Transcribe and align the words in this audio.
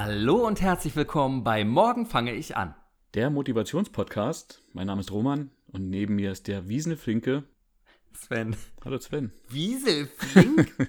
Hallo 0.00 0.46
und 0.46 0.60
herzlich 0.60 0.94
willkommen 0.94 1.42
bei 1.42 1.64
Morgen 1.64 2.06
fange 2.06 2.32
ich 2.32 2.56
an. 2.56 2.72
Der 3.14 3.30
Motivationspodcast. 3.30 4.62
Mein 4.72 4.86
Name 4.86 5.00
ist 5.00 5.10
Roman 5.10 5.50
und 5.72 5.90
neben 5.90 6.14
mir 6.14 6.30
ist 6.30 6.46
der 6.46 6.68
Wieselflinke. 6.68 7.42
Sven. 8.12 8.54
Hallo 8.84 9.00
Sven. 9.00 9.32
Wieselflink? 9.48 10.88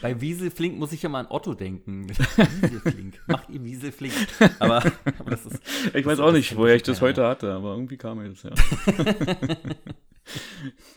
Bei 0.00 0.20
Wieselflink 0.20 0.78
muss 0.78 0.92
ich 0.92 1.02
ja 1.02 1.08
mal 1.08 1.20
an 1.20 1.26
Otto 1.28 1.54
denken. 1.54 2.08
Wieselflink. 2.08 3.20
Macht 3.26 3.50
ihr 3.50 3.62
Wieselflink? 3.62 4.14
Aber, 4.58 4.82
aber 5.18 5.30
das 5.30 5.46
ist. 5.46 5.62
Ich 5.94 6.06
weiß 6.06 6.20
auch 6.20 6.32
nicht, 6.32 6.56
woher 6.56 6.74
ich 6.74 6.82
das 6.82 7.00
heute 7.00 7.26
hatte, 7.26 7.52
aber 7.52 7.72
irgendwie 7.74 7.96
kam 7.96 8.18
mir 8.18 8.30
das 8.30 8.42
ja. 8.42 8.50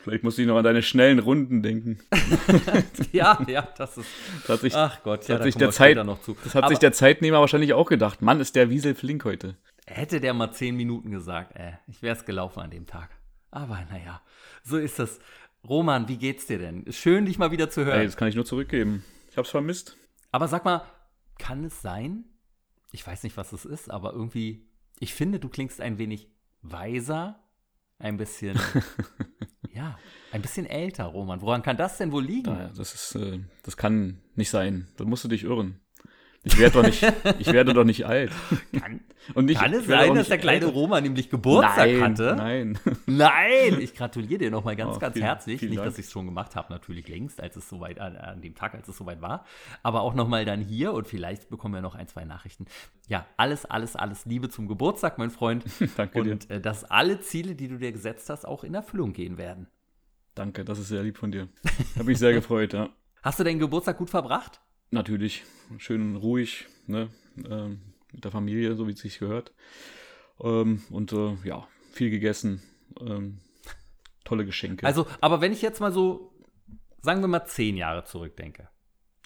Vielleicht 0.03 0.23
musste 0.23 0.41
ich 0.41 0.47
noch 0.47 0.57
an 0.57 0.63
deine 0.63 0.83
schnellen 0.83 1.19
Runden 1.19 1.63
denken. 1.63 1.99
ja, 3.11 3.39
ja, 3.47 3.67
das 3.77 3.97
ist. 3.97 4.07
Das 4.41 4.49
hat 4.49 4.59
sich, 4.61 4.75
Ach 4.75 5.01
Gott, 5.03 5.27
ja, 5.27 5.35
hat 5.35 5.43
sich 5.43 5.55
der 5.55 5.71
Zeit, 5.71 5.97
noch 6.05 6.21
zu. 6.21 6.35
das 6.43 6.55
hat 6.55 6.63
Aber 6.63 6.69
sich 6.69 6.79
der 6.79 6.93
Zeitnehmer 6.93 7.39
wahrscheinlich 7.39 7.73
auch 7.73 7.87
gedacht. 7.87 8.21
Mann, 8.21 8.39
ist 8.39 8.55
der 8.55 8.69
Wiesel 8.69 8.95
flink 8.95 9.25
heute. 9.25 9.55
Hätte 9.85 10.21
der 10.21 10.33
mal 10.33 10.51
zehn 10.51 10.75
Minuten 10.75 11.11
gesagt, 11.11 11.55
äh, 11.55 11.73
ich 11.87 12.01
wäre 12.01 12.15
es 12.15 12.25
gelaufen 12.25 12.59
an 12.59 12.69
dem 12.69 12.85
Tag. 12.85 13.09
Aber 13.51 13.79
naja, 13.89 14.21
so 14.63 14.77
ist 14.77 14.99
das. 14.99 15.19
Roman, 15.67 16.09
wie 16.09 16.17
geht's 16.17 16.45
dir 16.45 16.57
denn? 16.59 16.91
Schön, 16.91 17.25
dich 17.25 17.37
mal 17.37 17.51
wieder 17.51 17.69
zu 17.69 17.85
hören. 17.85 17.99
Ey, 17.99 18.05
das 18.05 18.17
kann 18.17 18.27
ich 18.27 18.35
nur 18.35 18.45
zurückgeben. 18.45 19.03
Ich 19.29 19.37
hab's 19.37 19.49
vermisst. 19.49 19.97
Aber 20.31 20.47
sag 20.47 20.65
mal, 20.65 20.85
kann 21.39 21.63
es 21.63 21.81
sein? 21.81 22.25
Ich 22.91 23.05
weiß 23.05 23.23
nicht, 23.23 23.37
was 23.37 23.53
es 23.53 23.63
ist, 23.63 23.89
aber 23.89 24.11
irgendwie, 24.11 24.67
ich 24.99 25.13
finde, 25.13 25.39
du 25.39 25.47
klingst 25.47 25.79
ein 25.79 25.97
wenig 25.97 26.29
weiser, 26.61 27.39
ein 27.97 28.17
bisschen, 28.17 28.59
ja, 29.73 29.97
ein 30.31 30.41
bisschen 30.41 30.65
älter, 30.65 31.05
Roman. 31.05 31.41
Woran 31.41 31.63
kann 31.63 31.77
das 31.77 31.97
denn 31.97 32.11
wohl 32.11 32.25
liegen? 32.25 32.51
Naja, 32.51 32.71
das 32.75 32.93
ist, 32.93 33.15
äh, 33.15 33.39
das 33.63 33.77
kann 33.77 34.21
nicht 34.35 34.49
sein. 34.49 34.89
Da 34.97 35.05
musst 35.05 35.23
du 35.23 35.29
dich 35.29 35.43
irren. 35.45 35.79
Ich 36.45 36.57
werde 36.57 36.73
doch 36.73 36.83
nicht, 36.83 37.01
ich 37.39 37.47
werde 37.53 37.73
doch 37.73 37.85
nicht 37.85 38.05
alt. 38.05 38.29
Kann, 38.77 38.99
Und 39.33 39.45
nicht, 39.45 39.61
kann 39.61 39.71
es 39.73 39.85
sein, 39.87 40.13
dass 40.13 40.27
der 40.27 40.37
kleine 40.37 40.65
älter. 40.65 40.73
Roman 40.73 41.01
nämlich 41.01 41.29
Geburtstag 41.29 41.87
nein, 41.89 42.01
hatte? 42.03 42.35
Nein. 42.37 42.79
Nein, 43.05 43.79
ich 43.79 43.95
gratuliere 43.95 44.39
dir 44.39 44.51
nochmal 44.51 44.75
ganz, 44.75 44.97
Oh, 44.97 44.99
ganz 44.99 45.13
vielen- 45.13 45.25
herzlich. 45.25 45.59
vielen 45.59 45.69
Nicht, 45.69 45.79
Dank. 45.79 45.89
dass 45.91 45.99
ich 45.99 46.05
es 46.07 46.11
schon 46.11 46.25
gemacht 46.25 46.57
habe, 46.57 46.73
natürlich 46.73 47.07
längst, 47.07 47.39
als 47.39 47.55
es 47.55 47.69
soweit, 47.69 47.97
an, 47.99 48.17
an 48.17 48.41
dem 48.41 48.55
Tag, 48.55 48.73
als 48.75 48.89
es 48.89 48.97
soweit 48.97 49.21
war. 49.21 49.45
Aber 49.83 50.01
auch 50.01 50.13
nochmal 50.15 50.43
dann 50.43 50.59
hier 50.59 50.91
und 50.93 51.07
vielleicht 51.07 51.49
bekommen 51.49 51.75
wir 51.75 51.81
noch 51.81 51.95
ein, 51.95 52.09
zwei 52.09 52.25
Nachrichten. 52.25 52.65
Ja, 53.07 53.25
alles, 53.37 53.63
alles, 53.65 53.95
alles 53.95 54.25
Liebe 54.25 54.49
zum 54.49 54.67
Geburtstag, 54.67 55.17
mein 55.17 55.29
Freund. 55.31 55.63
Danke 55.95 56.23
dir. 56.23 56.31
Und 56.33 56.49
äh, 56.49 56.59
dass 56.59 56.83
alle 56.83 57.21
Ziele, 57.21 57.55
die 57.55 57.69
du 57.69 57.77
dir 57.77 57.93
gesetzt 57.93 58.29
hast, 58.29 58.45
auch 58.45 58.65
in 58.65 58.73
Erfüllung 58.73 59.13
gehen 59.13 59.37
werden. 59.37 59.67
Danke, 60.35 60.65
das 60.65 60.77
ist 60.79 60.89
sehr 60.89 61.03
lieb 61.03 61.17
von 61.17 61.31
dir. 61.31 61.47
Habe 61.95 62.03
mich 62.05 62.19
sehr 62.19 62.33
gefreut, 62.33 62.73
ja. 62.73 62.89
Hast 63.21 63.39
du 63.39 63.45
deinen 63.45 63.59
Geburtstag 63.59 63.97
gut 63.97 64.09
verbracht? 64.09 64.59
Natürlich. 64.93 65.43
Schön 65.79 66.15
ruhig, 66.15 66.67
ne? 66.85 67.09
Ähm, 67.49 67.81
mit 68.11 68.23
der 68.23 68.31
Familie, 68.31 68.75
so 68.75 68.87
wie 68.87 68.91
es 68.91 68.99
sich 68.99 69.17
gehört. 69.17 69.51
Ähm, 70.39 70.83
und 70.91 71.11
äh, 71.13 71.35
ja, 71.43 71.67
viel 71.91 72.11
gegessen. 72.11 72.61
Ähm, 73.01 73.39
tolle 74.23 74.45
Geschenke. 74.45 74.85
Also, 74.85 75.07
aber 75.19 75.41
wenn 75.41 75.51
ich 75.51 75.63
jetzt 75.63 75.79
mal 75.79 75.91
so, 75.91 76.31
sagen 77.01 77.21
wir 77.21 77.27
mal, 77.27 77.45
zehn 77.45 77.75
Jahre 77.75 78.03
zurückdenke, 78.03 78.69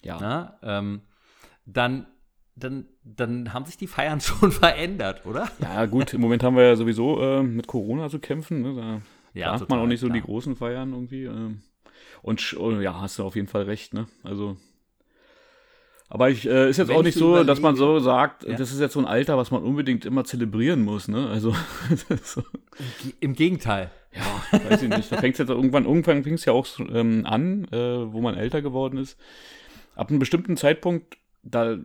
ja. 0.02 0.16
na, 0.18 0.58
ähm, 0.62 1.02
dann, 1.66 2.06
dann, 2.56 2.88
dann 3.04 3.52
haben 3.52 3.66
sich 3.66 3.76
die 3.76 3.88
Feiern 3.88 4.20
schon 4.22 4.50
verändert, 4.50 5.26
oder? 5.26 5.50
ja, 5.60 5.84
gut, 5.84 6.14
im 6.14 6.22
Moment 6.22 6.42
haben 6.42 6.56
wir 6.56 6.64
ja 6.64 6.76
sowieso 6.76 7.20
äh, 7.20 7.42
mit 7.42 7.66
Corona 7.66 8.08
zu 8.08 8.20
kämpfen. 8.20 8.62
Ne? 8.62 8.74
Da 8.74 9.02
Ja, 9.38 9.54
plant 9.54 9.68
man 9.68 9.80
auch 9.80 9.86
nicht 9.86 10.00
so 10.00 10.06
die 10.08 10.20
klar. 10.20 10.24
großen 10.28 10.56
Feiern 10.56 10.94
irgendwie. 10.94 11.24
Ähm, 11.24 11.60
und 12.22 12.56
oh, 12.58 12.70
ja, 12.80 12.98
hast 12.98 13.18
du 13.18 13.24
auf 13.24 13.36
jeden 13.36 13.48
Fall 13.48 13.64
recht, 13.64 13.92
ne? 13.92 14.06
Also. 14.22 14.56
Aber 16.10 16.30
ich, 16.30 16.46
äh, 16.48 16.70
ist 16.70 16.78
jetzt 16.78 16.88
Wenn 16.88 16.96
auch 16.96 17.00
ich 17.00 17.06
nicht 17.06 17.18
so 17.18 17.36
so, 17.36 17.44
dass 17.44 17.60
man 17.60 17.76
so 17.76 17.98
sagt, 17.98 18.44
Ja. 18.44 18.56
das 18.56 18.72
ist 18.72 18.80
jetzt 18.80 18.94
so 18.94 18.98
ein 19.00 19.04
Alter, 19.04 19.36
was 19.36 19.50
man 19.50 19.62
unbedingt 19.62 20.06
immer 20.06 20.24
zelebrieren 20.24 20.82
muss, 20.82 21.06
ne? 21.08 21.28
Also, 21.28 21.54
so, 22.22 22.42
Im 23.20 23.34
Gegenteil. 23.34 23.90
ja, 24.14 24.70
weiß 24.70 24.82
ich 24.82 24.88
nicht. 24.88 25.12
Da 25.12 25.18
fängt 25.18 25.36
jetzt 25.38 25.50
irgendwann, 25.50 25.84
irgendwann 25.84 26.22
fing 26.24 26.34
es 26.34 26.46
ja 26.46 26.52
auch 26.54 26.66
ähm, 26.92 27.26
an, 27.26 27.64
äh, 27.72 27.76
wo 28.12 28.22
man 28.22 28.36
älter 28.36 28.62
geworden 28.62 28.96
ist. 28.98 29.18
Ab 29.96 30.08
einem 30.08 30.18
bestimmten 30.18 30.56
Zeitpunkt, 30.56 31.18
da 31.42 31.76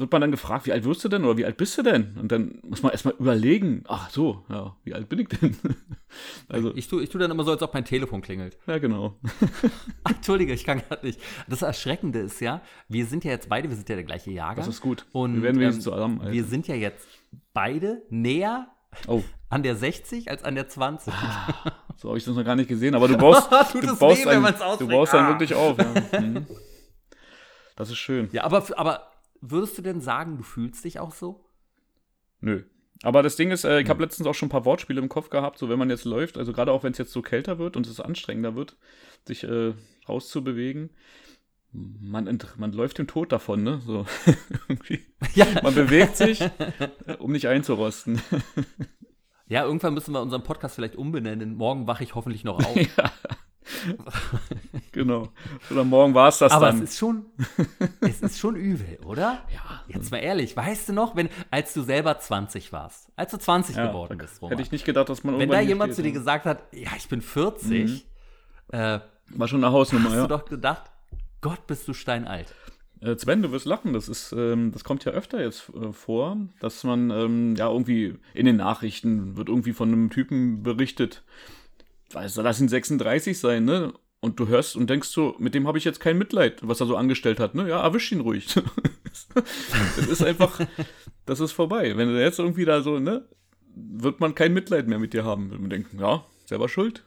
wird 0.00 0.10
man 0.12 0.20
dann 0.20 0.30
gefragt, 0.30 0.66
wie 0.66 0.72
alt 0.72 0.84
wirst 0.84 1.04
du 1.04 1.08
denn 1.08 1.24
oder 1.24 1.36
wie 1.36 1.44
alt 1.44 1.56
bist 1.56 1.76
du 1.78 1.82
denn? 1.82 2.16
Und 2.20 2.32
dann 2.32 2.58
muss 2.62 2.82
man 2.82 2.92
erstmal 2.92 3.14
überlegen, 3.18 3.84
ach 3.88 4.10
so, 4.10 4.44
ja, 4.48 4.76
wie 4.84 4.94
alt 4.94 5.08
bin 5.08 5.20
ich 5.20 5.28
denn? 5.28 5.56
also, 6.48 6.74
Ich 6.74 6.88
tue 6.88 7.02
ich 7.02 7.10
tu 7.10 7.18
dann 7.18 7.30
immer 7.30 7.44
so, 7.44 7.50
als 7.52 7.62
ob 7.62 7.72
mein 7.74 7.84
Telefon 7.84 8.20
klingelt. 8.22 8.58
ja, 8.66 8.78
genau. 8.78 9.16
Ach, 10.04 10.10
Entschuldige, 10.14 10.52
ich 10.52 10.64
kann 10.64 10.78
gerade 10.80 11.06
nicht. 11.06 11.20
Das 11.48 11.62
Erschreckende 11.62 12.20
ist 12.20 12.40
ja, 12.40 12.62
wir 12.88 13.06
sind 13.06 13.24
ja 13.24 13.30
jetzt 13.30 13.48
beide, 13.48 13.68
wir 13.68 13.76
sind 13.76 13.88
ja 13.88 13.94
der 13.94 14.04
gleiche 14.04 14.30
Jahrgang. 14.30 14.64
Das 14.64 14.74
ist 14.74 14.80
gut. 14.80 15.06
Und 15.12 15.36
wir 15.36 15.42
werden 15.42 15.60
wenigstens 15.60 15.86
ähm, 15.86 15.92
zusammen 15.92 16.20
wir 16.32 16.44
sind 16.44 16.66
ja 16.68 16.74
jetzt 16.74 17.06
beide 17.52 18.02
näher 18.10 18.68
Oh, 19.06 19.22
an 19.48 19.62
der 19.62 19.76
60 19.76 20.30
als 20.30 20.42
an 20.42 20.56
der 20.56 20.68
20. 20.68 21.12
so 21.96 22.08
habe 22.08 22.18
ich 22.18 22.24
das 22.24 22.34
noch 22.34 22.44
gar 22.44 22.56
nicht 22.56 22.68
gesehen. 22.68 22.94
Aber 22.96 23.06
du 23.06 23.16
baust, 23.16 23.48
du 23.72 23.96
baust, 23.96 24.20
weh, 24.22 24.24
dann, 24.24 24.42
man's 24.42 24.58
du 24.78 24.88
baust 24.88 25.12
dann 25.14 25.26
Ah. 25.26 25.28
wirklich 25.28 25.54
auf. 25.54 25.78
Ja. 25.78 26.20
Mhm. 26.20 26.46
Das 27.76 27.88
ist 27.88 27.98
schön. 27.98 28.28
Ja, 28.32 28.44
aber, 28.44 28.64
aber 28.78 29.09
würdest 29.40 29.78
du 29.78 29.82
denn 29.82 30.00
sagen, 30.00 30.36
du 30.36 30.42
fühlst 30.42 30.84
dich 30.84 30.98
auch 30.98 31.12
so? 31.12 31.44
Nö. 32.40 32.64
Aber 33.02 33.22
das 33.22 33.36
Ding 33.36 33.50
ist, 33.50 33.64
äh, 33.64 33.80
ich 33.80 33.88
habe 33.88 34.02
letztens 34.02 34.26
auch 34.26 34.34
schon 34.34 34.48
ein 34.48 34.50
paar 34.52 34.66
Wortspiele 34.66 35.00
im 35.00 35.08
Kopf 35.08 35.30
gehabt, 35.30 35.58
so 35.58 35.68
wenn 35.68 35.78
man 35.78 35.88
jetzt 35.88 36.04
läuft, 36.04 36.36
also 36.36 36.52
gerade 36.52 36.72
auch 36.72 36.82
wenn 36.82 36.92
es 36.92 36.98
jetzt 36.98 37.12
so 37.12 37.22
kälter 37.22 37.58
wird 37.58 37.76
und 37.76 37.86
es 37.86 38.00
anstrengender 38.00 38.54
wird, 38.54 38.76
sich 39.26 39.44
äh, 39.44 39.72
rauszubewegen. 40.08 40.90
Man, 41.72 42.38
man 42.56 42.72
läuft 42.72 42.98
dem 42.98 43.06
Tod 43.06 43.30
davon, 43.32 43.62
ne? 43.62 43.80
So. 43.86 44.04
Ja. 45.34 45.46
man 45.62 45.74
bewegt 45.74 46.16
sich, 46.16 46.40
äh, 46.40 46.50
um 47.18 47.32
nicht 47.32 47.48
einzurosten. 47.48 48.20
Ja, 49.50 49.64
irgendwann 49.64 49.94
müssen 49.94 50.14
wir 50.14 50.22
unseren 50.22 50.44
Podcast 50.44 50.76
vielleicht 50.76 50.94
umbenennen. 50.94 51.56
Morgen 51.56 51.88
wache 51.88 52.04
ich 52.04 52.14
hoffentlich 52.14 52.44
noch 52.44 52.58
auf. 52.64 52.76
Genau. 54.92 55.28
Oder 55.70 55.84
morgen 55.84 56.14
war 56.14 56.28
es 56.28 56.38
das 56.38 56.52
Aber 56.52 56.66
dann. 56.66 56.82
es 56.82 56.90
ist 56.90 56.98
schon, 56.98 57.26
es 58.00 58.20
ist 58.20 58.38
schon 58.38 58.56
übel, 58.56 58.98
oder? 59.04 59.42
ja, 59.52 59.82
Jetzt 59.88 60.10
mal 60.10 60.18
ehrlich, 60.18 60.56
weißt 60.56 60.88
du 60.88 60.92
noch, 60.92 61.16
wenn, 61.16 61.28
als 61.50 61.74
du 61.74 61.82
selber 61.82 62.18
20 62.18 62.72
warst, 62.72 63.08
als 63.16 63.32
du 63.32 63.38
20 63.38 63.76
ja, 63.76 63.86
geworden 63.86 64.18
bist, 64.18 64.40
Roman, 64.40 64.52
hätte 64.52 64.62
ich 64.62 64.72
nicht 64.72 64.84
gedacht, 64.84 65.08
dass 65.08 65.24
man 65.24 65.38
wenn 65.38 65.50
da 65.50 65.60
jemand 65.60 65.94
zu 65.94 66.02
dir 66.02 66.08
ja. 66.08 66.14
gesagt 66.14 66.46
hat, 66.46 66.62
ja, 66.72 66.90
ich 66.96 67.08
bin 67.08 67.22
40, 67.22 68.06
äh, 68.72 69.00
War 69.30 69.48
schon 69.48 69.64
eine 69.64 69.72
Hausnummer, 69.72 70.10
hast 70.10 70.16
ja. 70.16 70.22
du 70.22 70.28
doch 70.28 70.44
gedacht, 70.44 70.90
Gott, 71.40 71.66
bist 71.66 71.88
du 71.88 71.94
steinalt. 71.94 72.54
Äh, 73.00 73.16
Sven, 73.16 73.42
du 73.42 73.50
wirst 73.50 73.66
lachen. 73.66 73.92
Das 73.92 74.08
ist, 74.08 74.32
ähm, 74.32 74.72
das 74.72 74.84
kommt 74.84 75.04
ja 75.04 75.12
öfter 75.12 75.42
jetzt 75.42 75.70
äh, 75.74 75.92
vor, 75.92 76.36
dass 76.60 76.84
man 76.84 77.10
ähm, 77.10 77.56
ja 77.56 77.70
irgendwie 77.70 78.16
in 78.34 78.46
den 78.46 78.56
Nachrichten 78.56 79.36
wird 79.36 79.48
irgendwie 79.48 79.72
von 79.72 79.88
einem 79.88 80.10
Typen 80.10 80.62
berichtet. 80.62 81.22
Weiß, 82.12 82.36
lass 82.36 82.60
ihn 82.60 82.68
36 82.68 83.38
sein, 83.38 83.64
ne? 83.64 83.92
Und 84.22 84.38
du 84.38 84.48
hörst 84.48 84.76
und 84.76 84.90
denkst 84.90 85.08
so, 85.08 85.34
mit 85.38 85.54
dem 85.54 85.66
habe 85.66 85.78
ich 85.78 85.84
jetzt 85.84 85.98
kein 85.98 86.18
Mitleid, 86.18 86.60
was 86.62 86.80
er 86.80 86.86
so 86.86 86.96
angestellt 86.96 87.40
hat, 87.40 87.54
ne? 87.54 87.68
Ja, 87.68 87.82
erwisch 87.82 88.12
ihn 88.12 88.20
ruhig. 88.20 88.54
das 89.34 90.06
ist 90.06 90.22
einfach, 90.22 90.60
das 91.24 91.40
ist 91.40 91.52
vorbei. 91.52 91.96
Wenn 91.96 92.08
du 92.08 92.20
jetzt 92.20 92.38
irgendwie 92.38 92.66
da 92.66 92.82
so, 92.82 92.98
ne? 92.98 93.26
Wird 93.74 94.20
man 94.20 94.34
kein 94.34 94.52
Mitleid 94.52 94.88
mehr 94.88 94.98
mit 94.98 95.14
dir 95.14 95.24
haben. 95.24 95.50
Wird 95.50 95.60
man 95.60 95.70
denken, 95.70 95.98
ja, 95.98 96.26
selber 96.44 96.68
schuld. 96.68 97.04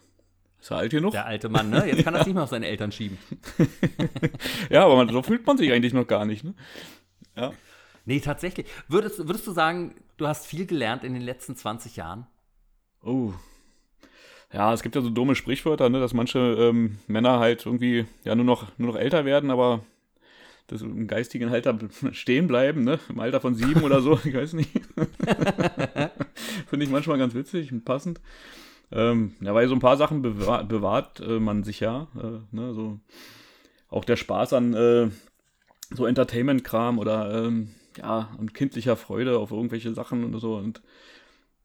Ist 0.59 0.72
er 0.72 0.78
alt 0.78 0.91
genug? 0.91 1.12
Der 1.12 1.25
alte 1.25 1.50
Mann, 1.50 1.69
ne? 1.69 1.85
Jetzt 1.85 2.03
kann 2.03 2.16
er 2.16 2.22
es 2.22 2.25
nicht 2.25 2.35
mehr 2.35 2.44
auf 2.44 2.50
seine 2.50 2.68
Eltern 2.68 2.91
schieben. 2.91 3.18
Ja, 4.69 4.85
aber 4.85 4.95
man, 4.95 5.09
so 5.09 5.22
fühlt 5.22 5.45
man 5.45 5.57
sich 5.57 5.72
eigentlich 5.72 5.94
noch 5.94 6.07
gar 6.07 6.25
nicht, 6.25 6.44
ne? 6.44 6.56
Ja. 7.35 7.51
Nee, 8.06 8.22
tatsächlich. 8.22 8.66
Würdest, 8.88 9.19
würdest 9.27 9.45
du 9.45 9.51
sagen, 9.51 9.94
du 10.18 10.27
hast 10.27 10.45
viel 10.48 10.66
gelernt 10.66 11.04
in 11.04 11.13
den 11.13 11.21
letzten 11.21 11.56
20 11.56 11.95
Jahren? 11.95 12.27
Oh. 13.04 13.33
Ja, 14.53 14.71
es 14.71 14.83
gibt 14.83 14.95
ja 14.95 15.01
so 15.01 15.09
dumme 15.09 15.35
Sprichwörter, 15.35 15.89
ne, 15.89 16.00
dass 16.00 16.13
manche 16.13 16.39
ähm, 16.39 16.97
Männer 17.07 17.39
halt 17.39 17.65
irgendwie 17.65 18.05
ja 18.23 18.35
nur 18.35 18.45
noch, 18.45 18.67
nur 18.77 18.94
noch 18.94 19.00
älter 19.00 19.25
werden, 19.25 19.50
aber 19.50 19.83
das 20.67 20.81
im 20.81 21.07
geistigen 21.07 21.50
Alter 21.50 21.77
stehen 22.11 22.47
bleiben, 22.47 22.83
ne? 22.83 23.00
Im 23.09 23.19
Alter 23.19 23.41
von 23.41 23.55
sieben 23.55 23.83
oder 23.83 24.01
so, 24.01 24.19
ich 24.23 24.33
weiß 24.33 24.53
nicht. 24.53 24.71
Finde 26.67 26.85
ich 26.85 26.91
manchmal 26.91 27.17
ganz 27.17 27.33
witzig 27.33 27.71
und 27.71 27.83
passend. 27.83 28.21
Ähm, 28.91 29.33
ja, 29.41 29.55
weil 29.55 29.67
so 29.67 29.73
ein 29.73 29.79
paar 29.79 29.97
Sachen 29.97 30.21
bewahrt, 30.21 30.69
bewahrt 30.69 31.19
äh, 31.19 31.39
man 31.39 31.63
sich 31.63 31.79
ja, 31.79 32.07
äh, 32.15 32.56
ne, 32.56 32.73
so 32.73 32.99
auch 33.89 34.06
der 34.06 34.17
Spaß 34.17 34.53
an 34.53 34.73
äh, 34.73 35.09
so 35.91 36.06
Entertainment-Kram 36.06 36.99
oder 36.99 37.45
ähm, 37.45 37.69
ja, 37.97 38.29
an 38.38 38.53
kindlicher 38.53 38.95
Freude 38.95 39.38
auf 39.38 39.51
irgendwelche 39.51 39.94
Sachen 39.94 40.23
und 40.23 40.39
so 40.39 40.56
und 40.56 40.81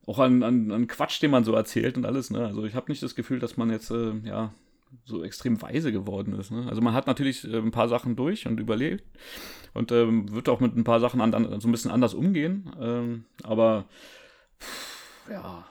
auch 0.09 0.19
an, 0.19 0.43
an, 0.43 0.73
an 0.73 0.87
Quatsch, 0.87 1.21
den 1.23 1.31
man 1.31 1.45
so 1.45 1.53
erzählt 1.53 1.97
und 1.97 2.07
alles. 2.07 2.31
Ne? 2.31 2.47
Also 2.47 2.65
ich 2.65 2.75
habe 2.75 2.91
nicht 2.91 3.03
das 3.03 3.15
Gefühl, 3.15 3.39
dass 3.39 3.59
man 3.59 3.71
jetzt 3.71 3.91
äh, 3.91 4.15
ja 4.25 4.55
so 5.05 5.23
extrem 5.23 5.61
weise 5.61 5.93
geworden 5.93 6.33
ist. 6.39 6.51
Ne? 6.51 6.67
Also 6.67 6.81
man 6.81 6.95
hat 6.95 7.07
natürlich 7.07 7.45
äh, 7.45 7.59
ein 7.59 7.73
paar 7.73 7.89
Sachen 7.89 8.17
durch 8.17 8.47
und 8.47 8.59
überlebt 8.59 9.05
und 9.75 9.93
ähm, 9.93 10.33
wird 10.33 10.49
auch 10.49 10.61
mit 10.61 10.75
ein 10.75 10.85
paar 10.85 11.01
Sachen 11.01 11.21
an, 11.21 11.35
an, 11.35 11.61
so 11.61 11.69
ein 11.69 11.73
bisschen 11.73 11.91
anders 11.91 12.15
umgehen. 12.15 12.73
Ähm, 12.81 13.25
aber 13.43 13.85
pff, 14.59 15.31
ja, 15.31 15.67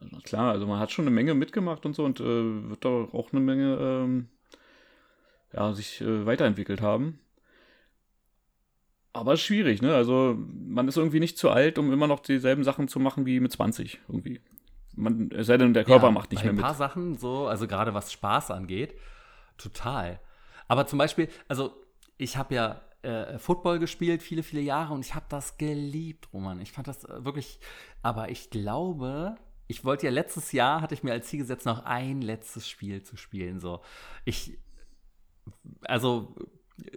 also 0.00 0.16
klar, 0.22 0.52
also 0.52 0.68
man 0.68 0.78
hat 0.78 0.92
schon 0.92 1.06
eine 1.06 1.14
Menge 1.14 1.34
mitgemacht 1.34 1.84
und 1.86 1.96
so 1.96 2.04
und 2.04 2.20
äh, 2.20 2.68
wird 2.70 2.84
doch 2.84 3.12
auch 3.12 3.32
eine 3.32 3.40
Menge 3.40 3.78
ähm, 3.80 4.28
ja, 5.52 5.72
sich 5.72 6.00
äh, 6.02 6.24
weiterentwickelt 6.24 6.82
haben. 6.82 7.18
Aber 9.16 9.36
schwierig, 9.36 9.82
ne? 9.82 9.94
Also 9.94 10.36
man 10.66 10.88
ist 10.88 10.96
irgendwie 10.96 11.20
nicht 11.20 11.38
zu 11.38 11.50
alt, 11.50 11.78
um 11.78 11.92
immer 11.92 12.06
noch 12.06 12.20
dieselben 12.20 12.64
Sachen 12.64 12.88
zu 12.88 12.98
machen 13.00 13.26
wie 13.26 13.40
mit 13.40 13.52
20 13.52 14.00
irgendwie. 14.08 14.40
Man, 14.94 15.30
es 15.30 15.46
sei 15.46 15.58
denn, 15.58 15.74
der 15.74 15.84
Körper 15.84 16.06
Ja, 16.06 16.12
macht 16.12 16.30
nicht 16.32 16.42
mehr 16.42 16.52
ein 16.52 16.56
mit. 16.56 16.64
paar 16.64 16.74
Sachen 16.74 17.16
so, 17.16 17.46
also 17.46 17.66
gerade 17.66 17.92
was 17.94 18.12
Spaß 18.12 18.50
angeht, 18.50 18.94
total. 19.58 20.20
Aber 20.68 20.86
zum 20.86 20.98
Beispiel, 20.98 21.28
also 21.48 21.74
ich 22.16 22.36
habe 22.36 22.54
ja 22.54 22.80
äh, 23.02 23.38
Football 23.38 23.78
gespielt 23.78 24.22
viele, 24.22 24.42
viele 24.42 24.62
Jahre 24.62 24.94
und 24.94 25.04
ich 25.04 25.14
habe 25.14 25.26
das 25.28 25.58
geliebt, 25.58 26.28
Roman. 26.32 26.60
Ich 26.60 26.72
fand 26.72 26.88
das 26.88 27.04
äh, 27.04 27.24
wirklich, 27.24 27.60
aber 28.02 28.30
ich 28.30 28.50
glaube, 28.50 29.36
ich 29.68 29.84
wollte 29.84 30.06
ja 30.06 30.12
letztes 30.12 30.52
Jahr, 30.52 30.80
hatte 30.80 30.94
ich 30.94 31.02
mir 31.02 31.12
als 31.12 31.26
Ziel 31.28 31.40
gesetzt, 31.40 31.66
noch 31.66 31.84
ein 31.84 32.22
letztes 32.22 32.68
Spiel 32.68 33.02
zu 33.02 33.16
spielen. 33.16 33.60
So, 33.60 33.80
ich, 34.24 34.58
also 35.82 36.34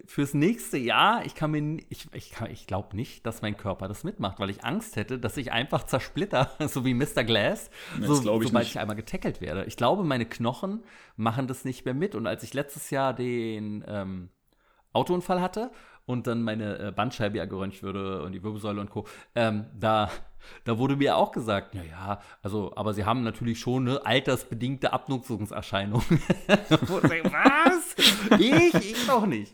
fürs 0.05 0.33
nächste 0.33 0.77
Jahr, 0.77 1.25
ich 1.25 1.35
kann 1.35 1.51
mir, 1.51 1.81
ich, 1.89 2.07
ich, 2.13 2.31
kann- 2.31 2.51
ich 2.51 2.67
glaube 2.67 2.95
nicht, 2.95 3.25
dass 3.25 3.41
mein 3.41 3.55
Körper 3.55 3.87
das 3.87 4.03
mitmacht, 4.03 4.39
weil 4.39 4.49
ich 4.49 4.63
Angst 4.65 4.95
hätte, 4.97 5.19
dass 5.19 5.37
ich 5.37 5.51
einfach 5.51 5.83
zersplitter, 5.83 6.51
so 6.67 6.83
wie 6.85 6.93
Mr. 6.93 7.23
Glass, 7.23 7.69
so, 8.01 8.13
ich 8.13 8.19
sobald 8.21 8.53
nicht. 8.53 8.69
ich 8.71 8.79
einmal 8.79 8.95
getackelt 8.97 9.39
werde. 9.41 9.65
Ich 9.65 9.77
glaube, 9.77 10.03
meine 10.03 10.25
Knochen 10.25 10.83
machen 11.15 11.47
das 11.47 11.63
nicht 11.65 11.85
mehr 11.85 11.93
mit. 11.93 12.13
Und 12.15 12.27
als 12.27 12.43
ich 12.43 12.53
letztes 12.53 12.89
Jahr 12.89 13.13
den 13.13 13.83
ähm, 13.87 14.29
Autounfall 14.91 15.39
hatte 15.41 15.71
und 16.05 16.27
dann 16.27 16.41
meine 16.43 16.79
äh, 16.79 16.91
Bandscheibe 16.91 17.37
ja 17.37 17.45
geröntgt 17.45 17.81
wurde 17.83 18.23
und 18.23 18.33
die 18.33 18.43
Wirbelsäule 18.43 18.81
und 18.81 18.89
Co., 18.89 19.05
ähm, 19.35 19.65
da, 19.79 20.09
da 20.65 20.77
wurde 20.77 20.95
mir 20.95 21.15
auch 21.17 21.31
gesagt, 21.31 21.75
ja, 21.75 21.83
ja, 21.83 22.21
also, 22.41 22.71
aber 22.75 22.93
sie 22.93 23.05
haben 23.05 23.23
natürlich 23.23 23.59
schon 23.59 23.87
eine 23.87 24.05
altersbedingte 24.05 24.93
Abnutzungserscheinung. 24.93 26.03
Was? 26.47 27.95
Ich? 28.39 28.73
Ich 28.75 29.07
doch 29.07 29.25
nicht. 29.25 29.53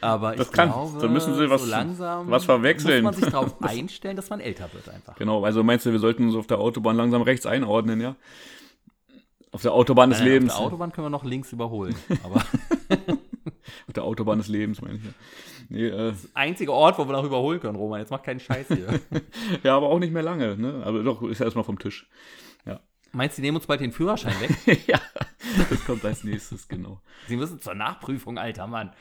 Aber 0.00 0.34
Das 0.34 0.48
ich 0.48 0.52
kann- 0.52 0.70
glaube, 0.70 0.98
da 1.00 1.08
müssen 1.08 1.34
sie 1.36 1.48
was- 1.48 1.62
so 1.62 1.70
langsam 1.70 2.28
was 2.30 2.44
verwechseln. 2.44 3.04
muss 3.04 3.14
man 3.14 3.22
sich 3.22 3.32
darauf 3.32 3.62
einstellen, 3.62 4.16
dass 4.16 4.30
man 4.30 4.40
älter 4.40 4.68
wird 4.72 4.88
einfach. 4.88 5.14
Genau, 5.16 5.44
also 5.44 5.62
meinst 5.62 5.86
du, 5.86 5.92
wir 5.92 6.00
sollten 6.00 6.26
uns 6.26 6.34
auf 6.34 6.46
der 6.48 6.58
Autobahn 6.58 6.96
langsam 6.96 7.22
rechts 7.22 7.46
einordnen, 7.46 8.00
ja? 8.00 8.16
Auf 9.52 9.62
der 9.62 9.72
Autobahn 9.72 10.10
des 10.10 10.18
Nein, 10.18 10.26
nein, 10.28 10.34
Lebens. 10.34 10.52
Auf 10.54 10.58
der 10.58 10.66
Autobahn 10.66 10.92
können 10.92 11.06
wir 11.06 11.10
noch 11.10 11.24
links 11.24 11.52
überholen. 11.52 11.94
Aber 12.24 12.36
Auf 13.86 13.92
der 13.94 14.02
Autobahn 14.04 14.38
des 14.38 14.48
Lebens, 14.48 14.80
meine 14.82 14.96
ich. 14.96 15.04
ja. 15.04 15.10
Nee, 15.72 15.86
äh, 15.86 16.12
einziger 16.34 16.72
Ort, 16.72 16.98
wo 16.98 17.06
wir 17.06 17.12
noch 17.12 17.24
überholen 17.24 17.58
können, 17.60 17.76
Roman. 17.76 18.00
Jetzt 18.00 18.10
mach 18.10 18.22
keinen 18.22 18.40
Scheiß 18.40 18.68
hier. 18.68 19.00
ja, 19.62 19.74
aber 19.76 19.88
auch 19.88 19.98
nicht 19.98 20.12
mehr 20.12 20.22
lange, 20.22 20.56
ne? 20.56 20.82
Aber 20.84 21.02
doch, 21.02 21.22
ist 21.22 21.38
ja 21.38 21.46
erstmal 21.46 21.64
vom 21.64 21.78
Tisch. 21.78 22.06
Meinst 23.14 23.36
du, 23.36 23.42
die 23.42 23.48
nehmen 23.48 23.58
uns 23.58 23.66
bald 23.66 23.80
den 23.80 23.92
Führerschein 23.92 24.34
weg? 24.40 24.86
ja, 24.86 24.98
das 25.68 25.84
kommt 25.84 26.02
als 26.04 26.24
nächstes, 26.24 26.66
genau. 26.66 27.00
Sie 27.28 27.36
müssen 27.36 27.60
zur 27.60 27.74
Nachprüfung, 27.74 28.38
alter 28.38 28.66
Mann. 28.66 28.92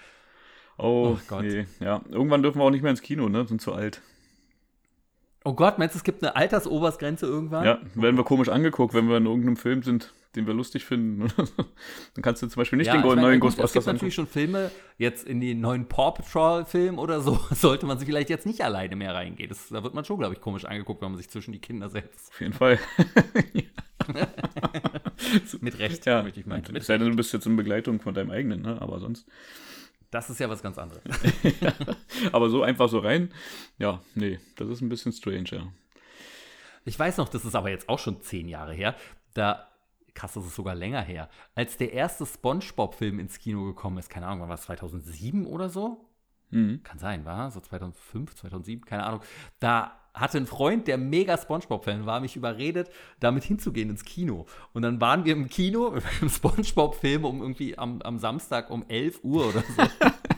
Oh, 0.78 1.16
Oh 1.16 1.20
Gott. 1.30 1.44
nee, 1.44 1.66
ja. 1.80 2.02
Irgendwann 2.10 2.44
dürfen 2.44 2.60
wir 2.60 2.66
auch 2.66 2.72
nicht 2.72 2.82
mehr 2.82 2.92
ins 2.92 3.02
Kino, 3.02 3.30
ne? 3.30 3.46
Sind 3.48 3.62
zu 3.62 3.74
alt. 3.74 4.02
Oh 5.46 5.54
Gott, 5.54 5.80
meinst 5.80 5.96
du, 5.96 5.98
es 6.00 6.04
gibt 6.04 6.22
eine 6.24 6.36
Altersobergrenze 6.36 7.26
irgendwann? 7.26 7.64
Ja, 7.64 7.80
werden 7.96 8.18
wir 8.18 8.26
komisch 8.26 8.50
angeguckt, 8.50 8.94
wenn 8.94 9.08
wir 9.08 9.16
in 9.16 9.26
irgendeinem 9.26 9.56
Film 9.56 9.82
sind, 9.82 10.14
den 10.36 10.48
wir 10.48 10.54
lustig 10.54 10.86
finden. 10.86 11.28
Dann 12.14 12.22
kannst 12.24 12.42
du 12.42 12.48
zum 12.48 12.60
Beispiel 12.62 12.78
nicht 12.78 12.88
Ja, 12.88 12.94
den 12.94 13.02
ich 13.02 13.06
meine, 13.08 13.22
neuen 13.22 13.40
gut, 13.40 13.50
Es 13.50 13.56
gibt 13.56 13.64
Ghostbusters 13.64 13.86
natürlich 13.94 14.18
angucken. 14.18 14.34
schon 14.34 14.42
Filme, 14.44 14.72
jetzt 14.98 15.28
in 15.28 15.40
den 15.42 15.60
neuen 15.62 15.88
Paw 15.88 16.12
Patrol-Film 16.12 17.00
oder 17.00 17.22
so, 17.22 17.40
sollte 17.52 17.86
man 17.86 17.98
sich 18.00 18.08
vielleicht 18.08 18.30
jetzt 18.30 18.46
nicht 18.46 18.62
alleine 18.64 18.96
mehr 18.96 19.14
reingehen. 19.14 19.50
Das, 19.50 19.70
da 19.70 19.84
wird 19.84 19.94
man 19.94 20.06
schon, 20.06 20.18
glaube 20.20 20.34
ich, 20.34 20.42
komisch 20.42 20.66
angeguckt, 20.66 21.02
wenn 21.02 21.10
man 21.12 21.18
sich 21.18 21.30
zwischen 21.30 21.52
die 21.52 21.60
Kinder 21.60 21.90
setzt. 21.90 22.32
Auf 22.32 22.40
jeden 22.42 22.54
Fall. 22.54 22.80
Mit 25.62 25.80
Recht, 25.80 26.06
Ja, 26.06 26.24
möchte 26.24 26.40
ich 26.40 26.46
meinen. 26.46 26.76
es 26.76 26.88
sei 26.88 26.98
denn, 26.98 27.10
du 27.10 27.16
bist 27.16 27.34
jetzt 27.34 27.46
in 27.46 27.56
Begleitung 27.56 28.00
von 28.00 28.14
deinem 28.14 28.32
eigenen, 28.32 28.62
ne? 28.62 28.82
Aber 28.82 29.00
sonst. 29.00 29.28
das 30.10 30.30
ist 30.30 30.40
ja 30.40 30.50
was 30.50 30.62
ganz 30.64 30.78
anderes. 30.78 31.02
Aber 32.32 32.50
so 32.50 32.64
einfach 32.64 32.90
so 32.90 33.00
rein, 33.00 33.32
ja, 33.78 34.02
nee, 34.16 34.40
das 34.56 34.70
ist 34.70 34.82
ein 34.82 34.90
bisschen 34.90 35.12
strange, 35.12 35.46
ja. 35.52 35.68
Ich 36.84 36.98
weiß 36.98 37.18
noch, 37.18 37.30
das 37.30 37.46
ist 37.46 37.54
aber 37.56 37.70
jetzt 37.70 37.88
auch 37.90 38.00
schon 38.00 38.22
zehn 38.22 38.48
Jahre 38.48 38.74
her. 38.74 38.96
Da, 39.36 39.71
krass, 40.14 40.34
das 40.34 40.46
ist 40.46 40.56
sogar 40.56 40.76
länger 40.76 41.02
her. 41.02 41.30
Als 41.56 41.78
der 41.78 41.94
erste 41.94 42.26
Spongebob-Film 42.26 43.20
ins 43.20 43.40
Kino 43.40 43.66
gekommen 43.66 43.98
ist, 43.98 44.10
keine 44.10 44.28
Ahnung, 44.28 44.48
war 44.48 44.56
es 44.56 44.64
2007 44.64 45.46
oder 45.46 45.70
so? 45.70 46.06
Mhm. 46.50 46.84
Kann 46.84 47.00
sein, 47.00 47.26
war 47.26 47.52
so 47.52 47.60
2005, 47.60 48.36
2007, 48.36 48.86
keine 48.86 49.06
Ahnung. 49.06 49.22
Da 49.60 49.98
hatte 50.14 50.38
ein 50.38 50.46
Freund, 50.46 50.88
der 50.88 50.98
mega 50.98 51.38
Spongebob-Fan 51.38 52.06
war, 52.06 52.20
mich 52.20 52.36
überredet, 52.36 52.90
damit 53.20 53.44
hinzugehen 53.44 53.90
ins 53.90 54.04
Kino. 54.04 54.46
Und 54.74 54.82
dann 54.82 55.00
waren 55.00 55.26
wir 55.26 55.34
im 55.34 55.50
Kino 55.50 55.96
im 56.22 56.30
Spongebob-Film 56.30 57.26
um 57.26 57.42
irgendwie 57.42 57.78
am, 57.78 58.02
am 58.02 58.20
Samstag 58.20 58.70
um 58.70 58.86
11 58.88 59.24
Uhr 59.24 59.48
oder 59.48 59.62
so. 59.62 59.84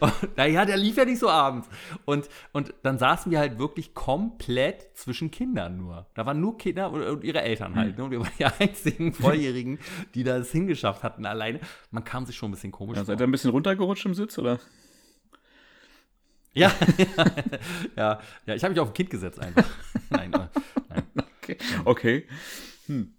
Und, 0.00 0.36
naja, 0.36 0.64
der 0.64 0.76
lief 0.76 0.96
ja 0.96 1.04
nicht 1.04 1.18
so 1.18 1.28
abends. 1.28 1.68
Und, 2.04 2.28
und 2.52 2.74
dann 2.82 2.98
saßen 2.98 3.30
wir 3.32 3.38
halt 3.38 3.58
wirklich 3.58 3.94
komplett 3.94 4.96
zwischen 4.96 5.30
Kindern 5.30 5.76
nur. 5.76 6.06
Da 6.14 6.26
waren 6.26 6.40
nur 6.40 6.58
Kinder 6.58 6.90
und, 6.90 7.02
und 7.02 7.24
ihre 7.24 7.42
Eltern 7.42 7.74
halt. 7.74 7.96
Ne? 7.96 8.04
Und 8.04 8.10
wir 8.10 8.20
waren 8.20 8.32
die 8.38 8.44
einzigen 8.60 9.12
Volljährigen, 9.12 9.78
die 10.14 10.24
das 10.24 10.50
hingeschafft 10.50 11.02
hatten 11.02 11.26
alleine. 11.26 11.60
Man 11.90 12.04
kam 12.04 12.26
sich 12.26 12.36
schon 12.36 12.50
ein 12.50 12.54
bisschen 12.54 12.72
komisch 12.72 12.96
ja 12.96 13.04
vor. 13.04 13.06
seid 13.06 13.20
ihr 13.20 13.26
ein 13.26 13.30
bisschen 13.30 13.50
runtergerutscht 13.50 14.06
im 14.06 14.14
Sitz, 14.14 14.38
oder? 14.38 14.58
Ja, 16.56 16.72
ja, 17.96 18.18
ja, 18.46 18.54
ich 18.54 18.64
habe 18.64 18.72
mich 18.72 18.80
auf 18.80 18.88
ein 18.88 18.94
Kind 18.94 19.10
gesetzt 19.10 19.38
einfach. 19.38 19.66
nein, 20.08 20.32
äh, 20.32 20.48
nein. 20.88 21.02
Okay. 21.42 21.58
okay. 21.84 22.26
Hm. 22.86 23.14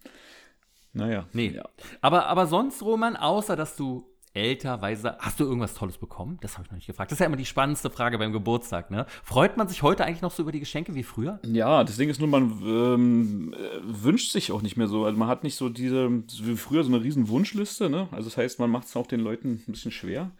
Naja. 0.93 1.27
Nee. 1.33 1.49
Ja. 1.49 1.69
Aber, 2.01 2.25
aber 2.25 2.47
sonst, 2.47 2.81
Roman, 2.81 3.15
außer 3.15 3.55
dass 3.55 3.75
du 3.75 4.09
älter, 4.37 4.81
weiser, 4.81 5.17
hast 5.19 5.39
du 5.39 5.43
irgendwas 5.43 5.73
Tolles 5.73 5.97
bekommen? 5.97 6.37
Das 6.41 6.53
habe 6.53 6.65
ich 6.65 6.71
noch 6.71 6.77
nicht 6.77 6.87
gefragt. 6.87 7.11
Das 7.11 7.17
ist 7.17 7.19
ja 7.19 7.25
immer 7.25 7.35
die 7.35 7.45
spannendste 7.45 7.89
Frage 7.89 8.17
beim 8.17 8.31
Geburtstag, 8.31 8.91
ne? 8.91 9.05
Freut 9.23 9.57
man 9.57 9.67
sich 9.67 9.81
heute 9.83 10.05
eigentlich 10.05 10.21
noch 10.21 10.31
so 10.31 10.43
über 10.43 10.51
die 10.51 10.59
Geschenke 10.59 10.95
wie 10.95 11.03
früher? 11.03 11.39
Ja, 11.43 11.83
das 11.83 11.97
Ding 11.97 12.09
ist 12.09 12.19
nur, 12.19 12.29
man 12.29 12.61
ähm, 12.63 13.53
äh, 13.53 13.79
wünscht 13.83 14.31
sich 14.31 14.51
auch 14.51 14.61
nicht 14.61 14.77
mehr 14.77 14.87
so. 14.87 15.05
Also 15.05 15.17
man 15.17 15.27
hat 15.27 15.43
nicht 15.43 15.55
so 15.55 15.69
diese, 15.69 16.09
wie 16.09 16.55
früher 16.55 16.83
so 16.83 16.93
eine 16.93 17.03
riesen 17.03 17.27
Wunschliste, 17.27 17.89
ne? 17.89 18.07
Also 18.11 18.29
das 18.29 18.37
heißt, 18.37 18.59
man 18.59 18.69
macht 18.69 18.87
es 18.87 18.95
auch 18.95 19.07
den 19.07 19.19
Leuten 19.19 19.63
ein 19.67 19.71
bisschen 19.71 19.91
schwer, 19.91 20.31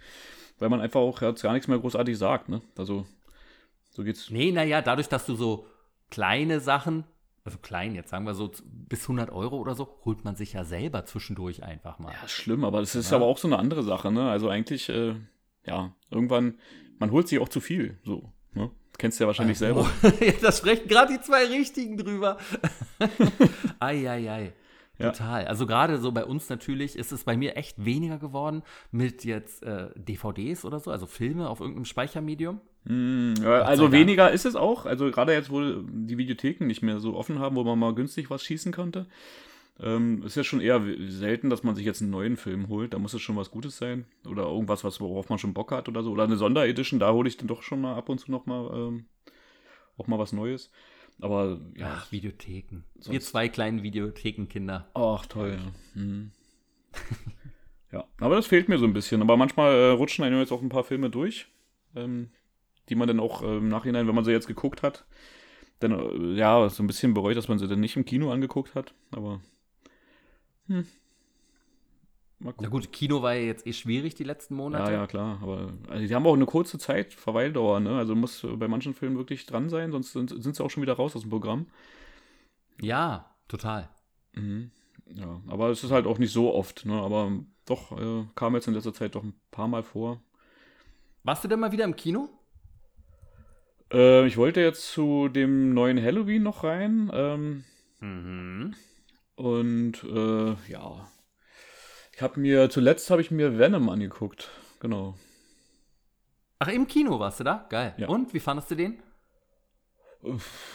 weil 0.60 0.70
man 0.70 0.80
einfach 0.80 1.00
auch 1.00 1.20
gar 1.20 1.54
nichts 1.54 1.68
mehr 1.68 1.80
großartig 1.80 2.18
sagt, 2.18 2.50
ne? 2.50 2.62
Also 2.78 3.06
so 3.90 4.04
geht's. 4.04 4.30
Nee, 4.30 4.52
naja, 4.52 4.82
dadurch, 4.82 5.10
dass 5.10 5.26
du 5.26 5.36
so 5.36 5.66
kleine 6.10 6.60
Sachen, 6.60 7.04
also 7.48 7.58
klein 7.60 7.96
jetzt, 7.96 8.10
sagen 8.10 8.26
wir 8.26 8.34
so 8.36 8.52
bis 8.90 9.04
100 9.04 9.32
Euro 9.32 9.58
oder 9.58 9.74
so, 9.74 9.88
holt 10.06 10.24
man 10.26 10.36
sich 10.36 10.54
ja 10.54 10.64
selber 10.64 11.06
zwischendurch 11.06 11.64
einfach 11.64 11.98
mal. 11.98 12.12
Ja, 12.12 12.28
schlimm, 12.28 12.64
aber 12.64 12.82
das 12.82 12.94
ist 12.96 13.10
Ja. 13.12 13.18
aber 13.18 13.26
auch 13.26 13.38
so 13.38 13.48
eine 13.48 13.58
andere 13.58 13.84
Sache, 13.84 14.12
ne? 14.12 14.30
Also 14.30 14.50
eigentlich, 14.50 14.90
äh, 14.90 15.16
ja, 15.66 15.94
irgendwann, 16.12 16.56
man 17.00 17.12
holt 17.12 17.28
sich 17.28 17.40
auch 17.40 17.50
zu 17.50 17.60
viel, 17.62 17.98
so, 18.04 18.32
ne? 18.54 18.70
Kennst 18.98 19.20
du 19.20 19.24
ja 19.24 19.28
wahrscheinlich 19.28 19.58
selber. 19.60 19.90
Ja, 20.20 20.34
da 20.42 20.52
sprechen 20.52 20.88
gerade 20.88 21.14
die 21.14 21.22
zwei 21.22 21.46
Richtigen 21.46 21.98
drüber. 21.98 22.38
Eieiei. 23.80 24.54
Ja. 24.98 25.12
Total. 25.12 25.46
Also 25.46 25.68
gerade 25.68 26.00
so 26.00 26.12
bei 26.12 26.26
uns 26.26 26.50
natürlich 26.50 26.96
ist 26.98 27.12
es 27.12 27.24
bei 27.24 27.38
mir 27.38 27.56
echt 27.56 27.86
weniger 27.86 28.18
geworden 28.18 28.64
mit 28.92 29.24
jetzt 29.26 29.62
äh, 29.64 29.90
DVDs 29.96 30.66
oder 30.66 30.80
so, 30.80 30.90
also 30.90 31.06
Filme 31.06 31.50
auf 31.50 31.60
irgendeinem 31.60 31.86
Speichermedium. 31.86 32.60
Mm, 32.88 33.34
ja, 33.44 33.62
also 33.64 33.92
weniger 33.92 34.32
ist 34.32 34.46
es 34.46 34.56
auch. 34.56 34.86
Also 34.86 35.12
gerade 35.12 35.34
jetzt, 35.34 35.50
wo 35.50 35.62
die 35.62 36.18
Videotheken 36.18 36.66
nicht 36.66 36.82
mehr 36.82 37.00
so 37.00 37.16
offen 37.16 37.40
haben, 37.40 37.56
wo 37.56 37.64
man 37.64 37.78
mal 37.78 37.94
günstig 37.94 38.30
was 38.30 38.44
schießen 38.44 38.72
konnte, 38.72 39.08
ähm, 39.80 40.24
ist 40.24 40.36
ja 40.36 40.44
schon 40.44 40.62
eher 40.62 40.82
selten, 41.10 41.50
dass 41.50 41.64
man 41.64 41.76
sich 41.76 41.86
jetzt 41.86 42.02
einen 42.02 42.12
neuen 42.12 42.38
Film 42.38 42.70
holt. 42.70 42.94
Da 42.94 43.00
muss 43.00 43.14
es 43.14 43.22
schon 43.22 43.36
was 43.36 43.52
Gutes 43.52 43.78
sein. 43.78 44.06
Oder 44.26 44.44
irgendwas, 44.44 44.84
was, 44.84 45.02
worauf 45.02 45.30
man 45.30 45.38
schon 45.38 45.54
Bock 45.54 45.72
hat 45.72 45.90
oder 45.90 46.02
so. 46.02 46.12
Oder 46.12 46.24
eine 46.24 46.38
Sonderedition, 46.38 47.00
da 47.00 47.12
hole 47.12 47.28
ich 47.28 47.38
dann 47.38 47.48
doch 47.48 47.62
schon 47.62 47.82
mal 47.82 47.96
ab 47.96 48.10
und 48.10 48.20
zu 48.20 48.32
noch 48.32 48.46
mal 48.46 48.72
ähm, 48.74 49.06
auch 49.98 50.08
mal 50.08 50.18
was 50.20 50.32
Neues. 50.32 50.72
Aber 51.20 51.60
ja. 51.76 51.96
Ach, 51.98 52.12
Videotheken. 52.12 52.84
Wir 52.96 53.04
Sonst- 53.04 53.28
zwei 53.28 53.50
kleinen 53.50 53.84
Videothekenkinder. 53.84 54.90
Ach, 54.94 55.26
toll. 55.26 55.60
Ja. 55.60 56.02
Mhm. 56.02 56.32
ja, 57.92 58.06
aber 58.20 58.36
das 58.36 58.48
fehlt 58.48 58.70
mir 58.70 58.78
so 58.78 58.86
ein 58.86 58.94
bisschen. 58.94 59.22
Aber 59.22 59.36
manchmal 59.36 59.74
äh, 59.74 59.90
rutschen 59.90 60.24
einem 60.24 60.40
jetzt 60.40 60.52
auch 60.52 60.62
ein 60.62 60.70
paar 60.70 60.84
Filme 60.84 61.10
durch, 61.10 61.48
ähm, 61.96 62.30
die 62.90 62.96
man 62.96 63.08
dann 63.08 63.20
auch 63.20 63.42
äh, 63.44 63.58
im 63.58 63.70
Nachhinein, 63.70 64.08
wenn 64.08 64.16
man 64.16 64.26
sie 64.26 64.32
jetzt 64.32 64.48
geguckt 64.48 64.84
hat, 64.84 65.06
dann 65.80 65.94
äh, 65.94 66.36
ja, 66.36 66.70
so 66.70 66.84
ein 66.84 66.88
bisschen 66.88 67.14
bereut, 67.14 67.38
dass 67.38 67.48
man 67.50 67.60
sie 67.60 67.68
dann 67.68 67.80
nicht 67.82 67.98
im 67.98 68.06
Kino 68.06 68.32
angeguckt 68.32 68.76
hat. 68.76 68.94
Aber 69.12 69.42
hm. 70.68 70.86
Mal 72.40 72.50
Na 72.50 72.54
gucken. 72.54 72.70
gut, 72.70 72.92
Kino 72.92 73.22
war 73.22 73.34
ja 73.34 73.42
jetzt 73.42 73.66
eh 73.66 73.74
schwierig 73.74 74.14
die 74.16 74.24
letzten 74.24 74.56
Monate. 74.56 74.92
Ja, 74.92 75.00
ja, 75.00 75.08
klar. 75.08 75.40
Aber 75.42 75.74
also 75.90 76.06
die 76.06 76.14
haben 76.14 76.26
auch 76.28 76.34
eine 76.36 76.46
kurze 76.46 76.78
Zeit 76.78 77.14
Verweildauer, 77.14 77.80
ne? 77.80 77.98
Also 77.98 78.16
muss 78.16 78.46
bei 78.48 78.68
manchen 78.68 78.94
Filmen 78.94 79.18
wirklich 79.18 79.46
dran 79.46 79.70
sein, 79.70 79.92
sonst 79.92 80.14
sind, 80.14 80.30
sind 80.44 80.56
sie 80.56 80.64
auch 80.64 80.70
schon 80.70 80.84
wieder 80.84 80.94
raus 80.94 81.16
aus 81.16 81.22
dem 81.24 81.32
Programm. 81.32 81.68
Ja, 82.82 83.36
total. 83.48 83.90
Mhm. 84.34 84.72
Ja, 85.10 85.42
aber 85.48 85.70
es 85.70 85.84
ist 85.84 85.92
halt 85.92 86.06
auch 86.06 86.18
nicht 86.20 86.32
so 86.34 86.54
oft, 86.54 86.86
ne? 86.86 86.94
Aber 87.02 87.32
doch, 87.66 87.92
äh, 87.98 88.26
kam 88.36 88.56
jetzt 88.56 88.68
in 88.68 88.74
letzter 88.74 88.94
Zeit 88.94 89.16
doch 89.16 89.24
ein 89.24 89.34
paar 89.52 89.68
Mal 89.68 89.84
vor. 89.84 90.22
Warst 91.24 91.44
du 91.44 91.48
denn 91.48 91.60
mal 91.60 91.72
wieder 91.72 91.84
im 91.86 91.96
Kino? 91.96 92.30
Äh, 93.92 94.26
ich 94.28 94.38
wollte 94.38 94.62
jetzt 94.62 94.92
zu 94.92 95.30
dem 95.30 95.74
neuen 95.74 96.02
Halloween 96.02 96.44
noch 96.44 96.64
rein. 96.64 97.10
Ähm, 97.14 97.64
Mhm. 98.00 98.76
und 99.36 100.04
äh, 100.04 100.56
ja. 100.72 101.08
Ich 102.14 102.22
habe 102.22 102.40
mir, 102.40 102.70
zuletzt 102.70 103.10
habe 103.10 103.22
ich 103.22 103.32
mir 103.32 103.58
Venom 103.58 103.90
angeguckt. 103.90 104.50
Genau. 104.80 105.16
Ach, 106.60 106.68
im 106.68 106.88
Kino 106.88 107.20
warst 107.20 107.40
du 107.40 107.44
da? 107.44 107.66
Geil. 107.70 107.94
Ja. 107.98 108.08
Und, 108.08 108.34
wie 108.34 108.40
fandest 108.40 108.72
du 108.72 108.76
den? 108.76 109.00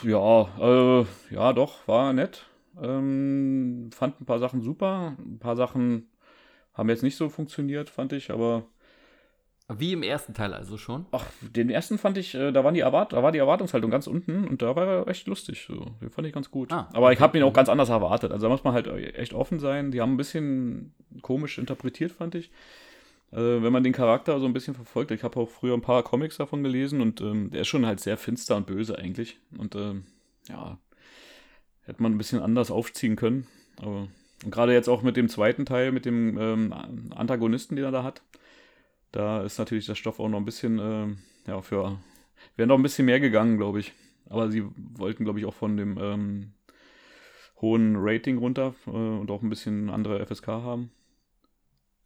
Ja, 0.03 0.43
äh, 0.59 1.07
ja, 1.31 1.53
doch, 1.53 1.87
war 1.89 2.13
nett. 2.13 2.47
Ähm, 2.81 3.91
fand 3.93 4.21
ein 4.21 4.25
paar 4.25 4.39
Sachen 4.39 4.63
super, 4.63 5.17
ein 5.19 5.39
paar 5.39 5.57
Sachen 5.57 6.09
haben 6.73 6.89
jetzt 6.89 7.03
nicht 7.03 7.17
so 7.17 7.29
funktioniert, 7.29 7.91
fand 7.91 8.13
ich, 8.13 8.31
aber 8.31 8.65
Wie 9.79 9.93
im 9.93 10.03
ersten 10.03 10.35
Teil 10.35 10.55
also 10.55 10.77
schon. 10.77 11.07
ach, 11.13 11.27
den 11.41 11.71
ersten 11.71 11.99
fand 11.99 12.19
ich, 12.19 12.35
äh, 12.35 12.53
da, 12.53 12.65
waren 12.65 12.75
die 12.75 12.81
Erwart 12.81 13.13
da 13.13 13.23
war 13.23 13.33
die 13.33 13.39
Erwartungshaltung 13.39 13.91
ganz 13.91 14.07
unten 14.07 14.47
und 14.47 14.63
da 14.63 14.77
war 14.77 14.87
er 14.87 15.09
echt 15.09 15.27
lustig. 15.27 15.65
So. 15.67 15.87
Den 16.01 16.11
fand 16.11 16.27
ich 16.27 16.35
ganz 16.35 16.51
gut. 16.51 16.73
Ah, 16.73 16.89
aber 16.93 17.13
ich 17.13 17.19
okay. 17.19 17.23
habe 17.23 17.39
ihn 17.39 17.45
auch 17.45 17.53
ganz 17.53 17.69
anders 17.69 17.89
erwartet. 17.89 18.33
Also 18.33 18.47
da 18.47 18.51
muss 18.51 18.65
man 18.65 18.75
halt 18.75 18.87
echt 18.87 19.35
offen 19.35 19.59
sein. 19.59 19.91
Die 19.91 20.01
haben 20.01 20.15
ein 20.15 20.17
bisschen 20.17 20.95
komisch 21.23 21.59
interpretiert, 21.59 22.13
fand 22.13 22.35
ich. 22.35 22.51
Äh, 23.33 23.63
wenn 23.63 23.73
man 23.73 23.83
den 23.83 23.93
Charakter 23.93 24.39
so 24.41 24.47
ein 24.47 24.53
bisschen 24.53 24.75
verfolgt. 24.75 25.11
Ich 25.11 25.23
habe 25.23 25.39
auch 25.41 25.49
früher 25.49 25.75
ein 25.75 25.83
paar 25.83 26.03
Comics 26.03 26.37
davon 26.37 26.63
gelesen 26.63 27.01
und 27.01 27.21
ähm, 27.21 27.51
der 27.51 27.63
ist 27.63 27.69
schon 27.69 27.87
halt 27.87 28.01
sehr 28.01 28.17
finster 28.17 28.57
und 28.57 28.67
böse 28.67 28.99
eigentlich. 28.99 29.39
Und 29.57 29.75
ähm, 29.75 30.05
ja, 30.49 30.79
hätte 31.85 32.03
man 32.03 32.13
ein 32.13 32.19
bisschen 32.19 32.41
anders 32.41 32.71
aufziehen 32.71 33.17
können. 33.17 33.47
Aber 33.81 34.09
und 34.45 34.51
gerade 34.51 34.73
jetzt 34.73 34.89
auch 34.89 35.03
mit 35.03 35.17
dem 35.17 35.29
zweiten 35.29 35.67
Teil, 35.67 35.93
mit 35.93 36.05
dem 36.05 36.39
ähm, 36.39 36.75
Antagonisten, 37.15 37.77
den 37.77 37.85
er 37.85 37.93
da 37.93 38.03
hat, 38.03 38.23
da 39.13 39.43
ist 39.43 39.59
natürlich 39.59 39.87
der 39.87 39.95
Stoff 39.95 40.19
auch 40.21 40.29
noch 40.29 40.39
ein 40.39 40.45
bisschen, 40.45 40.79
ähm, 40.81 41.19
ja, 41.47 41.61
für, 41.63 41.99
wäre 42.57 42.67
noch 42.67 42.77
ein 42.77 42.83
bisschen 42.83 43.07
mehr 43.07 43.21
gegangen, 43.21 43.57
glaube 43.59 43.81
ich. 43.81 43.93
Aber 44.29 44.51
sie 44.51 44.65
wollten, 44.77 45.25
glaube 45.25 45.39
ich, 45.39 45.47
auch 45.47 45.55
von 45.55 45.77
dem 45.77 45.99
ähm, 45.99 46.53
hohen 47.61 47.97
Rating 47.99 48.39
runter 48.39 48.75
äh, 48.87 48.91
und 48.91 49.31
auch 49.31 49.43
ein 49.43 49.51
bisschen 49.51 49.91
andere 49.91 50.25
FSK 50.25 50.47
haben. 50.49 50.91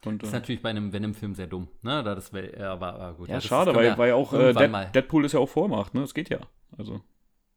Und, 0.05 0.23
Das 0.23 0.29
ist 0.29 0.35
äh, 0.35 0.39
natürlich 0.39 0.63
bei 0.63 0.71
einem 0.71 0.93
Venom-Film 0.93 1.35
sehr 1.35 1.47
dumm. 1.47 1.69
Ne? 1.83 2.03
Da 2.03 2.15
das 2.15 2.33
wär, 2.33 2.57
ja, 2.59 3.13
gut. 3.13 3.29
ja, 3.29 3.37
das 3.37 3.45
schade, 3.45 3.73
können 3.73 3.77
weil, 3.85 3.93
wir 3.93 3.99
weil 3.99 4.13
auch 4.13 4.33
äh, 4.33 4.53
Dead. 4.53 4.95
Deadpool 4.95 5.25
ist 5.25 5.33
ja 5.33 5.41
auch 5.41 5.49
Vormacht, 5.49 5.95
ne? 5.95 6.01
Das 6.03 6.15
geht 6.15 6.29
ja. 6.29 6.39
Also, 6.77 7.01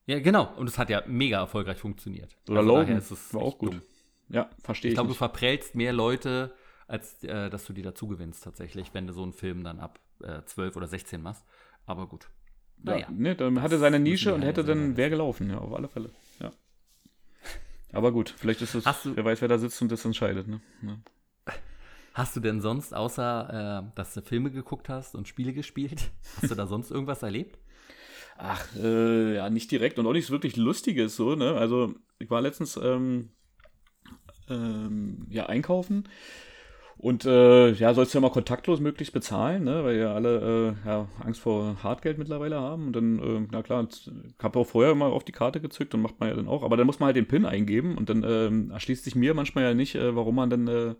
Ja, 0.05 0.19
genau. 0.19 0.53
Und 0.57 0.67
es 0.67 0.77
hat 0.77 0.89
ja 0.89 1.03
mega 1.07 1.39
erfolgreich 1.39 1.77
funktioniert. 1.77 2.35
Oder 2.49 2.59
Also 2.59 2.77
Logan 2.77 2.97
ist 2.97 3.33
war 3.33 3.41
auch 3.41 3.57
gut. 3.57 3.73
dumm. 3.73 3.81
ja, 4.29 4.49
verstehe 4.63 4.89
Ich 4.89 4.93
ich. 4.93 4.95
glaube, 4.95 5.09
du 5.09 5.15
verprellst 5.15 5.75
mehr 5.75 5.93
Leute, 5.93 6.53
als 6.89 7.23
äh, 7.23 7.49
dass 7.49 7.65
du 7.65 7.73
die 7.73 7.83
dazu 7.83 8.07
gewinnst 8.07 8.43
tatsächlich, 8.43 8.93
wenn 8.93 9.05
du 9.05 9.13
so 9.13 9.21
einen 9.23 9.33
Film 9.33 9.63
dann 9.63 9.79
ab 9.79 9.99
äh, 10.23 10.41
12 10.43 10.75
oder 10.75 10.87
16 10.87 11.21
machst. 11.21 11.45
Aber 11.85 12.07
gut. 12.07 12.27
Naja. 12.81 13.01
Ja, 13.01 13.11
ne, 13.11 13.35
dann 13.35 13.61
hatte 13.61 13.77
seine 13.77 13.99
Nische 13.99 14.33
und 14.33 14.41
hätte 14.41 14.63
dann 14.63 14.97
wäre 14.97 15.09
gelaufen, 15.09 15.49
ja, 15.49 15.59
auf 15.59 15.73
alle 15.73 15.87
Fälle. 15.87 16.09
Ja. 16.39 16.51
Aber 17.91 18.11
gut, 18.11 18.33
vielleicht 18.35 18.61
ist 18.61 18.75
es, 18.75 18.85
wer 18.85 19.25
weiß, 19.25 19.41
wer 19.41 19.47
da 19.47 19.57
sitzt 19.57 19.81
und 19.81 19.91
das 19.91 20.05
entscheidet, 20.05 20.47
ne? 20.47 20.61
Ja. 20.81 20.97
Hast 22.13 22.35
du 22.35 22.39
denn 22.39 22.59
sonst, 22.59 22.93
außer 22.93 23.83
äh, 23.85 23.95
dass 23.95 24.13
du 24.13 24.21
Filme 24.21 24.51
geguckt 24.51 24.89
hast 24.89 25.15
und 25.15 25.27
Spiele 25.27 25.53
gespielt, 25.53 26.09
hast 26.41 26.51
du 26.51 26.55
da 26.55 26.65
sonst 26.65 26.89
irgendwas 26.89 27.21
erlebt? 27.21 27.59
Ach, 28.37 28.65
äh, 28.77 29.35
ja, 29.35 29.49
nicht 29.49 29.69
direkt 29.69 29.99
und 29.99 30.07
auch 30.07 30.13
nichts 30.13 30.31
wirklich 30.31 30.55
Lustiges 30.55 31.15
so, 31.15 31.35
ne? 31.35 31.55
Also, 31.55 31.93
ich 32.17 32.29
war 32.29 32.41
letztens 32.41 32.77
ähm, 32.77 33.29
ähm, 34.49 35.27
ja 35.29 35.45
einkaufen 35.47 36.07
und 37.01 37.23
äh, 37.23 37.71
ja, 37.71 37.93
sollst 37.93 38.13
du 38.13 38.17
ja 38.17 38.21
mal 38.21 38.29
kontaktlos 38.29 38.81
möglichst 38.81 39.13
bezahlen, 39.13 39.63
ne? 39.63 39.85
Weil 39.85 39.95
ja 39.99 40.13
alle 40.13 40.75
äh, 40.83 40.87
ja, 40.87 41.07
Angst 41.23 41.39
vor 41.39 41.81
Hartgeld 41.81 42.17
mittlerweile 42.17 42.59
haben. 42.59 42.87
Und 42.87 42.93
dann, 42.93 43.19
äh, 43.19 43.47
na 43.49 43.63
klar, 43.63 43.87
ich 43.89 44.11
habe 44.43 44.59
auch 44.59 44.67
vorher 44.67 44.93
mal 44.95 45.09
auf 45.09 45.23
die 45.23 45.31
Karte 45.31 45.61
gezückt 45.61 45.93
und 45.93 46.01
macht 46.01 46.19
man 46.19 46.27
ja 46.27 46.35
dann 46.35 46.49
auch, 46.49 46.61
aber 46.61 46.75
dann 46.75 46.85
muss 46.85 46.99
man 46.99 47.07
halt 47.07 47.15
den 47.15 47.25
PIN 47.25 47.45
eingeben 47.45 47.97
und 47.97 48.09
dann 48.09 48.25
ähm, 48.27 48.71
erschließt 48.71 49.05
sich 49.05 49.15
mir 49.15 49.33
manchmal 49.33 49.63
ja 49.63 49.73
nicht, 49.73 49.95
äh, 49.95 50.13
warum 50.13 50.35
man 50.35 50.49
dann 50.49 50.67
äh, 50.67 50.95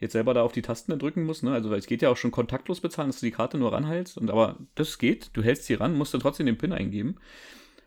jetzt 0.00 0.12
selber 0.12 0.34
da 0.34 0.42
auf 0.42 0.50
die 0.50 0.62
Tasten 0.62 0.98
drücken 0.98 1.22
muss, 1.22 1.44
ne? 1.44 1.52
Also 1.52 1.70
weil 1.70 1.78
es 1.78 1.86
geht 1.86 2.02
ja 2.02 2.08
auch 2.08 2.16
schon 2.16 2.32
kontaktlos 2.32 2.80
bezahlen, 2.80 3.10
dass 3.10 3.20
du 3.20 3.26
die 3.26 3.30
Karte 3.30 3.58
nur 3.58 3.72
ranhältst. 3.72 4.18
Und 4.18 4.28
aber 4.28 4.56
das 4.74 4.98
geht, 4.98 5.30
du 5.34 5.42
hältst 5.44 5.66
sie 5.66 5.74
ran, 5.74 5.96
musst 5.96 6.14
dann 6.14 6.20
trotzdem 6.20 6.46
den 6.46 6.58
PIN 6.58 6.72
eingeben. 6.72 7.14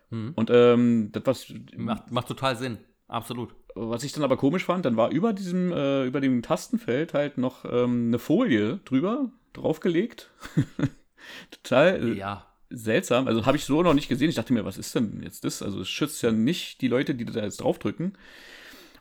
Mhm. 0.08 0.32
Und 0.36 0.50
ähm, 0.50 1.10
das, 1.12 1.26
was, 1.26 1.54
Macht, 1.76 2.10
macht 2.10 2.28
total 2.28 2.56
Sinn. 2.56 2.78
Absolut. 3.08 3.54
Was 3.76 4.02
ich 4.04 4.12
dann 4.12 4.24
aber 4.24 4.36
komisch 4.36 4.64
fand, 4.64 4.84
dann 4.84 4.96
war 4.96 5.10
über 5.10 5.32
diesem, 5.32 5.70
äh, 5.72 6.04
über 6.06 6.20
dem 6.20 6.42
Tastenfeld 6.42 7.14
halt 7.14 7.38
noch 7.38 7.64
ähm, 7.64 8.08
eine 8.08 8.18
Folie 8.18 8.80
drüber, 8.84 9.30
draufgelegt. 9.52 10.30
Total 11.50 12.08
äh, 12.08 12.14
Ja. 12.18 12.46
seltsam. 12.70 13.26
Also 13.26 13.46
habe 13.46 13.56
ich 13.56 13.64
so 13.64 13.82
noch 13.82 13.94
nicht 13.94 14.08
gesehen. 14.08 14.28
Ich 14.28 14.34
dachte 14.36 14.52
mir, 14.52 14.64
was 14.64 14.78
ist 14.78 14.94
denn 14.94 15.20
jetzt 15.22 15.44
das? 15.44 15.62
Also 15.62 15.80
es 15.80 15.88
schützt 15.88 16.22
ja 16.22 16.32
nicht 16.32 16.80
die 16.80 16.88
Leute, 16.88 17.14
die 17.14 17.24
da 17.24 17.42
jetzt 17.42 17.60
draufdrücken. 17.60 18.14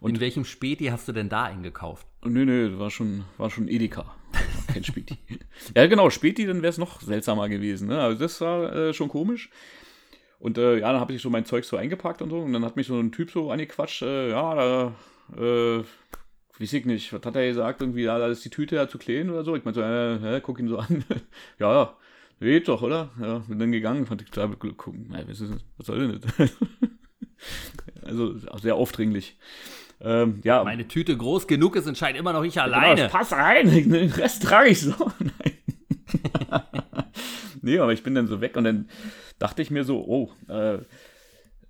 Und- 0.01 0.15
In 0.15 0.19
welchem 0.19 0.45
Späti 0.45 0.85
hast 0.85 1.07
du 1.07 1.11
denn 1.13 1.29
da 1.29 1.45
eingekauft? 1.45 2.05
Nö, 2.23 2.45
nö, 2.45 2.77
war 2.79 2.91
schon, 2.91 3.23
war 3.37 3.49
schon 3.49 3.67
Edeka. 3.67 4.13
Kein 4.73 4.83
Späti. 4.83 5.17
ja, 5.75 5.87
genau, 5.87 6.09
Späti, 6.09 6.45
dann 6.45 6.61
wäre 6.61 6.69
es 6.71 6.77
noch 6.77 7.01
seltsamer 7.01 7.47
gewesen. 7.49 7.87
Ne? 7.87 8.01
Also 8.01 8.19
das 8.19 8.41
war 8.41 8.73
äh, 8.75 8.93
schon 8.93 9.09
komisch. 9.09 9.49
Und 10.45 10.59
äh, 10.59 10.77
ja, 10.77 10.91
dann 10.91 11.01
habe 11.01 11.11
ich 11.11 11.23
so 11.23 11.31
mein 11.31 11.43
Zeug 11.45 11.65
so 11.65 11.75
eingepackt 11.75 12.21
und 12.21 12.29
so. 12.29 12.37
Und 12.37 12.53
dann 12.53 12.63
hat 12.63 12.75
mich 12.75 12.85
so 12.85 12.99
ein 12.99 13.11
Typ 13.11 13.31
so 13.31 13.49
angequatscht. 13.49 14.03
Äh, 14.03 14.29
ja, 14.29 14.53
da, 14.53 14.95
äh, 15.35 15.79
weiß 16.59 16.71
ich 16.71 16.85
nicht, 16.85 17.11
was 17.11 17.25
hat 17.25 17.35
er 17.35 17.47
gesagt? 17.47 17.81
Irgendwie, 17.81 18.03
ja, 18.03 18.19
da 18.19 18.27
ist 18.27 18.45
die 18.45 18.51
Tüte 18.51 18.75
ja 18.75 18.87
zu 18.87 18.99
klein 18.99 19.31
oder 19.31 19.43
so. 19.43 19.55
Ich 19.55 19.65
meinte 19.65 19.79
so, 19.79 19.83
äh, 20.27 20.35
äh, 20.37 20.41
guck 20.41 20.59
ihn 20.59 20.67
so 20.67 20.77
an. 20.77 21.03
ja, 21.59 21.73
ja, 21.73 21.97
geht 22.39 22.67
doch, 22.67 22.83
oder? 22.83 23.09
Ja, 23.19 23.39
bin 23.39 23.57
dann 23.57 23.71
gegangen, 23.71 24.05
fand 24.05 24.21
ich 24.21 24.29
total 24.29 24.55
gucken. 24.55 25.07
Was, 25.27 25.41
was 25.77 25.87
soll 25.87 26.07
denn 26.07 26.21
das? 26.21 26.51
also 28.03 28.35
sehr 28.59 28.75
aufdringlich. 28.75 29.39
Ähm, 29.99 30.41
ja, 30.43 30.63
Meine 30.63 30.87
Tüte 30.87 31.17
groß 31.17 31.47
genug 31.47 31.75
ist, 31.75 31.87
entscheide 31.87 32.19
immer 32.19 32.33
noch 32.33 32.43
ich 32.43 32.53
Genau, 32.53 32.65
alleine. 32.65 33.09
pass 33.09 33.31
rein, 33.31 33.71
den 33.89 34.11
Rest 34.11 34.43
trage 34.43 34.69
ich 34.69 34.81
so. 34.81 34.93
Nein. 35.17 35.54
Nee, 37.65 37.79
aber 37.79 37.93
ich 37.93 38.03
bin 38.03 38.15
dann 38.15 38.27
so 38.27 38.39
weg 38.39 38.55
und 38.55 38.63
dann 38.63 38.89
dachte 39.39 39.61
ich 39.61 39.71
mir 39.71 39.83
so, 39.83 40.05
oh, 40.05 40.31
äh, 40.47 40.79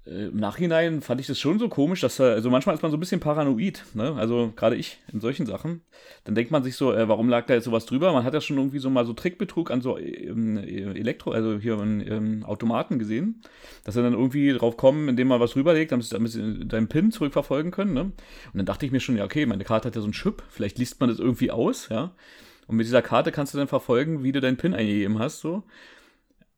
äh, 0.06 0.28
im 0.28 0.38
Nachhinein 0.38 1.02
fand 1.02 1.20
ich 1.20 1.28
das 1.28 1.40
schon 1.40 1.60
so 1.60 1.70
komisch, 1.70 2.02
dass, 2.02 2.20
äh, 2.20 2.24
also 2.24 2.50
manchmal 2.50 2.76
ist 2.76 2.82
man 2.82 2.92
so 2.92 2.98
ein 2.98 3.00
bisschen 3.00 3.20
paranoid, 3.20 3.84
ne? 3.94 4.16
Also 4.18 4.54
gerade 4.56 4.76
ich 4.76 5.00
in 5.12 5.20
solchen 5.20 5.46
Sachen. 5.46 5.82
Dann 6.24 6.36
denkt 6.36 6.52
man 6.52 6.64
sich 6.64 6.76
so, 6.76 6.94
äh, 6.94 7.08
warum 7.08 7.30
lag 7.30 7.46
da 7.48 7.54
jetzt 7.56 7.66
sowas 7.66 7.86
drüber? 7.86 8.14
Man 8.14 8.24
hat 8.24 8.34
ja 8.34 8.42
schon 8.42 8.58
irgendwie 8.58 8.80
so 8.80 8.90
mal 8.90 9.06
so 9.06 9.14
Trickbetrug 9.14 9.72
an 9.72 9.82
so 9.82 9.98
ähm, 9.98 10.58
Elektro, 10.58 11.32
also 11.32 11.58
hier 11.58 11.80
ähm, 11.80 12.44
Automaten 12.46 13.00
gesehen, 13.00 13.42
dass 13.84 13.96
sie 13.96 14.04
dann 14.04 14.14
irgendwie 14.14 14.54
drauf 14.54 14.78
kommen, 14.78 15.10
indem 15.10 15.28
man 15.28 15.40
was 15.40 15.56
rüberlegt, 15.56 15.92
damit 15.92 16.06
sie, 16.06 16.14
damit 16.14 16.32
sie 16.32 16.66
deinen 16.66 16.88
PIN 16.88 17.12
zurückverfolgen 17.12 17.72
können, 17.72 17.94
ne? 17.94 18.02
Und 18.02 18.14
dann 18.54 18.66
dachte 18.66 18.86
ich 18.86 18.92
mir 18.92 19.00
schon, 19.00 19.18
ja, 19.18 19.26
okay, 19.26 19.46
meine 19.46 19.64
Karte 19.64 19.88
hat 19.88 19.96
ja 19.96 20.02
so 20.02 20.08
einen 20.08 20.14
Chip, 20.14 20.44
vielleicht 20.50 20.78
liest 20.78 21.00
man 21.00 21.10
das 21.10 21.20
irgendwie 21.20 21.52
aus, 21.52 21.90
ja. 21.90 22.14
Und 22.68 22.78
mit 22.78 22.86
dieser 22.88 23.02
Karte 23.02 23.32
kannst 23.32 23.54
du 23.54 23.58
dann 23.58 23.68
verfolgen, 23.68 24.24
wie 24.24 24.32
du 24.32 24.42
deinen 24.42 24.58
PIN 24.58 24.74
eingegeben 24.74 25.20
hast, 25.20 25.40
so. 25.40 25.64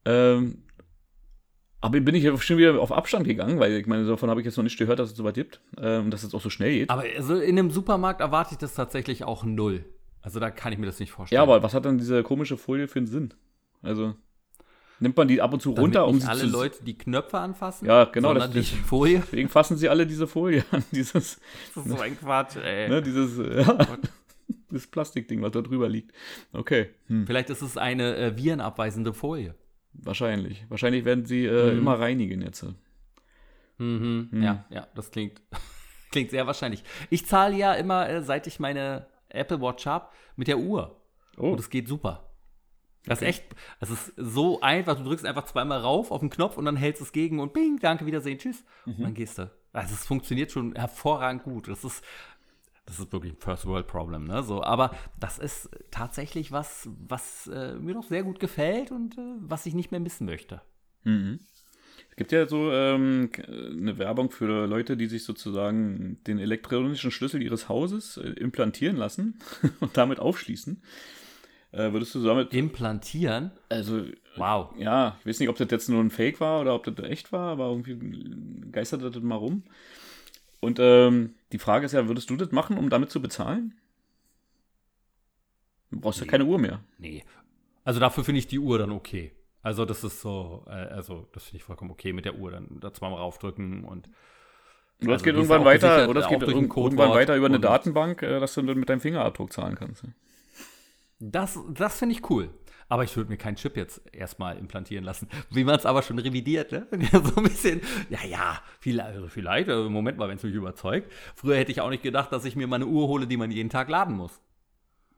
Ähm, 0.05 0.63
aber 1.81 1.99
bin 1.99 2.15
ich 2.15 2.23
ja 2.23 2.35
schon 2.37 2.57
wieder 2.57 2.79
auf 2.79 2.91
Abstand 2.91 3.27
gegangen, 3.27 3.59
weil 3.59 3.73
ich 3.73 3.85
meine, 3.87 4.05
davon 4.05 4.29
habe 4.29 4.41
ich 4.41 4.45
jetzt 4.45 4.57
noch 4.57 4.63
nicht 4.63 4.79
gehört, 4.79 4.99
dass 4.99 5.11
es 5.11 5.17
so 5.17 5.23
weit 5.23 5.35
gibt, 5.35 5.61
ähm, 5.79 6.09
dass 6.09 6.23
es 6.23 6.33
auch 6.33 6.41
so 6.41 6.49
schnell 6.49 6.71
geht. 6.71 6.89
Aber 6.89 7.03
also 7.15 7.35
in 7.35 7.57
einem 7.59 7.71
Supermarkt 7.71 8.21
erwarte 8.21 8.53
ich 8.53 8.57
das 8.57 8.73
tatsächlich 8.73 9.23
auch 9.25 9.43
null. 9.43 9.85
Also 10.21 10.39
da 10.39 10.49
kann 10.49 10.73
ich 10.73 10.79
mir 10.79 10.87
das 10.87 10.99
nicht 10.99 11.11
vorstellen. 11.11 11.37
ja, 11.37 11.43
aber 11.43 11.61
was 11.61 11.73
hat 11.73 11.85
dann 11.85 11.97
diese 11.97 12.23
komische 12.23 12.57
Folie 12.57 12.87
für 12.87 12.99
einen 12.99 13.07
Sinn? 13.07 13.33
Also, 13.83 14.15
nimmt 14.99 15.15
man 15.15 15.27
die 15.27 15.39
ab 15.41 15.53
und 15.53 15.61
zu 15.61 15.69
Damit 15.69 15.81
runter, 15.83 16.07
um 16.07 16.15
nicht 16.15 16.23
sie 16.23 16.29
alle 16.29 16.39
zu. 16.41 16.47
Leute 16.47 16.83
die 16.83 16.97
Knöpfe 16.97 17.37
anfassen. 17.37 17.85
Ja, 17.85 18.05
genau, 18.05 18.29
Sondern 18.29 18.51
das- 18.53 18.69
die 18.69 18.75
Folie. 18.75 19.19
Deswegen 19.19 19.47
fassen 19.49 19.77
sie 19.77 19.87
alle 19.87 20.07
diese 20.07 20.25
Folie 20.27 20.65
an, 20.71 20.83
dieses, 20.91 21.39
Das 21.75 21.85
ist 21.85 21.89
so 21.95 21.99
ein 22.01 22.17
Quatsch, 22.19 22.55
ey. 22.57 22.89
ne, 22.89 23.01
dieses, 23.03 23.37
äh, 23.37 23.61
ja, 23.61 23.77
das 24.69 24.87
Plastikding, 24.87 25.41
was 25.41 25.51
da 25.51 25.61
drüber 25.61 25.89
liegt. 25.89 26.11
Okay, 26.53 26.89
hm, 27.07 27.25
Vielleicht 27.27 27.49
ist 27.49 27.61
es 27.61 27.77
eine 27.77 28.15
äh, 28.15 28.37
virenabweisende 28.37 29.13
Folie. 29.13 29.55
wahrscheinlich. 29.93 30.65
Wahrscheinlich 30.69 31.05
werden 31.05 31.25
sie 31.25 31.45
äh, 31.45 31.71
Mhm. 31.73 31.79
immer 31.79 31.99
reinigen 31.99 32.41
jetzt. 32.41 32.63
Mhm. 33.77 34.29
Hm. 34.31 34.43
Ja, 34.43 34.65
ja, 34.69 34.87
das 34.95 35.11
klingt, 35.11 35.41
klingt 36.11 36.31
sehr 36.31 36.47
wahrscheinlich. 36.47 36.83
Ich 37.09 37.25
zahle 37.25 37.55
ja 37.55 37.73
immer, 37.73 38.09
äh, 38.09 38.21
seit 38.21 38.47
ich 38.47 38.59
meine 38.59 39.07
Apple 39.29 39.61
Watch 39.61 39.85
habe, 39.85 40.07
mit 40.35 40.47
der 40.47 40.57
Uhr. 40.59 41.01
Oh, 41.37 41.51
Und 41.51 41.59
es 41.59 41.69
geht 41.69 41.87
super. 41.87 42.23
Das 43.05 43.19
Okay. 43.19 43.29
ist 43.29 43.37
echt, 43.37 43.55
es 43.79 43.89
ist 43.89 44.13
so 44.17 44.59
einfach, 44.61 44.97
du 44.97 45.03
drückst 45.03 45.25
einfach 45.25 45.45
zweimal 45.45 45.79
rauf 45.79 46.11
auf 46.11 46.19
den 46.19 46.29
Knopf 46.29 46.57
und 46.57 46.65
dann 46.65 46.75
hältst 46.75 47.01
es 47.01 47.11
gegen 47.13 47.39
und 47.39 47.53
bing, 47.53 47.77
danke, 47.79 48.05
Wiedersehen, 48.05 48.37
tschüss. 48.37 48.63
Mhm. 48.85 48.93
Und 48.95 49.03
dann 49.03 49.13
gehst 49.13 49.37
du. 49.37 49.49
Also 49.71 49.93
es 49.93 50.05
funktioniert 50.05 50.51
schon 50.51 50.75
hervorragend 50.75 51.43
gut. 51.43 51.67
Das 51.67 51.83
ist, 51.83 52.03
das 52.87 52.97
ist 52.99 53.11
wirklich 53.13 53.33
ein 53.33 53.37
First 53.37 53.65
World 53.67 53.85
Problem, 53.85 54.23
ne? 54.23 54.41
So, 54.41 54.63
aber 54.63 54.91
das 55.19 55.37
ist 55.37 55.69
tatsächlich 55.91 56.51
was, 56.51 56.89
was 57.07 57.47
äh, 57.47 57.75
mir 57.75 57.93
doch 57.93 58.03
sehr 58.03 58.23
gut 58.23 58.39
gefällt 58.39 58.91
und 58.91 59.17
äh, 59.17 59.21
was 59.39 59.65
ich 59.67 59.75
nicht 59.75 59.91
mehr 59.91 59.99
missen 59.99 60.25
möchte. 60.25 60.61
Mhm. 61.03 61.41
Es 62.09 62.15
gibt 62.15 62.31
ja 62.31 62.47
so 62.47 62.71
ähm, 62.71 63.29
k- 63.31 63.43
eine 63.43 63.97
Werbung 63.99 64.31
für 64.31 64.65
Leute, 64.65 64.97
die 64.97 65.07
sich 65.07 65.23
sozusagen 65.23 66.17
den 66.25 66.39
elektronischen 66.39 67.11
Schlüssel 67.11 67.41
ihres 67.43 67.69
Hauses 67.69 68.17
äh, 68.17 68.29
implantieren 68.29 68.95
lassen 68.97 69.39
und 69.81 69.97
damit 69.97 70.19
aufschließen. 70.19 70.81
Äh, 71.73 71.91
würdest 71.91 72.15
du 72.15 72.23
damit, 72.23 72.53
Implantieren, 72.53 73.51
also 73.67 74.05
wow. 74.37 74.73
ja, 74.79 75.17
ich 75.19 75.25
weiß 75.25 75.39
nicht, 75.41 75.49
ob 75.49 75.57
das 75.57 75.67
jetzt 75.69 75.89
nur 75.89 75.99
ein 76.01 76.09
Fake 76.09 76.39
war 76.39 76.61
oder 76.61 76.73
ob 76.73 76.85
das 76.85 76.97
echt 77.05 77.31
war, 77.33 77.51
aber 77.51 77.67
irgendwie 77.69 78.71
geistert 78.71 79.01
das 79.03 79.21
mal 79.21 79.35
rum. 79.35 79.63
Und 80.67 80.79
ähm, 80.81 81.35
die 81.53 81.59
Frage 81.59 81.85
ist 81.85 81.93
ja, 81.93 82.07
würdest 82.09 82.29
du 82.29 82.35
das 82.35 82.51
machen, 82.51 82.77
um 82.77 82.89
damit 82.89 83.09
zu 83.09 83.21
bezahlen? 83.21 83.73
Du 85.91 85.99
brauchst 86.01 86.19
ja 86.19 86.25
Nee. 86.25 86.31
keine 86.31 86.43
Uhr 86.43 86.59
mehr. 86.59 86.81
Nee. 86.97 87.23
Also 87.85 88.01
dafür 88.01 88.25
finde 88.25 88.39
ich 88.39 88.47
die 88.47 88.59
Uhr 88.59 88.77
dann 88.77 88.91
okay. 88.91 89.31
Also 89.61 89.85
das 89.85 90.03
ist 90.03 90.19
so, 90.19 90.65
äh, 90.67 90.71
also 90.71 91.25
das 91.31 91.45
finde 91.45 91.57
ich 91.57 91.63
vollkommen 91.63 91.89
okay 91.91 92.11
mit 92.11 92.25
der 92.25 92.35
Uhr, 92.35 92.51
dann 92.51 92.81
da 92.81 92.93
zweimal 92.93 93.19
raufdrücken 93.19 93.85
und 93.85 94.09
Oder 95.01 95.15
es 95.15 95.23
Also 95.23 95.23
geht 95.23 95.35
die 95.35 95.39
ist 95.39 95.49
irgendwann 95.49 95.63
weiter, 95.63 95.87
gesichert, 95.87 96.09
oder 96.09 96.19
es 96.21 96.27
geht 96.27 96.41
irgendwann 96.41 97.09
weiter 97.11 97.35
über 97.37 97.45
eine 97.45 97.61
Datenbank, 97.61 98.21
äh, 98.23 98.39
dass 98.41 98.53
du 98.53 98.61
dann 98.61 98.77
mit 98.77 98.89
deinem 98.89 98.99
Fingerabdruck 98.99 99.53
zahlen 99.53 99.75
kannst. 99.75 100.03
Das, 101.19 101.57
das 101.69 101.97
finde 101.97 102.15
ich 102.15 102.29
cool. 102.29 102.49
Aber 102.89 103.03
ich 103.03 103.15
würde 103.17 103.29
mir 103.29 103.37
keinen 103.37 103.57
Chip 103.57 103.75
jetzt 103.75 104.01
erstmal 104.13 104.57
implantieren 104.57 105.03
lassen. 105.03 105.27
Wie 105.49 105.63
man 105.63 105.75
es 105.75 105.85
aber 105.85 106.03
schon 106.03 106.19
revidiert, 106.19 106.71
ne? 106.71 106.87
Ja, 107.11 107.21
so 107.21 107.35
ein 107.35 107.43
bisschen, 107.43 107.81
ja, 108.09 108.23
ja, 108.25 108.61
vielleicht, 108.79 109.09
also 109.09 109.27
vielleicht 109.27 109.67
äh, 109.67 109.89
Moment 109.89 110.17
mal, 110.17 110.29
wenn 110.29 110.37
es 110.37 110.43
mich 110.43 110.53
überzeugt. 110.53 111.11
Früher 111.35 111.57
hätte 111.57 111.71
ich 111.71 111.81
auch 111.81 111.89
nicht 111.89 112.03
gedacht, 112.03 112.31
dass 112.31 112.45
ich 112.45 112.55
mir 112.55 112.67
mal 112.67 112.77
eine 112.77 112.87
Uhr 112.87 113.07
hole, 113.07 113.27
die 113.27 113.37
man 113.37 113.51
jeden 113.51 113.69
Tag 113.69 113.89
laden 113.89 114.15
muss. 114.15 114.41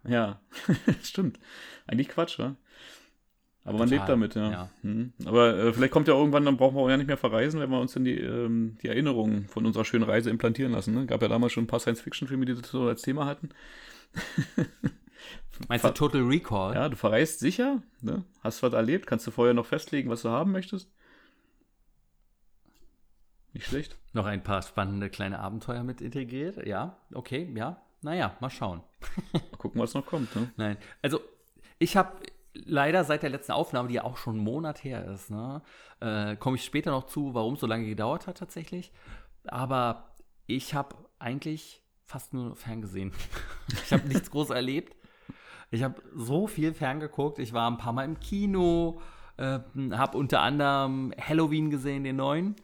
Ja, 0.08 0.40
stimmt. 1.04 1.40
Eigentlich 1.86 2.10
Quatsch, 2.10 2.40
wa? 2.40 2.56
Aber 3.66 3.78
man 3.78 3.90
Total, 3.90 4.00
lebt 4.00 4.10
damit, 4.10 4.36
ja. 4.36 4.52
ja. 4.52 4.70
Mhm. 4.82 5.14
Aber 5.26 5.56
äh, 5.56 5.74
vielleicht 5.74 5.92
kommt 5.92 6.08
ja 6.08 6.16
irgendwann, 6.16 6.46
dann 6.46 6.58
brauchen 6.58 6.76
wir 6.76 6.82
auch 6.82 6.90
ja 6.90 6.98
nicht 6.98 7.08
mehr 7.08 7.18
verreisen, 7.18 7.60
wenn 7.60 7.70
wir 7.70 7.80
uns 7.80 7.94
dann 7.94 8.06
die, 8.06 8.18
ähm, 8.18 8.78
die 8.82 8.88
Erinnerungen 8.88 9.48
von 9.48 9.66
unserer 9.66 9.86
schönen 9.86 10.06
Reise 10.06 10.30
implantieren 10.30 10.72
lassen. 10.72 10.96
Ne? 10.96 11.06
Gab 11.06 11.22
ja 11.22 11.28
damals 11.28 11.54
schon 11.54 11.66
ein 11.66 11.68
paar 11.68 11.80
Science-Fiction-Filme, 11.80 12.46
die 12.46 12.56
das 12.56 12.70
so 12.70 12.84
als 12.84 13.02
Thema 13.02 13.26
hatten. 13.26 13.50
Meinst 15.68 15.84
du 15.84 15.90
Ver- 15.90 15.96
Total 15.96 16.22
Recall? 16.22 16.76
Ja, 16.76 16.90
du 16.90 16.96
verreist 16.96 17.40
sicher, 17.40 17.82
ne? 18.02 18.24
hast 18.42 18.64
was 18.64 18.74
erlebt, 18.74 19.08
kannst 19.08 19.28
du 19.28 19.32
vorher 19.32 19.54
noch 19.54 19.66
festlegen, 19.66 20.10
was 20.10 20.22
du 20.22 20.30
haben 20.30 20.52
möchtest. 20.52 20.90
Nicht 23.54 23.68
schlecht. 23.68 23.98
Noch 24.14 24.26
ein 24.26 24.44
paar 24.44 24.62
spannende 24.62 25.10
kleine 25.10 25.40
Abenteuer 25.40 25.84
mit 25.84 26.02
integriert. 26.02 26.66
Ja, 26.66 26.98
okay, 27.14 27.52
ja. 27.56 27.82
Naja, 28.02 28.38
mal 28.40 28.50
schauen. 28.50 28.82
Mal 29.34 29.42
gucken, 29.58 29.82
was 29.82 29.94
noch 29.94 30.06
kommt. 30.06 30.34
Ne? 30.36 30.52
Nein, 30.56 30.78
also 31.02 31.20
ich 31.80 31.98
habe 31.98 32.18
leider 32.54 33.04
seit 33.04 33.24
der 33.24 33.30
letzten 33.30 33.52
Aufnahme, 33.52 33.90
die 33.90 33.96
ja 33.96 34.04
auch 34.04 34.18
schon 34.18 34.36
einen 34.36 34.44
Monat 34.44 34.84
her 34.84 35.06
ist, 35.06 35.30
ne, 35.30 35.62
äh, 36.00 36.36
komme 36.36 36.56
ich 36.56 36.64
später 36.64 36.92
noch 36.92 37.06
zu, 37.08 37.34
warum 37.34 37.56
es 37.56 37.60
so 37.60 37.68
lange 37.68 37.86
gedauert 37.86 38.28
hat 38.28 38.38
tatsächlich. 38.38 38.92
Aber 39.48 40.16
ich 40.46 40.74
habe 40.74 40.96
eigentlich 41.20 41.82
fast 42.06 42.34
nur 42.34 42.56
ferngesehen. 42.56 43.12
ich 43.84 43.92
habe 43.94 44.08
nichts 44.08 44.32
groß 44.32 44.52
erlebt. 44.52 44.96
Ich 45.72 45.84
habe 45.84 46.02
so 46.16 46.48
viel 46.48 46.74
ferngeguckt. 46.74 47.40
Ich 47.40 47.54
war 47.54 47.70
ein 47.70 47.78
paar 47.78 47.94
Mal 47.94 48.06
im 48.06 48.20
Kino, 48.20 49.02
äh, 49.38 49.60
habe 49.92 50.18
unter 50.18 50.42
anderem 50.42 51.14
Halloween 51.20 51.70
gesehen, 51.70 52.04
den 52.04 52.18
neuen. 52.18 52.56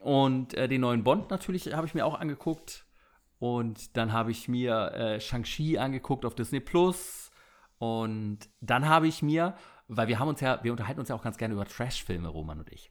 Und 0.00 0.54
äh, 0.54 0.68
den 0.68 0.80
neuen 0.80 1.04
Bond 1.04 1.30
natürlich 1.30 1.72
habe 1.74 1.86
ich 1.86 1.94
mir 1.94 2.06
auch 2.06 2.18
angeguckt. 2.18 2.84
Und 3.38 3.96
dann 3.96 4.12
habe 4.12 4.32
ich 4.32 4.48
mir 4.48 4.92
äh, 4.92 5.20
Shang-Chi 5.20 5.78
angeguckt 5.78 6.24
auf 6.24 6.34
Disney 6.34 6.60
Plus. 6.60 7.30
Und 7.78 8.40
dann 8.60 8.88
habe 8.88 9.06
ich 9.06 9.22
mir, 9.22 9.54
weil 9.86 10.08
wir 10.08 10.18
haben 10.18 10.28
uns 10.28 10.40
ja, 10.40 10.62
wir 10.64 10.72
unterhalten 10.72 11.00
uns 11.00 11.08
ja 11.08 11.14
auch 11.14 11.22
ganz 11.22 11.38
gerne 11.38 11.54
über 11.54 11.64
Trash-Filme, 11.64 12.28
Roman 12.28 12.58
und 12.58 12.72
ich. 12.72 12.90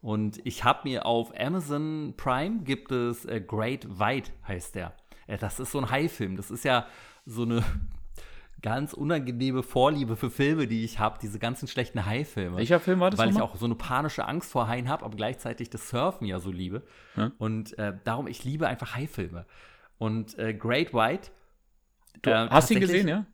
Und 0.00 0.44
ich 0.46 0.62
habe 0.62 0.88
mir 0.88 1.06
auf 1.06 1.32
Amazon 1.38 2.14
Prime 2.16 2.62
gibt 2.62 2.92
es 2.92 3.24
äh, 3.24 3.40
Great 3.40 3.98
White, 3.98 4.30
heißt 4.46 4.76
der. 4.76 4.94
Äh, 5.26 5.38
das 5.38 5.58
ist 5.58 5.72
so 5.72 5.78
ein 5.78 5.90
Hai-Film. 5.90 6.36
Das 6.36 6.52
ist 6.52 6.64
ja 6.64 6.86
so 7.26 7.42
eine 7.42 7.64
ganz 8.62 8.92
unangenehme 8.92 9.62
Vorliebe 9.62 10.16
für 10.16 10.30
Filme, 10.30 10.66
die 10.66 10.84
ich 10.84 10.98
habe, 10.98 11.18
diese 11.20 11.38
ganzen 11.38 11.68
schlechten 11.68 12.06
Hai-Filme. 12.06 12.56
Welcher 12.56 12.80
Film 12.80 13.00
war 13.00 13.10
das 13.10 13.18
Weil 13.18 13.30
ich 13.30 13.40
auch 13.40 13.56
so 13.56 13.66
eine 13.66 13.74
panische 13.74 14.26
Angst 14.26 14.50
vor 14.50 14.68
Haien 14.68 14.88
habe, 14.88 15.04
aber 15.04 15.16
gleichzeitig 15.16 15.70
das 15.70 15.88
Surfen 15.88 16.26
ja 16.26 16.40
so 16.40 16.50
liebe. 16.50 16.82
Ja. 17.16 17.32
Und 17.38 17.78
äh, 17.78 17.94
darum, 18.04 18.26
ich 18.26 18.44
liebe 18.44 18.66
einfach 18.66 18.94
Hai-Filme. 18.94 19.46
Und 19.98 20.38
äh, 20.38 20.54
Great 20.54 20.92
White. 20.92 21.30
Du 22.22 22.30
äh, 22.30 22.48
hast 22.50 22.70
ihn 22.70 22.80
gesehen, 22.80 23.08
ja? 23.08 23.26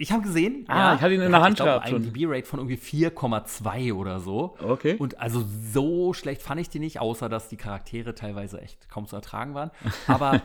Ich 0.00 0.12
habe 0.12 0.22
gesehen. 0.22 0.64
Ah, 0.68 0.94
ich 0.94 1.00
hatte 1.00 1.14
ihn 1.14 1.20
in 1.20 1.32
der 1.32 1.42
Hand 1.42 1.54
Ich 1.54 1.56
glaube, 1.56 1.70
gehabt 1.72 1.88
schon. 1.88 2.02
einen 2.02 2.12
DB-Rate 2.12 2.46
von 2.46 2.60
irgendwie 2.60 2.76
4,2 2.76 3.92
oder 3.92 4.20
so. 4.20 4.56
Okay. 4.62 4.94
Und 4.96 5.18
also 5.18 5.44
so 5.72 6.12
schlecht 6.12 6.40
fand 6.40 6.60
ich 6.60 6.68
die 6.68 6.78
nicht, 6.78 7.00
außer 7.00 7.28
dass 7.28 7.48
die 7.48 7.56
Charaktere 7.56 8.14
teilweise 8.14 8.60
echt 8.60 8.88
kaum 8.88 9.08
zu 9.08 9.16
ertragen 9.16 9.54
waren. 9.54 9.72
Aber, 10.06 10.40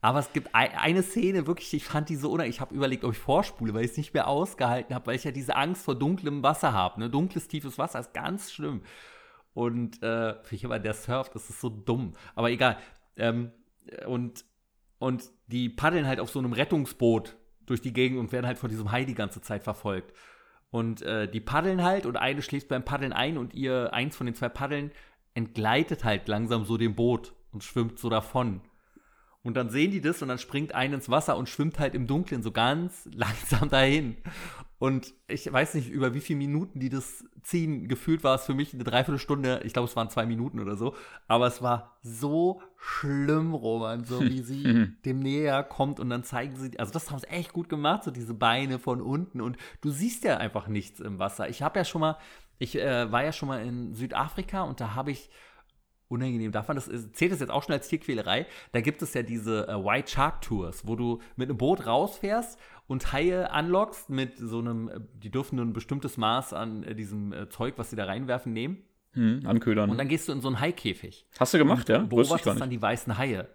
aber 0.00 0.18
es 0.18 0.32
gibt 0.32 0.54
ei- 0.54 0.76
eine 0.78 1.02
Szene, 1.02 1.46
wirklich, 1.46 1.72
ich 1.74 1.84
fand 1.84 2.08
die 2.08 2.16
so 2.16 2.28
unangenehm. 2.28 2.50
Ich 2.50 2.60
habe 2.60 2.74
überlegt, 2.74 3.04
ob 3.04 3.12
ich 3.12 3.18
vorspule, 3.18 3.74
weil 3.74 3.84
ich 3.84 3.90
es 3.92 3.96
nicht 3.96 4.14
mehr 4.14 4.28
ausgehalten 4.28 4.94
habe, 4.94 5.06
weil 5.06 5.16
ich 5.16 5.24
ja 5.24 5.30
diese 5.30 5.56
Angst 5.56 5.84
vor 5.84 5.94
dunklem 5.94 6.42
Wasser 6.42 6.72
habe. 6.72 7.00
Ne? 7.00 7.10
Dunkles, 7.10 7.48
tiefes 7.48 7.78
Wasser 7.78 8.00
ist 8.00 8.14
ganz 8.14 8.50
schlimm. 8.50 8.82
Und 9.52 10.02
äh, 10.02 10.42
für 10.42 10.56
jemanden, 10.56 10.84
der 10.84 10.94
surft, 10.94 11.34
das 11.34 11.50
ist 11.50 11.60
so 11.60 11.68
dumm. 11.68 12.14
Aber 12.34 12.50
egal. 12.50 12.78
Ähm, 13.16 13.52
und, 14.06 14.44
und 14.98 15.24
die 15.48 15.68
paddeln 15.68 16.06
halt 16.06 16.20
auf 16.20 16.30
so 16.30 16.38
einem 16.38 16.52
Rettungsboot 16.52 17.36
durch 17.66 17.82
die 17.82 17.92
Gegend 17.92 18.18
und 18.18 18.32
werden 18.32 18.46
halt 18.46 18.58
von 18.58 18.70
diesem 18.70 18.90
Hai 18.92 19.04
die 19.04 19.14
ganze 19.14 19.40
Zeit 19.42 19.62
verfolgt. 19.62 20.16
Und 20.70 21.02
äh, 21.02 21.28
die 21.28 21.40
paddeln 21.40 21.82
halt 21.82 22.06
und 22.06 22.16
eine 22.16 22.42
schläft 22.42 22.68
beim 22.68 22.84
Paddeln 22.84 23.12
ein 23.12 23.36
und 23.36 23.54
ihr, 23.54 23.92
eins 23.92 24.16
von 24.16 24.26
den 24.26 24.34
zwei 24.34 24.48
Paddeln, 24.48 24.92
entgleitet 25.34 26.04
halt 26.04 26.28
langsam 26.28 26.64
so 26.64 26.76
dem 26.76 26.94
Boot 26.94 27.34
und 27.52 27.64
schwimmt 27.64 27.98
so 27.98 28.08
davon. 28.08 28.60
Und 29.42 29.56
dann 29.56 29.70
sehen 29.70 29.90
die 29.90 30.02
das 30.02 30.20
und 30.20 30.28
dann 30.28 30.38
springt 30.38 30.74
einer 30.74 30.94
ins 30.94 31.08
Wasser 31.08 31.36
und 31.36 31.48
schwimmt 31.48 31.78
halt 31.78 31.94
im 31.94 32.06
Dunkeln 32.06 32.42
so 32.42 32.52
ganz 32.52 33.08
langsam 33.12 33.68
dahin. 33.70 34.16
Und 34.78 35.12
ich 35.28 35.50
weiß 35.50 35.74
nicht, 35.74 35.90
über 35.90 36.14
wie 36.14 36.20
viele 36.20 36.38
Minuten 36.38 36.80
die 36.80 36.88
das 36.88 37.24
ziehen. 37.42 37.86
Gefühlt 37.86 38.24
war 38.24 38.34
es 38.34 38.44
für 38.44 38.54
mich 38.54 38.72
eine 38.72 38.84
Dreiviertelstunde. 38.84 39.60
Ich 39.64 39.72
glaube, 39.72 39.88
es 39.88 39.96
waren 39.96 40.08
zwei 40.08 40.24
Minuten 40.24 40.58
oder 40.58 40.76
so. 40.76 40.94
Aber 41.26 41.46
es 41.46 41.60
war 41.60 41.98
so 42.02 42.62
schlimm, 42.76 43.52
Roman, 43.52 44.04
so 44.04 44.20
wie 44.22 44.40
sie 44.40 44.88
dem 45.04 45.20
näher 45.20 45.62
kommt 45.62 46.00
und 46.00 46.08
dann 46.08 46.24
zeigen 46.24 46.56
sie, 46.56 46.78
also 46.78 46.92
das 46.92 47.10
haben 47.10 47.18
sie 47.18 47.28
echt 47.28 47.52
gut 47.52 47.68
gemacht, 47.68 48.04
so 48.04 48.10
diese 48.10 48.32
Beine 48.32 48.78
von 48.78 49.02
unten. 49.02 49.40
Und 49.40 49.58
du 49.82 49.90
siehst 49.90 50.24
ja 50.24 50.38
einfach 50.38 50.66
nichts 50.66 51.00
im 51.00 51.18
Wasser. 51.18 51.48
Ich 51.48 51.62
habe 51.62 51.78
ja 51.78 51.84
schon 51.84 52.00
mal, 52.00 52.16
ich 52.58 52.76
äh, 52.76 53.10
war 53.12 53.22
ja 53.22 53.32
schon 53.32 53.48
mal 53.48 53.62
in 53.62 53.94
Südafrika 53.94 54.62
und 54.62 54.80
da 54.80 54.94
habe 54.94 55.10
ich 55.10 55.30
unangenehm 56.10 56.52
darf 56.52 56.68
man 56.68 56.74
das 56.76 56.88
ist- 56.88 57.16
zählt 57.16 57.32
das 57.32 57.40
jetzt 57.40 57.50
auch 57.50 57.62
schon 57.62 57.72
als 57.72 57.88
Tierquälerei 57.88 58.46
da 58.72 58.80
gibt 58.80 59.00
es 59.00 59.14
ja 59.14 59.22
diese 59.22 59.68
äh, 59.68 59.74
White 59.84 60.10
Shark 60.10 60.42
Tours 60.42 60.86
wo 60.86 60.96
du 60.96 61.20
mit 61.36 61.48
einem 61.48 61.56
Boot 61.56 61.86
rausfährst 61.86 62.58
und 62.88 63.12
Haie 63.12 63.50
anlockst 63.52 64.10
mit 64.10 64.36
so 64.36 64.58
einem 64.58 64.88
äh, 64.88 65.00
die 65.14 65.30
dürfen 65.30 65.56
nur 65.56 65.64
ein 65.64 65.72
bestimmtes 65.72 66.16
Maß 66.18 66.52
an 66.52 66.82
äh, 66.82 66.94
diesem 66.94 67.32
äh, 67.32 67.48
Zeug 67.48 67.74
was 67.78 67.90
sie 67.90 67.96
da 67.96 68.04
reinwerfen 68.04 68.52
nehmen 68.52 68.78
Hm, 69.12 69.42
anködern. 69.44 69.90
und 69.90 69.98
dann 69.98 70.06
gehst 70.06 70.28
du 70.28 70.32
in 70.32 70.40
so 70.40 70.46
einen 70.48 70.60
Haikäfig 70.60 71.26
Hast 71.40 71.52
du 71.54 71.58
gemacht, 71.58 71.88
ja? 71.88 71.98
Beobachtest 71.98 72.60
dann 72.60 72.70
die 72.70 72.80
weißen 72.80 73.18
Haie 73.18 73.48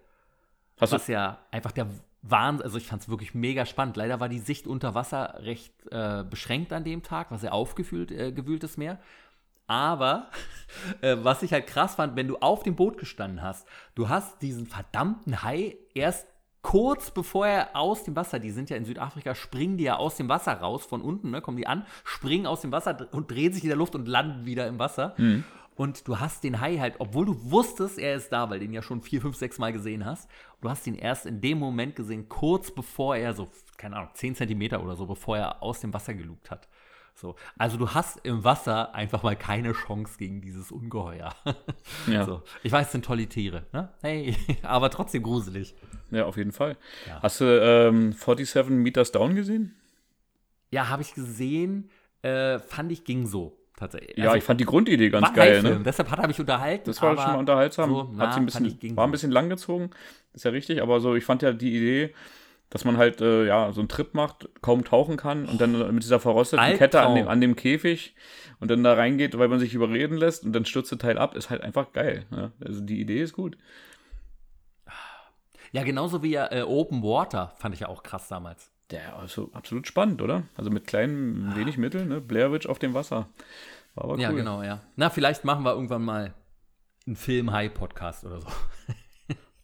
Hast 0.79 0.91
du, 0.91 0.95
was 0.95 1.07
ja 1.07 1.39
einfach 1.51 1.71
der 1.71 1.87
Wahnsinn, 2.23 2.65
also 2.65 2.77
ich 2.77 2.87
fand 2.87 3.03
es 3.03 3.07
wirklich 3.07 3.33
mega 3.35 3.65
spannend. 3.67 3.95
Leider 3.97 4.19
war 4.19 4.27
die 4.29 4.39
Sicht 4.39 4.65
unter 4.67 4.95
Wasser 4.95 5.35
recht 5.43 5.71
äh, 5.91 6.23
beschränkt 6.29 6.73
an 6.73 6.83
dem 6.83 7.03
Tag, 7.03 7.29
war 7.31 7.37
sehr 7.37 7.53
aufgewühlt 7.53 8.11
äh, 8.11 8.31
gewühltes 8.33 8.75
Meer. 8.77 8.99
Aber 9.67 10.29
äh, 11.01 11.17
was 11.21 11.43
ich 11.43 11.53
halt 11.53 11.67
krass 11.67 11.95
fand, 11.95 12.15
wenn 12.15 12.27
du 12.27 12.37
auf 12.37 12.63
dem 12.63 12.75
Boot 12.75 12.97
gestanden 12.97 13.41
hast, 13.41 13.67
du 13.95 14.09
hast 14.09 14.41
diesen 14.41 14.67
verdammten 14.67 15.43
Hai 15.43 15.77
erst 15.93 16.27
kurz 16.61 17.11
bevor 17.11 17.45
er 17.45 17.75
aus 17.75 18.03
dem 18.03 18.15
Wasser, 18.15 18.39
die 18.39 18.49
sind 18.49 18.71
ja 18.71 18.75
in 18.75 18.85
Südafrika, 18.85 19.35
springen 19.35 19.77
die 19.77 19.83
ja 19.83 19.97
aus 19.97 20.17
dem 20.17 20.29
Wasser 20.29 20.53
raus, 20.53 20.83
von 20.83 21.01
unten, 21.01 21.29
ne, 21.29 21.39
kommen 21.39 21.57
die 21.57 21.67
an, 21.67 21.85
springen 22.03 22.47
aus 22.47 22.61
dem 22.61 22.71
Wasser 22.71 23.07
und 23.11 23.29
drehen 23.29 23.53
sich 23.53 23.63
in 23.63 23.69
der 23.69 23.77
Luft 23.77 23.93
und 23.93 24.07
landen 24.07 24.45
wieder 24.45 24.67
im 24.67 24.79
Wasser. 24.79 25.13
Und 25.75 26.07
du 26.07 26.19
hast 26.19 26.43
den 26.43 26.61
Hai 26.61 26.77
halt, 26.77 26.95
obwohl 26.99 27.25
du 27.25 27.51
wusstest, 27.51 27.99
er 27.99 28.15
ist 28.15 28.29
da, 28.31 28.49
weil 28.49 28.59
du 28.59 28.65
den 28.65 28.73
ja 28.73 28.81
schon 28.81 29.01
vier, 29.01 29.21
fünf, 29.21 29.35
sechs 29.35 29.59
Mal 29.59 29.73
gesehen 29.73 30.05
hast, 30.05 30.27
du 30.61 30.69
hast 30.69 30.87
ihn 30.87 30.95
erst 30.95 31.27
in 31.27 31.39
dem 31.39 31.59
Moment 31.59 31.95
gesehen, 31.95 32.29
kurz 32.29 32.71
bevor 32.71 33.15
er 33.15 33.33
so, 33.33 33.47
keine 33.77 33.97
Ahnung, 33.97 34.09
10 34.13 34.35
Zentimeter 34.35 34.81
oder 34.81 34.95
so, 34.95 35.05
bevor 35.05 35.37
er 35.37 35.61
aus 35.61 35.81
dem 35.81 35.93
Wasser 35.93 36.15
gelugt 36.15 36.49
hat. 36.49 36.67
So. 37.15 37.35
Also 37.57 37.77
du 37.77 37.89
hast 37.91 38.19
im 38.25 38.43
Wasser 38.43 38.93
einfach 38.93 39.23
mal 39.23 39.37
keine 39.37 39.71
Chance 39.71 40.17
gegen 40.17 40.41
dieses 40.41 40.71
Ungeheuer. 40.71 41.33
ja. 42.07 42.25
So. 42.25 42.41
Ich 42.61 42.71
weiß, 42.71 42.87
es 42.87 42.91
sind 42.91 43.05
tolle 43.05 43.25
Tiere, 43.27 43.63
ne? 43.71 43.89
Hey, 44.01 44.35
aber 44.63 44.89
trotzdem 44.89 45.23
gruselig. 45.23 45.75
ja, 46.11 46.25
auf 46.25 46.35
jeden 46.35 46.51
Fall. 46.51 46.75
Ja. 47.07 47.21
Hast 47.21 47.39
du 47.39 47.45
ähm, 47.45 48.11
47 48.11 48.69
Meters 48.69 49.11
Down 49.13 49.33
gesehen? 49.35 49.75
Ja, 50.71 50.89
habe 50.89 51.03
ich 51.03 51.13
gesehen, 51.13 51.89
äh, 52.21 52.59
fand 52.59 52.91
ich, 52.91 53.05
ging 53.05 53.25
so. 53.27 53.57
Tatsächlich. 53.77 54.17
ja, 54.17 54.25
Also, 54.25 54.37
ich 54.37 54.43
fand 54.43 54.59
die 54.61 54.65
Grundidee 54.65 55.09
ganz 55.09 55.33
geil. 55.33 55.61
Ne? 55.61 55.81
Deshalb 55.83 56.09
hat 56.09 56.19
er 56.19 56.27
mich 56.27 56.39
unterhalten. 56.39 56.85
Das 56.85 57.01
war 57.01 57.15
schon 57.17 57.33
mal 57.33 57.39
unterhaltsam. 57.39 57.89
so, 57.89 57.99
Hat 58.03 58.09
na, 58.13 58.31
sie 58.31 58.39
ein 58.39 58.45
bisschen, 58.45 58.95
war 58.95 59.05
ein 59.05 59.11
bisschen 59.11 59.31
langgezogen, 59.31 59.89
ist 60.33 60.45
ja 60.45 60.51
richtig, 60.51 60.81
aber 60.81 61.01
so, 61.01 61.15
ich 61.15 61.25
fand 61.25 61.41
ja 61.41 61.51
die 61.51 61.75
Idee, 61.75 62.13
dass 62.69 62.83
man 62.83 62.97
halt 62.97 63.21
äh, 63.21 63.45
ja 63.45 63.71
so 63.71 63.81
einen 63.81 63.89
Trip 63.89 64.13
macht, 64.13 64.49
kaum 64.61 64.83
tauchen 64.83 65.17
kann 65.17 65.45
und 65.45 65.61
dann 65.61 65.93
mit 65.93 66.03
dieser 66.03 66.19
verrosteten 66.19 66.63
Albtraum. 66.63 66.79
Kette 66.79 67.01
an 67.01 67.15
dem, 67.15 67.27
an 67.27 67.41
dem 67.41 67.55
Käfig 67.55 68.15
und 68.59 68.71
dann 68.71 68.83
da 68.83 68.93
reingeht, 68.93 69.37
weil 69.37 69.47
man 69.47 69.59
sich 69.59 69.73
überreden 69.73 70.17
lässt 70.17 70.43
und 70.43 70.53
dann 70.53 70.65
stürzt 70.65 70.91
der 70.91 70.97
Teil 70.97 71.17
ab, 71.17 71.35
ist 71.35 71.49
halt 71.49 71.61
einfach 71.61 71.93
geil. 71.93 72.25
Ja? 72.31 72.51
Also 72.63 72.81
die 72.81 72.99
Idee 72.99 73.21
ist 73.21 73.33
gut. 73.33 73.57
Ja, 75.71 75.83
genauso 75.83 76.23
wie 76.23 76.31
ja, 76.31 76.51
äh, 76.51 76.61
Open 76.61 77.03
Water 77.03 77.53
fand 77.57 77.75
ich 77.75 77.81
ja 77.81 77.89
auch 77.89 78.01
krass 78.01 78.27
damals. 78.27 78.71
Der 78.91 79.17
also 79.17 79.49
absolut 79.53 79.87
spannend, 79.87 80.21
oder? 80.21 80.43
Also 80.55 80.69
mit 80.69 80.87
kleinen, 80.87 81.55
wenig 81.55 81.77
Mitteln, 81.77 82.07
ne? 82.07 82.21
Blair 82.21 82.51
Witch 82.51 82.67
auf 82.67 82.79
dem 82.79 82.93
Wasser. 82.93 83.27
War 83.95 84.05
aber 84.05 84.13
cool. 84.13 84.21
Ja, 84.21 84.31
genau, 84.31 84.61
ja. 84.61 84.81
Na, 84.95 85.09
vielleicht 85.09 85.43
machen 85.43 85.65
wir 85.65 85.73
irgendwann 85.73 86.03
mal 86.03 86.33
einen 87.07 87.15
Film-High-Podcast 87.15 88.25
oder 88.25 88.41
so. 88.41 88.47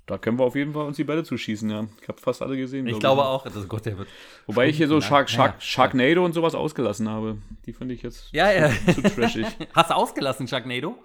Da 0.07 0.17
können 0.17 0.39
wir 0.39 0.43
auf 0.45 0.55
jeden 0.55 0.73
Fall 0.73 0.85
uns 0.85 0.97
die 0.97 1.03
Bälle 1.03 1.23
zuschießen, 1.23 1.69
ja. 1.69 1.87
Ich 2.01 2.07
habe 2.07 2.19
fast 2.19 2.41
alle 2.41 2.57
gesehen. 2.57 2.87
Ich 2.87 2.99
glaube 2.99 3.23
auch. 3.23 3.45
Also 3.45 3.65
Gott, 3.67 3.85
der 3.85 3.97
wird. 3.97 4.07
Wobei 4.47 4.67
ich 4.67 4.77
hier 4.77 4.87
so 4.87 4.99
Shark, 4.99 5.29
Shark. 5.29 5.61
Sharknado 5.61 6.25
und 6.25 6.33
sowas 6.33 6.55
ausgelassen 6.55 7.07
habe. 7.07 7.37
Die 7.65 7.73
finde 7.73 7.93
ich 7.93 8.01
jetzt 8.01 8.29
Ja, 8.33 8.51
ja. 8.51 8.71
zu 8.93 9.01
trashig. 9.01 9.45
Hast 9.73 9.89
du 9.91 9.95
ausgelassen, 9.95 10.47
Sharknado? 10.47 10.97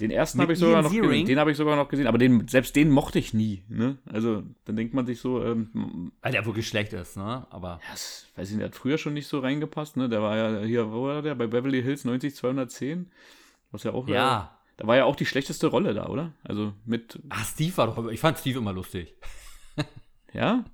Den 0.00 0.10
ersten 0.10 0.40
habe 0.42 0.52
ich 0.52 0.58
sogar 0.58 0.82
noch 0.82 0.90
gesehen. 0.92 1.24
Den 1.26 1.38
habe 1.38 1.50
ich 1.50 1.56
sogar 1.56 1.74
noch 1.74 1.88
gesehen, 1.88 2.06
aber 2.06 2.18
den, 2.18 2.46
selbst 2.48 2.76
den 2.76 2.90
mochte 2.90 3.18
ich 3.18 3.32
nie. 3.32 3.62
Ne? 3.68 3.96
Also 4.04 4.42
dann 4.66 4.76
denkt 4.76 4.92
man 4.92 5.06
sich 5.06 5.20
so, 5.20 5.42
ähm, 5.42 6.12
Weil 6.20 6.32
der 6.32 6.44
wirklich 6.44 6.68
schlecht 6.68 6.92
ist, 6.92 7.16
ne? 7.16 7.46
Aber. 7.48 7.80
ja, 7.82 7.92
das, 7.92 8.26
weiß 8.36 8.48
ich 8.48 8.56
nicht, 8.56 8.60
der 8.60 8.68
hat 8.68 8.76
früher 8.76 8.98
schon 8.98 9.14
nicht 9.14 9.26
so 9.26 9.38
reingepasst. 9.38 9.96
Ne? 9.96 10.10
Der 10.10 10.20
war 10.20 10.36
ja 10.36 10.60
hier, 10.64 10.92
wo 10.92 11.04
war 11.04 11.22
der? 11.22 11.34
Bei 11.34 11.46
Beverly 11.46 11.82
Hills 11.82 12.04
90 12.04 12.34
210. 12.34 13.10
Was 13.72 13.84
ja 13.84 13.92
auch. 13.92 14.06
Ja. 14.06 14.55
Da 14.76 14.86
war 14.86 14.96
ja 14.96 15.04
auch 15.04 15.16
die 15.16 15.26
schlechteste 15.26 15.68
Rolle 15.68 15.94
da, 15.94 16.06
oder? 16.06 16.32
Also 16.44 16.74
mit, 16.84 17.18
Ach, 17.30 17.44
Steve 17.46 17.76
war 17.78 17.86
doch. 17.86 18.08
Ich 18.08 18.20
fand 18.20 18.38
Steve 18.38 18.58
immer 18.58 18.72
lustig. 18.72 19.14
ja? 20.32 20.64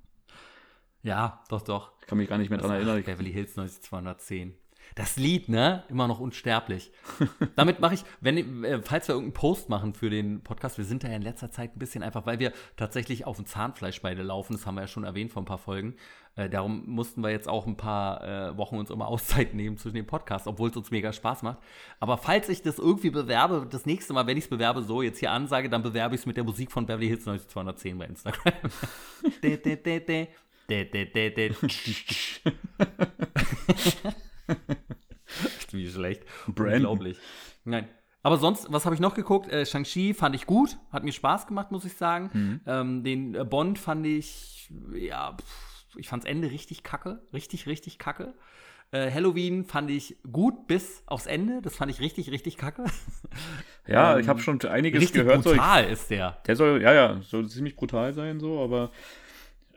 Ja, 1.03 1.45
doch, 1.49 1.62
doch. 1.62 1.93
Ich 2.01 2.07
kann 2.07 2.19
mich 2.19 2.29
gar 2.29 2.38
nicht 2.38 2.51
mehr 2.51 2.59
dran 2.59 2.73
erinnern. 2.73 3.03
Beverly 3.03 3.33
Hills 3.33 3.57
90210. 3.57 4.55
Das 4.95 5.17
Lied, 5.17 5.49
ne? 5.49 5.85
Immer 5.88 6.07
noch 6.07 6.21
unsterblich. 6.21 6.93
Damit 7.57 7.81
mache 7.81 7.95
ich, 7.95 8.05
wenn, 8.21 8.65
äh, 8.65 8.83
falls 8.83 9.09
wir 9.09 9.15
irgendeinen 9.15 9.35
Post 9.35 9.69
machen 9.69 9.95
für 9.95 10.11
den 10.11 10.43
Podcast, 10.43 10.79
wir 10.79 10.85
sind 10.85 11.03
da 11.03 11.09
ja 11.09 11.17
in 11.17 11.23
letzter 11.23 11.51
Zeit 11.51 11.75
ein 11.75 11.79
bisschen 11.79 12.03
einfach, 12.03 12.27
weil 12.27 12.41
wir 12.41 12.53
tatsächlich 12.77 13.25
auf 13.25 13.37
dem 13.37 13.47
Zahnfleisch 13.47 14.03
beide 14.03 14.23
laufen, 14.23 14.53
das 14.53 14.67
haben 14.67 14.75
wir 14.75 14.83
ja 14.83 14.88
schon 14.88 15.05
erwähnt 15.05 15.33
vor 15.33 15.43
ein 15.43 15.47
paar 15.47 15.59
Folgen. 15.59 15.95
Äh, 16.35 16.49
darum 16.49 16.85
mussten 16.87 17.23
wir 17.23 17.31
jetzt 17.31 17.47
auch 17.47 17.66
ein 17.66 17.77
paar 17.77 18.25
äh, 18.25 18.57
Wochen 18.57 18.77
uns 18.77 18.90
immer 18.90 19.07
Auszeit 19.12 19.53
nehmen 19.55 19.77
zwischen 19.77 19.97
den 19.97 20.07
Podcasts, 20.07 20.49
obwohl 20.49 20.71
es 20.71 20.77
uns 20.77 20.90
mega 20.90 21.12
Spaß 21.12 21.42
macht. 21.42 21.59
Aber 22.01 22.16
falls 22.16 22.49
ich 22.49 22.62
das 22.62 22.79
irgendwie 22.79 23.11
bewerbe, 23.11 23.66
das 23.71 23.85
nächste 23.85 24.14
Mal, 24.14 24.27
wenn 24.27 24.38
ich 24.38 24.45
es 24.45 24.51
bewerbe, 24.51 24.83
so 24.83 25.03
jetzt 25.03 25.18
hier 25.18 25.31
ansage, 25.31 25.68
dann 25.68 25.83
bewerbe 25.83 26.14
ich 26.14 26.23
es 26.23 26.27
mit 26.27 26.37
der 26.37 26.45
Musik 26.45 26.73
von 26.73 26.87
Beverly 26.87 27.09
Hills 27.09 27.27
90210 27.27 27.99
bei 27.99 28.07
Instagram. 28.07 28.55
De, 29.42 29.59
de, 29.59 29.77
de, 29.77 30.01
de. 30.01 30.29
De, 30.68 30.85
de, 30.87 31.07
de, 31.07 31.31
de. 31.31 31.55
Wie 35.71 35.90
schlecht. 35.90 36.25
Brandon. 36.47 36.75
Unglaublich. 36.75 37.18
Nein. 37.64 37.88
Aber 38.23 38.37
sonst, 38.37 38.73
was 38.73 38.85
habe 38.85 38.95
ich 38.95 39.01
noch 39.01 39.14
geguckt? 39.14 39.51
Äh, 39.51 39.66
Shang-Chi 39.66 40.14
fand 40.14 40.37
ich 40.37 40.47
gut, 40.47 40.79
hat 40.92 41.03
mir 41.03 41.12
Spaß 41.12 41.47
gemacht, 41.47 41.73
muss 41.73 41.85
ich 41.85 41.95
sagen. 41.95 42.31
Mhm. 42.33 42.61
Ähm, 42.66 43.05
den 43.05 43.49
Bond 43.49 43.79
fand 43.79 44.07
ich, 44.07 44.71
ja, 44.95 45.37
pff, 45.37 45.72
ich 45.97 46.09
fand's 46.09 46.27
Ende 46.27 46.51
richtig 46.51 46.83
kacke. 46.83 47.23
Richtig, 47.33 47.67
richtig 47.67 47.99
kacke. 47.99 48.35
Äh, 48.93 49.11
Halloween 49.11 49.65
fand 49.65 49.91
ich 49.91 50.17
gut 50.31 50.67
bis 50.67 51.03
aufs 51.07 51.27
Ende. 51.27 51.63
Das 51.63 51.77
fand 51.77 51.91
ich 51.91 52.01
richtig, 52.01 52.31
richtig 52.31 52.57
kacke. 52.57 52.85
Ja, 53.85 54.17
ich 54.17 54.29
habe 54.29 54.39
schon 54.39 54.61
einiges 54.61 55.03
richtig 55.03 55.23
gehört. 55.23 55.43
So, 55.43 55.51
ich, 55.51 55.57
brutal 55.57 55.85
ist 55.87 56.09
der. 56.09 56.39
der 56.47 56.55
soll, 56.55 56.81
ja, 56.81 56.93
ja, 56.93 57.21
soll 57.23 57.49
ziemlich 57.49 57.75
brutal 57.75 58.13
sein, 58.13 58.39
so, 58.39 58.63
aber 58.63 58.93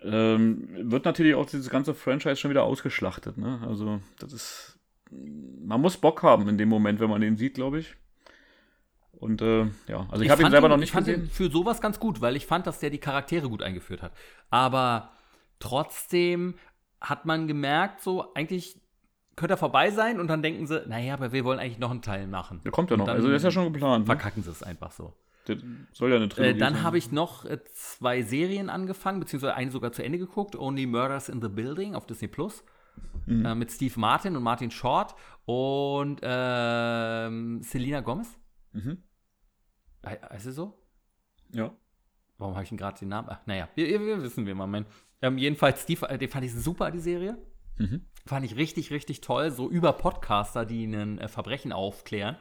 ähm, 0.04 0.68
wird 0.92 1.06
natürlich 1.06 1.34
auch 1.34 1.48
dieses 1.48 1.72
ganze 1.72 1.96
Franchise 1.96 2.36
schon 2.36 2.52
wieder 2.52 2.66
ausgeschlachtet, 2.66 3.40
ne? 3.40 3.66
Also, 3.68 4.02
das 4.20 4.32
ist. 4.32 4.80
Man 5.10 5.82
muss 5.82 5.98
Bock 5.98 6.22
haben 6.22 6.48
in 6.48 6.60
dem 6.60 6.70
Moment, 6.70 7.00
wenn 7.00 7.10
man 7.10 7.22
den 7.22 7.36
sieht, 7.36 7.56
glaube 7.56 7.80
ich. 7.80 7.96
Und 9.12 9.42
äh, 9.42 9.66
ja, 9.88 10.06
also 10.12 10.24
ich, 10.24 10.30
habe 10.30 10.44
ihn 10.44 10.52
selber 10.52 10.70
noch 10.70 10.78
nicht 10.78 10.90
Ich 10.90 10.92
fand 10.92 11.08
ihn 11.08 11.22
gesehen. 11.22 11.30
für 11.30 11.50
sowas 11.50 11.82
ganz 11.82 12.00
gut, 12.00 12.22
weil 12.22 12.36
ich 12.36 12.46
fand, 12.46 12.68
dass 12.68 12.80
der 12.80 12.92
die 12.92 13.00
Charaktere 13.00 13.50
gut 13.50 13.64
eingeführt 13.64 14.02
hat. 14.04 14.12
Aber 14.52 15.15
trotzdem 15.66 16.56
hat 17.02 17.26
man 17.26 17.48
gemerkt, 17.48 18.02
so 18.02 18.34
eigentlich 18.34 18.80
könnte 19.36 19.56
er 19.56 19.58
vorbei 19.58 19.92
sein 19.92 20.20
und 20.20 20.28
dann 20.28 20.42
denken 20.42 20.66
sie, 20.68 20.84
naja, 20.88 21.14
aber 21.14 21.32
wir 21.34 21.44
wollen 21.44 21.60
eigentlich 21.60 21.80
noch 21.80 21.92
einen 21.92 22.02
Teil 22.02 22.28
machen. 22.28 22.62
Der 22.64 22.72
kommt 22.72 22.90
ja 22.92 22.98
noch. 22.98 23.08
Also, 23.08 23.28
der 23.28 23.36
ist 23.38 23.44
ja 23.44 23.52
schon 23.52 23.72
geplant. 23.74 24.04
Ne? 24.04 24.06
Verkacken 24.06 24.44
sie 24.44 24.50
es 24.52 24.64
einfach 24.64 24.92
so. 24.92 25.14
Der 25.48 25.58
soll 25.92 26.10
ja 26.12 26.16
eine 26.16 26.30
Trilogie 26.30 26.56
Äh, 26.56 26.58
dann 26.58 26.82
habe 26.84 26.98
ich 26.98 27.12
noch 27.12 27.46
äh, 27.46 27.60
zwei 27.74 28.22
Serien 28.22 28.70
angefangen, 28.70 29.20
beziehungsweise 29.20 29.54
eine 29.56 29.70
sogar 29.72 29.92
zu 29.92 30.04
Ende 30.04 30.18
geguckt. 30.18 30.56
Only 30.56 30.86
Murders 30.88 31.30
in 31.30 31.42
the 31.42 31.50
Building 31.50 31.96
auf 31.96 32.06
Disney 32.08 32.28
Plus. 32.28 32.64
Mhm. 33.26 33.46
Äh, 33.46 33.56
mit 33.56 33.72
Steve 33.72 34.00
Martin 34.00 34.36
und 34.38 34.44
Martin 34.44 34.72
Short 34.72 35.14
und 35.46 36.22
ähm, 36.24 37.62
Selena 37.62 38.00
Gomez. 38.02 38.38
Mhm. 38.72 39.04
He- 40.08 40.18
Heißt 40.32 40.46
sie 40.46 40.52
so? 40.54 40.82
Ja. 41.52 41.72
Warum 42.38 42.54
habe 42.56 42.64
ich 42.64 42.70
denn 42.70 42.78
gerade 42.78 42.98
den 43.00 43.10
Namen? 43.10 43.28
Ach, 43.30 43.40
naja, 43.46 43.68
wir, 43.76 43.88
wir, 43.88 44.00
wir 44.00 44.24
wissen, 44.24 44.46
wie 44.48 44.54
man 44.54 44.70
meint. 44.72 44.88
Ähm, 45.26 45.40
jedenfalls, 45.40 45.82
Steve, 45.82 46.08
äh, 46.08 46.20
den 46.20 46.30
fand 46.30 46.46
ich 46.46 46.54
super, 46.54 46.92
die 46.92 47.00
Serie. 47.00 47.36
Mhm. 47.78 48.06
Fand 48.28 48.46
ich 48.46 48.56
richtig, 48.56 48.92
richtig 48.92 49.22
toll. 49.22 49.50
So 49.50 49.68
über 49.70 49.94
Podcaster, 49.94 50.66
die 50.66 50.86
ein 50.86 51.18
äh, 51.18 51.28
Verbrechen 51.28 51.74
aufklären 51.74 52.38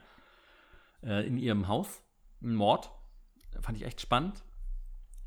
äh, 1.03 1.27
in 1.27 1.39
ihrem 1.39 1.67
Haus. 1.67 2.03
Ein 2.43 2.55
Mord. 2.55 2.91
Fand 3.63 3.79
ich 3.79 3.85
echt 3.85 4.03
spannend. 4.03 4.45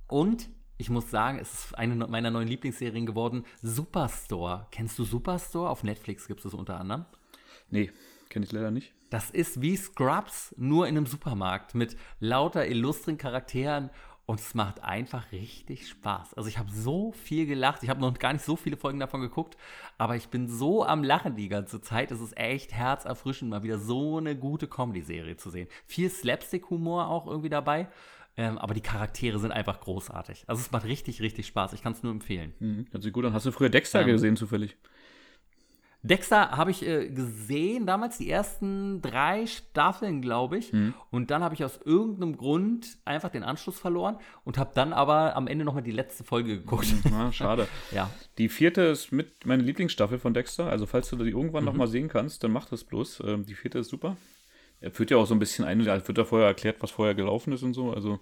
Und 0.08 0.50
ich 0.78 0.92
muss 0.92 1.10
sagen, 1.10 1.40
es 1.40 1.52
ist 1.52 1.78
eine 1.80 1.96
ne- 1.96 2.08
meiner 2.08 2.30
neuen 2.30 2.48
Lieblingsserien 2.48 3.08
geworden. 3.08 3.44
Superstore. 3.64 4.68
Kennst 4.70 5.00
du 5.00 5.04
Superstore? 5.04 5.72
Auf 5.72 5.84
Netflix 5.84 6.28
gibt 6.28 6.46
es 6.46 6.54
unter 6.54 6.80
anderem. 6.80 7.06
Nee, 7.72 7.92
kenne 8.30 8.46
ich 8.46 8.52
leider 8.52 8.70
nicht. 8.70 8.94
Das 9.10 9.32
ist 9.32 9.62
wie 9.62 9.76
Scrubs, 9.78 10.54
nur 10.58 10.88
in 10.88 10.96
einem 10.96 11.08
Supermarkt 11.08 11.74
mit 11.74 11.98
lauter 12.20 12.68
illustren 12.68 13.18
Charakteren 13.18 13.90
und 14.28 14.42
es 14.42 14.54
macht 14.54 14.84
einfach 14.84 15.32
richtig 15.32 15.88
Spaß. 15.88 16.34
Also 16.36 16.50
ich 16.50 16.58
habe 16.60 16.70
so 16.70 17.14
viel 17.14 17.46
gelacht. 17.48 17.82
Ich 17.82 17.90
habe 17.90 18.02
noch 18.02 18.14
gar 18.20 18.34
nicht 18.34 18.44
so 18.44 18.58
viele 18.58 18.76
Folgen 18.76 19.00
davon 19.00 19.22
geguckt, 19.22 19.58
aber 19.98 20.18
ich 20.18 20.28
bin 20.28 20.50
so 20.50 20.86
am 20.86 21.02
Lachen 21.04 21.36
die 21.36 21.48
ganze 21.48 21.82
Zeit. 21.82 22.12
Es 22.12 22.20
ist 22.20 22.38
echt 22.38 22.74
herzerfrischend, 22.74 23.50
mal 23.50 23.64
wieder 23.64 23.80
so 23.80 24.18
eine 24.18 24.36
gute 24.36 24.68
Comedy-Serie 24.68 25.38
zu 25.38 25.50
sehen. 25.50 25.70
Viel 25.86 26.10
Slapstick-Humor 26.10 27.08
auch 27.08 27.26
irgendwie 27.26 27.50
dabei, 27.50 27.88
ähm, 28.36 28.58
aber 28.58 28.74
die 28.74 28.82
Charaktere 28.82 29.40
sind 29.40 29.54
einfach 29.54 29.80
großartig. 29.80 30.44
Also 30.46 30.60
es 30.62 30.72
macht 30.72 30.84
richtig, 30.86 31.22
richtig 31.22 31.48
Spaß. 31.48 31.72
Ich 31.72 31.82
kann 31.82 31.94
es 31.94 32.04
nur 32.04 32.12
empfehlen. 32.12 32.54
Mhm. 32.60 32.86
Hört 32.92 33.04
sich 33.04 33.14
gut 33.14 33.24
an. 33.24 33.34
Hast 33.34 33.46
du 33.46 33.52
früher 33.52 33.70
Dexter 33.70 34.02
Ähm, 34.02 34.08
gesehen, 34.08 34.36
zufällig? 34.36 34.76
Dexter 36.04 36.52
habe 36.52 36.72
ich 36.72 36.86
äh, 36.86 37.10
gesehen, 37.10 37.86
damals 37.86 38.18
die 38.18 38.30
ersten 38.30 39.02
drei 39.02 39.46
Staffeln, 39.46 40.22
glaube 40.22 40.58
ich. 40.58 40.72
Und 41.12 41.32
dann 41.32 41.44
habe 41.44 41.56
ich 41.56 41.64
aus 41.64 41.80
irgendeinem 41.84 42.38
Grund 42.38 42.98
einfach 43.04 43.30
den 43.30 43.44
Anschluss 43.44 43.80
verloren 43.80 44.18
und 44.44 44.58
habe 44.58 44.72
dann 44.74 44.94
aber 44.94 45.36
am 45.36 45.48
Ende 45.48 45.66
nochmal 45.66 45.84
die 45.84 45.92
letzte 45.92 46.24
Folge 46.24 46.58
geguckt. 46.58 46.88
Ah, 47.14 47.32
schade. 47.32 47.68
ja. 47.92 48.10
Die 48.38 48.50
vierte 48.50 48.82
ist 48.84 49.12
mit 49.12 49.46
meine 49.46 49.64
Lieblingsstaffel 49.64 50.20
von 50.20 50.34
Dexter. 50.34 50.70
Also, 50.70 50.86
falls 50.86 51.10
du 51.10 51.16
die 51.18 51.32
irgendwann 51.32 51.66
noch 51.66 51.74
mal 51.74 51.88
sehen 51.88 52.10
kannst, 52.10 52.44
dann 52.44 52.52
mach 52.52 52.66
das 52.66 52.84
bloß. 52.84 53.24
Ähm, 53.26 53.46
die 53.46 53.56
vierte 53.56 53.80
ist 53.80 53.90
super. 53.90 54.18
Er 54.80 54.92
führt 54.92 55.10
ja 55.10 55.18
auch 55.18 55.26
so 55.26 55.34
ein 55.34 55.40
bisschen 55.40 55.66
ein, 55.66 55.84
da 55.84 56.08
wird 56.08 56.18
ja 56.18 56.26
vorher 56.26 56.48
erklärt, 56.48 56.78
was 56.82 56.92
vorher 56.92 57.16
gelaufen 57.16 57.52
ist 57.54 57.64
und 57.64 57.74
so. 57.74 57.92
Also, 57.92 58.20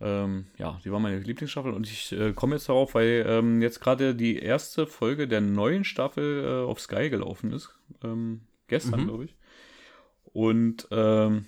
ähm, 0.00 0.46
ja, 0.58 0.80
die 0.84 0.92
war 0.92 1.00
meine 1.00 1.18
Lieblingsstaffel. 1.18 1.72
Und 1.72 1.86
ich 1.88 2.12
äh, 2.12 2.32
komme 2.32 2.54
jetzt 2.56 2.68
darauf, 2.68 2.94
weil 2.94 3.24
ähm, 3.28 3.60
jetzt 3.62 3.80
gerade 3.80 4.14
die 4.14 4.38
erste 4.38 4.86
Folge 4.86 5.26
der 5.28 5.40
neuen 5.40 5.84
Staffel 5.84 6.44
äh, 6.44 6.66
auf 6.68 6.80
Sky 6.80 7.10
gelaufen 7.10 7.52
ist. 7.52 7.70
Ähm, 8.04 8.42
gestern, 8.68 9.00
Mhm. 9.00 9.06
glaube 9.06 9.24
ich. 9.24 9.36
Und 10.32 10.86
ähm, 10.90 11.46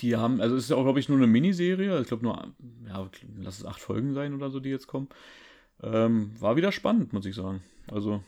die 0.00 0.16
haben, 0.16 0.40
also 0.40 0.56
es 0.56 0.64
ist 0.64 0.70
ja 0.70 0.76
auch, 0.76 0.84
glaube 0.84 1.00
ich, 1.00 1.08
nur 1.08 1.18
eine 1.18 1.26
Miniserie. 1.26 2.00
Ich 2.00 2.08
glaube 2.08 2.22
nur, 2.22 2.54
ja, 2.86 3.10
lass 3.40 3.58
es 3.58 3.64
acht 3.64 3.80
Folgen 3.80 4.14
sein 4.14 4.34
oder 4.34 4.50
so, 4.50 4.60
die 4.60 4.70
jetzt 4.70 4.86
kommen. 4.86 5.08
Ähm, 5.82 6.32
war 6.40 6.56
wieder 6.56 6.70
spannend, 6.72 7.12
muss 7.12 7.26
ich 7.26 7.34
sagen. 7.34 7.62
Also, 7.90 8.22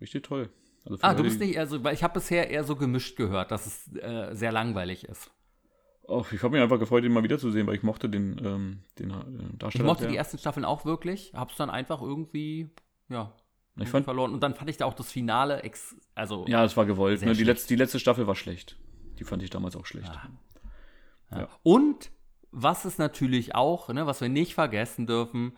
richtig 0.00 0.22
toll. 0.24 0.48
Also 0.84 0.98
Ah, 1.02 1.14
du 1.14 1.22
bist 1.22 1.40
nicht, 1.40 1.58
also, 1.58 1.82
weil 1.84 1.94
ich 1.94 2.02
habe 2.02 2.14
bisher 2.14 2.48
eher 2.48 2.64
so 2.64 2.76
gemischt 2.76 3.16
gehört, 3.16 3.50
dass 3.50 3.66
es 3.66 3.96
äh, 3.96 4.34
sehr 4.34 4.52
langweilig 4.52 5.04
ist. 5.04 5.30
Oh, 6.10 6.24
ich 6.32 6.42
habe 6.42 6.52
mich 6.54 6.62
einfach 6.62 6.78
gefreut, 6.78 7.04
ihn 7.04 7.12
mal 7.12 7.22
wiederzusehen, 7.22 7.66
weil 7.66 7.76
ich 7.76 7.82
mochte 7.82 8.08
den, 8.08 8.40
ähm, 8.44 8.82
den 8.98 9.10
äh, 9.10 9.14
Ich 9.52 9.58
Darsteller. 9.58 9.84
mochte 9.84 10.02
sehr. 10.02 10.10
die 10.10 10.16
ersten 10.16 10.38
Staffeln 10.38 10.64
auch 10.64 10.84
wirklich, 10.84 11.32
hab's 11.34 11.56
dann 11.56 11.70
einfach 11.70 12.02
irgendwie, 12.02 12.70
ja, 13.08 13.32
Ich 13.78 13.88
fand- 13.88 14.04
verloren. 14.04 14.32
Und 14.34 14.42
dann 14.42 14.54
fand 14.54 14.68
ich 14.70 14.76
da 14.76 14.86
auch 14.86 14.94
das 14.94 15.10
Finale, 15.12 15.62
ex 15.62 15.94
also 16.14 16.44
Ja, 16.48 16.64
es 16.64 16.76
war 16.76 16.84
gewollt. 16.86 17.22
Ne? 17.22 17.32
Die, 17.34 17.44
letzte, 17.44 17.68
die 17.68 17.76
letzte 17.76 17.98
Staffel 18.00 18.26
war 18.26 18.34
schlecht. 18.34 18.76
Die 19.18 19.24
fand 19.24 19.42
ich 19.42 19.50
damals 19.50 19.76
auch 19.76 19.86
schlecht. 19.86 20.10
Ah. 21.30 21.38
Ja. 21.38 21.48
Und 21.62 22.10
was 22.50 22.84
ist 22.84 22.98
natürlich 22.98 23.54
auch, 23.54 23.88
ne, 23.90 24.06
was 24.06 24.20
wir 24.20 24.28
nicht 24.28 24.54
vergessen 24.54 25.06
dürfen, 25.06 25.52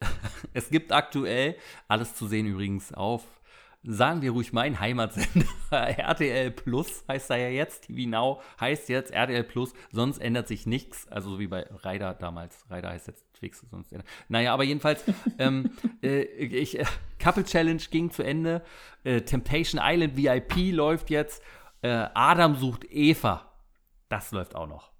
es 0.54 0.70
gibt 0.70 0.92
aktuell, 0.92 1.56
alles 1.88 2.14
zu 2.14 2.26
sehen 2.26 2.46
übrigens 2.46 2.94
auf, 2.94 3.39
sagen 3.82 4.20
wir 4.20 4.32
ruhig 4.32 4.52
mein 4.52 4.78
Heimatsender, 4.78 5.46
RTL 5.70 6.50
Plus 6.50 7.04
heißt 7.08 7.30
er 7.30 7.36
ja 7.38 7.48
jetzt, 7.48 7.86
TV 7.86 8.08
Now 8.08 8.42
heißt 8.60 8.88
jetzt 8.88 9.10
RTL 9.10 9.44
Plus, 9.44 9.72
sonst 9.90 10.18
ändert 10.18 10.48
sich 10.48 10.66
nichts, 10.66 11.08
also 11.08 11.30
so 11.30 11.38
wie 11.38 11.46
bei 11.46 11.66
Ryder 11.84 12.14
damals, 12.14 12.64
Ryder 12.70 12.90
heißt 12.90 13.08
jetzt 13.08 13.24
Twix, 13.34 13.64
sonst 13.70 13.92
ändert. 13.92 14.08
Naja, 14.28 14.52
aber 14.52 14.64
jedenfalls, 14.64 15.04
ähm, 15.38 15.70
äh, 16.02 16.22
ich, 16.22 16.78
äh, 16.78 16.84
Couple 17.18 17.44
Challenge 17.44 17.82
ging 17.90 18.10
zu 18.10 18.22
Ende, 18.22 18.62
äh, 19.04 19.22
Temptation 19.22 19.80
Island 19.82 20.16
VIP 20.16 20.72
läuft 20.72 21.08
jetzt, 21.08 21.42
äh, 21.82 22.06
Adam 22.14 22.56
sucht 22.56 22.84
Eva, 22.90 23.50
das 24.10 24.30
läuft 24.32 24.56
auch 24.56 24.66
noch. 24.66 24.90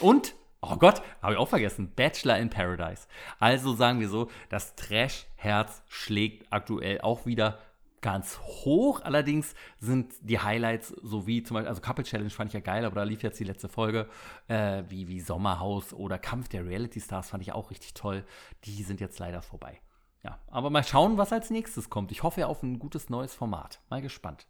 Und, 0.00 0.34
oh 0.62 0.76
Gott, 0.76 1.02
habe 1.20 1.34
ich 1.34 1.38
auch 1.38 1.48
vergessen, 1.48 1.92
Bachelor 1.94 2.38
in 2.38 2.48
Paradise. 2.48 3.06
Also 3.38 3.74
sagen 3.74 4.00
wir 4.00 4.08
so, 4.08 4.30
das 4.48 4.74
Trash-Herz 4.76 5.82
schlägt 5.88 6.50
aktuell 6.50 7.02
auch 7.02 7.26
wieder 7.26 7.58
ganz 8.04 8.38
hoch. 8.38 9.00
Allerdings 9.02 9.54
sind 9.80 10.12
die 10.20 10.38
Highlights, 10.38 10.88
so 11.02 11.26
wie 11.26 11.42
zum 11.42 11.54
Beispiel, 11.54 11.68
also 11.70 11.80
Couple 11.80 12.04
Challenge 12.04 12.28
fand 12.28 12.50
ich 12.50 12.54
ja 12.54 12.60
geil, 12.60 12.84
aber 12.84 12.96
da 12.96 13.02
lief 13.02 13.22
jetzt 13.22 13.40
die 13.40 13.44
letzte 13.44 13.70
Folge, 13.70 14.10
äh, 14.46 14.82
wie, 14.90 15.08
wie 15.08 15.20
Sommerhaus 15.20 15.94
oder 15.94 16.18
Kampf 16.18 16.48
der 16.48 16.66
Reality 16.66 17.00
Stars 17.00 17.30
fand 17.30 17.42
ich 17.42 17.52
auch 17.52 17.70
richtig 17.70 17.94
toll. 17.94 18.22
Die 18.64 18.82
sind 18.82 19.00
jetzt 19.00 19.18
leider 19.18 19.40
vorbei. 19.40 19.80
Ja, 20.22 20.38
aber 20.48 20.68
mal 20.68 20.84
schauen, 20.84 21.16
was 21.16 21.32
als 21.32 21.48
nächstes 21.48 21.88
kommt. 21.88 22.12
Ich 22.12 22.22
hoffe 22.22 22.46
auf 22.46 22.62
ein 22.62 22.78
gutes 22.78 23.08
neues 23.08 23.34
Format. 23.34 23.80
Mal 23.88 24.02
gespannt. 24.02 24.46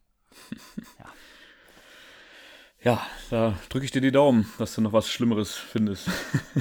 ja. 0.98 1.06
Ja, 2.82 3.06
da 3.30 3.56
drücke 3.68 3.84
ich 3.84 3.92
dir 3.92 4.00
die 4.00 4.12
Daumen, 4.12 4.52
dass 4.58 4.74
du 4.74 4.80
noch 4.80 4.92
was 4.92 5.08
Schlimmeres 5.08 5.54
findest. 5.54 6.10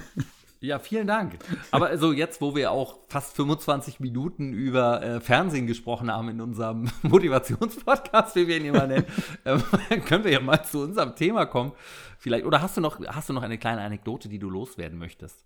Ja, 0.64 0.80
vielen 0.80 1.08
Dank. 1.08 1.40
Aber 1.72 1.88
also 1.88 2.14
jetzt, 2.14 2.40
wo 2.40 2.56
wir 2.56 2.72
auch 2.72 3.00
fast 3.10 3.36
25 3.36 4.00
Minuten 4.00 4.54
über 4.54 5.04
äh, 5.04 5.20
Fernsehen 5.20 5.68
gesprochen 5.68 6.10
haben 6.10 6.30
in 6.30 6.40
unserem 6.40 6.90
Motivationspodcast, 7.02 8.38
wie 8.38 8.48
wir 8.48 8.56
ihn 8.56 8.68
immer 8.68 8.88
nennen, 8.88 9.06
äh, 9.44 9.58
können 10.00 10.24
wir 10.24 10.32
ja 10.32 10.40
mal 10.40 10.64
zu 10.64 10.84
unserem 10.84 11.18
Thema 11.18 11.48
kommen. 11.48 11.74
Vielleicht, 12.18 12.46
oder 12.46 12.62
hast 12.62 12.78
du 12.78 12.82
noch, 12.82 13.06
hast 13.06 13.28
du 13.28 13.34
noch 13.34 13.44
eine 13.44 13.58
kleine 13.58 13.82
Anekdote, 13.82 14.30
die 14.30 14.40
du 14.40 14.50
loswerden 14.50 14.98
möchtest? 14.98 15.44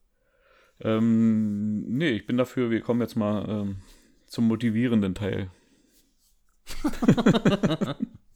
Ähm, 0.82 1.80
nee, 1.88 2.10
ich 2.10 2.28
bin 2.28 2.38
dafür, 2.38 2.70
wir 2.70 2.82
kommen 2.82 3.02
jetzt 3.02 3.16
mal 3.16 3.44
ähm, 3.50 3.78
zum 4.28 4.48
motivierenden 4.48 5.16
Teil. 5.16 5.50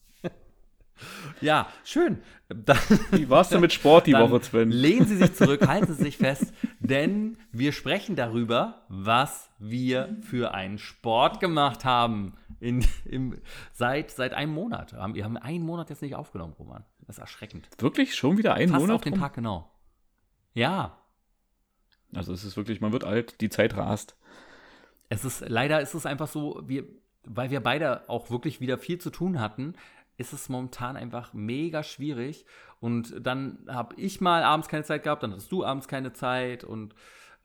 Ja, 1.41 1.67
schön. 1.84 2.21
Dann, 2.49 2.77
Wie 3.12 3.30
war 3.30 3.41
es 3.41 3.49
denn 3.49 3.62
mit 3.62 3.73
Sport 3.73 4.08
die 4.08 4.13
Woche, 4.13 4.41
Sven? 4.41 4.71
Lehnen 4.71 5.08
Sie 5.08 5.17
sich 5.17 5.34
zurück, 5.34 5.67
halten 5.67 5.93
Sie 5.93 6.04
sich 6.04 6.17
fest, 6.17 6.54
denn 6.80 7.38
wir 7.51 7.71
sprechen 7.71 8.15
darüber, 8.15 8.86
was 8.89 9.49
wir 9.58 10.17
für 10.21 10.54
einen 10.54 10.77
Sport 10.77 11.39
gemacht 11.39 11.86
haben. 11.86 12.34
In, 12.60 12.86
im, 13.06 13.41
seit, 13.73 14.12
seit 14.12 14.34
einem 14.34 14.54
Monat. 14.54 14.93
Wir 15.13 15.23
haben 15.23 15.38
einen 15.38 15.65
Monat 15.65 15.89
jetzt 15.89 16.01
nicht 16.01 16.15
aufgenommen, 16.15 16.54
Roman. 16.60 16.84
Das 17.08 17.17
ist 17.17 17.21
erschreckend. 17.21 17.67
Wirklich? 17.80 18.15
Schon 18.15 18.38
wieder 18.38 18.54
einen 18.54 18.69
Fast 18.69 18.82
Monat? 18.82 18.95
auf 18.95 19.01
den 19.01 19.15
Tag 19.15 19.34
genau. 19.34 19.71
Ja. 20.54 20.97
Also 22.13 22.34
es 22.34 22.43
ist 22.43 22.58
wirklich, 22.58 22.82
man 22.82 22.91
wird 22.91 23.04
alt, 23.04 23.41
die 23.41 23.49
Zeit 23.49 23.77
rast. 23.77 24.15
Es 25.10 25.25
ist, 25.25 25.43
leider 25.47 25.82
ist 25.82 25.93
es 25.93 26.06
einfach 26.06 26.27
so, 26.27 26.62
wir, 26.65 26.86
weil 27.23 27.49
wir 27.51 27.62
beide 27.62 28.08
auch 28.10 28.30
wirklich 28.30 28.62
wieder 28.62 28.77
viel 28.77 28.99
zu 28.99 29.10
tun 29.10 29.39
hatten, 29.39 29.75
ist 30.21 30.34
es 30.34 30.47
momentan 30.49 30.95
einfach 30.95 31.34
mega 31.34 31.84
schwierig. 31.84 32.45
Und 32.79 33.13
dann 33.19 33.65
habe 33.67 33.95
ich 33.95 34.21
mal 34.21 34.43
abends 34.43 34.69
keine 34.69 34.84
Zeit 34.84 35.03
gehabt, 35.03 35.23
dann 35.23 35.34
hast 35.34 35.51
du 35.51 35.65
abends 35.65 35.88
keine 35.88 36.13
Zeit 36.13 36.63
und 36.63 36.95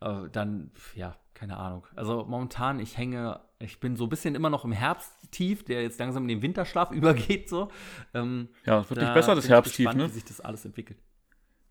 äh, 0.01 0.29
dann, 0.31 0.71
ja, 0.95 1.17
keine 1.35 1.57
Ahnung. 1.57 1.87
Also 1.97 2.25
momentan, 2.27 2.81
ich 2.81 2.97
hänge, 2.97 3.41
ich 3.59 3.81
bin 3.81 3.97
so 3.97 4.05
ein 4.05 4.09
bisschen 4.09 4.35
immer 4.35 4.51
noch 4.51 4.65
im 4.65 4.73
Herbsttief, 4.73 5.65
der 5.65 5.83
jetzt 5.83 5.99
langsam 5.99 6.23
in 6.25 6.29
den 6.29 6.43
Winterschlaf 6.43 6.91
übergeht. 6.93 7.49
So. 7.49 7.71
Ähm, 8.15 8.49
ja, 8.65 8.81
es 8.81 8.91
wird 8.91 9.01
nicht 9.01 9.15
besser, 9.15 9.35
das 9.35 9.49
Herbsttief, 9.49 9.87
gespannt, 9.87 9.99
ne? 9.99 10.09
wie 10.09 10.15
sich 10.15 10.25
das 10.25 10.41
alles 10.41 10.65
entwickelt. 10.65 10.99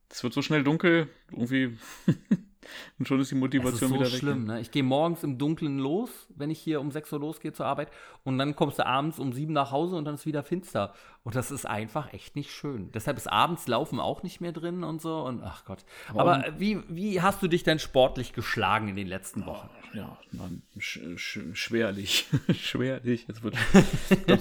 Es 0.10 0.24
wird 0.24 0.34
so 0.34 0.42
schnell 0.42 0.64
dunkel, 0.64 1.10
irgendwie. 1.32 1.78
Und 3.00 3.08
schon 3.08 3.20
ist 3.20 3.32
die 3.32 3.36
Motivation 3.36 3.92
wieder 3.92 4.02
weg. 4.02 4.06
Das 4.06 4.14
ist 4.14 4.20
so 4.20 4.28
schlimm, 4.28 4.46
ne? 4.46 4.60
Ich 4.62 4.72
gehe 4.72 4.84
morgens 4.84 5.24
im 5.24 5.38
Dunkeln 5.38 5.80
los, 5.80 6.10
wenn 6.36 6.50
ich 6.50 6.60
hier 6.60 6.82
um 6.82 6.92
6 6.92 7.14
Uhr 7.14 7.20
losgehe 7.20 7.54
zur 7.54 7.66
Arbeit. 7.66 7.90
Und 8.24 8.38
dann 8.38 8.56
kommst 8.56 8.80
du 8.80 8.86
abends 8.86 9.20
um 9.20 9.34
7 9.34 9.52
nach 9.54 9.72
Hause 9.72 9.96
und 9.96 10.06
dann 10.06 10.16
ist 10.16 10.26
wieder 10.26 10.44
finster. 10.44 10.94
Und 11.24 11.36
das 11.36 11.52
ist 11.52 11.66
einfach 11.66 12.14
echt 12.14 12.36
nicht 12.36 12.52
schön. 12.52 12.92
Deshalb 12.92 13.18
ist 13.18 13.32
abends 13.32 13.68
Laufen 13.68 14.00
auch 14.00 14.24
nicht 14.24 14.42
mehr 14.42 14.52
drin 14.52 14.84
und 14.84 15.02
so. 15.02 15.22
Und 15.22 15.42
ach 15.44 15.66
Gott. 15.66 15.84
Aber, 16.14 16.46
wie, 16.58 16.84
wie 16.88 17.22
hast 17.22 17.42
du 17.42 17.48
dich 17.48 17.64
denn 17.64 17.80
sportlich 17.80 18.34
geschlagen 18.34 18.88
in 18.88 18.96
den 18.96 19.08
letzten 19.08 19.46
Wochen? 19.46 19.70
Ja, 19.94 20.18
man, 20.32 20.62
sch 20.78 21.00
sch 21.16 21.40
schwerlich. 21.54 22.28
schwerlich. 22.54 23.26
Es 23.30 23.42
wird 23.44 23.56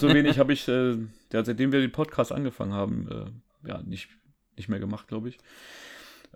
so 0.01 0.09
wenig 0.09 0.39
habe 0.39 0.53
ich, 0.53 0.67
äh, 0.69 0.97
ja, 1.33 1.45
seitdem 1.45 1.73
wir 1.73 1.81
den 1.81 1.93
Podcast 1.93 2.33
angefangen 2.33 2.73
haben, 2.73 3.09
äh, 3.65 3.69
ja, 3.69 3.83
nicht, 3.83 4.09
nicht 4.57 4.69
mehr 4.69 4.81
gemacht, 4.81 5.09
glaube 5.09 5.29
ich. 5.29 5.39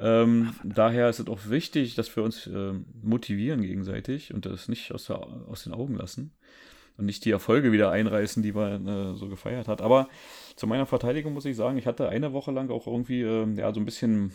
Ähm, 0.01 0.55
daher 0.63 1.09
ist 1.09 1.19
es 1.19 1.27
auch 1.27 1.49
wichtig, 1.49 1.97
dass 1.97 2.15
wir 2.15 2.23
uns 2.23 2.47
äh, 2.47 2.73
motivieren 3.03 3.63
gegenseitig 3.63 4.33
und 4.33 4.47
das 4.47 4.69
nicht 4.69 4.93
aus, 4.93 5.07
der, 5.07 5.19
aus, 5.49 5.65
den 5.65 5.73
Augen 5.73 5.97
lassen 5.97 6.33
und 6.97 7.07
nicht 7.07 7.25
die 7.25 7.33
Erfolge 7.33 7.73
wieder 7.73 7.91
einreißen, 7.91 8.43
die 8.43 8.53
man 8.53 8.87
äh, 8.87 9.15
so 9.17 9.29
gefeiert 9.29 9.67
hat. 9.67 9.83
Aber 9.83 10.09
zu 10.55 10.69
meiner 10.69 10.87
Verteidigung 10.87 11.33
muss 11.35 11.47
ich 11.47 11.57
sagen, 11.57 11.79
ich 11.79 11.87
hatte 11.87 12.09
eine 12.09 12.33
Woche 12.33 12.53
lang 12.53 12.71
auch 12.71 12.87
irgendwie 12.87 13.23
äh, 13.23 13.53
ja, 13.55 13.75
so 13.75 13.81
ein 13.81 13.85
bisschen, 13.85 14.33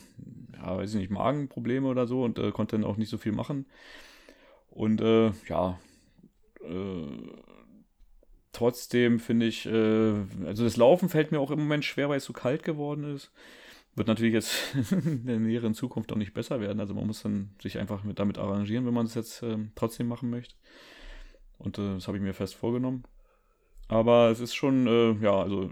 ja, 0.58 0.78
weiß 0.78 0.96
ich 0.96 1.00
nicht, 1.00 1.12
Magenprobleme 1.12 1.88
oder 1.88 2.08
so 2.08 2.24
und 2.24 2.40
äh, 2.40 2.52
konnte 2.52 2.76
dann 2.76 2.86
auch 2.86 2.98
nicht 2.98 3.10
so 3.10 3.18
viel 3.18 3.32
machen. 3.32 3.66
Und 4.70 5.00
äh, 5.00 5.32
ja, 5.48 5.80
äh, 6.62 7.08
trotzdem 8.52 9.20
finde 9.20 9.46
ich, 9.46 9.68
also 9.68 10.64
das 10.64 10.78
Laufen 10.78 11.10
fällt 11.10 11.32
mir 11.32 11.40
auch 11.40 11.50
im 11.50 11.60
Moment 11.60 11.86
schwer, 11.86 12.10
weil 12.10 12.18
es 12.18 12.26
so 12.26 12.34
kalt 12.34 12.64
geworden 12.64 13.16
ist. 13.16 13.32
Wird 13.96 14.08
natürlich 14.08 14.34
jetzt 14.34 14.76
in 14.92 15.26
der 15.26 15.40
näheren 15.40 15.74
Zukunft 15.74 16.12
auch 16.12 16.18
nicht 16.18 16.34
besser 16.34 16.60
werden. 16.60 16.80
Also 16.80 16.94
man 16.94 17.06
muss 17.06 17.22
dann 17.22 17.56
sich 17.62 17.78
einfach 17.78 18.04
mit, 18.04 18.20
damit 18.20 18.38
arrangieren, 18.38 18.86
wenn 18.86 18.94
man 18.94 19.06
es 19.06 19.14
jetzt 19.14 19.44
äh, 19.44 19.58
trotzdem 19.76 20.08
machen 20.08 20.30
möchte. 20.30 20.56
Und 21.60 21.78
äh, 21.78 21.96
das 21.96 22.08
habe 22.08 22.18
ich 22.18 22.24
mir 22.24 22.34
fest 22.34 22.56
vorgenommen. 22.56 23.04
Aber 23.88 24.30
es 24.30 24.40
ist 24.40 24.56
schon, 24.56 24.88
äh, 24.88 25.12
ja, 25.24 25.40
also 25.42 25.70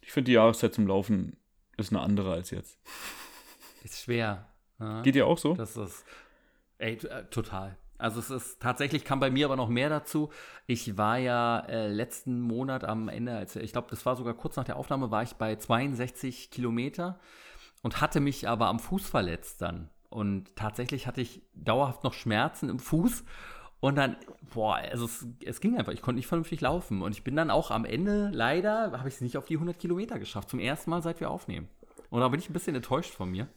ich 0.00 0.10
finde 0.12 0.26
die 0.26 0.34
Jahreszeit 0.34 0.74
zum 0.74 0.86
Laufen 0.86 1.36
ist 1.76 1.92
eine 1.92 2.00
andere 2.00 2.32
als 2.32 2.50
jetzt. 2.50 2.78
Ist 3.84 4.02
schwer. 4.02 4.48
Ja? 4.78 5.02
Geht 5.02 5.14
dir 5.14 5.26
auch 5.26 5.38
so? 5.38 5.54
Das 5.54 5.76
ist, 5.76 6.04
ey, 6.78 6.94
äh, 6.94 7.24
total. 7.30 7.76
Also 8.02 8.18
es 8.18 8.30
ist 8.30 8.60
tatsächlich 8.60 9.04
kam 9.04 9.20
bei 9.20 9.30
mir 9.30 9.46
aber 9.46 9.56
noch 9.56 9.68
mehr 9.68 9.88
dazu. 9.88 10.30
Ich 10.66 10.98
war 10.98 11.18
ja 11.18 11.60
äh, 11.60 11.86
letzten 11.86 12.40
Monat 12.40 12.82
am 12.82 13.08
Ende, 13.08 13.36
als, 13.36 13.54
ich 13.54 13.72
glaube, 13.72 13.88
das 13.90 14.04
war 14.04 14.16
sogar 14.16 14.34
kurz 14.34 14.56
nach 14.56 14.64
der 14.64 14.76
Aufnahme, 14.76 15.12
war 15.12 15.22
ich 15.22 15.34
bei 15.34 15.54
62 15.54 16.50
Kilometer 16.50 17.20
und 17.82 18.00
hatte 18.00 18.18
mich 18.18 18.48
aber 18.48 18.66
am 18.66 18.80
Fuß 18.80 19.08
verletzt 19.08 19.62
dann. 19.62 19.88
Und 20.10 20.56
tatsächlich 20.56 21.06
hatte 21.06 21.20
ich 21.20 21.42
dauerhaft 21.54 22.02
noch 22.02 22.12
Schmerzen 22.12 22.68
im 22.68 22.80
Fuß. 22.80 23.24
Und 23.78 23.96
dann, 23.96 24.16
boah, 24.52 24.76
also 24.76 25.04
es, 25.04 25.26
es 25.44 25.60
ging 25.60 25.78
einfach, 25.78 25.92
ich 25.92 26.02
konnte 26.02 26.16
nicht 26.16 26.26
vernünftig 26.26 26.60
laufen. 26.60 27.02
Und 27.02 27.12
ich 27.12 27.22
bin 27.22 27.36
dann 27.36 27.50
auch 27.50 27.70
am 27.70 27.84
Ende, 27.84 28.30
leider, 28.32 28.92
habe 28.98 29.08
ich 29.08 29.14
es 29.14 29.20
nicht 29.20 29.36
auf 29.36 29.46
die 29.46 29.54
100 29.54 29.78
Kilometer 29.78 30.18
geschafft. 30.18 30.50
Zum 30.50 30.58
ersten 30.58 30.90
Mal, 30.90 31.02
seit 31.02 31.20
wir 31.20 31.30
aufnehmen. 31.30 31.68
Und 32.10 32.20
da 32.20 32.28
bin 32.28 32.40
ich 32.40 32.50
ein 32.50 32.52
bisschen 32.52 32.74
enttäuscht 32.74 33.14
von 33.14 33.30
mir. 33.30 33.48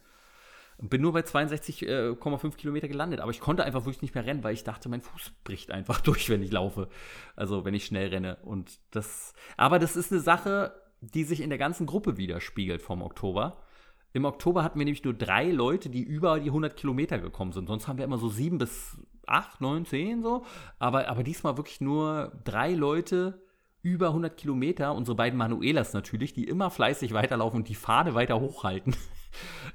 Bin 0.78 1.00
nur 1.00 1.12
bei 1.12 1.20
62,5 1.20 2.46
äh, 2.46 2.50
Kilometer 2.56 2.88
gelandet, 2.88 3.20
aber 3.20 3.30
ich 3.30 3.40
konnte 3.40 3.64
einfach 3.64 3.86
wirklich 3.86 4.02
nicht 4.02 4.14
mehr 4.14 4.26
rennen, 4.26 4.44
weil 4.44 4.54
ich 4.54 4.64
dachte, 4.64 4.88
mein 4.88 5.00
Fuß 5.00 5.32
bricht 5.42 5.70
einfach 5.70 6.00
durch, 6.02 6.28
wenn 6.28 6.42
ich 6.42 6.52
laufe. 6.52 6.88
Also 7.34 7.64
wenn 7.64 7.74
ich 7.74 7.86
schnell 7.86 8.08
renne. 8.08 8.36
Und 8.42 8.78
das, 8.90 9.34
aber 9.56 9.78
das 9.78 9.96
ist 9.96 10.12
eine 10.12 10.20
Sache, 10.20 10.72
die 11.00 11.24
sich 11.24 11.40
in 11.40 11.50
der 11.50 11.58
ganzen 11.58 11.86
Gruppe 11.86 12.16
widerspiegelt 12.16 12.82
vom 12.82 13.02
Oktober. 13.02 13.62
Im 14.12 14.24
Oktober 14.24 14.62
hatten 14.62 14.78
wir 14.78 14.84
nämlich 14.84 15.04
nur 15.04 15.14
drei 15.14 15.50
Leute, 15.50 15.90
die 15.90 16.02
über 16.02 16.40
die 16.40 16.48
100 16.48 16.76
Kilometer 16.76 17.18
gekommen 17.18 17.52
sind. 17.52 17.66
Sonst 17.68 17.86
haben 17.86 17.98
wir 17.98 18.04
immer 18.04 18.18
so 18.18 18.28
sieben 18.28 18.58
bis 18.58 18.98
acht, 19.26 19.60
neun, 19.60 19.84
zehn 19.84 20.22
so. 20.22 20.44
Aber, 20.78 21.08
aber 21.08 21.22
diesmal 21.22 21.56
wirklich 21.56 21.80
nur 21.80 22.32
drei 22.44 22.72
Leute 22.72 23.42
über 23.82 24.08
100 24.08 24.36
Kilometer. 24.36 24.94
Unsere 24.94 25.16
beiden 25.16 25.38
Manuelas 25.38 25.92
natürlich, 25.92 26.32
die 26.32 26.44
immer 26.44 26.70
fleißig 26.70 27.12
weiterlaufen 27.12 27.58
und 27.58 27.68
die 27.68 27.74
Fahne 27.74 28.14
weiter 28.14 28.40
hochhalten. 28.40 28.96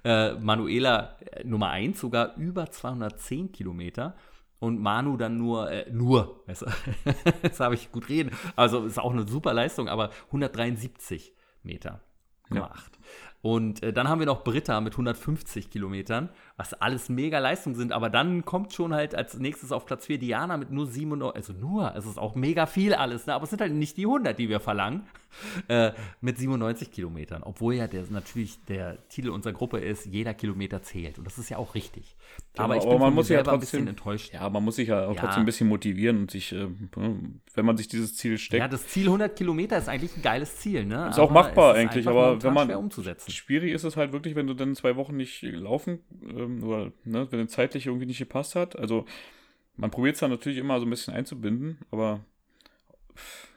Äh, 0.03 0.33
Manuela 0.33 1.17
äh, 1.19 1.43
Nummer 1.43 1.69
1 1.69 1.99
sogar 1.99 2.35
über 2.35 2.69
210 2.69 3.51
Kilometer. 3.51 4.15
Und 4.59 4.79
Manu 4.79 5.17
dann 5.17 5.39
nur, 5.39 5.71
äh, 5.71 5.89
nur, 5.91 6.43
jetzt 7.41 7.59
habe 7.59 7.73
ich 7.73 7.91
gut 7.91 8.09
reden, 8.09 8.29
also 8.55 8.85
ist 8.85 8.99
auch 8.99 9.11
eine 9.11 9.27
super 9.27 9.53
Leistung, 9.53 9.89
aber 9.89 10.11
173 10.27 11.33
Meter. 11.63 12.01
Ja. 12.53 12.71
Und 13.41 13.81
äh, 13.81 13.91
dann 13.91 14.07
haben 14.07 14.19
wir 14.19 14.27
noch 14.27 14.43
Britta 14.43 14.81
mit 14.81 14.93
150 14.93 15.71
Kilometern, 15.71 16.29
was 16.57 16.73
alles 16.75 17.09
mega 17.09 17.39
Leistungen 17.39 17.75
sind. 17.75 17.91
Aber 17.91 18.09
dann 18.09 18.45
kommt 18.45 18.73
schon 18.73 18.93
halt 18.93 19.15
als 19.15 19.37
nächstes 19.39 19.71
auf 19.71 19.85
Platz 19.85 20.05
4 20.05 20.19
Diana 20.19 20.57
mit 20.57 20.69
nur 20.69 20.85
97, 20.85 21.35
also 21.35 21.53
nur, 21.53 21.95
es 21.95 22.05
ist 22.05 22.19
auch 22.19 22.35
mega 22.35 22.67
viel 22.67 22.93
alles, 22.93 23.25
ne? 23.25 23.33
aber 23.33 23.45
es 23.45 23.49
sind 23.49 23.61
halt 23.61 23.73
nicht 23.73 23.97
die 23.97 24.05
100, 24.05 24.37
die 24.37 24.47
wir 24.47 24.59
verlangen, 24.59 25.07
äh, 25.67 25.91
mit 26.19 26.37
97 26.37 26.91
Kilometern. 26.91 27.41
Obwohl 27.43 27.75
ja 27.75 27.87
der, 27.87 28.03
natürlich 28.09 28.63
der 28.65 28.97
Titel 29.09 29.29
unserer 29.29 29.53
Gruppe 29.53 29.79
ist, 29.79 30.05
jeder 30.05 30.33
Kilometer 30.33 30.83
zählt. 30.83 31.17
Und 31.17 31.25
das 31.25 31.37
ist 31.37 31.49
ja 31.49 31.57
auch 31.57 31.73
richtig. 31.73 32.15
Genau, 32.53 32.65
aber 32.65 32.75
ich 32.75 32.83
bin 32.83 32.91
aber 32.91 32.99
man 32.99 33.15
muss 33.15 33.29
ja 33.29 33.37
trotzdem, 33.37 33.53
ein 33.53 33.59
bisschen 33.59 33.87
enttäuscht. 33.87 34.33
Ja, 34.33 34.49
man 34.49 34.63
muss 34.63 34.75
sich 34.75 34.89
ja 34.89 35.07
auch 35.07 35.15
ja. 35.15 35.21
trotzdem 35.21 35.43
ein 35.43 35.45
bisschen 35.45 35.67
motivieren 35.67 36.19
und 36.19 36.31
sich, 36.31 36.51
äh, 36.51 36.67
wenn 37.55 37.65
man 37.65 37.77
sich 37.77 37.87
dieses 37.87 38.15
Ziel 38.15 38.37
steckt. 38.37 38.59
Ja, 38.59 38.67
das 38.67 38.87
Ziel 38.87 39.05
100 39.05 39.35
Kilometer 39.35 39.77
ist 39.77 39.89
eigentlich 39.89 40.15
ein 40.15 40.21
geiles 40.21 40.57
Ziel, 40.57 40.85
ne? 40.85 41.09
Ist 41.09 41.17
aber 41.17 41.23
auch 41.23 41.31
machbar 41.31 41.75
eigentlich, 41.75 42.07
aber 42.07 42.41
wenn 42.43 42.53
man. 42.53 42.69
Umzusetzen. 43.01 43.31
Schwierig 43.31 43.73
ist 43.73 43.83
es 43.83 43.97
halt 43.97 44.11
wirklich, 44.13 44.35
wenn 44.35 44.47
du 44.47 44.53
dann 44.53 44.75
zwei 44.75 44.95
Wochen 44.95 45.15
nicht 45.15 45.41
laufen 45.43 45.99
ähm, 46.23 46.63
oder 46.63 46.91
ne, 47.03 47.27
wenn 47.31 47.39
es 47.41 47.51
zeitlich 47.51 47.87
irgendwie 47.87 48.05
nicht 48.05 48.19
gepasst 48.19 48.55
hat. 48.55 48.77
Also 48.77 49.05
man 49.77 49.91
probiert 49.91 50.15
es 50.15 50.19
dann 50.19 50.31
natürlich 50.31 50.59
immer 50.59 50.79
so 50.79 50.85
ein 50.85 50.89
bisschen 50.89 51.13
einzubinden, 51.13 51.79
aber 51.91 52.21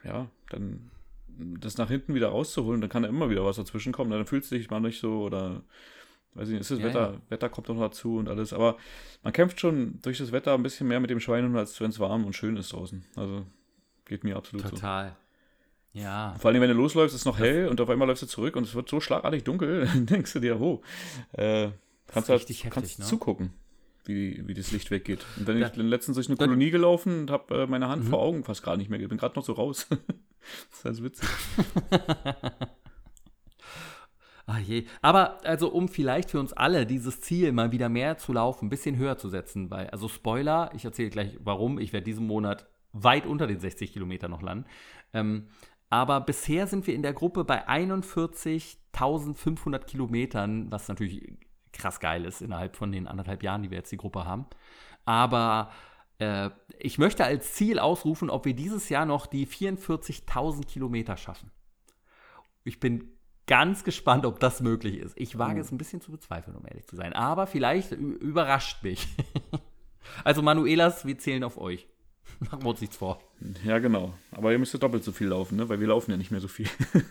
ja, 0.03 0.27
dann 0.49 0.91
das 1.59 1.77
nach 1.77 1.89
hinten 1.89 2.13
wieder 2.15 2.29
rauszuholen, 2.29 2.79
dann 2.79 2.89
kann 2.89 3.03
da 3.03 3.09
immer 3.09 3.29
wieder 3.29 3.43
was 3.43 3.57
dazwischen 3.57 3.91
kommen. 3.91 4.11
Dann 4.11 4.25
fühlt 4.25 4.43
es 4.43 4.49
sich 4.49 4.69
mal 4.69 4.79
nicht 4.79 4.99
so 4.99 5.21
oder 5.21 5.63
weiß 6.33 6.47
ich 6.47 6.53
nicht, 6.53 6.61
ist 6.61 6.71
das 6.71 6.79
ja, 6.79 6.85
Wetter, 6.85 7.11
ja. 7.13 7.21
Wetter 7.29 7.49
kommt 7.49 7.67
noch 7.67 7.79
dazu 7.79 8.17
und 8.17 8.29
alles. 8.29 8.53
Aber 8.53 8.77
man 9.23 9.33
kämpft 9.33 9.59
schon 9.59 9.99
durch 10.01 10.17
das 10.17 10.31
Wetter 10.31 10.53
ein 10.53 10.63
bisschen 10.63 10.87
mehr 10.87 10.99
mit 10.99 11.09
dem 11.09 11.19
Schweinehund, 11.19 11.55
als 11.57 11.79
wenn 11.81 11.89
es 11.89 11.99
warm 11.99 12.25
und 12.25 12.33
schön 12.33 12.55
ist 12.57 12.73
draußen. 12.73 13.03
Also 13.15 13.45
Geht 14.05 14.23
mir 14.23 14.35
absolut 14.37 14.63
Total. 14.63 14.77
so. 14.77 14.81
Total. 14.81 15.15
Ja. 15.95 16.35
Vor 16.39 16.51
allem, 16.51 16.61
wenn 16.61 16.69
du 16.69 16.75
losläufst, 16.75 17.15
ist 17.15 17.21
es 17.21 17.25
noch 17.25 17.39
hell 17.39 17.69
und 17.69 17.79
auf 17.79 17.89
einmal 17.89 18.05
läufst 18.07 18.21
du 18.23 18.27
zurück 18.27 18.55
und 18.57 18.63
es 18.63 18.75
wird 18.75 18.89
so 18.89 18.99
schlagartig 18.99 19.43
dunkel, 19.45 19.85
dann 19.93 20.05
denkst 20.05 20.33
du 20.33 20.39
dir, 20.39 20.59
oh, 20.59 20.81
äh, 21.31 21.69
kannst 22.07 22.27
du 22.27 22.33
halt, 22.33 22.41
heftig, 22.41 22.67
kannst 22.69 22.99
ne? 22.99 23.05
zugucken, 23.05 23.53
wie, 24.03 24.45
wie 24.45 24.53
das 24.53 24.71
Licht 24.71 24.91
weggeht. 24.91 25.25
Und 25.37 25.47
dann 25.47 25.59
Da- 25.59 25.67
ich 25.67 25.75
letztens 25.77 26.15
durch 26.15 26.27
eine 26.27 26.35
Kolonie 26.35 26.69
gelaufen 26.69 27.21
und 27.21 27.31
habe 27.31 27.63
äh, 27.63 27.67
meine 27.67 27.87
Hand 27.87 28.03
Mhm. 28.03 28.09
vor 28.09 28.19
Augen 28.19 28.43
fast 28.43 28.61
gar 28.61 28.75
nicht 28.75 28.89
mehr. 28.89 28.99
Bin 29.07 29.17
gerade 29.17 29.35
noch 29.35 29.45
so 29.45 29.53
raus. 29.53 29.87
das 29.89 29.99
ist 30.73 30.83
ganz 30.83 31.01
witzig. 31.01 31.29
Ah 34.47 34.59
je. 34.59 34.85
Aber 35.01 35.43
also 35.43 35.69
um 35.71 35.87
vielleicht 35.87 36.29
für 36.29 36.39
uns 36.39 36.53
alle 36.53 36.85
dieses 36.85 37.19
Ziel 37.19 37.51
mal 37.51 37.71
wieder 37.71 37.89
mehr 37.89 38.17
zu 38.19 38.31
laufen, 38.31 38.67
ein 38.67 38.69
bisschen 38.69 38.95
höher 38.95 39.17
zu 39.17 39.27
setzen, 39.27 39.71
weil, 39.71 39.89
also 39.89 40.07
Spoiler, 40.07 40.69
ich 40.75 40.85
erzähle 40.85 41.09
gleich 41.09 41.35
warum, 41.43 41.79
ich 41.79 41.93
werde 41.93 42.03
diesen 42.05 42.27
Monat 42.27 42.67
weit 42.93 43.25
unter 43.25 43.47
den 43.47 43.59
60 43.59 43.91
Kilometern 43.91 44.29
noch 44.29 44.43
landen. 44.43 44.65
Ähm, 45.13 45.47
aber 45.95 46.19
bisher 46.19 46.67
sind 46.67 46.85
wir 46.87 46.93
in 46.93 47.03
der 47.03 47.13
Gruppe 47.13 47.45
bei 47.45 47.69
41.500 47.69 49.85
Kilometern, 49.85 50.69
was 50.69 50.89
natürlich 50.89 51.37
krass 51.71 52.01
geil 52.01 52.25
ist 52.25 52.41
innerhalb 52.41 52.75
von 52.75 52.91
den 52.91 53.07
anderthalb 53.07 53.43
Jahren, 53.43 53.63
die 53.63 53.71
wir 53.71 53.77
jetzt 53.77 53.93
die 53.93 53.97
Gruppe 53.97 54.25
haben. 54.25 54.45
Aber 55.05 55.71
äh, 56.19 56.49
ich 56.79 56.97
möchte 56.97 57.23
als 57.23 57.53
Ziel 57.53 57.79
ausrufen, 57.79 58.29
ob 58.29 58.43
wir 58.43 58.53
dieses 58.53 58.89
Jahr 58.89 59.05
noch 59.05 59.25
die 59.25 59.47
44.000 59.47 60.65
Kilometer 60.65 61.15
schaffen. 61.15 61.49
Ich 62.65 62.81
bin 62.81 63.07
ganz 63.47 63.85
gespannt, 63.85 64.25
ob 64.25 64.41
das 64.41 64.59
möglich 64.59 64.97
ist. 64.97 65.17
Ich 65.17 65.37
wage 65.37 65.59
Oh. 65.59 65.61
es 65.61 65.71
ein 65.71 65.77
bisschen 65.77 66.01
zu 66.01 66.11
bezweifeln, 66.11 66.57
um 66.57 66.65
ehrlich 66.65 66.87
zu 66.87 66.97
sein. 66.97 67.13
Aber 67.13 67.47
vielleicht 67.47 67.93
überrascht 67.93 68.83
mich. 68.83 69.07
also 70.25 70.41
Manuelas, 70.41 71.05
wir 71.05 71.17
zählen 71.17 71.45
auf 71.45 71.57
euch. 71.57 71.87
Machen 72.39 72.63
wir 72.63 72.69
uns 72.69 72.81
nichts 72.81 72.97
vor. 72.97 73.21
Ja, 73.63 73.79
genau. 73.79 74.13
Aber 74.31 74.51
ihr 74.51 74.59
müsst 74.59 74.81
doppelt 74.81 75.03
so 75.03 75.11
viel 75.11 75.27
laufen, 75.27 75.55
ne? 75.57 75.69
weil 75.69 75.79
wir 75.79 75.87
laufen 75.87 76.11
ja 76.11 76.17
nicht 76.17 76.31
mehr 76.31 76.41
so 76.41 76.47
viel. 76.47 76.67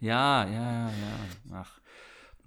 Ja, 0.00 0.46
ja, 0.46 0.86
ja. 0.88 1.20
Ach, 1.52 1.78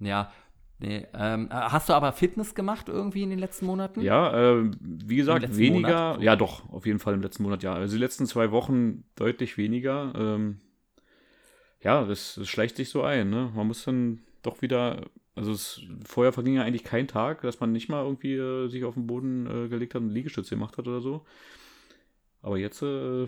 ja. 0.00 0.32
Nee, 0.80 1.06
ähm, 1.14 1.48
hast 1.50 1.88
du 1.88 1.92
aber 1.92 2.12
Fitness 2.12 2.54
gemacht 2.54 2.88
irgendwie 2.88 3.22
in 3.22 3.30
den 3.30 3.38
letzten 3.38 3.64
Monaten? 3.64 4.00
Ja, 4.00 4.56
äh, 4.58 4.70
wie 4.80 5.16
gesagt, 5.16 5.56
weniger. 5.56 6.08
Monat? 6.14 6.22
Ja, 6.22 6.36
doch, 6.36 6.68
auf 6.70 6.84
jeden 6.84 6.98
Fall 6.98 7.14
im 7.14 7.22
letzten 7.22 7.44
Monat, 7.44 7.62
ja. 7.62 7.72
Also 7.74 7.94
die 7.94 8.00
letzten 8.00 8.26
zwei 8.26 8.50
Wochen 8.50 9.04
deutlich 9.14 9.56
weniger. 9.56 10.12
Ähm, 10.16 10.58
ja, 11.80 12.04
das, 12.04 12.34
das 12.34 12.48
schleicht 12.48 12.76
sich 12.76 12.90
so 12.90 13.02
ein. 13.02 13.30
Ne? 13.30 13.52
Man 13.54 13.68
muss 13.68 13.84
dann 13.84 14.20
doch 14.42 14.62
wieder. 14.62 15.02
Also 15.36 15.52
es, 15.52 15.80
vorher 16.04 16.32
verging 16.32 16.54
ja 16.54 16.62
eigentlich 16.62 16.84
kein 16.84 17.08
Tag, 17.08 17.42
dass 17.42 17.60
man 17.60 17.72
nicht 17.72 17.88
mal 17.88 18.04
irgendwie 18.04 18.34
äh, 18.34 18.68
sich 18.68 18.84
auf 18.84 18.94
den 18.94 19.06
Boden 19.06 19.46
äh, 19.46 19.68
gelegt 19.68 19.94
hat 19.94 20.02
und 20.02 20.10
Liegestütze 20.10 20.54
gemacht 20.54 20.76
hat 20.76 20.86
oder 20.86 21.00
so. 21.00 21.24
Aber 22.44 22.58
jetzt, 22.58 22.82
äh, 22.82 23.22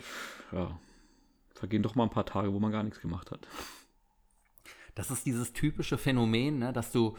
ja, 0.52 0.78
vergehen 1.54 1.82
doch 1.82 1.94
mal 1.94 2.02
ein 2.02 2.10
paar 2.10 2.26
Tage, 2.26 2.52
wo 2.52 2.60
man 2.60 2.70
gar 2.70 2.82
nichts 2.82 3.00
gemacht 3.00 3.30
hat. 3.30 3.48
Das 4.94 5.10
ist 5.10 5.24
dieses 5.24 5.54
typische 5.54 5.96
Phänomen, 5.96 6.58
ne, 6.58 6.72
dass 6.74 6.92
du, 6.92 7.16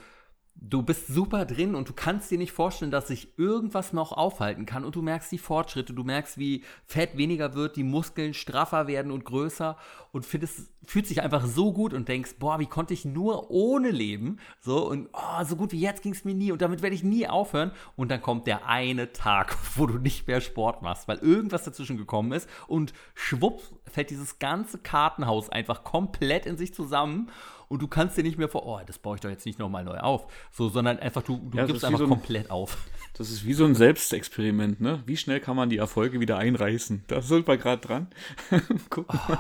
du 0.59 0.81
bist 0.81 1.07
super 1.07 1.45
drin 1.45 1.75
und 1.75 1.89
du 1.89 1.93
kannst 1.93 2.31
dir 2.31 2.37
nicht 2.37 2.51
vorstellen, 2.51 2.91
dass 2.91 3.07
sich 3.07 3.37
irgendwas 3.37 3.93
noch 3.93 4.11
aufhalten 4.11 4.65
kann 4.65 4.83
und 4.83 4.95
du 4.95 5.01
merkst 5.01 5.31
die 5.31 5.37
Fortschritte, 5.37 5.93
du 5.93 6.03
merkst, 6.03 6.37
wie 6.37 6.63
Fett 6.85 7.17
weniger 7.17 7.53
wird, 7.53 7.75
die 7.75 7.83
Muskeln 7.83 8.33
straffer 8.33 8.87
werden 8.87 9.11
und 9.11 9.25
größer 9.25 9.77
und 10.11 10.25
findest, 10.25 10.71
fühlt 10.85 11.07
sich 11.07 11.21
einfach 11.21 11.45
so 11.45 11.73
gut 11.73 11.93
und 11.93 12.07
denkst, 12.07 12.35
boah, 12.39 12.59
wie 12.59 12.65
konnte 12.65 12.93
ich 12.93 13.05
nur 13.05 13.51
ohne 13.51 13.91
leben? 13.91 14.39
So 14.59 14.89
und 14.89 15.09
oh, 15.13 15.43
so 15.43 15.55
gut 15.55 15.71
wie 15.71 15.79
jetzt 15.79 16.01
ging 16.01 16.13
es 16.13 16.25
mir 16.25 16.33
nie 16.33 16.51
und 16.51 16.61
damit 16.61 16.81
werde 16.81 16.95
ich 16.95 17.03
nie 17.03 17.27
aufhören. 17.27 17.71
Und 17.95 18.09
dann 18.09 18.21
kommt 18.21 18.47
der 18.47 18.67
eine 18.67 19.13
Tag, 19.13 19.55
wo 19.75 19.85
du 19.85 19.99
nicht 19.99 20.27
mehr 20.27 20.41
Sport 20.41 20.81
machst, 20.81 21.07
weil 21.07 21.17
irgendwas 21.17 21.63
dazwischen 21.63 21.97
gekommen 21.97 22.31
ist 22.31 22.49
und 22.67 22.93
schwupp 23.13 23.61
fällt 23.85 24.09
dieses 24.09 24.39
ganze 24.39 24.79
Kartenhaus 24.79 25.49
einfach 25.49 25.83
komplett 25.83 26.45
in 26.45 26.57
sich 26.57 26.73
zusammen 26.73 27.29
und 27.69 27.81
du 27.81 27.87
kannst 27.87 28.17
dir 28.17 28.23
nicht 28.23 28.37
mehr 28.37 28.49
vor, 28.49 28.65
oh, 28.65 28.79
das 28.85 28.97
baue 28.99 29.15
ich 29.15 29.21
doch 29.21 29.29
jetzt 29.29 29.45
nicht 29.45 29.59
nochmal 29.59 29.83
neu 29.83 29.97
auf, 29.97 30.27
so, 30.51 30.69
sondern 30.69 30.99
einfach 30.99 31.21
du, 31.23 31.37
du 31.37 31.57
Ja, 31.57 31.63
das 31.63 31.67
gibst 31.71 31.85
einfach 31.85 31.99
so 31.99 32.05
ein- 32.05 32.09
komplett 32.09 32.49
auf. 32.51 32.77
Das 33.17 33.31
ist 33.31 33.45
wie 33.45 33.53
so 33.53 33.65
ein 33.65 33.73
Selbstexperiment, 33.73 34.79
ne? 34.79 35.01
Wie 35.07 35.17
schnell 35.17 35.39
kann 35.39 35.55
man 35.55 35.69
die 35.69 35.77
Erfolge 35.77 36.19
wieder 36.19 36.37
einreißen? 36.37 37.03
Da 37.07 37.21
sind 37.21 37.47
wir 37.47 37.57
gerade 37.57 37.81
dran. 37.81 38.07
Gucken 38.91 39.19
mal, 39.27 39.39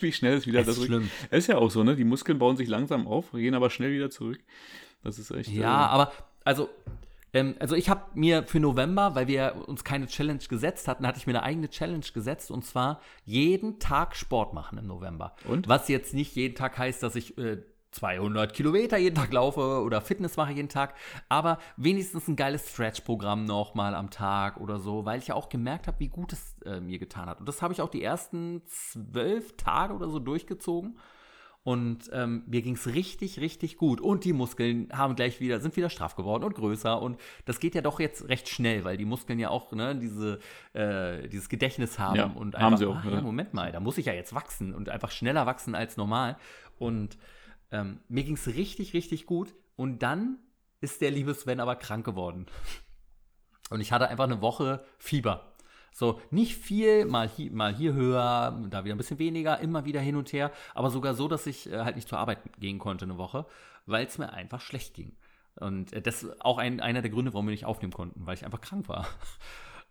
wie 0.00 0.12
schnell 0.12 0.34
es 0.36 0.46
wieder 0.46 0.60
Es 0.60 0.68
ist 0.68 0.78
das 0.78 0.84
schlimm. 0.86 1.10
Ist 1.32 1.48
ja 1.48 1.58
auch 1.58 1.70
so, 1.70 1.82
ne? 1.82 1.96
Die 1.96 2.04
Muskeln 2.04 2.38
bauen 2.38 2.56
sich 2.56 2.68
langsam 2.68 3.06
auf, 3.08 3.32
gehen 3.32 3.54
aber 3.54 3.70
schnell 3.70 3.92
wieder 3.92 4.08
zurück. 4.10 4.38
Das 5.02 5.18
ist 5.18 5.30
echt. 5.32 5.50
Ja, 5.50 5.84
äh, 5.84 5.88
aber 5.88 6.12
also, 6.44 6.68
ähm, 7.36 7.54
also 7.58 7.74
ich 7.74 7.88
habe 7.90 8.02
mir 8.14 8.44
für 8.44 8.60
November, 8.60 9.14
weil 9.14 9.26
wir 9.28 9.64
uns 9.66 9.84
keine 9.84 10.06
Challenge 10.06 10.42
gesetzt 10.48 10.88
hatten, 10.88 11.06
hatte 11.06 11.18
ich 11.18 11.26
mir 11.26 11.34
eine 11.34 11.42
eigene 11.42 11.68
Challenge 11.68 12.06
gesetzt 12.12 12.50
und 12.50 12.64
zwar 12.64 13.00
jeden 13.24 13.78
Tag 13.78 14.16
Sport 14.16 14.54
machen 14.54 14.78
im 14.78 14.86
November. 14.86 15.34
Und? 15.46 15.68
Was 15.68 15.88
jetzt 15.88 16.14
nicht 16.14 16.34
jeden 16.34 16.54
Tag 16.54 16.78
heißt, 16.78 17.02
dass 17.02 17.14
ich 17.14 17.36
äh, 17.36 17.58
200 17.90 18.52
Kilometer 18.52 18.96
jeden 18.96 19.16
Tag 19.16 19.32
laufe 19.32 19.82
oder 19.82 20.00
Fitness 20.00 20.36
mache 20.36 20.52
jeden 20.52 20.68
Tag, 20.68 20.94
aber 21.28 21.58
wenigstens 21.76 22.28
ein 22.28 22.36
geiles 22.36 22.70
Stretch-Programm 22.70 23.44
noch 23.44 23.74
mal 23.74 23.94
am 23.94 24.10
Tag 24.10 24.58
oder 24.58 24.78
so, 24.78 25.04
weil 25.04 25.18
ich 25.18 25.28
ja 25.28 25.34
auch 25.34 25.48
gemerkt 25.48 25.86
habe, 25.86 26.00
wie 26.00 26.08
gut 26.08 26.32
es 26.32 26.56
äh, 26.64 26.80
mir 26.80 26.98
getan 26.98 27.28
hat. 27.28 27.40
Und 27.40 27.48
das 27.48 27.62
habe 27.62 27.72
ich 27.72 27.80
auch 27.80 27.90
die 27.90 28.02
ersten 28.02 28.62
zwölf 28.66 29.56
Tage 29.56 29.94
oder 29.94 30.08
so 30.08 30.18
durchgezogen. 30.18 30.98
Und 31.66 32.10
ähm, 32.12 32.44
mir 32.46 32.62
ging 32.62 32.76
es 32.76 32.86
richtig, 32.86 33.40
richtig 33.40 33.76
gut. 33.76 34.00
Und 34.00 34.22
die 34.22 34.32
Muskeln 34.32 34.88
haben 34.92 35.16
gleich 35.16 35.40
wieder, 35.40 35.58
sind 35.58 35.76
wieder 35.76 35.90
straff 35.90 36.14
geworden 36.14 36.44
und 36.44 36.54
größer. 36.54 37.02
Und 37.02 37.18
das 37.44 37.58
geht 37.58 37.74
ja 37.74 37.80
doch 37.80 37.98
jetzt 37.98 38.28
recht 38.28 38.48
schnell, 38.48 38.84
weil 38.84 38.96
die 38.96 39.04
Muskeln 39.04 39.40
ja 39.40 39.50
auch 39.50 39.72
ne, 39.72 39.96
diese, 39.96 40.38
äh, 40.74 41.28
dieses 41.28 41.48
Gedächtnis 41.48 41.98
haben. 41.98 42.14
Ja, 42.14 42.26
und 42.26 42.54
haben 42.54 42.66
einfach, 42.66 42.78
sie 42.78 42.86
auch, 42.86 42.94
ah, 42.94 43.10
ja. 43.10 43.20
Moment 43.20 43.52
mal, 43.52 43.72
da 43.72 43.80
muss 43.80 43.98
ich 43.98 44.06
ja 44.06 44.12
jetzt 44.12 44.32
wachsen 44.32 44.76
und 44.76 44.88
einfach 44.88 45.10
schneller 45.10 45.44
wachsen 45.44 45.74
als 45.74 45.96
normal. 45.96 46.36
Und 46.78 47.18
ähm, 47.72 47.98
mir 48.06 48.22
ging 48.22 48.36
es 48.36 48.46
richtig, 48.46 48.94
richtig 48.94 49.26
gut. 49.26 49.52
Und 49.74 50.04
dann 50.04 50.38
ist 50.80 51.00
der 51.00 51.10
liebe 51.10 51.34
Sven 51.34 51.58
aber 51.58 51.74
krank 51.74 52.06
geworden. 52.06 52.46
Und 53.70 53.80
ich 53.80 53.90
hatte 53.90 54.06
einfach 54.06 54.22
eine 54.22 54.40
Woche 54.40 54.84
Fieber. 54.98 55.55
So, 55.98 56.20
nicht 56.30 56.58
viel, 56.58 57.06
mal 57.06 57.26
hier, 57.26 57.50
mal 57.52 57.74
hier 57.74 57.94
höher, 57.94 58.62
da 58.68 58.84
wieder 58.84 58.94
ein 58.94 58.98
bisschen 58.98 59.18
weniger, 59.18 59.60
immer 59.60 59.86
wieder 59.86 59.98
hin 59.98 60.16
und 60.16 60.30
her, 60.30 60.52
aber 60.74 60.90
sogar 60.90 61.14
so, 61.14 61.26
dass 61.26 61.46
ich 61.46 61.72
äh, 61.72 61.78
halt 61.78 61.96
nicht 61.96 62.06
zur 62.06 62.18
Arbeit 62.18 62.40
gehen 62.60 62.78
konnte 62.78 63.06
eine 63.06 63.16
Woche, 63.16 63.46
weil 63.86 64.04
es 64.04 64.18
mir 64.18 64.30
einfach 64.30 64.60
schlecht 64.60 64.92
ging. 64.92 65.16
Und 65.54 65.94
äh, 65.94 66.02
das 66.02 66.22
ist 66.22 66.44
auch 66.44 66.58
ein, 66.58 66.80
einer 66.80 67.00
der 67.00 67.10
Gründe, 67.10 67.32
warum 67.32 67.46
wir 67.46 67.52
nicht 67.52 67.64
aufnehmen 67.64 67.94
konnten, 67.94 68.26
weil 68.26 68.34
ich 68.34 68.44
einfach 68.44 68.60
krank 68.60 68.88
war. 68.88 69.06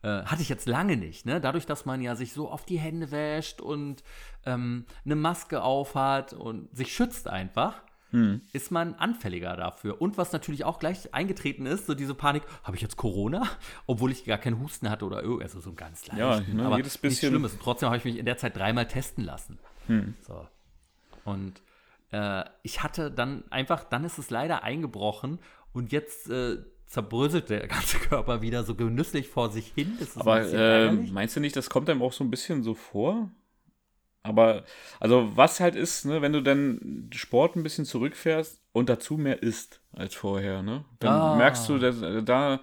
Äh, 0.01 0.25
hatte 0.25 0.41
ich 0.41 0.49
jetzt 0.49 0.67
lange 0.67 0.97
nicht, 0.97 1.25
ne? 1.25 1.39
Dadurch, 1.41 1.65
dass 1.65 1.85
man 1.85 2.01
ja 2.01 2.15
sich 2.15 2.33
so 2.33 2.51
oft 2.51 2.69
die 2.69 2.77
Hände 2.77 3.09
wäscht 3.09 3.61
und 3.61 4.03
ähm, 4.45 4.85
eine 5.03 5.15
Maske 5.15 5.63
aufhat 5.63 6.33
und 6.33 6.75
sich 6.75 6.93
schützt 6.93 7.27
einfach, 7.27 7.81
Hm. 8.15 8.41
ist 8.53 8.71
man 8.71 8.93
anfälliger 8.93 9.57
dafür. 9.57 10.01
Und 10.01 10.17
was 10.17 10.31
natürlich 10.31 10.63
auch 10.63 10.79
gleich 10.79 11.13
eingetreten 11.13 11.65
ist, 11.65 11.85
so 11.85 11.93
diese 11.93 12.15
Panik, 12.15 12.43
habe 12.63 12.77
ich 12.77 12.81
jetzt 12.81 12.95
Corona? 12.95 13.43
Obwohl 13.87 14.09
ich 14.09 14.23
gar 14.23 14.37
keinen 14.37 14.61
Husten 14.61 14.89
hatte 14.89 15.03
oder 15.03 15.21
irgendwas, 15.21 15.51
also 15.53 15.59
so 15.59 15.69
ein 15.71 15.75
ganz 15.75 16.07
leicht. 16.07 16.19
Ja, 16.19 16.39
ne, 16.39 16.65
aber 16.65 16.77
jedes 16.77 16.93
nichts 16.93 17.01
bisschen- 17.01 17.29
Schlimmes. 17.31 17.51
Und 17.53 17.61
trotzdem 17.61 17.87
habe 17.89 17.97
ich 17.97 18.05
mich 18.05 18.17
in 18.17 18.25
der 18.25 18.37
Zeit 18.37 18.55
dreimal 18.55 18.87
testen 18.87 19.25
lassen. 19.25 19.59
Hm. 19.87 20.13
So. 20.25 20.47
Und 21.25 21.61
äh, 22.11 22.45
ich 22.63 22.83
hatte 22.83 23.11
dann 23.11 23.43
einfach, 23.49 23.83
dann 23.83 24.05
ist 24.05 24.17
es 24.17 24.29
leider 24.29 24.63
eingebrochen 24.63 25.39
und 25.73 25.91
jetzt 25.91 26.29
äh, 26.29 26.59
zerbröselt 26.85 27.49
der 27.49 27.67
ganze 27.67 27.97
Körper 27.97 28.41
wieder 28.41 28.63
so 28.63 28.75
genüsslich 28.75 29.27
vor 29.27 29.49
sich 29.51 29.67
hin. 29.73 29.97
Aber 30.15 30.41
äh, 30.41 30.89
meinst 30.91 31.35
du 31.35 31.41
nicht, 31.41 31.57
das 31.57 31.69
kommt 31.69 31.89
einem 31.89 32.01
auch 32.01 32.13
so 32.13 32.23
ein 32.23 32.31
bisschen 32.31 32.63
so 32.63 32.75
vor? 32.75 33.29
Aber, 34.25 34.63
also, 34.99 35.31
was 35.35 35.59
halt 35.59 35.75
ist, 35.75 36.05
ne, 36.05 36.21
wenn 36.21 36.33
du 36.33 36.41
dann 36.41 37.09
Sport 37.13 37.55
ein 37.55 37.63
bisschen 37.63 37.85
zurückfährst 37.85 38.61
und 38.71 38.89
dazu 38.89 39.17
mehr 39.17 39.43
isst 39.43 39.81
als 39.93 40.15
vorher, 40.15 40.61
ne? 40.63 40.83
Dann 40.99 41.13
Ah. 41.13 41.35
merkst 41.35 41.69
du, 41.69 41.77
dass, 41.77 42.01
äh, 42.01 42.23
da, 42.23 42.59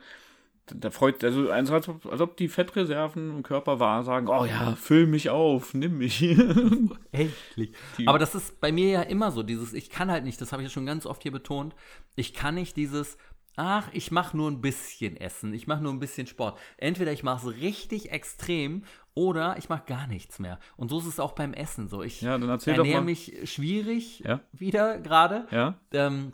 da 0.67 0.91
freut, 0.91 1.23
also 1.25 1.51
als, 1.51 1.71
als, 1.71 1.89
ob, 1.89 2.07
als 2.07 2.21
ob 2.21 2.37
die 2.37 2.49
Fettreserven 2.49 3.31
im 3.31 3.43
Körper 3.43 3.79
war, 3.81 4.03
sagen, 4.05 4.29
oh 4.29 4.45
ja, 4.45 4.75
füll 4.77 5.07
mich 5.07 5.31
auf, 5.31 5.75
nimm 5.75 5.99
mich. 5.99 6.23
Endlich. 7.13 7.75
Aber 8.07 8.19
das 8.19 8.35
ist 8.35 8.61
bei 8.61 8.73
mir 8.73 8.89
ja 8.89 9.03
immer 9.03 9.31
so, 9.33 9.43
dieses, 9.43 9.73
ich 9.73 9.91
kann 9.91 10.11
halt 10.11 10.25
nicht, 10.25 10.41
das 10.41 10.53
habe 10.53 10.63
ich 10.63 10.69
ja 10.69 10.73
schon 10.73 10.87
ganz 10.87 11.07
oft 11.07 11.23
hier 11.23 11.33
betont, 11.33 11.75
ich 12.17 12.33
kann 12.35 12.55
nicht 12.55 12.77
dieses, 12.77 13.17
ach, 13.57 13.89
ich 13.93 14.11
mache 14.11 14.37
nur 14.37 14.51
ein 14.51 14.61
bisschen 14.63 15.17
Essen, 15.17 15.53
ich 15.53 15.67
mache 15.67 15.83
nur 15.83 15.93
ein 15.93 16.01
bisschen 16.01 16.27
Sport. 16.27 16.59
Entweder 16.79 17.13
ich 17.13 17.23
mache 17.23 17.47
es 17.51 17.57
richtig 17.61 18.11
extrem 18.11 18.85
oder 19.15 19.57
ich 19.59 19.69
mache 19.69 19.85
gar 19.87 20.07
nichts 20.07 20.39
mehr. 20.39 20.59
Und 20.77 20.89
so 20.89 20.99
ist 20.99 21.07
es 21.07 21.21
auch 21.21 21.33
beim 21.33 21.53
Essen 21.53 21.89
so. 21.89 22.03
Ich 22.03 22.23
Ja, 22.23 22.37
ernähre 22.37 23.03
mich 23.03 23.39
schwierig 23.45 24.21
Ja. 24.21 24.41
wieder 24.53 24.99
gerade. 24.99 25.47
ja, 25.51 25.75
Ähm, 25.93 26.33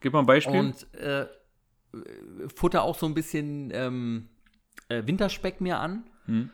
gib 0.00 0.12
mal 0.12 0.20
ein 0.20 0.26
Beispiel. 0.26 0.58
und 0.58 0.94
äh, 0.94 1.26
futter 2.54 2.82
auch 2.82 2.96
so 2.96 3.06
ein 3.06 3.14
bisschen 3.14 3.70
ähm, 3.72 4.28
äh, 4.88 5.02
Winterspeck 5.06 5.60
mir 5.60 5.78
an. 5.78 6.04
Hm. 6.26 6.50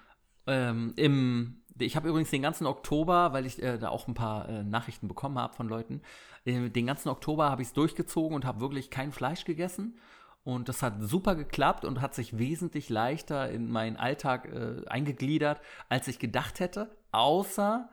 Ähm, 0.47 0.93
im, 0.97 1.63
ich 1.79 1.97
habe 1.97 2.09
übrigens 2.09 2.31
den 2.31 2.43
ganzen 2.43 2.67
Oktober, 2.67 3.33
weil 3.33 3.45
ich 3.47 3.63
äh, 3.63 3.79
da 3.79 3.91
auch 3.91 4.09
ein 4.09 4.15
paar 4.15 4.49
äh, 4.49 4.63
Nachrichten 4.63 5.09
bekommen 5.09 5.39
habe 5.39 5.55
von 5.55 5.69
Leuten, 5.69 6.01
äh, 6.45 6.71
den 6.71 6.87
ganzen 6.87 7.09
Oktober 7.11 7.51
habe 7.51 7.63
ich 7.63 7.69
es 7.69 7.75
durchgezogen 7.75 8.35
und 8.35 8.45
habe 8.45 8.61
wirklich 8.61 8.91
kein 8.91 9.13
Fleisch 9.13 9.45
gegessen. 9.45 9.99
Und 10.47 10.69
das 10.69 10.81
hat 10.81 10.95
super 11.01 11.35
geklappt 11.35 11.85
und 11.85 12.01
hat 12.01 12.15
sich 12.15 12.39
wesentlich 12.39 12.89
leichter 12.89 13.51
in 13.51 13.69
meinen 13.69 13.97
Alltag 13.97 14.47
äh, 14.47 14.87
eingegliedert, 14.87 15.61
als 15.89 16.07
ich 16.07 16.21
gedacht 16.21 16.61
hätte. 16.61 16.97
Außer, 17.11 17.89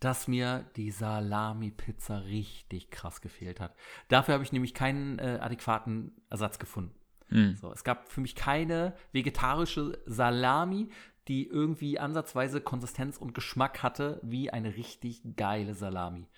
dass 0.00 0.28
mir 0.28 0.66
die 0.76 0.90
Salami-Pizza 0.90 2.24
richtig 2.24 2.90
krass 2.90 3.22
gefehlt 3.22 3.58
hat. 3.58 3.74
Dafür 4.08 4.34
habe 4.34 4.44
ich 4.44 4.52
nämlich 4.52 4.74
keinen 4.74 5.18
äh, 5.18 5.38
adäquaten 5.40 6.12
Ersatz 6.28 6.58
gefunden. 6.58 6.94
Hm. 7.28 7.56
So, 7.56 7.72
es 7.72 7.84
gab 7.84 8.12
für 8.12 8.20
mich 8.20 8.34
keine 8.34 8.92
vegetarische 9.12 9.98
Salami, 10.04 10.90
die 11.26 11.46
irgendwie 11.46 11.98
ansatzweise 11.98 12.60
Konsistenz 12.60 13.16
und 13.16 13.32
Geschmack 13.32 13.82
hatte 13.82 14.20
wie 14.22 14.50
eine 14.50 14.76
richtig 14.76 15.22
geile 15.36 15.72
Salami. 15.72 16.28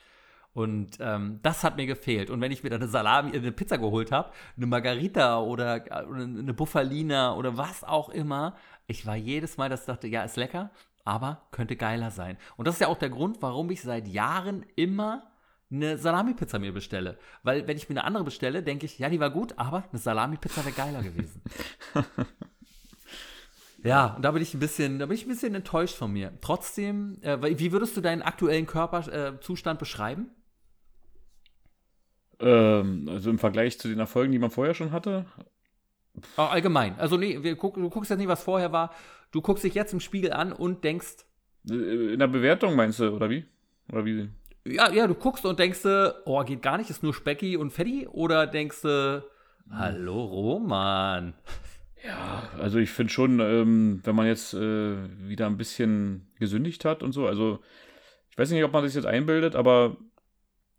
Und 0.56 0.96
ähm, 1.00 1.38
das 1.42 1.64
hat 1.64 1.76
mir 1.76 1.84
gefehlt. 1.84 2.30
Und 2.30 2.40
wenn 2.40 2.50
ich 2.50 2.62
mir 2.62 2.70
dann 2.70 2.80
eine 2.80 2.90
Salami, 2.90 3.36
eine 3.36 3.52
Pizza 3.52 3.76
geholt 3.76 4.10
habe, 4.10 4.32
eine 4.56 4.64
Margarita 4.64 5.38
oder, 5.42 5.84
oder 6.08 6.22
eine 6.22 6.54
Buffalina 6.54 7.34
oder 7.34 7.58
was 7.58 7.84
auch 7.84 8.08
immer, 8.08 8.56
ich 8.86 9.04
war 9.04 9.16
jedes 9.16 9.58
Mal, 9.58 9.68
das 9.68 9.84
dachte, 9.84 10.08
ja, 10.08 10.22
ist 10.22 10.38
lecker, 10.38 10.70
aber 11.04 11.42
könnte 11.50 11.76
geiler 11.76 12.10
sein. 12.10 12.38
Und 12.56 12.66
das 12.66 12.76
ist 12.76 12.80
ja 12.80 12.88
auch 12.88 12.96
der 12.96 13.10
Grund, 13.10 13.42
warum 13.42 13.68
ich 13.70 13.82
seit 13.82 14.08
Jahren 14.08 14.64
immer 14.76 15.30
eine 15.70 15.98
Salami-Pizza 15.98 16.58
mir 16.58 16.72
bestelle. 16.72 17.18
Weil 17.42 17.68
wenn 17.68 17.76
ich 17.76 17.90
mir 17.90 17.96
eine 17.96 18.04
andere 18.04 18.24
bestelle, 18.24 18.62
denke 18.62 18.86
ich, 18.86 18.98
ja, 18.98 19.10
die 19.10 19.20
war 19.20 19.28
gut, 19.28 19.52
aber 19.58 19.84
eine 19.90 19.98
Salami-Pizza 19.98 20.64
wäre 20.64 20.74
geiler 20.74 21.02
gewesen. 21.02 21.42
ja, 23.84 24.14
und 24.14 24.22
da 24.22 24.30
bin 24.30 24.40
ich 24.40 24.54
ein 24.54 24.60
bisschen, 24.60 25.00
da 25.00 25.04
bin 25.04 25.16
ich 25.16 25.26
ein 25.26 25.28
bisschen 25.28 25.54
enttäuscht 25.54 25.96
von 25.96 26.14
mir. 26.14 26.32
Trotzdem, 26.40 27.18
äh, 27.20 27.58
wie 27.58 27.72
würdest 27.72 27.94
du 27.94 28.00
deinen 28.00 28.22
aktuellen 28.22 28.66
Körperzustand 28.66 29.78
äh, 29.78 29.80
beschreiben? 29.80 30.30
Ähm, 32.40 33.08
also 33.10 33.30
im 33.30 33.38
Vergleich 33.38 33.78
zu 33.78 33.88
den 33.88 33.98
Erfolgen, 33.98 34.32
die 34.32 34.38
man 34.38 34.50
vorher 34.50 34.74
schon 34.74 34.92
hatte? 34.92 35.26
Ah, 36.36 36.48
allgemein. 36.48 36.98
Also 36.98 37.16
nee, 37.16 37.42
wir 37.42 37.56
guck, 37.56 37.74
du 37.74 37.88
guckst 37.90 38.10
jetzt 38.10 38.18
nicht, 38.18 38.28
was 38.28 38.42
vorher 38.42 38.72
war. 38.72 38.92
Du 39.32 39.40
guckst 39.40 39.64
dich 39.64 39.74
jetzt 39.74 39.92
im 39.92 40.00
Spiegel 40.00 40.32
an 40.32 40.52
und 40.52 40.84
denkst. 40.84 41.24
Äh, 41.70 42.12
in 42.14 42.18
der 42.18 42.28
Bewertung 42.28 42.74
meinst 42.76 43.00
du, 43.00 43.10
oder 43.10 43.30
wie? 43.30 43.44
Oder 43.92 44.04
wie? 44.04 44.28
Ja, 44.64 44.90
ja, 44.90 45.06
du 45.06 45.14
guckst 45.14 45.44
und 45.46 45.58
denkst, 45.58 45.84
oh, 46.24 46.42
geht 46.42 46.62
gar 46.62 46.76
nicht, 46.78 46.90
ist 46.90 47.02
nur 47.02 47.14
Specky 47.14 47.56
und 47.56 47.70
Fetti. 47.70 48.06
Oder 48.08 48.46
denkst 48.46 48.82
du, 48.82 49.24
hallo 49.70 50.24
Roman. 50.24 51.34
Ja, 52.04 52.48
also 52.60 52.78
ich 52.78 52.90
finde 52.90 53.12
schon, 53.12 53.40
ähm, 53.40 54.00
wenn 54.04 54.14
man 54.14 54.26
jetzt 54.26 54.54
äh, 54.54 54.96
wieder 55.28 55.46
ein 55.46 55.56
bisschen 55.56 56.28
gesündigt 56.38 56.84
hat 56.84 57.02
und 57.02 57.12
so, 57.12 57.26
also 57.26 57.60
ich 58.30 58.38
weiß 58.38 58.50
nicht, 58.50 58.62
ob 58.64 58.72
man 58.72 58.84
sich 58.84 58.94
jetzt 58.94 59.06
einbildet, 59.06 59.56
aber 59.56 59.96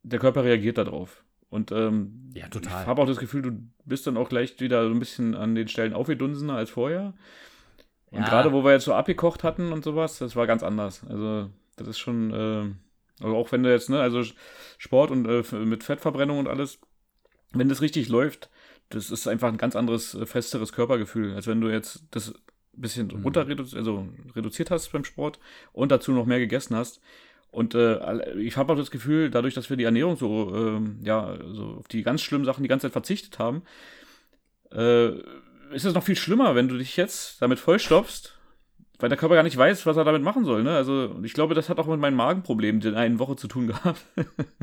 der 0.03 0.19
Körper 0.19 0.43
reagiert 0.43 0.77
darauf. 0.77 1.23
Und 1.49 1.71
ähm, 1.71 2.31
ja, 2.33 2.47
total. 2.49 2.81
ich 2.81 2.87
habe 2.87 3.01
auch 3.01 3.07
das 3.07 3.17
Gefühl, 3.17 3.41
du 3.41 3.51
bist 3.85 4.05
dann 4.05 4.17
auch 4.17 4.29
gleich 4.29 4.59
wieder 4.59 4.85
so 4.87 4.93
ein 4.93 4.99
bisschen 4.99 5.33
an 5.33 5.55
den 5.55 5.67
Stellen 5.67 5.93
aufgedunsener 5.93 6.55
als 6.55 6.69
vorher. 6.69 7.13
Und 8.11 8.21
ja. 8.21 8.29
gerade 8.29 8.51
wo 8.53 8.63
wir 8.63 8.71
jetzt 8.71 8.85
so 8.85 8.93
abgekocht 8.93 9.43
hatten 9.43 9.71
und 9.71 9.83
sowas, 9.83 10.17
das 10.19 10.35
war 10.35 10.47
ganz 10.47 10.63
anders. 10.63 11.05
Also, 11.07 11.49
das 11.75 11.87
ist 11.87 11.99
schon, 11.99 12.31
äh, 12.31 13.23
also 13.23 13.35
auch 13.35 13.51
wenn 13.51 13.63
du 13.63 13.71
jetzt, 13.71 13.89
ne, 13.89 13.99
also 13.99 14.23
Sport 14.77 15.11
und 15.11 15.25
äh, 15.25 15.43
mit 15.65 15.83
Fettverbrennung 15.83 16.39
und 16.39 16.47
alles, 16.47 16.79
wenn 17.51 17.69
das 17.69 17.81
richtig 17.81 18.09
läuft, 18.09 18.49
das 18.89 19.11
ist 19.11 19.27
einfach 19.27 19.49
ein 19.49 19.57
ganz 19.57 19.75
anderes, 19.75 20.15
äh, 20.15 20.25
festeres 20.25 20.71
Körpergefühl, 20.71 21.33
als 21.33 21.47
wenn 21.47 21.61
du 21.61 21.69
jetzt 21.69 22.05
das 22.11 22.29
ein 22.29 22.81
bisschen 22.81 23.07
mhm. 23.07 23.23
runter 23.23 23.47
reduziert, 23.47 23.77
also 23.77 24.07
reduziert 24.35 24.71
hast 24.71 24.91
beim 24.91 25.03
Sport 25.03 25.39
und 25.73 25.91
dazu 25.91 26.11
noch 26.11 26.25
mehr 26.25 26.39
gegessen 26.39 26.75
hast. 26.75 27.01
Und 27.57 27.73
äh, 27.73 28.33
ich 28.37 28.55
habe 28.55 28.71
auch 28.71 28.77
das 28.77 28.91
Gefühl, 28.91 29.31
dadurch, 29.31 29.55
dass 29.55 29.71
wir 29.71 29.77
die 29.77 29.83
Ernährung 29.83 30.15
so, 30.15 30.53
äh, 30.55 30.79
ja, 31.03 31.35
so 31.53 31.77
auf 31.79 31.87
die 31.87 32.03
ganz 32.03 32.21
schlimmen 32.21 32.45
Sachen 32.45 32.61
die 32.61 32.69
ganze 32.69 32.85
Zeit 32.85 32.91
verzichtet 32.91 33.39
haben, 33.39 33.63
äh, 34.71 35.07
ist 35.73 35.83
es 35.83 35.95
noch 35.95 36.03
viel 36.03 36.15
schlimmer, 36.15 36.53
wenn 36.53 36.67
du 36.67 36.77
dich 36.77 36.97
jetzt 36.97 37.41
damit 37.41 37.57
vollstopfst, 37.57 38.37
weil 38.99 39.09
der 39.09 39.17
Körper 39.17 39.33
gar 39.33 39.41
nicht 39.41 39.57
weiß, 39.57 39.87
was 39.87 39.97
er 39.97 40.03
damit 40.03 40.21
machen 40.21 40.45
soll. 40.45 40.61
Ne? 40.61 40.75
Also 40.75 41.15
ich 41.23 41.33
glaube, 41.33 41.55
das 41.55 41.67
hat 41.67 41.79
auch 41.79 41.87
mit 41.87 41.99
meinen 41.99 42.15
Magenproblemen 42.15 42.79
in 42.83 42.93
einer 42.93 43.17
Woche 43.17 43.37
zu 43.37 43.47
tun 43.47 43.65
gehabt. 43.65 44.05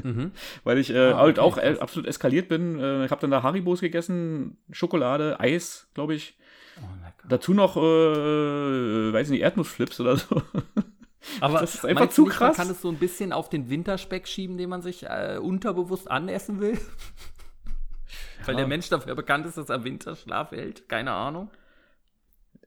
mhm. 0.05 0.31
Weil 0.63 0.79
ich 0.79 0.91
äh, 0.91 0.99
ah, 0.99 1.27
okay, 1.27 1.41
auch 1.41 1.57
krass. 1.57 1.81
absolut 1.81 2.07
eskaliert 2.07 2.49
bin. 2.49 2.79
Äh, 2.79 3.07
ich 3.07 3.11
habe 3.11 3.23
dann 3.23 3.33
da 3.33 3.43
Haribos 3.43 3.81
gegessen, 3.81 4.57
Schokolade, 4.71 5.41
Eis, 5.41 5.89
glaube 5.95 6.15
ich. 6.15 6.39
Oh, 6.81 6.87
Dazu 7.29 7.55
noch, 7.55 7.77
äh, 7.77 9.13
weiß 9.13 9.31
nicht, 9.31 9.41
Erdnussflips 9.41 9.99
oder 9.99 10.17
so. 10.17 10.43
Aber 11.41 11.61
das 11.61 11.75
ist 11.75 11.85
einfach 11.85 12.11
zu 12.11 12.25
nicht, 12.25 12.37
krass. 12.37 12.57
Man 12.57 12.67
kann 12.67 12.75
es 12.75 12.83
so 12.83 12.89
ein 12.89 12.99
bisschen 12.99 13.33
auf 13.33 13.49
den 13.49 13.71
Winterspeck 13.71 14.29
schieben, 14.29 14.59
den 14.59 14.69
man 14.69 14.83
sich 14.83 15.05
äh, 15.05 15.39
unterbewusst 15.41 16.11
anessen 16.11 16.61
will. 16.61 16.75
Ja. 16.75 16.79
Weil 18.47 18.57
der 18.57 18.67
Mensch 18.67 18.89
dafür 18.89 19.15
bekannt 19.15 19.47
ist, 19.47 19.57
dass 19.57 19.71
er 19.71 19.85
Winterschlaf 19.85 20.51
hält. 20.51 20.89
Keine 20.89 21.13
Ahnung. 21.13 21.51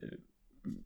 Äh, 0.02 0.18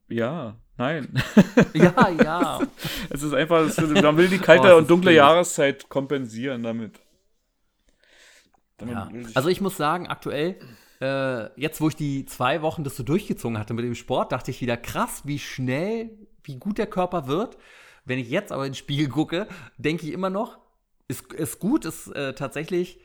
ja, 0.10 0.56
nein. 0.78 1.14
ja, 1.74 2.10
ja. 2.10 2.60
es 3.10 3.24
ist 3.24 3.34
einfach, 3.34 3.70
man 3.78 4.18
will 4.18 4.28
die 4.28 4.40
kalte 4.40 4.76
oh, 4.76 4.78
und 4.78 4.90
dunkle 4.90 5.14
Jahreszeit 5.14 5.88
kompensieren 5.90 6.64
damit. 6.64 7.00
damit 8.78 8.96
ja. 8.96 9.10
Also 9.34 9.50
ich 9.50 9.62
muss 9.62 9.78
sagen, 9.78 10.08
aktuell, 10.08 10.60
äh, 11.00 11.60
jetzt 11.60 11.80
wo 11.80 11.88
ich 11.88 11.96
die 11.96 12.26
zwei 12.26 12.62
Wochen 12.62 12.84
das 12.84 12.98
so 12.98 13.04
durchgezogen 13.04 13.58
hatte 13.58 13.74
mit 13.74 13.86
dem 13.86 13.96
Sport, 13.96 14.34
dachte 14.34 14.52
ich 14.52 14.62
wieder 14.62 14.78
krass, 14.78 15.22
wie 15.26 15.40
schnell 15.40 16.12
wie 16.44 16.58
gut 16.58 16.78
der 16.78 16.88
Körper 16.88 17.28
wird. 17.28 17.58
Wenn 18.06 18.20
ich 18.20 18.30
jetzt 18.30 18.52
aber 18.52 18.66
ins 18.66 18.78
Spiegel 18.78 19.10
gucke, 19.10 19.48
denke 19.78 20.08
ich 20.08 20.14
immer 20.14 20.30
noch, 20.30 20.60
ist, 21.08 21.32
ist 21.34 21.60
gut, 21.60 21.86
ist 21.86 22.08
äh, 22.08 22.34
tatsächlich 22.34 23.00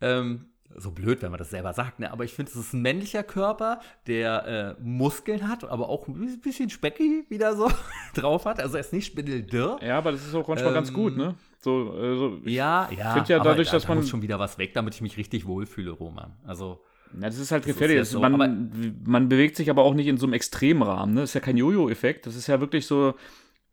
ähm, 0.00 0.52
so 0.76 0.90
blöd, 0.90 1.22
wenn 1.22 1.30
man 1.30 1.38
das 1.38 1.50
selber 1.50 1.72
sagt, 1.72 1.98
ne? 2.00 2.10
aber 2.10 2.24
ich 2.24 2.32
finde, 2.32 2.50
es 2.50 2.56
ist 2.56 2.72
ein 2.72 2.82
männlicher 2.82 3.22
Körper, 3.22 3.80
der 4.06 4.76
äh, 4.78 4.82
Muskeln 4.82 5.48
hat, 5.48 5.64
aber 5.64 5.88
auch 5.88 6.08
ein 6.08 6.40
bisschen 6.40 6.70
speckig 6.70 7.28
wieder 7.30 7.56
so 7.56 7.70
drauf 8.14 8.44
hat. 8.44 8.60
Also 8.60 8.76
er 8.76 8.80
ist 8.80 8.92
nicht 8.92 9.06
spindeldürr. 9.06 9.78
Ja, 9.82 9.98
aber 9.98 10.12
das 10.12 10.26
ist 10.26 10.34
auch 10.34 10.48
manchmal 10.48 10.68
ähm, 10.68 10.74
ganz 10.74 10.92
gut, 10.92 11.16
ne? 11.16 11.34
So, 11.58 11.92
also 11.92 12.40
ja, 12.44 12.88
ja. 12.90 13.24
ja 13.24 13.38
dadurch, 13.38 13.68
da, 13.68 13.76
dass 13.76 13.86
man. 13.86 13.98
muss 13.98 14.08
schon 14.08 14.22
wieder 14.22 14.38
was 14.38 14.58
weg, 14.58 14.74
damit 14.74 14.94
ich 14.94 15.00
mich 15.00 15.16
richtig 15.16 15.46
wohlfühle, 15.46 15.92
Roman. 15.92 16.36
Also. 16.44 16.82
Ja, 17.14 17.28
das 17.28 17.38
ist 17.38 17.52
halt 17.52 17.64
gefährlich. 17.64 17.98
Ist 17.98 18.10
so, 18.10 18.20
man, 18.20 18.94
man 19.04 19.28
bewegt 19.28 19.56
sich 19.56 19.70
aber 19.70 19.82
auch 19.82 19.94
nicht 19.94 20.06
in 20.06 20.16
so 20.16 20.26
einem 20.26 20.34
Extremrahmen. 20.34 21.14
Ne? 21.14 21.20
Das 21.22 21.30
ist 21.30 21.34
ja 21.34 21.40
kein 21.40 21.56
Jojo-Effekt. 21.56 22.26
Das 22.26 22.36
ist 22.36 22.46
ja 22.46 22.60
wirklich 22.60 22.86
so 22.86 23.14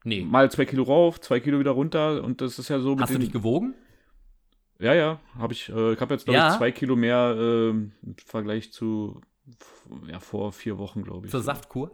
nee. 0.04 0.22
mal 0.22 0.52
zwei 0.52 0.66
Kilo 0.66 0.84
rauf, 0.84 1.22
zwei 1.22 1.40
Kilo 1.40 1.60
wieder 1.60 1.72
runter. 1.72 2.24
Und 2.24 2.42
das 2.42 2.60
ist 2.60 2.70
ja 2.70 2.80
so. 2.80 3.00
Hast 3.00 3.14
du 3.14 3.20
dich 3.20 3.32
gewogen? 3.32 3.74
Ja, 4.80 4.94
ja, 4.94 5.20
habe 5.38 5.54
ich. 5.54 5.70
Äh, 5.70 5.94
ich 5.94 6.00
habe 6.00 6.14
jetzt, 6.14 6.26
glaube 6.26 6.38
ja. 6.38 6.52
ich, 6.52 6.58
zwei 6.58 6.72
Kilo 6.72 6.96
mehr 6.96 7.36
äh, 7.38 7.70
im 7.70 7.92
Vergleich 8.26 8.72
zu 8.72 9.22
ja, 10.08 10.20
vor 10.20 10.52
vier 10.52 10.78
Wochen, 10.78 11.04
glaube 11.04 11.26
ich. 11.26 11.32
Zur 11.32 11.42
Saftkur? 11.42 11.92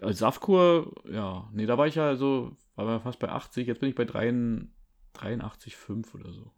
Als 0.00 0.18
Saftkur, 0.18 0.92
ja. 1.10 1.48
Nee, 1.52 1.66
da 1.66 1.78
war 1.78 1.86
ich 1.86 1.94
ja 1.94 2.16
so, 2.16 2.56
war 2.74 3.00
fast 3.00 3.18
bei 3.18 3.28
80, 3.28 3.66
jetzt 3.66 3.80
bin 3.80 3.88
ich 3.88 3.94
bei 3.94 4.04
83,5 4.04 6.14
oder 6.14 6.32
so. 6.32 6.50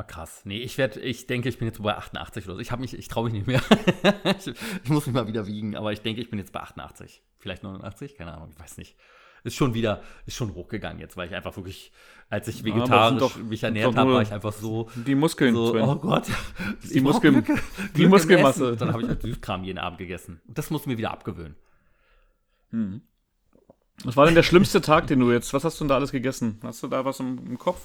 Ah, 0.00 0.02
krass. 0.02 0.40
Nee, 0.44 0.60
ich 0.60 0.78
werde, 0.78 0.98
ich 1.00 1.26
denke, 1.26 1.50
ich 1.50 1.58
bin 1.58 1.68
jetzt 1.68 1.82
bei 1.82 1.94
88 1.94 2.46
oder 2.46 2.54
so. 2.54 2.60
Ich 2.60 2.72
habe 2.72 2.80
mich, 2.80 2.96
ich 2.96 3.08
traue 3.08 3.24
mich 3.24 3.34
nicht 3.34 3.46
mehr. 3.46 3.60
ich, 4.38 4.46
ich, 4.46 4.88
muss 4.88 5.06
mich 5.06 5.14
mal 5.14 5.26
wieder 5.26 5.46
wiegen, 5.46 5.76
aber 5.76 5.92
ich 5.92 6.00
denke, 6.00 6.22
ich 6.22 6.30
bin 6.30 6.38
jetzt 6.38 6.54
bei 6.54 6.60
88. 6.60 7.22
Vielleicht 7.38 7.62
89, 7.62 8.16
keine 8.16 8.32
Ahnung, 8.32 8.48
ich 8.50 8.58
weiß 8.58 8.78
nicht. 8.78 8.96
Ist 9.44 9.56
schon 9.56 9.74
wieder, 9.74 10.02
ist 10.24 10.36
schon 10.36 10.54
hochgegangen 10.54 11.00
jetzt, 11.00 11.18
weil 11.18 11.28
ich 11.28 11.34
einfach 11.34 11.54
wirklich, 11.54 11.92
als 12.30 12.48
ich 12.48 12.64
vegetarisch 12.64 13.18
doch, 13.18 13.36
mich 13.36 13.62
ernährt 13.62 13.94
habe, 13.94 14.14
war 14.14 14.22
ich 14.22 14.32
einfach 14.32 14.54
so. 14.54 14.88
Die 14.94 15.14
Muskeln, 15.14 15.54
so, 15.54 15.74
Oh 15.78 15.96
Gott. 15.96 16.28
Die, 16.90 17.00
Muskeln, 17.02 17.44
Glücke, 17.44 17.60
die 17.94 18.06
Muskelmasse. 18.06 18.76
Dann 18.76 18.94
habe 18.94 19.02
ich 19.02 19.08
halt 19.08 19.20
Süßkram 19.22 19.64
jeden 19.64 19.78
Abend 19.78 19.98
gegessen. 19.98 20.40
Das 20.46 20.70
muss 20.70 20.86
mir 20.86 20.96
wieder 20.96 21.10
abgewöhnen. 21.10 21.56
Hm. 22.70 23.02
Was 24.04 24.16
war 24.16 24.24
denn 24.24 24.34
der 24.34 24.44
schlimmste 24.44 24.80
Tag, 24.80 25.08
den 25.08 25.20
du 25.20 25.30
jetzt, 25.30 25.52
was 25.52 25.62
hast 25.62 25.78
du 25.78 25.84
denn 25.84 25.90
da 25.90 25.96
alles 25.96 26.10
gegessen? 26.10 26.58
Hast 26.62 26.82
du 26.82 26.88
da 26.88 27.04
was 27.04 27.20
im, 27.20 27.36
im 27.46 27.58
Kopf? 27.58 27.82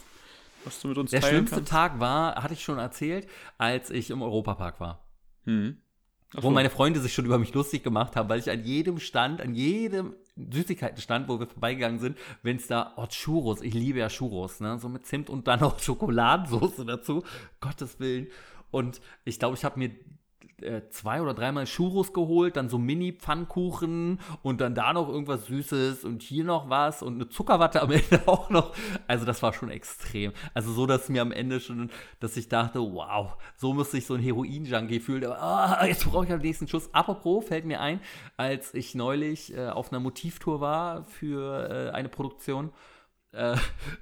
Was 0.65 0.79
du 0.81 0.89
mit 0.89 0.97
uns 0.97 1.11
Der 1.11 1.21
schlimmste 1.21 1.57
kannst? 1.57 1.71
Tag 1.71 1.99
war, 1.99 2.35
hatte 2.35 2.53
ich 2.53 2.63
schon 2.63 2.77
erzählt, 2.77 3.27
als 3.57 3.89
ich 3.89 4.09
im 4.09 4.21
Europapark 4.21 4.79
war. 4.79 5.05
Hm. 5.45 5.77
Wo 6.33 6.49
meine 6.49 6.69
Freunde 6.69 6.99
sich 6.99 7.13
schon 7.13 7.25
über 7.25 7.37
mich 7.37 7.53
lustig 7.53 7.83
gemacht 7.83 8.15
haben, 8.15 8.27
weil 8.27 8.39
ich 8.39 8.49
an 8.49 8.63
jedem 8.63 8.99
Stand, 8.99 9.41
an 9.41 9.55
jedem 9.55 10.15
Süßigkeitenstand, 10.35 11.29
wo 11.29 11.39
wir 11.39 11.47
vorbeigegangen 11.47 11.99
sind, 11.99 12.17
wenn 12.43 12.57
es 12.57 12.67
da, 12.67 12.93
oh, 12.97 13.05
Churros, 13.07 13.61
ich 13.61 13.73
liebe 13.73 13.99
ja 13.99 14.09
Churros, 14.09 14.59
ne, 14.59 14.77
so 14.79 14.89
mit 14.89 15.05
Zimt 15.05 15.29
und 15.29 15.47
dann 15.47 15.61
noch 15.61 15.79
Schokoladensauce 15.81 16.85
dazu, 16.85 17.23
Gottes 17.61 17.99
Willen. 17.99 18.27
Und 18.71 18.99
ich 19.23 19.39
glaube, 19.39 19.55
ich 19.55 19.63
habe 19.63 19.79
mir 19.79 19.91
äh, 20.61 20.81
zwei 20.89 21.21
oder 21.21 21.33
dreimal 21.33 21.65
Churros 21.65 22.13
geholt, 22.13 22.55
dann 22.55 22.69
so 22.69 22.77
Mini-Pfannkuchen 22.77 24.19
und 24.41 24.61
dann 24.61 24.75
da 24.75 24.93
noch 24.93 25.09
irgendwas 25.09 25.47
Süßes 25.47 26.05
und 26.05 26.21
hier 26.23 26.43
noch 26.43 26.69
was 26.69 27.03
und 27.03 27.15
eine 27.15 27.29
Zuckerwatte 27.29 27.81
am 27.81 27.91
Ende 27.91 28.27
auch 28.27 28.49
noch. 28.49 28.73
Also 29.07 29.25
das 29.25 29.43
war 29.43 29.53
schon 29.53 29.69
extrem. 29.69 30.31
Also 30.53 30.71
so, 30.71 30.85
dass 30.85 31.09
mir 31.09 31.21
am 31.21 31.31
Ende 31.31 31.59
schon, 31.59 31.89
dass 32.19 32.37
ich 32.37 32.47
dachte, 32.47 32.79
wow, 32.79 33.35
so 33.57 33.73
muss 33.73 33.91
sich 33.91 34.05
so 34.05 34.13
ein 34.13 34.21
Heroin-Junkie 34.21 34.99
fühlen. 34.99 35.25
Aber, 35.25 35.79
oh, 35.81 35.85
jetzt 35.85 36.05
brauche 36.05 36.25
ich 36.25 36.31
am 36.31 36.41
nächsten 36.41 36.67
Schuss. 36.67 36.93
Apropos, 36.93 37.45
fällt 37.45 37.65
mir 37.65 37.81
ein, 37.81 37.99
als 38.37 38.73
ich 38.73 38.95
neulich 38.95 39.55
äh, 39.55 39.67
auf 39.67 39.91
einer 39.91 39.99
Motivtour 39.99 40.61
war 40.61 41.03
für 41.03 41.89
äh, 41.89 41.91
eine 41.91 42.09
Produktion, 42.09 42.71
äh, 43.35 43.57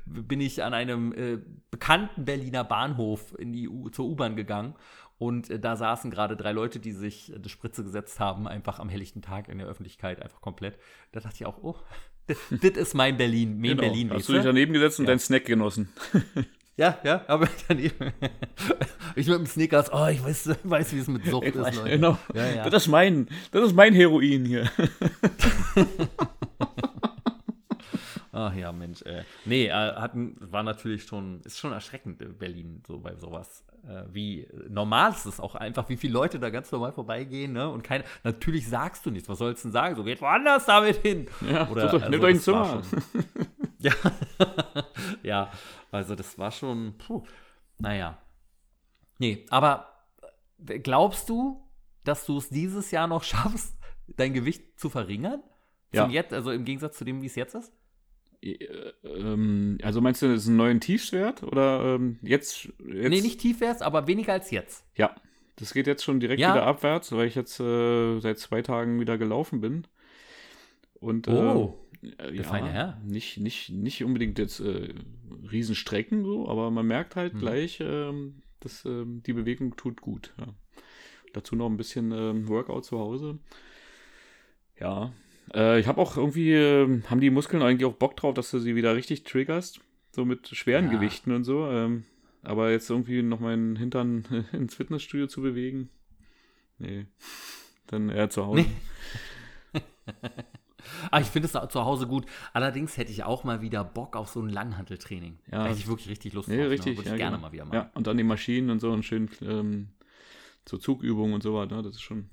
bin 0.06 0.40
ich 0.42 0.64
an 0.64 0.74
einem 0.74 1.12
äh, 1.14 1.40
bekannten 1.72 2.26
Berliner 2.26 2.64
Bahnhof 2.64 3.34
in 3.40 3.52
die 3.52 3.68
U 3.68 3.90
zur 3.90 4.06
U-Bahn 4.06 4.36
gegangen 4.36 4.76
und 5.18 5.50
äh, 5.50 5.60
da 5.60 5.76
saßen 5.76 6.12
gerade 6.12 6.36
drei 6.36 6.52
Leute, 6.52 6.80
die 6.80 6.92
sich 6.92 7.32
eine 7.36 7.48
Spritze 7.50 7.84
gesetzt 7.84 8.20
haben, 8.20 8.48
einfach 8.48 8.80
am 8.80 8.90
helllichten 8.90 9.22
Tag 9.22 9.48
in 9.50 9.58
der 9.60 9.68
Öffentlichkeit, 9.68 10.22
einfach 10.22 10.42
komplett. 10.42 10.78
Da 11.12 11.20
dachte 11.20 11.36
ich 11.40 11.46
auch, 11.46 11.58
oh, 11.64 11.76
das 12.28 12.38
ist 12.78 12.94
mein 12.94 13.18
Berlin, 13.18 13.54
mein 13.60 13.72
Genau. 13.72 13.82
Berlin. 13.82 14.10
Hast 14.12 14.30
du 14.30 14.34
dich 14.34 14.44
daneben 14.44 14.74
gesetzt 14.74 15.00
und 15.00 15.06
Ja. 15.06 15.12
deinen 15.12 15.20
Snack 15.20 15.46
genossen? 15.46 15.90
Ja, 16.76 16.98
ja, 17.04 17.24
aber 17.28 17.48
daneben. 17.68 18.14
ich 19.16 19.28
mit 19.28 19.38
dem 19.38 19.46
Snickers, 19.46 19.94
oh, 19.94 20.08
ich 20.08 20.24
weiß, 20.24 20.50
weiß 20.64 20.94
wie 20.94 20.98
es 20.98 21.08
mit 21.08 21.24
Sucht 21.24 21.46
ist, 21.46 21.56
Leute. 21.56 21.84
Genau. 21.88 22.18
Ja, 22.34 22.48
ja. 22.50 22.68
Das 22.72 22.86
ist 22.86 22.90
mein, 22.90 23.28
das 23.52 23.68
ist 23.68 23.76
mein 23.76 23.94
Heroin 23.94 24.44
hier. 24.44 24.68
Ach 28.36 28.54
ja, 28.56 28.72
Mensch, 28.72 29.04
ey. 29.04 29.22
Nee, 29.46 29.68
äh, 29.68 29.72
hatten, 29.72 30.36
war 30.40 30.64
natürlich 30.64 31.04
schon, 31.04 31.42
ist 31.42 31.60
schon 31.60 31.72
erschreckend 31.72 32.20
in 32.22 32.36
Berlin, 32.38 32.82
so 32.88 33.00
bei 33.00 33.16
sowas. 33.16 33.64
Äh, 33.88 34.06
wie 34.12 34.48
normal 34.70 35.12
ist 35.12 35.26
es 35.26 35.40
auch 35.40 35.54
einfach, 35.54 35.88
wie 35.90 35.98
viele 35.98 36.14
Leute 36.14 36.40
da 36.40 36.50
ganz 36.50 36.72
normal 36.72 36.94
vorbeigehen, 36.94 37.54
ne? 37.54 37.70
Und 37.70 37.84
keine, 37.84 38.04
natürlich 38.24 38.68
sagst 38.68 39.06
du 39.06 39.12
nichts. 39.12 39.30
Was 39.30 39.38
sollst 39.38 39.64
du 39.64 39.68
denn 39.68 39.74
sagen? 39.74 39.96
So, 39.96 40.04
geht 40.04 40.20
woanders 40.20 40.66
damit 40.66 40.98
hin. 40.98 41.28
Ja, 41.48 41.70
Oder, 41.70 41.90
sucht 41.92 42.04
euch- 42.06 42.10
nehmt 42.10 42.24
euch 42.24 42.36
ein 42.36 42.40
Zimmer. 42.42 42.82
schon- 42.84 43.04
ja. 43.80 43.94
ja, 45.22 45.52
also 45.92 46.16
das 46.16 46.38
war 46.40 46.52
schon, 46.52 46.98
puh, 46.98 47.24
naja. 47.78 48.18
Nee, 49.20 49.46
aber 49.52 49.90
äh, 50.68 50.80
glaubst 50.80 51.30
du, 51.30 51.64
dass 52.04 52.26
du 52.26 52.38
es 52.38 52.50
dieses 52.50 52.90
Jahr 52.92 53.06
noch 53.08 53.24
schaffst, 53.24 53.78
dein 54.08 54.34
Gewicht 54.34 54.80
zu 54.80 54.90
verringern? 54.90 55.44
Ja. 55.94 56.08
Jetzt, 56.08 56.34
also 56.34 56.50
im 56.52 56.66
Gegensatz 56.66 56.98
zu 56.98 57.06
dem, 57.06 57.22
wie 57.22 57.28
es 57.28 57.36
jetzt 57.36 57.54
ist? 57.54 57.72
Äh, 58.44 58.94
ähm, 59.04 59.78
also 59.82 60.02
meinst 60.02 60.22
du, 60.22 60.28
das 60.28 60.44
ist 60.44 60.48
ein 60.48 60.58
neuen 60.58 60.80
Tiefstwert? 60.80 61.44
Oder 61.44 61.96
ähm, 61.96 62.20
jetzt, 62.22 62.66
jetzt? 62.66 63.10
Nee, 63.10 63.22
nicht 63.22 63.40
tief 63.40 63.62
wärst, 63.62 63.82
aber 63.82 64.08
weniger 64.08 64.34
als 64.34 64.52
jetzt. 64.52 64.86
Ja, 64.96 65.16
das 65.56 65.74
geht 65.74 65.88
jetzt 65.88 66.04
schon 66.04 66.20
direkt 66.20 66.42
Ja. 66.42 66.54
wieder 66.54 66.66
abwärts, 66.66 67.12
weil 67.12 67.28
ich 67.28 67.36
jetzt 67.36 67.60
äh, 67.60 68.20
seit 68.20 68.40
zwei 68.40 68.62
Tagen 68.62 69.00
wieder 69.00 69.18
gelaufen 69.18 69.62
bin. 69.62 69.88
Und 70.96 71.28
Oh, 71.28 71.80
äh, 72.18 72.32
der 72.34 72.44
feine 72.44 72.72
Herr. 72.72 73.02
Nicht, 73.06 73.38
nicht, 73.38 73.70
nicht 73.70 74.04
unbedingt 74.04 74.40
jetzt 74.40 74.60
äh, 74.60 74.94
Riesenstrecken 75.52 76.24
so, 76.24 76.48
aber 76.50 76.72
man 76.72 76.86
merkt 76.86 77.16
halt 77.16 77.34
Hm. 77.34 77.40
gleich, 77.40 77.80
ähm, 77.82 78.42
dass 78.62 78.86
ähm, 78.86 79.22
die 79.26 79.34
Bewegung 79.34 79.76
tut 79.76 80.02
gut. 80.02 80.34
Ja. 80.40 80.48
Dazu 81.34 81.56
noch 81.56 81.70
ein 81.70 81.78
bisschen 81.78 82.12
ähm, 82.12 82.48
Workout 82.48 82.86
zu 82.86 83.00
Hause. 83.00 83.40
Ja. 84.80 85.12
Äh, 85.54 85.80
ich 85.80 85.88
habe 85.88 86.00
auch 86.02 86.18
irgendwie, 86.18 86.54
ähm, 86.54 87.04
haben 87.10 87.20
die 87.20 87.30
Muskeln 87.30 87.62
eigentlich 87.64 87.86
auch 87.86 87.96
Bock 87.96 88.16
drauf, 88.18 88.34
dass 88.34 88.52
du 88.52 88.60
sie 88.60 88.76
wieder 88.76 88.96
richtig 88.96 89.24
triggerst. 89.24 89.80
So 90.12 90.26
mit 90.26 90.48
schweren 90.50 90.86
Ja. 90.86 90.92
Gewichten 90.92 91.32
und 91.32 91.44
so. 91.44 91.68
Ähm, 91.68 92.06
aber 92.44 92.72
jetzt 92.72 92.90
irgendwie 92.90 93.22
noch 93.24 93.40
meinen 93.40 93.76
Hintern 93.76 94.26
ins 94.52 94.76
Fitnessstudio 94.76 95.28
zu 95.28 95.42
bewegen. 95.42 95.90
Nee. 96.78 97.06
Dann 97.88 98.10
eher 98.10 98.30
zu 98.30 98.46
Hause. 98.46 98.66
Nee. 99.74 99.82
Ah, 101.12 101.22
ich 101.22 101.28
finde 101.28 101.46
es 101.48 101.54
zu 101.72 101.86
Hause 101.86 102.08
gut. 102.08 102.26
Allerdings 102.52 102.98
hätte 102.98 103.12
ich 103.12 103.24
auch 103.24 103.44
mal 103.46 103.62
wieder 103.62 103.84
Bock 103.86 104.16
auf 104.18 104.30
so 104.30 104.42
ein 104.42 104.50
Langhanteltraining. 104.50 105.40
Ja. 105.50 105.60
Da 105.60 105.66
hätte 105.70 105.80
ich 105.80 105.88
wirklich 105.88 106.10
richtig 106.10 106.34
Lust 106.34 106.50
Nee, 106.50 106.58
drauf. 106.58 106.72
richtig. 106.72 106.92
Ne? 106.94 106.98
Würde 106.98 107.08
ich 107.08 107.12
ja, 107.12 107.18
gerne 107.18 107.38
genau. 107.38 107.48
mal 107.48 107.54
wieder 107.54 107.66
machen. 107.66 107.76
Ja, 107.76 107.92
und 107.94 108.06
dann 108.06 108.18
die 108.18 108.24
Maschinen 108.24 108.70
und 108.70 108.80
so 108.80 108.92
und 108.92 109.04
schön 109.04 109.30
ähm, 109.42 109.88
zur 110.66 110.82
Zugübung 110.82 111.34
und 111.34 111.42
so 111.42 111.54
weiter. 111.56 111.78
Ne? 111.78 111.84
Das 111.84 111.96
ist 111.96 112.02
schon. 112.02 112.30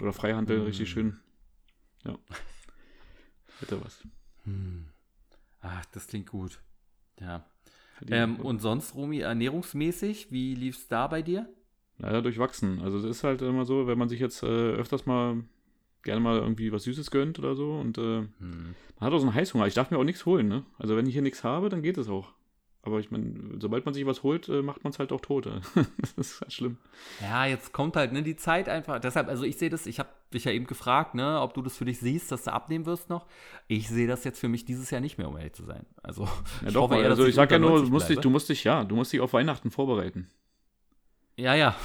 Oder 0.00 0.12
Freihandel, 0.12 0.60
Mhm. 0.60 0.64
richtig 0.66 0.90
schön. 0.90 1.18
Ja. 2.04 2.18
Hätte 3.60 3.84
was. 3.84 4.02
Hm. 4.44 4.86
Ach, 5.60 5.84
das 5.92 6.06
klingt 6.08 6.28
gut. 6.30 6.60
Ja. 7.20 7.44
Ähm, 8.08 8.36
und 8.40 8.60
sonst, 8.60 8.94
Romy, 8.96 9.20
ernährungsmäßig, 9.20 10.32
wie 10.32 10.54
lief 10.56 10.76
es 10.76 10.88
da 10.88 11.06
bei 11.06 11.22
dir? 11.22 11.48
Naja, 11.98 12.20
durchwachsen. 12.20 12.80
Also 12.82 12.98
es 12.98 13.04
ist 13.04 13.22
halt 13.22 13.42
immer 13.42 13.64
so, 13.64 13.86
wenn 13.86 13.98
man 13.98 14.08
sich 14.08 14.18
jetzt 14.18 14.42
äh, 14.42 14.46
öfters 14.46 15.06
mal 15.06 15.44
gerne 16.02 16.20
mal 16.20 16.38
irgendwie 16.38 16.72
was 16.72 16.82
Süßes 16.82 17.12
gönnt 17.12 17.38
oder 17.38 17.54
so 17.54 17.78
und 17.78 17.96
äh, 17.98 18.22
Hm. 18.40 18.74
man 18.98 19.06
hat 19.06 19.12
auch 19.12 19.18
so 19.18 19.26
einen 19.26 19.34
Heißhunger. 19.34 19.68
Ich 19.68 19.74
darf 19.74 19.92
mir 19.92 19.98
auch 19.98 20.04
nichts 20.04 20.26
holen, 20.26 20.48
ne? 20.48 20.64
Also 20.78 20.96
wenn 20.96 21.06
ich 21.06 21.12
hier 21.12 21.22
nichts 21.22 21.44
habe, 21.44 21.68
dann 21.68 21.82
geht 21.82 21.96
es 21.96 22.08
auch. 22.08 22.32
Aber 22.84 22.98
ich 22.98 23.12
meine, 23.12 23.32
sobald 23.60 23.84
man 23.84 23.94
sich 23.94 24.04
was 24.06 24.24
holt, 24.24 24.48
äh, 24.48 24.60
macht 24.60 24.82
man 24.82 24.92
es 24.92 24.98
halt 24.98 25.12
auch 25.12 25.20
tot. 25.20 25.46
das 26.00 26.12
ist 26.16 26.40
halt 26.40 26.52
schlimm. 26.52 26.78
Ja, 27.20 27.46
jetzt 27.46 27.72
kommt 27.72 27.94
halt 27.94 28.12
ne, 28.12 28.24
die 28.24 28.34
Zeit 28.34 28.68
einfach. 28.68 28.98
Deshalb, 28.98 29.28
also 29.28 29.44
ich 29.44 29.56
sehe 29.56 29.70
das, 29.70 29.86
ich 29.86 30.00
habe 30.00 30.08
dich 30.34 30.44
ja 30.44 30.52
eben 30.52 30.66
gefragt, 30.66 31.14
ne, 31.14 31.40
ob 31.40 31.54
du 31.54 31.62
das 31.62 31.76
für 31.76 31.84
dich 31.84 32.00
siehst, 32.00 32.32
dass 32.32 32.42
du 32.42 32.52
abnehmen 32.52 32.84
wirst 32.84 33.08
noch. 33.08 33.26
Ich 33.68 33.88
sehe 33.88 34.08
das 34.08 34.24
jetzt 34.24 34.40
für 34.40 34.48
mich 34.48 34.64
dieses 34.64 34.90
Jahr 34.90 35.00
nicht 35.00 35.16
mehr, 35.16 35.28
um 35.28 35.36
ehrlich 35.36 35.52
zu 35.52 35.64
sein. 35.64 35.86
Also, 36.02 36.24
Ja, 36.24 36.68
ich 36.68 36.74
doch, 36.74 36.82
hoffe 36.82 36.96
eher, 36.96 37.02
dass 37.04 37.18
also 37.18 37.26
ich 37.26 37.36
sag 37.36 37.52
ja 37.52 37.60
nur, 37.60 37.70
du 37.70 37.76
90 37.76 37.92
musst, 37.92 38.08
dich, 38.08 38.18
du 38.18 38.30
musst 38.30 38.48
dich, 38.48 38.64
ja, 38.64 38.82
du 38.82 38.96
musst 38.96 39.12
dich 39.12 39.20
auf 39.20 39.32
Weihnachten 39.32 39.70
vorbereiten. 39.70 40.28
Ja, 41.36 41.54
ja. 41.54 41.76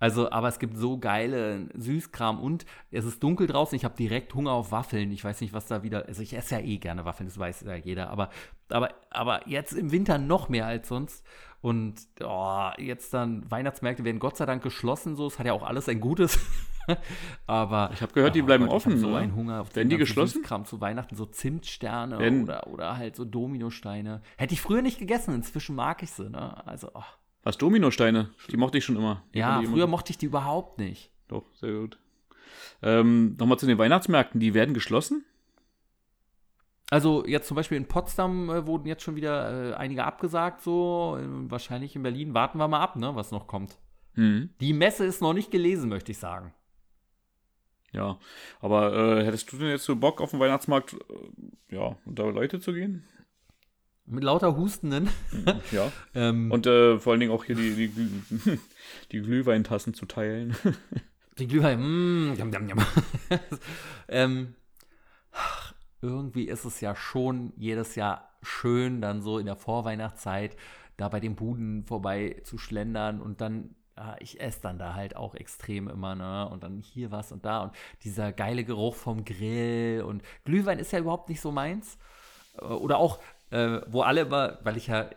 Also, 0.00 0.30
aber 0.30 0.48
es 0.48 0.58
gibt 0.58 0.76
so 0.76 0.98
geile 0.98 1.68
Süßkram 1.74 2.40
und 2.40 2.66
es 2.90 3.04
ist 3.04 3.22
dunkel 3.22 3.46
draußen. 3.46 3.76
Ich 3.76 3.84
habe 3.84 3.96
direkt 3.96 4.34
Hunger 4.34 4.52
auf 4.52 4.72
Waffeln. 4.72 5.10
Ich 5.10 5.24
weiß 5.24 5.40
nicht, 5.40 5.52
was 5.52 5.66
da 5.66 5.82
wieder. 5.82 6.06
Also, 6.06 6.22
ich 6.22 6.34
esse 6.34 6.56
ja 6.56 6.60
eh 6.60 6.78
gerne 6.78 7.04
Waffeln, 7.04 7.28
das 7.28 7.38
weiß 7.38 7.62
ja 7.62 7.74
jeder. 7.74 8.10
Aber, 8.10 8.30
aber, 8.68 8.90
aber 9.10 9.48
jetzt 9.48 9.72
im 9.72 9.90
Winter 9.90 10.18
noch 10.18 10.48
mehr 10.48 10.66
als 10.66 10.88
sonst. 10.88 11.24
Und 11.60 11.96
oh, 12.22 12.70
jetzt 12.78 13.12
dann, 13.12 13.50
Weihnachtsmärkte 13.50 14.04
werden 14.04 14.20
Gott 14.20 14.36
sei 14.36 14.46
Dank 14.46 14.62
geschlossen. 14.62 15.16
So, 15.16 15.26
es 15.26 15.38
hat 15.38 15.46
ja 15.46 15.52
auch 15.52 15.64
alles 15.64 15.88
ein 15.88 16.00
Gutes. 16.00 16.38
aber. 17.46 17.90
Ich 17.92 18.00
habe 18.00 18.12
gehört, 18.12 18.34
die 18.34 18.42
oh 18.42 18.46
bleiben 18.46 18.66
Gott, 18.66 18.74
offen. 18.74 18.94
Ich 18.94 19.00
so 19.00 19.10
ne? 19.10 19.18
einen 19.18 19.34
Hunger 19.34 19.60
auf 19.62 19.74
Werden 19.74 19.88
die 19.88 19.96
geschlossen? 19.96 20.38
Süßkram 20.38 20.64
zu 20.64 20.80
Weihnachten, 20.80 21.16
so 21.16 21.26
Zimtsterne 21.26 22.18
oder, 22.42 22.66
oder 22.68 22.96
halt 22.96 23.16
so 23.16 23.24
Dominosteine. 23.24 24.22
Hätte 24.36 24.54
ich 24.54 24.60
früher 24.60 24.82
nicht 24.82 24.98
gegessen, 24.98 25.34
inzwischen 25.34 25.74
mag 25.74 26.02
ich 26.02 26.12
sie. 26.12 26.30
Ne? 26.30 26.64
Also, 26.66 26.90
oh. 26.94 27.02
Was, 27.42 27.56
Dominosteine? 27.58 28.30
Die 28.50 28.56
mochte 28.56 28.78
ich 28.78 28.84
schon 28.84 28.96
immer. 28.96 29.22
Die 29.34 29.38
Ja, 29.38 29.62
früher 29.62 29.84
immer- 29.84 29.86
mochte 29.86 30.10
ich 30.10 30.18
die 30.18 30.26
überhaupt 30.26 30.78
nicht. 30.78 31.10
Doch, 31.28 31.44
sehr 31.54 31.72
gut. 31.72 31.98
Ähm, 32.82 33.36
Nochmal 33.38 33.58
zu 33.58 33.66
den 33.66 33.78
Weihnachtsmärkten, 33.78 34.40
die 34.40 34.54
werden 34.54 34.74
geschlossen? 34.74 35.24
Also 36.90 37.26
jetzt 37.26 37.46
zum 37.48 37.54
Beispiel 37.54 37.76
in 37.76 37.86
Potsdam 37.86 38.48
äh, 38.48 38.66
wurden 38.66 38.86
jetzt 38.86 39.02
schon 39.02 39.14
wieder 39.16 39.72
äh, 39.72 39.74
einige 39.74 40.04
abgesagt, 40.04 40.62
so. 40.62 41.18
Äh, 41.20 41.50
wahrscheinlich 41.50 41.94
in 41.94 42.02
Berlin. 42.02 42.32
Warten 42.34 42.58
wir 42.58 42.66
mal 42.68 42.80
ab, 42.80 42.96
ne, 42.96 43.14
was 43.14 43.30
noch 43.30 43.46
kommt. 43.46 43.76
Hm. 44.14 44.50
Die 44.60 44.72
Messe 44.72 45.04
ist 45.04 45.20
noch 45.20 45.34
nicht 45.34 45.50
gelesen, 45.50 45.88
möchte 45.90 46.12
ich 46.12 46.18
sagen. 46.18 46.54
Ja, 47.92 48.18
aber 48.60 48.92
äh, 49.18 49.24
hättest 49.24 49.50
du 49.52 49.56
denn 49.58 49.68
jetzt 49.68 49.84
so 49.84 49.96
Bock 49.96 50.20
auf 50.20 50.30
den 50.30 50.40
Weihnachtsmarkt, 50.40 50.94
äh, 50.94 51.74
ja, 51.74 51.96
unter 52.04 52.30
Leute 52.32 52.58
zu 52.60 52.72
gehen? 52.72 53.04
Mit 54.10 54.24
lauter 54.24 54.56
Hustenden. 54.56 55.08
Ja. 55.70 55.92
ähm, 56.14 56.50
Und 56.50 56.66
äh, 56.66 56.98
vor 56.98 57.12
allen 57.12 57.20
Dingen 57.20 57.32
auch 57.32 57.44
hier 57.44 57.56
die, 57.56 57.74
die, 57.74 57.88
Glüh- 57.88 58.58
die 59.12 59.20
Glühweintassen 59.20 59.92
zu 59.92 60.06
teilen. 60.06 60.56
die 61.38 61.46
Glühwein, 61.46 61.78
mm, 61.80 62.34
jam, 62.36 62.50
jam, 62.52 62.68
jam. 62.68 62.78
ähm, 64.08 64.54
ach, 65.32 65.74
irgendwie 66.00 66.44
ist 66.48 66.64
es 66.64 66.80
ja 66.80 66.96
schon 66.96 67.52
jedes 67.56 67.96
Jahr 67.96 68.30
schön, 68.42 69.00
dann 69.00 69.20
so 69.20 69.38
in 69.38 69.46
der 69.46 69.56
Vorweihnachtszeit 69.56 70.56
da 70.96 71.08
bei 71.08 71.20
den 71.20 71.36
Buden 71.36 71.84
vorbei 71.84 72.40
zu 72.44 72.56
schlendern 72.56 73.20
und 73.20 73.40
dann, 73.40 73.74
ja, 73.96 74.16
ich 74.20 74.40
esse 74.40 74.60
dann 74.62 74.78
da 74.78 74.94
halt 74.94 75.16
auch 75.16 75.34
extrem 75.34 75.88
immer, 75.88 76.14
ne? 76.14 76.48
Und 76.48 76.62
dann 76.62 76.78
hier 76.78 77.10
was 77.10 77.30
und 77.30 77.44
da 77.44 77.60
und 77.62 77.72
dieser 78.04 78.32
geile 78.32 78.64
Geruch 78.64 78.94
vom 78.94 79.24
Grill 79.24 80.02
und 80.06 80.22
Glühwein 80.44 80.78
ist 80.78 80.92
ja 80.92 80.98
überhaupt 80.98 81.28
nicht 81.28 81.40
so 81.40 81.52
meins. 81.52 81.98
Äh, 82.60 82.64
Oder 82.64 82.98
auch, 82.98 83.18
äh, 83.50 83.80
wo 83.86 84.02
alle 84.02 84.22
immer, 84.22 84.58
weil 84.62 84.76
ich 84.76 84.86
ja 84.88 85.08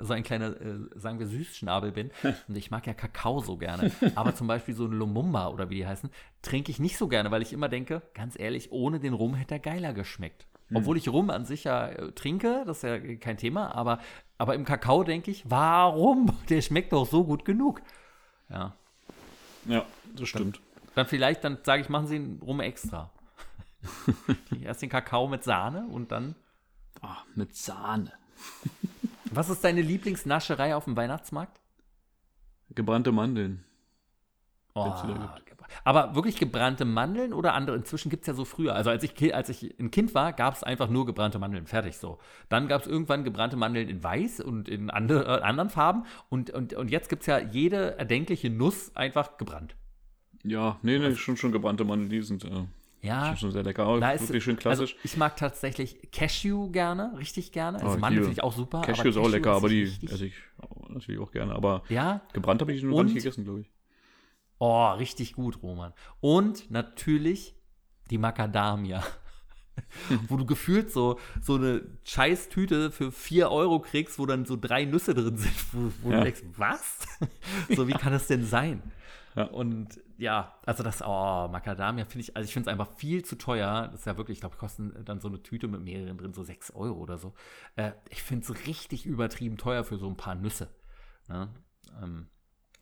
so 0.00 0.12
ein 0.12 0.22
kleiner, 0.22 0.48
äh, 0.60 0.78
sagen 0.96 1.18
wir, 1.18 1.26
Süßschnabel 1.26 1.92
bin. 1.92 2.10
Und 2.48 2.56
ich 2.56 2.70
mag 2.70 2.86
ja 2.86 2.94
Kakao 2.94 3.40
so 3.40 3.56
gerne. 3.56 3.90
Aber 4.14 4.34
zum 4.34 4.46
Beispiel 4.46 4.74
so 4.74 4.84
ein 4.84 4.92
Lumumba 4.92 5.48
oder 5.48 5.70
wie 5.70 5.76
die 5.76 5.86
heißen, 5.86 6.10
trinke 6.42 6.70
ich 6.70 6.78
nicht 6.78 6.98
so 6.98 7.08
gerne, 7.08 7.30
weil 7.30 7.42
ich 7.42 7.52
immer 7.52 7.68
denke, 7.68 8.02
ganz 8.14 8.38
ehrlich, 8.38 8.72
ohne 8.72 9.00
den 9.00 9.14
Rum 9.14 9.34
hätte 9.34 9.54
er 9.54 9.60
geiler 9.60 9.92
geschmeckt. 9.92 10.46
Obwohl 10.74 10.98
ich 10.98 11.08
Rum 11.08 11.30
an 11.30 11.46
sich 11.46 11.64
ja 11.64 11.88
äh, 11.88 12.12
trinke, 12.12 12.62
das 12.66 12.78
ist 12.78 12.82
ja 12.82 12.98
kein 13.16 13.38
Thema, 13.38 13.74
aber, 13.74 14.00
aber 14.36 14.54
im 14.54 14.64
Kakao 14.64 15.02
denke 15.02 15.30
ich, 15.30 15.48
warum? 15.48 16.30
Der 16.50 16.60
schmeckt 16.60 16.92
doch 16.92 17.06
so 17.06 17.24
gut 17.24 17.44
genug. 17.44 17.80
Ja. 18.50 18.74
ja, 19.66 19.84
das 20.14 20.28
stimmt. 20.28 20.60
Dann 20.94 21.06
vielleicht, 21.06 21.44
dann 21.44 21.58
sage 21.62 21.82
ich, 21.82 21.88
machen 21.88 22.06
Sie 22.06 22.16
einen 22.16 22.40
Rum 22.42 22.60
extra. 22.60 23.10
Erst 24.62 24.82
den 24.82 24.88
Kakao 24.90 25.28
mit 25.28 25.44
Sahne 25.44 25.86
und 25.86 26.12
dann. 26.12 26.34
Ah, 27.00 27.18
mit 27.34 27.54
Sahne. 27.54 28.12
Was 29.30 29.50
ist 29.50 29.62
deine 29.64 29.82
Lieblingsnascherei 29.82 30.74
auf 30.74 30.84
dem 30.84 30.96
Weihnachtsmarkt? 30.96 31.60
Gebrannte 32.74 33.12
Mandeln. 33.12 33.64
Oh, 34.74 34.94
aber 35.84 36.14
wirklich 36.14 36.36
gebrannte 36.36 36.84
Mandeln 36.84 37.32
oder 37.32 37.54
andere? 37.54 37.76
Inzwischen 37.76 38.10
gibt 38.10 38.22
es 38.22 38.26
ja 38.28 38.34
so 38.34 38.44
früher. 38.44 38.74
Also 38.74 38.90
als 38.90 39.02
ich, 39.02 39.34
als 39.34 39.48
ich 39.48 39.78
ein 39.78 39.90
Kind 39.90 40.14
war, 40.14 40.32
gab 40.32 40.54
es 40.54 40.62
einfach 40.62 40.88
nur 40.88 41.06
gebrannte 41.06 41.38
Mandeln. 41.38 41.66
Fertig 41.66 41.96
so. 41.98 42.18
Dann 42.48 42.68
gab 42.68 42.82
es 42.82 42.86
irgendwann 42.86 43.24
gebrannte 43.24 43.56
Mandeln 43.56 43.88
in 43.88 44.02
weiß 44.02 44.40
und 44.40 44.68
in 44.68 44.90
andere, 44.90 45.40
äh, 45.40 45.42
anderen 45.42 45.70
Farben. 45.70 46.04
Und, 46.28 46.50
und, 46.50 46.74
und 46.74 46.90
jetzt 46.90 47.08
gibt 47.08 47.22
es 47.22 47.26
ja 47.26 47.38
jede 47.38 47.98
erdenkliche 47.98 48.50
Nuss 48.50 48.94
einfach 48.94 49.36
gebrannt. 49.36 49.76
Ja, 50.44 50.78
nee, 50.82 50.98
nee, 50.98 51.14
schon, 51.16 51.36
schon 51.36 51.52
gebrannte 51.52 51.84
Mandeln, 51.84 52.10
die 52.10 52.22
sind, 52.22 52.44
äh, 52.44 52.64
Ja. 53.00 53.36
Schon 53.36 53.52
sehr 53.52 53.62
lecker. 53.62 53.88
Oh, 53.88 54.00
Da 54.00 54.10
ist- 54.10 54.22
wirklich 54.22 54.42
schön 54.44 54.56
klassisch. 54.56 54.92
Also 54.94 55.00
ich 55.04 55.16
mag 55.16 55.36
tatsächlich 55.36 56.10
Cashew 56.10 56.70
gerne, 56.70 57.12
richtig 57.18 57.52
gerne. 57.52 57.78
Also 57.78 57.90
Oh, 57.92 57.94
ich 57.94 58.00
Mandel 58.00 58.22
finde 58.24 58.32
ich 58.32 58.42
auch 58.42 58.52
super. 58.52 58.80
Cashew 58.82 59.00
aber 59.02 59.08
ist 59.10 59.16
auch 59.16 59.28
lecker, 59.28 59.50
esse 59.50 59.56
aber 59.58 59.68
die 59.68 59.82
richtig- 59.84 60.10
esse 60.12 60.26
ich 60.26 60.34
auch- 60.60 60.88
natürlich 60.88 61.20
auch 61.20 61.30
gerne. 61.30 61.54
Aber 61.54 61.82
Ja, 61.88 62.22
gebrannt 62.32 62.60
habe 62.60 62.72
ich 62.72 62.82
noch 62.82 63.02
nicht 63.04 63.14
gegessen, 63.14 63.44
glaube 63.44 63.60
ich. 63.60 63.70
oh, 64.58 64.88
richtig 64.92 65.34
gut, 65.34 65.62
Roman. 65.62 65.92
Und 66.20 66.70
natürlich 66.70 67.54
die 68.10 68.18
Macadamia. 68.18 69.02
wo 70.28 70.36
du 70.36 70.44
gefühlt 70.44 70.90
so, 70.90 71.20
so 71.40 71.54
eine 71.54 71.82
Scheißtüte 72.02 72.90
für 72.90 73.12
4 73.12 73.48
Euro 73.52 73.78
kriegst, 73.78 74.18
wo 74.18 74.26
dann 74.26 74.44
so 74.44 74.56
drei 74.60 74.84
Nüsse 74.84 75.14
drin 75.14 75.36
sind, 75.36 75.54
wo, 75.72 75.92
wo 76.02 76.10
Ja. 76.10 76.18
du 76.18 76.24
denkst, 76.24 76.42
was? 76.56 77.06
so, 77.76 77.86
wie 77.86 77.92
kann 77.92 78.12
das 78.12 78.26
denn 78.26 78.44
sein? 78.44 78.82
Ja. 79.38 79.44
Und 79.44 80.00
ja, 80.16 80.58
also 80.66 80.82
das, 80.82 81.00
oh, 81.00 81.48
Macadamia 81.48 82.04
finde 82.04 82.22
ich, 82.22 82.36
also 82.36 82.44
ich 82.44 82.52
finde 82.52 82.68
es 82.68 82.72
einfach 82.72 82.92
viel 82.96 83.24
zu 83.24 83.36
teuer. 83.38 83.88
Das 83.92 84.00
ist 84.00 84.06
ja 84.06 84.16
wirklich, 84.16 84.38
ich 84.38 84.40
glaube, 84.40 84.56
kosten 84.56 84.92
dann 85.04 85.20
so 85.20 85.28
eine 85.28 85.42
Tüte 85.42 85.68
mit 85.68 85.80
mehreren 85.80 86.18
drin, 86.18 86.34
so 86.34 86.42
6 86.42 86.72
Euro 86.72 86.98
oder 86.98 87.18
so. 87.18 87.34
Äh, 87.76 87.92
ich 88.10 88.22
finde 88.22 88.44
es 88.44 88.66
richtig 88.66 89.06
übertrieben 89.06 89.56
teuer 89.56 89.84
für 89.84 89.96
so 89.96 90.08
ein 90.08 90.16
paar 90.16 90.34
Nüsse. 90.34 90.68
Ne? 91.28 91.54
Ähm, 92.02 92.28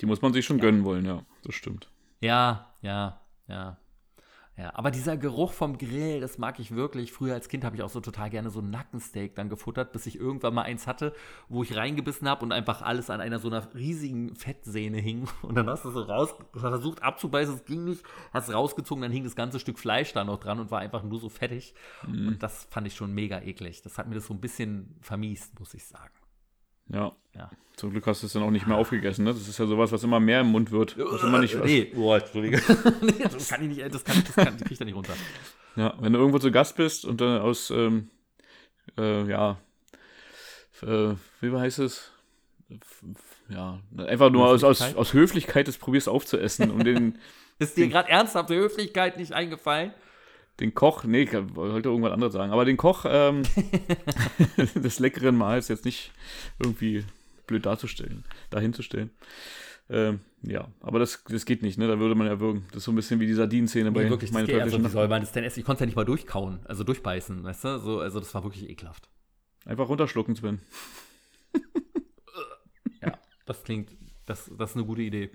Die 0.01 0.07
muss 0.07 0.23
man 0.23 0.33
sich 0.33 0.47
schon 0.47 0.59
gönnen 0.59 0.85
wollen, 0.85 1.05
ja. 1.05 1.27
Das 1.45 1.55
stimmt. 1.55 1.91
ja, 2.21 2.75
ja, 2.81 3.21
ja. 3.49 3.77
Ja, 4.59 4.75
aber 4.75 4.91
dieser 4.91 5.19
Geruch 5.19 5.53
vom 5.53 5.77
Grill, 5.77 6.21
das 6.21 6.39
mag 6.39 6.59
ich 6.59 6.75
wirklich. 6.75 7.13
Früher 7.13 7.35
als 7.35 7.51
Kind 7.51 7.63
habe 7.63 7.77
ich 7.77 7.83
auch 7.83 7.91
so 7.91 8.01
total 8.01 8.31
gerne 8.31 8.49
so 8.49 8.61
ein 8.61 8.71
Nackensteak 8.71 9.35
dann 9.35 9.51
gefuttert, 9.51 9.93
bis 9.93 10.07
ich 10.07 10.19
irgendwann 10.19 10.55
mal 10.55 10.63
eins 10.63 10.87
hatte, 10.87 11.13
wo 11.51 11.63
ich 11.63 11.77
reingebissen 11.77 12.27
habe 12.27 12.43
und 12.43 12.53
einfach 12.53 12.81
alles 12.81 13.11
an 13.11 13.21
einer 13.21 13.39
so 13.39 13.49
einer 13.49 13.75
riesigen 13.75 14.35
Fettsehne 14.35 14.99
hing. 14.99 15.29
Und 15.43 15.57
dann 15.57 15.69
hast 15.69 15.85
du 15.85 15.91
so 15.91 16.01
raus, 16.01 16.35
versucht 16.55 17.03
abzubeißen, 17.03 17.55
es 17.55 17.65
ging 17.67 17.85
nicht, 17.85 18.03
hast 18.33 18.53
rausgezogen, 18.53 19.03
dann 19.03 19.13
hing 19.13 19.25
das 19.25 19.37
ganze 19.37 19.61
Stück 19.61 19.79
Fleisch 19.79 20.15
da 20.15 20.25
noch 20.25 20.39
dran 20.39 20.59
und 20.59 20.71
war 20.71 20.81
einfach 20.81 21.03
nur 21.03 21.21
so 21.21 21.29
fettig. 21.29 21.75
Und 22.07 22.39
das 22.43 22.67
fand 22.71 22.87
ich 22.87 22.95
schon 22.95 23.13
mega 23.13 23.41
eklig. 23.43 23.83
Das 23.83 23.99
hat 23.99 24.09
mir 24.09 24.15
das 24.15 24.27
so 24.27 24.33
ein 24.33 24.41
bisschen 24.41 24.97
vermiest, 25.03 25.59
muss 25.61 25.75
ich 25.75 25.85
sagen. 25.85 26.16
Ja. 26.89 27.13
Ja. 27.35 27.51
Zum 27.77 27.91
Glück 27.91 28.07
hast 28.07 28.23
du 28.23 28.27
es 28.27 28.33
dann 28.33 28.43
auch 28.43 28.51
nicht 28.51 28.67
mehr 28.67 28.79
aufgegessen, 28.79 29.25
ne? 29.25 29.35
Das 29.35 29.47
ist 29.47 29.59
ja 29.59 29.67
sowas, 29.67 29.93
was 29.93 30.03
immer 30.03 30.19
mehr 30.19 30.41
im 30.41 30.47
Mund 30.47 30.71
wird. 30.71 30.97
Was 30.99 31.23
immer 31.23 31.41
nicht 31.41 31.59
was. 31.59 31.67
nee, 31.67 31.93
oh, 31.95 32.15
Entschuldige. 32.15 32.57
nee, 33.03 33.25
das 33.31 33.49
kann 33.49 33.63
ich 33.63 33.77
nicht, 33.77 33.95
das 33.95 34.03
kann, 34.03 34.23
das 34.25 34.35
kann, 34.35 34.57
krieg 34.57 34.73
ich 34.73 34.79
da 34.79 34.85
nicht 34.87 34.95
runter. 34.95 35.13
Ja, 35.77 35.95
wenn 36.01 36.15
du 36.15 36.19
irgendwo 36.19 36.39
zu 36.39 36.51
Gast 36.51 36.77
bist 36.77 37.05
und 37.05 37.21
dann 37.21 37.41
aus, 37.43 37.71
ähm, 37.71 38.09
äh, 38.97 39.29
ja, 39.29 39.59
äh, 40.83 41.15
wie 41.43 41.55
heißt 41.55 41.81
es? 41.81 42.13
Ja, 43.51 43.79
einfach 43.99 44.31
nur 44.31 44.49
aus, 44.49 44.65
aus, 44.65 44.81
Höflichkeit? 44.81 44.99
aus 44.99 45.13
Höflichkeit 45.13 45.69
das 45.69 45.77
probierst 45.77 46.09
aufzuessen 46.09 46.71
und 46.71 46.85
den, 46.85 47.19
Ist 47.59 47.77
dir 47.77 47.89
gerade 47.89 48.11
ernsthafte 48.11 48.55
Höflichkeit 48.55 49.17
nicht 49.17 49.33
eingefallen? 49.33 49.93
Den 50.61 50.75
Koch, 50.75 51.05
nee, 51.05 51.23
ich 51.23 51.33
wollte 51.33 51.89
irgendwas 51.89 52.13
anderes 52.13 52.33
sagen, 52.33 52.53
aber 52.53 52.65
den 52.65 52.77
Koch 52.77 53.05
ähm, 53.09 53.43
des 54.75 54.99
leckeren 54.99 55.37
Mahls 55.37 55.69
jetzt 55.69 55.85
nicht 55.85 56.13
irgendwie 56.59 57.05
blöd 57.47 57.67
darzustellen, 57.67 58.25
dahinzustellen. 58.51 59.11
Ähm, 59.89 60.21
ja, 60.43 60.69
aber 60.81 60.99
das, 60.99 61.23
das 61.29 61.45
geht 61.45 61.63
nicht, 61.63 61.79
ne? 61.79 61.87
Da 61.87 61.99
würde 62.01 62.17
man 62.17 62.27
ja 62.27 62.41
würgen. 62.41 62.65
Das 62.69 62.79
ist 62.79 62.85
so 62.85 62.93
ein 62.93 62.97
bisschen 62.97 63.21
wie 63.21 63.27
die 63.27 63.35
Sardinenszene 63.35 63.93
bei 63.93 64.05
Nee, 64.05 64.11
wirklich, 64.11 64.31
das 64.31 64.35
meine 64.47 64.63
also, 64.63 64.83
wie 64.83 64.89
soll 64.89 65.07
man 65.07 65.21
das 65.21 65.33
denn 65.33 65.45
essen? 65.45 65.61
Ich 65.61 65.65
konnte 65.65 65.79
es 65.79 65.81
ja 65.81 65.87
nicht 65.87 65.97
mal 65.97 66.05
durchkauen, 66.05 66.61
also 66.65 66.83
durchbeißen, 66.83 67.45
weißt 67.45 67.65
du? 67.65 67.79
So, 67.79 68.01
also 68.01 68.19
das 68.19 68.35
war 68.35 68.43
wirklich 68.43 68.69
ekelhaft. 68.69 69.09
Einfach 69.65 69.89
runterschlucken, 69.89 70.37
Sven. 70.37 70.61
Ja, 73.03 73.13
das 73.45 73.63
klingt, 73.63 73.91
das, 74.25 74.51
das 74.57 74.71
ist 74.71 74.77
eine 74.77 74.87
gute 74.87 75.03
Idee. 75.03 75.31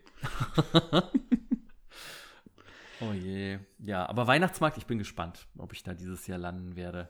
Oh 3.02 3.14
je. 3.14 3.60
Ja, 3.80 4.08
aber 4.08 4.28
Weihnachtsmarkt, 4.28 4.78
ich 4.78 4.86
bin 4.86 4.98
gespannt, 4.98 5.48
ob 5.58 5.74
ich 5.74 5.84
da 5.84 5.94
dieses 5.94 6.28
Jahr 6.28 6.38
landen 6.38 6.76
werde. 6.76 7.10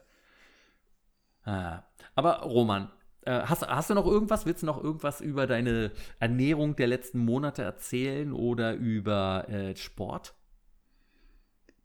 Ah. 1.44 1.82
Aber 2.14 2.40
Roman, 2.42 2.90
äh, 3.22 3.42
hast, 3.42 3.66
hast 3.66 3.90
du 3.90 3.94
noch 3.94 4.06
irgendwas? 4.06 4.46
Willst 4.46 4.62
du 4.62 4.66
noch 4.66 4.82
irgendwas 4.82 5.20
über 5.20 5.46
deine 5.46 5.92
Ernährung 6.18 6.76
der 6.76 6.88
letzten 6.88 7.18
Monate 7.18 7.62
erzählen 7.62 8.32
oder 8.32 8.74
über 8.74 9.48
äh, 9.48 9.76
Sport 9.76 10.34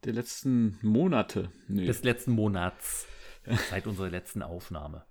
Der 0.04 0.12
letzten 0.12 0.78
Monate. 0.82 1.50
Nee. 1.68 1.86
des 1.86 2.02
letzten 2.02 2.32
Monats 2.32 3.06
seit 3.70 3.86
unserer 3.86 4.10
letzten 4.10 4.42
Aufnahme? 4.42 5.04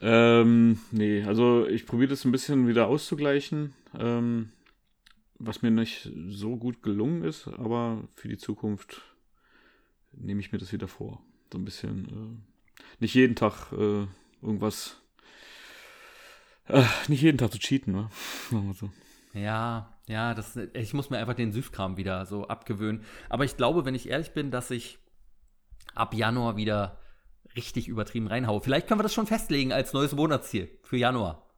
Ähm, 0.00 0.80
nee, 0.90 1.22
also 1.24 1.66
ich 1.66 1.86
probiere 1.86 2.10
das 2.10 2.24
ein 2.24 2.32
bisschen 2.32 2.66
wieder 2.66 2.88
auszugleichen, 2.88 3.74
ähm, 3.96 4.50
was 5.38 5.62
mir 5.62 5.70
nicht 5.70 6.10
so 6.28 6.56
gut 6.56 6.82
gelungen 6.82 7.24
ist, 7.24 7.48
aber 7.48 8.02
für 8.14 8.28
die 8.28 8.38
Zukunft 8.38 9.02
nehme 10.12 10.40
ich 10.40 10.52
mir 10.52 10.58
das 10.58 10.72
wieder 10.72 10.88
vor. 10.88 11.22
So 11.52 11.58
ein 11.58 11.64
bisschen, 11.64 12.06
äh, 12.08 12.82
nicht 13.00 13.14
jeden 13.14 13.36
Tag 13.36 13.72
äh, 13.72 14.06
irgendwas, 14.42 15.00
äh, 16.66 16.84
nicht 17.08 17.22
jeden 17.22 17.38
Tag 17.38 17.52
zu 17.52 17.58
cheaten, 17.58 17.92
ne? 17.92 18.10
So. 18.74 18.90
Ja, 19.34 19.98
ja, 20.06 20.32
das, 20.34 20.56
ich 20.56 20.94
muss 20.94 21.10
mir 21.10 21.18
einfach 21.18 21.34
den 21.34 21.52
Süßkram 21.52 21.96
wieder 21.96 22.24
so 22.24 22.46
abgewöhnen. 22.46 23.04
Aber 23.28 23.44
ich 23.44 23.56
glaube, 23.56 23.84
wenn 23.84 23.94
ich 23.94 24.08
ehrlich 24.08 24.32
bin, 24.32 24.52
dass 24.52 24.70
ich 24.70 24.98
ab 25.94 26.14
Januar 26.14 26.56
wieder 26.56 27.00
richtig 27.56 27.88
übertrieben 27.88 28.26
reinhaue. 28.26 28.60
Vielleicht 28.60 28.86
können 28.86 29.00
wir 29.00 29.04
das 29.04 29.14
schon 29.14 29.26
festlegen 29.26 29.72
als 29.72 29.92
neues 29.92 30.12
Monatsziel 30.12 30.70
für 30.82 30.96
Januar. 30.96 31.50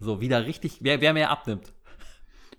So, 0.00 0.20
wieder 0.20 0.46
richtig, 0.46 0.78
wer, 0.80 1.00
wer 1.00 1.12
mehr 1.12 1.30
abnimmt. 1.30 1.72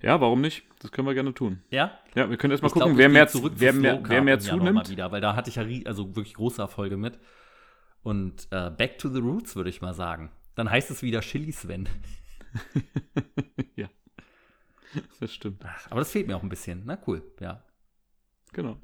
Ja, 0.02 0.20
warum 0.22 0.41
nicht? 0.41 0.64
Das 0.80 0.91
können 0.91 1.08
wir 1.08 1.14
gerne 1.14 1.34
tun. 1.34 1.62
Ja? 1.70 1.98
Ja, 2.16 2.30
wir 2.30 2.38
können 2.38 2.52
erstmal 2.52 2.72
gucken, 2.72 2.89
glaub, 2.89 2.98
wer, 2.98 3.10
mehr, 3.10 3.28
zurück 3.28 3.54
zu 3.56 3.60
wer, 3.62 3.74
mehr, 3.74 4.00
wer 4.04 4.22
mehr 4.22 4.39
zunimmt. 4.39 4.74
Mal 4.76 4.89
wieder, 4.89 5.12
weil 5.12 5.22
da 5.22 5.36
hatte 5.36 5.50
ich 5.50 5.56
ja 5.56 5.64
also 5.88 6.16
wirklich 6.16 6.36
große 6.36 6.62
Erfolge 6.62 6.98
mit. 6.98 7.18
Und 8.04 8.48
äh, 8.52 8.70
back 8.70 9.00
to 9.00 9.10
the 9.10 9.20
roots, 9.20 9.56
würde 9.56 9.70
ich 9.70 9.82
mal 9.82 9.93
sagen. 9.93 10.32
Dann 10.56 10.70
heißt 10.70 10.91
es 10.91 11.02
wieder 11.02 11.22
Chili 11.22 11.52
Sven. 11.52 11.89
ja, 13.76 13.88
das 15.20 15.34
stimmt. 15.34 15.64
Ach, 15.66 15.88
aber 15.91 16.02
das 16.02 16.12
fehlt 16.12 16.28
mir 16.28 16.38
auch 16.38 16.43
ein 16.43 16.50
bisschen. 16.50 16.84
Na 16.86 16.98
cool, 17.08 17.24
ja. 17.39 17.64
Genau. 18.54 18.78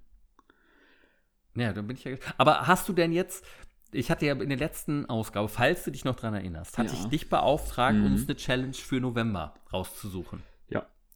Ja, 1.56 1.72
dann 1.74 1.88
bin 1.88 1.98
ich 1.98 2.04
ja. 2.04 2.16
Aber 2.38 2.68
hast 2.68 2.90
du 2.90 2.94
denn 2.94 3.12
jetzt, 3.12 3.46
ich 3.92 4.10
hatte 4.10 4.26
ja 4.26 4.34
in 4.34 4.50
der 4.50 4.58
letzten 4.58 5.06
Ausgabe, 5.08 5.50
falls 5.50 5.84
du 5.84 5.92
dich 5.92 6.04
noch 6.06 6.16
dran 6.16 6.34
erinnerst, 6.34 6.78
hatte 6.78 6.94
Ja. 6.94 7.00
ich 7.00 7.06
dich 7.08 7.30
beauftragt, 7.30 7.96
Mhm. 7.98 8.06
uns 8.06 8.24
eine 8.28 8.36
Challenge 8.36 8.74
für 8.74 9.00
November 9.00 9.54
rauszusuchen. 9.72 10.42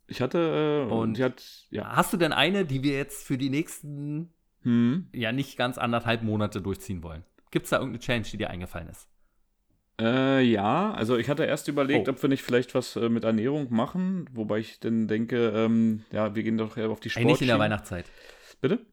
Ich 0.08 0.22
hatte, 0.22 0.86
äh, 0.90 0.94
Und- 0.94 1.20
hat, 1.20 1.44
ja. 1.72 1.96
Hast 1.96 2.14
du 2.14 2.18
denn 2.18 2.32
eine, 2.34 2.66
die 2.66 2.84
wir 2.84 2.96
jetzt 2.96 3.26
für 3.26 3.38
die 3.38 3.50
nächsten, 3.50 4.34
Hm. 4.62 5.08
ja 5.14 5.32
nicht 5.32 5.58
ganz 5.58 5.78
anderthalb 5.78 6.22
Monate 6.24 6.62
durchziehen 6.62 7.02
wollen? 7.04 7.24
Gibt 7.52 7.66
es 7.66 7.70
da 7.72 7.78
irgendeine 7.78 8.00
Challenge, 8.00 8.26
die 8.32 8.38
dir 8.38 8.50
eingefallen 8.50 8.90
ist? 8.90 9.08
Äh, 10.00 10.42
ja, 10.42 10.92
also 10.94 11.16
ich 11.18 11.30
hatte 11.30 11.46
erst 11.46 11.68
überlegt, 11.70 12.08
Oh. 12.08 12.12
ob 12.12 12.22
wir 12.22 12.28
nicht 12.28 12.44
vielleicht 12.44 12.76
was 12.76 12.96
äh, 12.98 13.08
mit 13.08 13.24
Ernährung 13.24 13.68
machen, 13.74 14.30
wobei 14.34 14.60
ich 14.60 14.80
dann 14.82 15.08
denke, 15.08 15.50
ähm, 15.56 16.04
ja, 16.12 16.36
wir 16.36 16.44
gehen 16.44 16.58
doch 16.58 16.76
eher 16.76 16.90
auf 16.90 17.00
die 17.00 17.08
Ey, 17.08 17.12
Sport. 17.12 17.26
nicht 17.28 17.42
in 17.42 17.48
der 17.48 17.60
Weihnachtszeit. 17.60 18.06
Bitte? 18.60 18.86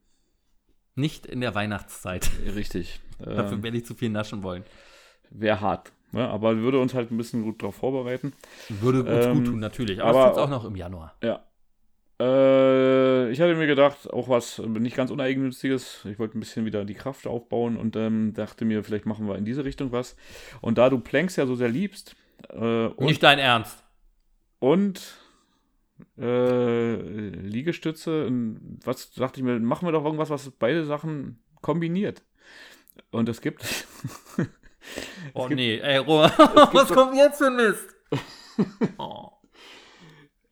Nicht 0.95 1.27
in 1.27 1.41
der 1.41 1.55
Weihnachtszeit. 1.55 2.31
Richtig. 2.55 3.01
Dafür 3.19 3.53
Ähm, 3.55 3.63
werde 3.65 3.79
ich 3.79 3.85
zu 3.87 3.95
viel 3.95 4.11
naschen 4.11 4.43
wollen. 4.45 4.63
Wäre 5.31 5.61
hart. 5.61 5.93
Ne? 6.13 6.29
Aber 6.29 6.59
würde 6.59 6.79
uns 6.79 6.95
halt 6.95 7.11
ein 7.11 7.17
bisschen 7.17 7.43
gut 7.43 7.63
darauf 7.63 7.75
vorbereiten. 7.75 8.33
Würde 8.69 9.01
uns 9.01 9.27
Ähm, 9.27 9.35
gut 9.39 9.47
tun, 9.47 9.59
natürlich. 9.59 10.01
Aber, 10.01 10.11
aber 10.11 10.21
es 10.21 10.27
tut's 10.27 10.39
auch 10.39 10.51
noch 10.51 10.65
im 10.65 10.77
Januar. 10.77 11.17
Ja. 11.23 11.45
Äh, 12.21 13.31
ich 13.31 13.41
hatte 13.41 13.55
mir 13.55 13.67
gedacht, 13.67 14.13
auch 14.13 14.29
was 14.29 14.59
nicht 14.59 14.97
ganz 14.97 15.11
uneigennütziges. 15.11 16.05
Ich 16.05 16.19
wollte 16.19 16.39
ein 16.39 16.41
bisschen 16.41 16.65
wieder 16.65 16.85
die 16.85 16.95
Kraft 16.95 17.27
aufbauen 17.27 17.77
und 17.77 17.97
ähm, 17.97 18.33
dachte 18.35 18.65
mir, 18.65 18.85
vielleicht 18.85 19.07
machen 19.07 19.27
wir 19.27 19.37
in 19.37 19.45
diese 19.45 19.65
Richtung 19.65 19.91
was. 19.91 20.17
Und 20.61 20.79
da 20.79 20.91
du 20.91 21.01
Planks 21.01 21.37
ja 21.37 21.47
so 21.47 21.55
sehr 21.55 21.71
liebst 21.71 22.15
äh, 22.51 22.87
und, 22.87 23.07
Nicht 23.07 23.23
dein 23.23 23.39
Ernst. 23.39 23.83
und 24.59 25.17
äh, 26.19 26.95
Liegestütze, 26.95 28.27
und 28.27 28.79
was 28.85 29.13
dachte 29.13 29.41
ich 29.41 29.45
mir, 29.45 29.59
machen 29.61 29.89
wir 29.89 29.93
doch 29.93 30.05
irgendwas, 30.05 30.31
was 30.31 30.51
beide 30.51 30.85
Sachen 30.85 31.43
kombiniert. 31.61 32.23
Und 33.11 33.29
es 33.29 33.41
gibt. 33.41 33.87
Oh 35.35 35.47
gibt- 35.49 35.57
nee, 35.59 35.79
ey, 35.83 35.99
Roman, 35.99 36.31
was 36.39 36.89
doch- 36.89 36.95
kommt 36.95 37.17
jetzt 37.17 37.39
für 37.39 37.47
ein 37.47 37.57
Mist? 37.57 37.89
Oh. 38.99 39.29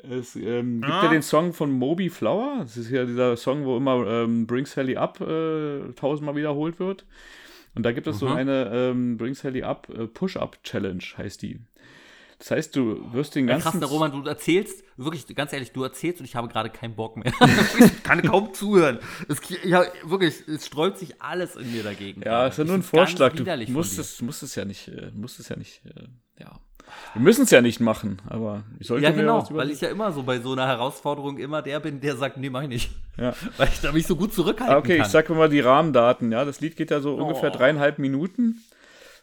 Es 0.03 0.35
ähm, 0.35 0.81
gibt 0.81 0.93
Ah. 0.93 1.03
ja 1.05 1.11
den 1.11 1.21
Song 1.23 1.53
von 1.53 1.71
Moby 1.73 2.09
Flower. 2.09 2.59
Das 2.61 2.77
ist 2.79 2.91
ja 2.91 3.05
dieser 3.05 3.37
Song, 3.37 3.67
wo 3.67 3.77
immer 3.77 4.07
ähm, 4.07 4.47
Bring 4.47 4.65
Sally 4.65 4.97
Up 4.97 5.21
äh, 5.21 5.93
tausendmal 5.95 6.37
wiederholt 6.37 6.79
wird. 6.81 7.05
Und 7.75 7.85
da 7.85 7.93
gibt 7.93 8.07
es 8.07 8.19
so 8.19 8.27
Mhm. 8.27 8.33
eine 8.37 8.71
ähm, 8.73 9.17
Bring 9.19 9.35
Sally 9.35 9.63
Up 9.63 9.89
äh, 9.91 10.07
Push-Up 10.07 10.59
Challenge, 10.65 11.03
heißt 11.19 11.43
die. 11.43 11.61
Das 12.41 12.51
heißt, 12.51 12.75
du 12.75 13.13
wirst 13.13 13.35
den 13.35 13.47
Ja, 13.47 13.55
ganzen. 13.55 13.71
krass, 13.71 13.79
der 13.81 13.89
Roman, 13.89 14.11
du 14.13 14.27
erzählst, 14.29 14.83
wirklich, 14.97 15.27
ganz 15.37 15.53
ehrlich, 15.53 15.73
du 15.73 15.83
erzählst 15.85 16.21
und 16.21 16.25
ich 16.25 16.35
habe 16.37 16.49
gerade 16.49 16.71
keinen 16.71 16.97
Bock 16.97 17.17
mehr. 17.17 17.33
ich 17.79 18.03
kann 18.03 18.23
kaum 18.23 18.53
zuhören. 18.55 18.99
Es, 19.29 19.41
ja, 19.63 19.85
wirklich, 20.05 20.49
es 20.49 20.67
sträubt 20.67 20.97
sich 20.99 21.21
alles 21.23 21.57
in 21.57 21.71
mir 21.71 21.83
dagegen. 21.83 22.23
ja, 22.23 22.47
ist 22.47 22.57
ja 22.59 22.65
nur 22.65 22.75
ein 22.77 22.83
Vorschlag. 22.83 23.35
Du 23.35 23.45
musst 23.73 23.99
es, 23.99 24.21
musst 24.23 24.43
es 24.43 24.55
ja 24.55 24.65
nicht, 24.65 24.89
äh, 24.89 25.11
musst 25.15 25.39
es 25.39 25.49
ja 25.51 25.57
nicht, 25.57 25.83
äh, 25.85 26.09
ja. 26.43 26.59
Wir 27.13 27.23
müssen 27.23 27.43
es 27.45 27.51
ja 27.51 27.61
nicht 27.61 27.79
machen, 27.79 28.21
aber 28.27 28.65
ich 28.81 28.87
sollte 28.89 29.05
Ja, 29.05 29.13
genau, 29.13 29.47
weil 29.51 29.71
ich 29.71 29.81
ja 29.81 29.91
immer 29.91 30.11
so 30.11 30.23
bei 30.25 30.41
so 30.41 30.53
einer 30.53 30.67
Herausforderung 30.67 31.39
immer 31.39 31.63
der 31.63 31.79
bin, 31.79 32.01
der 32.01 32.17
sagt, 32.17 32.37
nee, 32.39 32.51
mach 32.51 32.63
ich 32.63 32.69
nicht. 32.69 32.91
Ja. 33.17 33.33
Weil 33.59 33.69
ich 33.69 33.81
da 33.81 33.93
mich 33.93 34.07
so 34.07 34.17
gut 34.17 34.33
zurückhalten 34.33 34.75
Ah, 34.75 34.79
Okay, 34.79 34.97
kann. 34.97 35.07
ich 35.07 35.13
sag 35.13 35.29
mir 35.29 35.37
mal 35.37 35.49
die 35.51 35.61
Rahmendaten. 35.61 36.33
Ja, 36.33 36.45
das 36.47 36.61
Lied 36.63 36.75
geht 36.77 36.91
ja 36.91 37.01
so 37.01 37.17
Oh. 37.17 37.23
ungefähr 37.23 37.51
dreieinhalb 37.51 37.99
Minuten. 37.99 38.65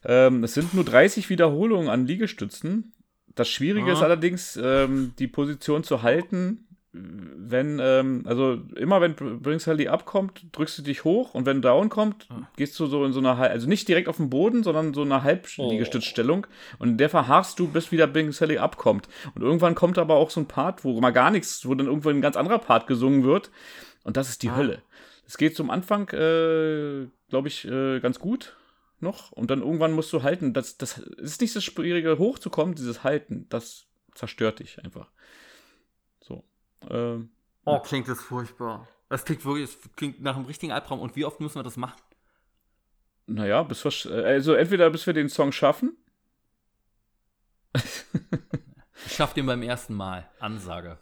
Ähm, 0.05 0.43
es 0.43 0.53
sind 0.53 0.73
nur 0.75 0.85
30 0.85 1.29
Wiederholungen 1.31 1.89
an 1.89 2.05
Liegestützen. 2.05 2.93
Das 3.37 3.47
Schwierige 3.49 3.89
Ah. 3.91 3.93
ist 3.93 4.01
allerdings, 4.01 4.59
ähm, 4.61 5.13
die 5.19 5.27
Position 5.27 5.83
zu 5.83 6.03
halten. 6.03 6.63
Wenn, 6.93 7.79
ähm, 7.79 8.23
also 8.25 8.53
immer 8.75 8.99
wenn 9.01 9.13
Bring 9.15 9.59
Sally 9.59 9.87
abkommt, 9.87 10.45
drückst 10.53 10.79
du 10.79 10.81
dich 10.81 11.03
hoch 11.03 11.35
und 11.35 11.45
wenn 11.45 11.61
Down 11.61 11.89
kommt, 11.89 12.27
gehst 12.55 12.79
du 12.79 12.87
so 12.87 13.05
in 13.05 13.13
so 13.13 13.19
einer, 13.19 13.37
also 13.37 13.67
nicht 13.67 13.87
direkt 13.87 14.07
auf 14.07 14.17
den 14.17 14.31
Boden, 14.31 14.63
sondern 14.63 14.95
so 14.95 15.03
eine 15.03 15.21
Halbliegestützstellung 15.21 16.47
und 16.79 16.89
in 16.89 16.97
der 16.97 17.09
verharrst 17.09 17.59
du, 17.59 17.67
bis 17.67 17.91
wieder 17.91 18.07
Bring 18.07 18.31
Sally 18.31 18.57
abkommt. 18.57 19.07
Und 19.35 19.43
irgendwann 19.43 19.75
kommt 19.75 19.97
aber 19.99 20.15
auch 20.15 20.31
so 20.31 20.39
ein 20.41 20.47
Part, 20.47 20.83
wo 20.83 20.99
mal 20.99 21.11
gar 21.11 21.29
nichts, 21.29 21.67
wo 21.67 21.75
dann 21.75 21.87
irgendwann 21.87 22.17
ein 22.17 22.21
ganz 22.21 22.35
anderer 22.35 22.57
Part 22.59 22.87
gesungen 22.87 23.23
wird 23.23 23.51
und 24.03 24.17
das 24.17 24.29
ist 24.29 24.41
die 24.41 24.49
Ah. 24.49 24.55
Hölle. 24.55 24.81
Es 25.27 25.37
geht 25.37 25.55
zum 25.55 25.69
Anfang, 25.69 26.07
äh, 26.13 27.05
glaube 27.29 27.47
ich, 27.47 27.67
äh, 27.67 27.99
ganz 27.99 28.17
gut 28.17 28.56
noch. 29.01 29.31
Und 29.31 29.51
dann 29.51 29.61
irgendwann 29.61 29.93
musst 29.93 30.11
du 30.13 30.23
halten. 30.23 30.53
Das, 30.53 30.77
das 30.77 30.97
ist 30.97 31.41
nicht 31.41 31.55
das 31.55 31.63
Schwierige, 31.63 32.17
hochzukommen, 32.17 32.75
dieses 32.75 33.03
Halten. 33.03 33.47
Das 33.49 33.85
zerstört 34.13 34.59
dich 34.59 34.83
einfach. 34.83 35.09
So. 36.19 36.43
Ähm, 36.89 37.29
Oh, 37.65 37.79
klingt 37.79 38.07
das 38.07 38.21
furchtbar. 38.21 38.87
Das 39.09 39.25
klingt 39.25 39.43
wirklich, 39.43 39.69
das 39.69 39.91
klingt 39.97 40.21
nach 40.21 40.37
einem 40.37 40.45
richtigen 40.45 40.71
Albtraum. 40.71 41.01
Und 41.01 41.17
wie 41.17 41.25
oft 41.25 41.39
müssen 41.41 41.55
wir 41.55 41.63
das 41.63 41.75
machen? 41.77 42.01
naja, 43.27 43.61
bis 43.63 43.83
wir, 43.83 44.25
also 44.25 44.53
entweder 44.53 44.89
bis 44.89 45.05
wir 45.05 45.13
den 45.13 45.29
Song 45.29 45.51
schaffen. 45.51 45.97
Ich 49.05 49.13
schaff 49.15 49.33
den 49.33 49.45
beim 49.45 49.61
ersten 49.61 49.93
Mal. 49.93 50.29
Ansage. 50.39 50.97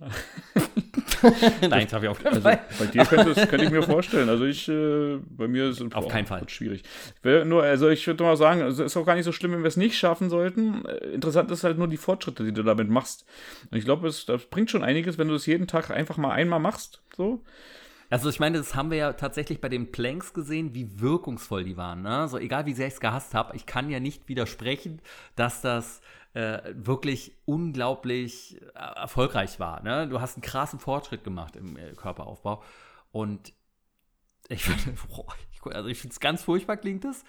Nein, 1.68 1.84
das 1.84 1.92
habe 1.92 2.04
ich 2.04 2.10
auf 2.10 2.18
keinen 2.22 2.34
Also 2.34 2.42
Fall. 2.42 2.60
bei 2.78 2.86
dir 2.86 3.04
könnte, 3.04 3.30
es, 3.30 3.48
könnte 3.48 3.64
ich 3.64 3.70
mir 3.70 3.82
vorstellen. 3.82 4.28
Also 4.28 4.44
ich, 4.44 4.68
äh, 4.68 5.18
bei 5.30 5.48
mir 5.48 5.68
ist 5.68 5.80
es 5.80 5.92
Auf 5.92 6.08
keinen 6.08 6.26
Fall. 6.26 6.48
schwierig. 6.48 6.82
Nur, 7.22 7.62
also 7.62 7.88
ich 7.88 8.06
würde 8.06 8.22
mal 8.24 8.36
sagen, 8.36 8.60
es 8.62 8.78
ist 8.78 8.96
auch 8.96 9.04
gar 9.04 9.14
nicht 9.16 9.24
so 9.24 9.32
schlimm, 9.32 9.52
wenn 9.52 9.62
wir 9.62 9.68
es 9.68 9.76
nicht 9.76 9.98
schaffen 9.98 10.30
sollten. 10.30 10.84
Äh, 10.84 10.96
Interessant 11.14 11.50
ist 11.50 11.64
halt 11.64 11.78
nur 11.78 11.88
die 11.88 11.96
Fortschritte, 11.96 12.44
die 12.44 12.52
du 12.52 12.62
damit 12.62 12.88
machst. 12.88 13.24
Und 13.70 13.78
ich 13.78 13.84
glaube, 13.84 14.06
es 14.08 14.26
das 14.26 14.44
bringt 14.46 14.70
schon 14.70 14.84
einiges, 14.84 15.18
wenn 15.18 15.28
du 15.28 15.34
es 15.34 15.46
jeden 15.46 15.66
Tag 15.66 15.90
einfach 15.90 16.16
mal 16.16 16.30
einmal 16.32 16.60
machst. 16.60 17.02
So. 17.16 17.42
Also 18.10 18.30
ich 18.30 18.40
meine, 18.40 18.56
das 18.58 18.74
haben 18.74 18.90
wir 18.90 18.96
ja 18.98 19.12
tatsächlich 19.12 19.60
bei 19.60 19.68
den 19.68 19.92
Planks 19.92 20.32
gesehen, 20.32 20.74
wie 20.74 21.00
wirkungsvoll 21.00 21.64
die 21.64 21.76
waren. 21.76 22.02
Ne? 22.02 22.16
Also 22.20 22.38
egal 22.38 22.64
wie 22.64 22.72
sehr 22.72 22.86
ich 22.86 22.94
es 22.94 23.00
gehasst 23.00 23.34
habe, 23.34 23.54
ich 23.54 23.66
kann 23.66 23.90
ja 23.90 24.00
nicht 24.00 24.28
widersprechen, 24.28 25.02
dass 25.36 25.60
das 25.60 26.00
äh, 26.34 26.74
wirklich 26.74 27.36
unglaublich 27.44 28.60
äh, 28.74 28.78
erfolgreich 28.96 29.58
war. 29.58 29.82
Ne? 29.82 30.08
Du 30.08 30.20
hast 30.20 30.36
einen 30.36 30.42
krassen 30.42 30.78
Fortschritt 30.78 31.24
gemacht 31.24 31.56
im 31.56 31.76
äh, 31.76 31.92
Körperaufbau. 31.94 32.62
Und 33.12 33.52
ich 34.48 34.64
finde 34.64 34.98
also 35.74 35.88
ich 35.88 35.98
finde 35.98 36.12
es 36.12 36.20
ganz 36.20 36.42
furchtbar, 36.42 36.76
klingt 36.76 37.04
es. 37.04 37.24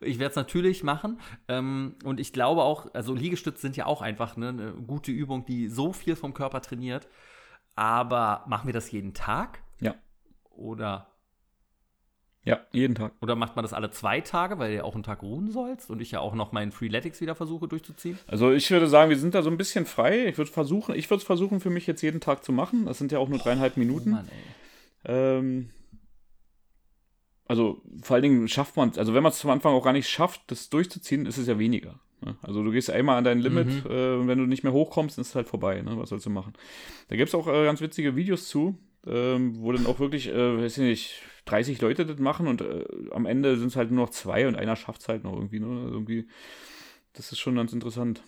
Ich 0.00 0.18
werde 0.18 0.30
es 0.30 0.36
natürlich 0.36 0.82
machen. 0.82 1.20
Ähm, 1.48 1.96
und 2.04 2.20
ich 2.20 2.32
glaube 2.32 2.62
auch, 2.62 2.92
also 2.94 3.14
Liegestütze 3.14 3.60
sind 3.60 3.76
ja 3.76 3.86
auch 3.86 4.02
einfach 4.02 4.36
ne, 4.36 4.48
eine 4.48 4.72
gute 4.72 5.12
Übung, 5.12 5.44
die 5.44 5.68
so 5.68 5.92
viel 5.92 6.16
vom 6.16 6.34
Körper 6.34 6.60
trainiert. 6.60 7.08
Aber 7.76 8.44
machen 8.46 8.66
wir 8.66 8.72
das 8.72 8.90
jeden 8.90 9.14
Tag? 9.14 9.62
Ja. 9.80 9.94
Oder, 10.50 11.08
Ja, 12.46 12.60
jeden 12.72 12.94
Tag. 12.94 13.12
oder 13.22 13.36
macht 13.36 13.56
man 13.56 13.62
das 13.62 13.72
alle 13.72 13.90
zwei 13.90 14.20
Tage, 14.20 14.58
weil 14.58 14.70
du 14.70 14.76
ja 14.76 14.84
auch 14.84 14.94
einen 14.94 15.02
Tag 15.02 15.22
ruhen 15.22 15.50
sollst 15.50 15.88
und 15.90 16.00
ich 16.02 16.10
ja 16.10 16.20
auch 16.20 16.34
noch 16.34 16.52
meinen 16.52 16.72
Freeletics 16.72 17.20
wieder 17.22 17.34
versuche 17.34 17.68
durchzuziehen? 17.68 18.18
Also 18.26 18.52
ich 18.52 18.70
würde 18.70 18.86
sagen, 18.86 19.08
wir 19.08 19.16
sind 19.18 19.34
da 19.34 19.42
so 19.42 19.48
ein 19.50 19.56
bisschen 19.56 19.86
frei. 19.86 20.26
Ich 20.26 20.36
würde 20.36 20.50
versuchen, 20.50 20.94
ich 20.94 21.08
würde 21.08 21.20
es 21.22 21.24
versuchen, 21.26 21.60
für 21.60 21.70
mich 21.70 21.86
jetzt 21.86 22.02
jeden 22.02 22.20
Tag 22.20 22.44
zu 22.44 22.52
machen. 22.52 22.84
Das 22.84 22.98
sind 22.98 23.12
ja 23.12 23.18
auch 23.18 23.28
nur 23.30 23.38
dreieinhalb 23.38 23.76
Minuten. 23.78 24.10
Oh 24.10 24.16
Mann. 24.16 24.28
Ähm, 25.06 25.70
also 27.46 27.82
vor 28.02 28.14
allen 28.14 28.22
Dingen 28.22 28.48
schafft 28.48 28.76
man 28.76 28.92
also 28.96 29.14
wenn 29.14 29.22
man 29.22 29.30
es 29.32 29.38
zum 29.38 29.50
Anfang 29.50 29.74
auch 29.74 29.84
gar 29.84 29.92
nicht 29.92 30.08
schafft, 30.08 30.42
das 30.48 30.70
durchzuziehen, 30.70 31.26
ist 31.26 31.38
es 31.38 31.46
ja 31.46 31.58
weniger. 31.58 32.00
ne? 32.22 32.36
Also 32.42 32.62
du 32.62 32.70
gehst 32.70 32.90
einmal 32.90 33.16
an 33.18 33.24
dein 33.24 33.38
Limit 33.40 33.66
Mhm. 33.84 33.90
äh, 33.90 34.14
und 34.16 34.28
wenn 34.28 34.38
du 34.38 34.46
nicht 34.46 34.64
mehr 34.64 34.72
hochkommst, 34.72 35.18
ist 35.18 35.28
es 35.28 35.34
halt 35.34 35.48
vorbei. 35.48 35.80
Ne? 35.82 35.98
Was 35.98 36.08
sollst 36.10 36.26
du 36.26 36.30
machen? 36.30 36.52
Da 37.08 37.16
gibt 37.16 37.28
es 37.28 37.34
auch 37.34 37.46
äh, 37.48 37.64
ganz 37.64 37.80
witzige 37.80 38.16
Videos 38.16 38.48
zu, 38.48 38.78
ähm, 39.06 39.56
wo 39.60 39.72
dann 39.72 39.86
auch 39.86 39.98
wirklich, 39.98 40.28
äh, 40.28 40.58
weiß 40.58 40.78
ich 40.78 40.84
nicht, 40.84 41.22
30 41.46 41.80
Leute 41.80 42.06
das 42.06 42.18
machen 42.18 42.46
und 42.46 42.60
äh, 42.62 42.84
am 43.12 43.26
Ende 43.26 43.56
sind 43.56 43.68
es 43.68 43.76
halt 43.76 43.90
nur 43.90 44.04
noch 44.06 44.10
zwei 44.10 44.46
und 44.48 44.56
einer 44.56 44.76
schafft 44.76 45.02
es 45.02 45.08
halt 45.08 45.24
noch 45.24 45.34
irgendwie. 45.34 45.60
Ne? 45.60 45.66
Also 45.66 45.94
irgendwie. 45.94 46.28
Das 47.12 47.30
ist 47.32 47.38
schon 47.38 47.54
ganz 47.54 47.72
interessant. 47.72 48.22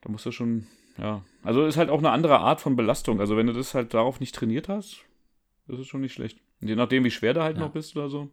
Da 0.00 0.10
musst 0.10 0.24
du 0.26 0.30
schon, 0.32 0.66
ja. 0.98 1.22
Also 1.42 1.66
ist 1.66 1.76
halt 1.76 1.90
auch 1.90 1.98
eine 1.98 2.10
andere 2.10 2.38
Art 2.38 2.60
von 2.60 2.76
Belastung. 2.76 3.20
Also 3.20 3.36
wenn 3.36 3.46
du 3.46 3.52
das 3.52 3.74
halt 3.74 3.92
darauf 3.94 4.20
nicht 4.20 4.34
trainiert 4.34 4.68
hast, 4.68 5.00
das 5.66 5.78
ist 5.80 5.88
schon 5.88 6.00
nicht 6.00 6.14
schlecht. 6.14 6.38
Und 6.60 6.68
je 6.68 6.76
nachdem, 6.76 7.04
wie 7.04 7.10
schwer 7.10 7.34
du 7.34 7.42
halt 7.42 7.56
Ja. 7.56 7.64
noch 7.64 7.72
bist 7.72 7.96
oder 7.96 8.08
so. 8.08 8.30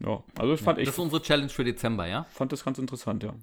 Ja, 0.00 0.22
also 0.38 0.54
ich 0.54 0.60
fand, 0.60 0.78
das 0.78 0.82
ich 0.84 0.88
ist 0.88 0.98
unsere 0.98 1.20
Challenge 1.22 1.48
für 1.48 1.64
Dezember, 1.64 2.06
ja? 2.06 2.24
fand 2.30 2.52
das 2.52 2.64
ganz 2.64 2.78
interessant, 2.78 3.22
ja. 3.24 3.34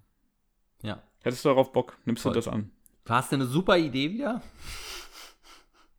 Ja. 0.82 1.04
Hättest 1.22 1.44
du 1.44 1.50
darauf 1.50 1.72
Bock, 1.74 1.98
nimmst 2.06 2.24
Voll. 2.24 2.32
du 2.34 2.38
das 2.40 2.48
an. 2.48 2.72
Du 3.04 3.14
hast 3.14 3.34
eine 3.34 3.46
super 3.46 3.78
Idee 3.78 4.12
wieder. 4.12 4.42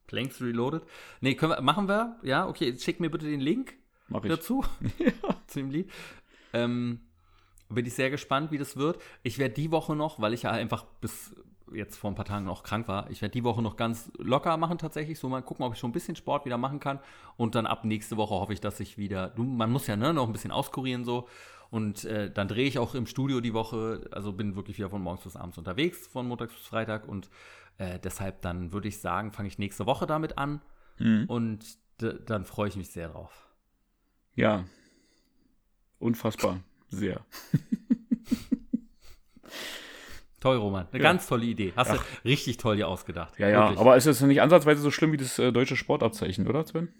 Planks 0.06 0.40
Reloaded. 0.40 0.82
Nee, 1.20 1.34
können 1.34 1.52
wir, 1.52 1.60
machen 1.60 1.88
wir? 1.88 2.16
Ja, 2.22 2.48
okay, 2.48 2.76
schick 2.78 3.00
mir 3.00 3.10
bitte 3.10 3.26
den 3.26 3.40
Link 3.40 3.74
Mach 4.08 4.24
ich. 4.24 4.30
dazu. 4.30 4.64
zu 5.46 5.58
dem 5.60 5.70
Lied. 5.70 5.90
Ähm, 6.52 7.00
bin 7.68 7.84
ich 7.84 7.94
sehr 7.94 8.10
gespannt, 8.10 8.52
wie 8.52 8.58
das 8.58 8.76
wird. 8.76 9.00
Ich 9.22 9.38
werde 9.38 9.54
die 9.54 9.70
Woche 9.70 9.96
noch, 9.96 10.20
weil 10.20 10.32
ich 10.32 10.42
ja 10.42 10.50
einfach 10.52 10.84
bis 11.00 11.34
jetzt 11.72 11.96
vor 11.96 12.10
ein 12.10 12.14
paar 12.14 12.24
Tagen 12.24 12.44
noch 12.44 12.62
krank 12.62 12.88
war, 12.88 13.10
ich 13.10 13.22
werde 13.22 13.32
die 13.32 13.44
Woche 13.44 13.62
noch 13.62 13.76
ganz 13.76 14.10
locker 14.18 14.56
machen 14.56 14.78
tatsächlich. 14.78 15.18
So 15.18 15.28
mal 15.28 15.42
gucken, 15.42 15.64
ob 15.64 15.74
ich 15.74 15.78
schon 15.78 15.90
ein 15.90 15.94
bisschen 15.94 16.16
Sport 16.16 16.44
wieder 16.44 16.58
machen 16.58 16.80
kann. 16.80 17.00
Und 17.36 17.54
dann 17.54 17.66
ab 17.66 17.84
nächste 17.84 18.16
Woche 18.16 18.34
hoffe 18.34 18.52
ich, 18.52 18.60
dass 18.60 18.80
ich 18.80 18.98
wieder. 18.98 19.28
Du, 19.28 19.42
man 19.42 19.70
muss 19.70 19.86
ja 19.86 19.96
ne, 19.96 20.12
noch 20.14 20.26
ein 20.26 20.32
bisschen 20.32 20.52
auskurieren 20.52 21.04
so. 21.04 21.28
Und 21.70 22.04
äh, 22.04 22.30
dann 22.30 22.46
drehe 22.46 22.66
ich 22.66 22.78
auch 22.78 22.94
im 22.94 23.06
Studio 23.06 23.40
die 23.40 23.52
Woche. 23.52 24.08
Also 24.12 24.32
bin 24.32 24.54
wirklich 24.54 24.78
wieder 24.78 24.90
von 24.90 25.02
morgens 25.02 25.24
bis 25.24 25.36
abends 25.36 25.58
unterwegs, 25.58 26.06
von 26.06 26.28
Montags 26.28 26.54
bis 26.54 26.66
Freitag. 26.66 27.08
Und 27.08 27.28
äh, 27.78 27.98
deshalb 27.98 28.42
dann 28.42 28.72
würde 28.72 28.88
ich 28.88 29.00
sagen, 29.00 29.32
fange 29.32 29.48
ich 29.48 29.58
nächste 29.58 29.86
Woche 29.86 30.06
damit 30.06 30.38
an. 30.38 30.60
Mhm. 30.98 31.24
Und 31.28 31.64
dann 31.98 32.44
freue 32.44 32.68
ich 32.68 32.76
mich 32.76 32.90
sehr 32.90 33.08
drauf. 33.08 33.48
Ja. 34.34 34.64
Unfassbar. 35.98 36.60
Sehr. 36.88 37.24
Toll, 40.40 40.56
Roman. 40.58 40.86
Eine 40.92 41.02
Ja. 41.02 41.10
ganz 41.10 41.26
tolle 41.26 41.46
Idee. 41.46 41.72
Hast 41.74 41.92
du 41.92 41.98
richtig 42.24 42.58
toll 42.58 42.76
dir 42.76 42.88
ausgedacht. 42.88 43.38
Ja, 43.38 43.48
ja, 43.48 43.60
Wirklich. 43.62 43.78
aber 43.80 43.96
ist 43.96 44.06
es 44.06 44.20
nicht 44.20 44.42
ansatzweise 44.42 44.80
so 44.82 44.90
schlimm 44.90 45.12
wie 45.12 45.16
das 45.16 45.38
äh, 45.38 45.50
deutsche 45.50 45.76
Sportabzeichen, 45.76 46.46
oder, 46.46 46.64
Sven? 46.66 46.92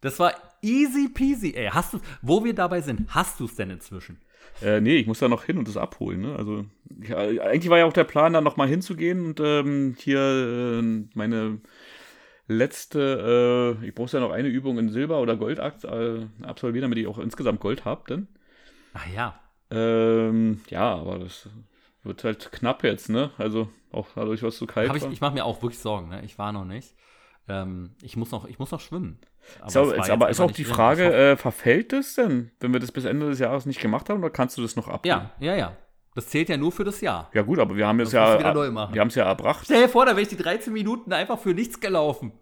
Das 0.00 0.18
war 0.18 0.32
easy 0.62 1.08
peasy. 1.08 1.52
Ey, 1.54 1.68
hast 1.70 1.94
du, 1.94 2.00
wo 2.22 2.44
wir 2.44 2.54
dabei 2.54 2.80
sind, 2.80 3.12
hast 3.14 3.40
du 3.40 3.44
es 3.44 3.56
denn 3.56 3.70
inzwischen? 3.70 4.18
Äh, 4.62 4.80
nee, 4.80 4.96
ich 4.96 5.06
muss 5.06 5.20
da 5.20 5.28
noch 5.28 5.44
hin 5.44 5.58
und 5.58 5.68
das 5.68 5.76
abholen. 5.76 6.20
Ne? 6.20 6.36
Also, 6.36 6.64
ja, 7.02 7.16
eigentlich 7.16 7.70
war 7.70 7.78
ja 7.78 7.86
auch 7.86 7.92
der 7.92 8.04
Plan, 8.04 8.32
da 8.32 8.40
noch 8.40 8.56
mal 8.56 8.68
hinzugehen 8.68 9.24
und 9.24 9.40
ähm, 9.40 9.96
hier 9.98 10.20
äh, 10.20 10.82
meine 11.14 11.60
letzte, 12.46 13.78
äh, 13.80 13.86
ich 13.86 13.94
brauche 13.94 14.12
ja 14.12 14.20
noch 14.20 14.32
eine 14.32 14.48
Übung 14.48 14.78
in 14.78 14.90
Silber 14.90 15.20
oder 15.20 15.36
Gold 15.36 15.58
äh, 15.58 16.26
absolvieren, 16.42 16.82
damit 16.82 16.98
ich 16.98 17.06
auch 17.06 17.18
insgesamt 17.18 17.60
Gold 17.60 17.84
habe, 17.84 18.02
dann. 18.06 18.28
Ach 18.92 19.06
ja. 19.14 19.40
Ähm, 19.70 20.60
ja, 20.68 20.94
aber 20.96 21.20
das 21.20 21.48
wird 22.02 22.24
halt 22.24 22.50
knapp 22.52 22.82
jetzt, 22.82 23.08
ne? 23.08 23.30
Also 23.38 23.68
auch 23.92 24.08
dadurch, 24.14 24.42
was 24.42 24.56
so 24.56 24.66
kalt 24.66 24.88
Hab 24.88 24.96
ich 24.96 25.02
war. 25.02 25.12
ich 25.12 25.20
mache 25.20 25.34
mir 25.34 25.44
auch 25.44 25.62
wirklich 25.62 25.78
Sorgen. 25.78 26.08
Ne? 26.08 26.22
Ich 26.24 26.38
war 26.38 26.52
noch 26.52 26.64
nicht. 26.64 26.94
Ähm, 27.48 27.90
ich, 28.02 28.16
muss 28.16 28.30
noch 28.30 28.46
ich 28.46 28.58
muss 28.58 28.70
noch 28.70 28.80
schwimmen. 28.80 29.18
Aber, 29.60 29.66
ist, 29.66 29.96
jetzt 29.96 30.10
aber 30.10 30.30
ist 30.30 30.40
auch 30.40 30.50
die. 30.50 30.64
Frage, 30.64 31.12
äh, 31.12 31.36
verfällt 31.36 31.92
es 31.92 32.14
denn, 32.14 32.50
wenn 32.60 32.72
wir 32.72 32.80
das 32.80 32.92
bis 32.92 33.04
Ende 33.04 33.28
des 33.28 33.38
Jahres 33.38 33.66
nicht 33.66 33.80
gemacht 33.80 34.08
haben, 34.08 34.20
oder 34.20 34.30
kannst 34.30 34.56
du 34.58 34.62
das 34.62 34.76
noch 34.76 34.88
abgeben? 34.88 35.30
ja, 35.40 35.52
ja, 35.52 35.56
ja. 35.56 35.76
Das 36.14 36.26
zählt 36.26 36.48
ja 36.48 36.56
nur 36.56 36.72
für 36.72 36.82
das 36.82 37.00
Jahr. 37.00 37.30
Ja 37.32 37.42
gut, 37.42 37.60
aber 37.60 37.76
wir 37.76 37.86
haben 37.86 38.00
es 38.00 38.10
Das 38.10 38.14
ja, 38.14 38.38
wieder 38.38 38.52
neu 38.52 38.70
machen. 38.70 38.92
wir 38.94 39.00
haben 39.00 39.08
es 39.08 39.14
ja 39.14 39.24
erbracht. 39.24 39.60
Stell 39.64 39.82
dir 39.82 39.88
vor, 39.88 40.06
da 40.06 40.12
wäre 40.12 40.22
ich 40.22 40.28
die 40.28 40.36
13 40.36 40.72
Minuten 40.72 41.12
einfach 41.12 41.38
für 41.38 41.54
nichts 41.54 41.78
gelaufen. 41.78 42.32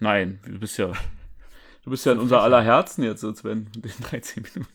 Nein, 0.00 0.40
du 0.44 0.58
bist 0.58 0.76
ja, 0.76 0.88
du 1.84 1.90
bist 1.90 2.04
ja 2.04 2.12
in 2.12 2.18
unser 2.18 2.42
aller 2.42 2.62
Herzen 2.62 3.04
jetzt, 3.04 3.20
so 3.20 3.32
Sven, 3.32 3.70
mit 3.76 3.84
den 3.98 4.04
13 4.04 4.42
Minuten. 4.42 4.72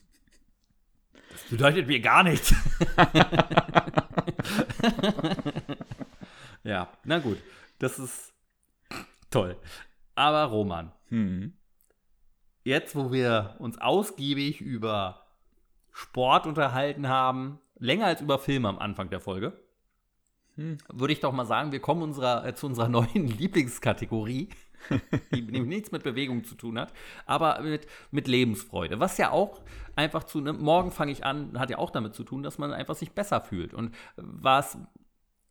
Das 1.31 1.43
bedeutet 1.49 1.87
mir 1.87 1.99
gar 1.99 2.23
nichts. 2.23 2.53
ja, 6.63 6.89
na 7.03 7.19
gut. 7.19 7.37
Das 7.79 7.99
ist 7.99 8.33
toll. 9.29 9.57
Aber 10.15 10.45
Roman, 10.45 10.91
Hm. 11.11 11.53
jetzt, 12.63 12.95
wo 12.95 13.11
wir 13.11 13.55
uns 13.59 13.77
ausgiebig 13.79 14.61
über 14.61 15.25
Sport 15.91 16.47
unterhalten 16.47 17.09
haben, 17.09 17.59
länger 17.77 18.05
als 18.05 18.21
über 18.21 18.39
Filme 18.39 18.69
am 18.69 18.79
Anfang 18.79 19.09
der 19.09 19.19
Folge, 19.19 19.59
hm. 20.55 20.77
würde 20.87 21.11
ich 21.11 21.19
doch 21.19 21.33
mal 21.33 21.45
sagen, 21.45 21.73
wir 21.73 21.81
kommen 21.81 22.01
unserer, 22.01 22.45
äh, 22.45 22.55
zu 22.55 22.65
unserer 22.65 22.87
neuen 22.89 23.27
Lieblingskategorie, 23.27 24.49
die 25.33 25.41
nämlich 25.41 25.65
nichts 25.65 25.91
mit 25.91 26.03
Bewegung 26.03 26.45
zu 26.45 26.55
tun 26.55 26.79
hat, 26.79 26.93
aber 27.25 27.59
mit, 27.61 27.87
mit 28.11 28.29
Lebensfreude. 28.29 29.01
Was 29.01 29.17
ja 29.17 29.31
auch 29.31 29.61
einfach 29.97 30.23
zu, 30.23 30.39
ne, 30.39 30.53
morgen 30.53 30.91
fange 30.91 31.11
ich 31.11 31.25
an, 31.25 31.59
hat 31.59 31.69
ja 31.69 31.77
auch 31.77 31.89
damit 31.89 32.15
zu 32.15 32.23
tun, 32.23 32.41
dass 32.41 32.57
man 32.57 32.71
einfach 32.71 32.95
sich 32.95 33.11
besser 33.11 33.41
fühlt. 33.41 33.73
Und 33.73 33.93
was 34.15 34.77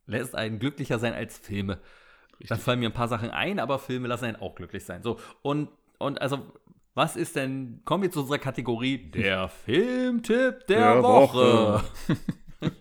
lässt 0.07 0.35
einen 0.35 0.59
glücklicher 0.59 0.99
sein 0.99 1.13
als 1.13 1.37
Filme? 1.37 1.81
Richtig. 2.41 2.49
Da 2.49 2.57
fallen 2.57 2.80
mir 2.80 2.88
ein 2.88 2.95
paar 2.95 3.09
Sachen 3.09 3.30
ein, 3.30 3.59
aber 3.59 3.78
Filme 3.78 4.09
lassen 4.09 4.24
einen 4.24 4.36
auch 4.36 4.55
glücklich 4.55 4.84
sein. 4.84 5.03
So, 5.03 5.18
und, 5.43 5.68
und 5.99 6.20
also 6.20 6.47
was 6.95 7.16
ist 7.16 7.36
denn, 7.36 7.82
kommen 7.84 8.03
wir 8.03 8.11
zu 8.11 8.20
unserer 8.20 8.38
Kategorie 8.38 8.99
der 8.99 9.49
Filmtipp 9.49 10.66
der, 10.66 10.95
der 10.95 11.03
Woche. 11.03 11.82
Woche. 11.82 11.84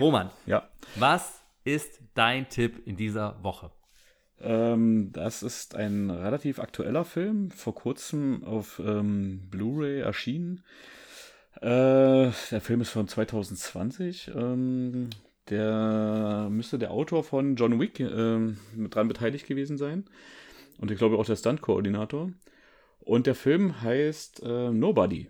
Roman, 0.00 0.30
ja. 0.46 0.68
was 0.96 1.42
ist 1.64 2.00
dein 2.14 2.48
Tipp 2.48 2.86
in 2.86 2.96
dieser 2.96 3.42
Woche? 3.44 3.70
Ähm, 4.40 5.12
das 5.12 5.42
ist 5.42 5.76
ein 5.76 6.10
relativ 6.10 6.58
aktueller 6.58 7.04
Film, 7.04 7.50
vor 7.52 7.74
kurzem 7.74 8.42
auf 8.42 8.80
ähm, 8.84 9.48
Blu-ray 9.50 10.00
erschienen. 10.00 10.64
Äh, 11.60 12.30
der 12.50 12.60
Film 12.60 12.80
ist 12.80 12.90
von 12.90 13.06
2020. 13.06 14.32
Ähm, 14.34 15.10
der 15.50 16.48
müsste 16.50 16.78
der 16.78 16.90
Autor 16.90 17.24
von 17.24 17.56
John 17.56 17.78
Wick 17.80 18.00
äh, 18.00 18.38
mit 18.74 18.94
dran 18.94 19.08
beteiligt 19.08 19.46
gewesen 19.46 19.76
sein. 19.76 20.04
Und 20.78 20.90
ich 20.90 20.98
glaube 20.98 21.18
auch 21.18 21.26
der 21.26 21.36
Stunt-Koordinator. 21.36 22.30
Und 23.00 23.26
der 23.26 23.34
Film 23.34 23.82
heißt 23.82 24.42
äh, 24.42 24.70
Nobody. 24.70 25.28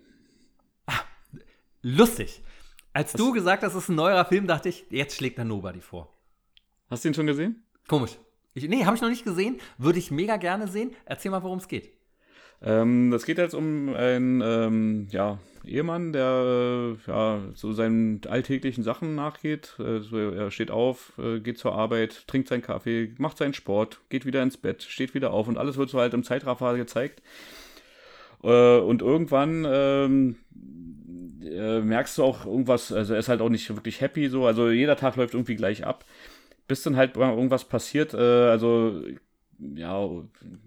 Ah, 0.86 1.00
lustig. 1.82 2.42
Als 2.92 3.14
Was? 3.14 3.18
du 3.18 3.32
gesagt 3.32 3.62
hast, 3.62 3.74
es 3.74 3.84
ist 3.84 3.88
ein 3.88 3.96
neuerer 3.96 4.26
Film, 4.26 4.46
dachte 4.46 4.68
ich, 4.68 4.84
jetzt 4.90 5.16
schlägt 5.16 5.38
er 5.38 5.44
Nobody 5.44 5.80
vor. 5.80 6.12
Hast 6.90 7.04
du 7.04 7.08
ihn 7.08 7.14
schon 7.14 7.26
gesehen? 7.26 7.64
Komisch. 7.88 8.18
Ich, 8.54 8.68
nee, 8.68 8.84
habe 8.84 8.96
ich 8.96 9.02
noch 9.02 9.08
nicht 9.08 9.24
gesehen. 9.24 9.58
Würde 9.78 9.98
ich 9.98 10.10
mega 10.10 10.36
gerne 10.36 10.68
sehen. 10.68 10.92
Erzähl 11.06 11.30
mal, 11.30 11.42
worum 11.42 11.58
es 11.58 11.68
geht. 11.68 11.90
Ähm, 12.64 13.10
das 13.10 13.24
geht 13.24 13.38
jetzt 13.38 13.54
um 13.54 13.94
einen 13.94 14.40
ähm, 14.40 15.08
ja, 15.10 15.38
Ehemann, 15.64 16.12
der 16.12 16.96
äh, 17.06 17.10
ja, 17.10 17.40
so 17.54 17.72
seinen 17.72 18.20
alltäglichen 18.28 18.84
Sachen 18.84 19.14
nachgeht. 19.14 19.74
Also 19.78 20.16
er 20.16 20.50
steht 20.50 20.70
auf, 20.70 21.12
äh, 21.18 21.40
geht 21.40 21.58
zur 21.58 21.74
Arbeit, 21.74 22.26
trinkt 22.28 22.48
seinen 22.48 22.62
Kaffee, 22.62 23.12
macht 23.18 23.38
seinen 23.38 23.54
Sport, 23.54 24.00
geht 24.08 24.26
wieder 24.26 24.42
ins 24.42 24.56
Bett, 24.56 24.82
steht 24.82 25.14
wieder 25.14 25.32
auf 25.32 25.48
und 25.48 25.58
alles 25.58 25.76
wird 25.76 25.90
so 25.90 25.98
halt 25.98 26.14
im 26.14 26.24
Zeitraffer 26.24 26.76
gezeigt. 26.76 27.22
Äh, 28.42 28.78
und 28.78 29.02
irgendwann 29.02 29.66
ähm, 29.68 30.36
äh, 31.44 31.80
merkst 31.80 32.18
du 32.18 32.24
auch 32.24 32.46
irgendwas, 32.46 32.92
also 32.92 33.14
er 33.14 33.20
ist 33.20 33.28
halt 33.28 33.40
auch 33.40 33.48
nicht 33.48 33.68
wirklich 33.70 34.00
happy 34.00 34.28
so, 34.28 34.46
also 34.46 34.70
jeder 34.70 34.96
Tag 34.96 35.16
läuft 35.16 35.34
irgendwie 35.34 35.56
gleich 35.56 35.84
ab. 35.84 36.04
Bis 36.68 36.82
dann 36.82 36.96
halt 36.96 37.16
irgendwas 37.16 37.64
passiert, 37.64 38.14
äh, 38.14 38.18
also 38.18 39.02
ja, 39.76 40.08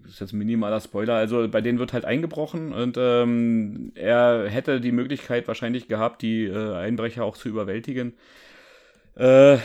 ist 0.06 0.20
jetzt 0.20 0.32
ein 0.32 0.38
minimaler 0.38 0.80
Spoiler, 0.80 1.14
also 1.14 1.48
bei 1.48 1.60
denen 1.60 1.78
wird 1.78 1.92
halt 1.92 2.04
eingebrochen 2.04 2.72
und 2.72 2.96
ähm, 2.98 3.92
er 3.94 4.48
hätte 4.48 4.80
die 4.80 4.92
Möglichkeit 4.92 5.48
wahrscheinlich 5.48 5.88
gehabt, 5.88 6.22
die 6.22 6.44
äh, 6.44 6.74
Einbrecher 6.74 7.24
auch 7.24 7.36
zu 7.36 7.48
überwältigen. 7.48 8.14
Äh, 9.14 9.58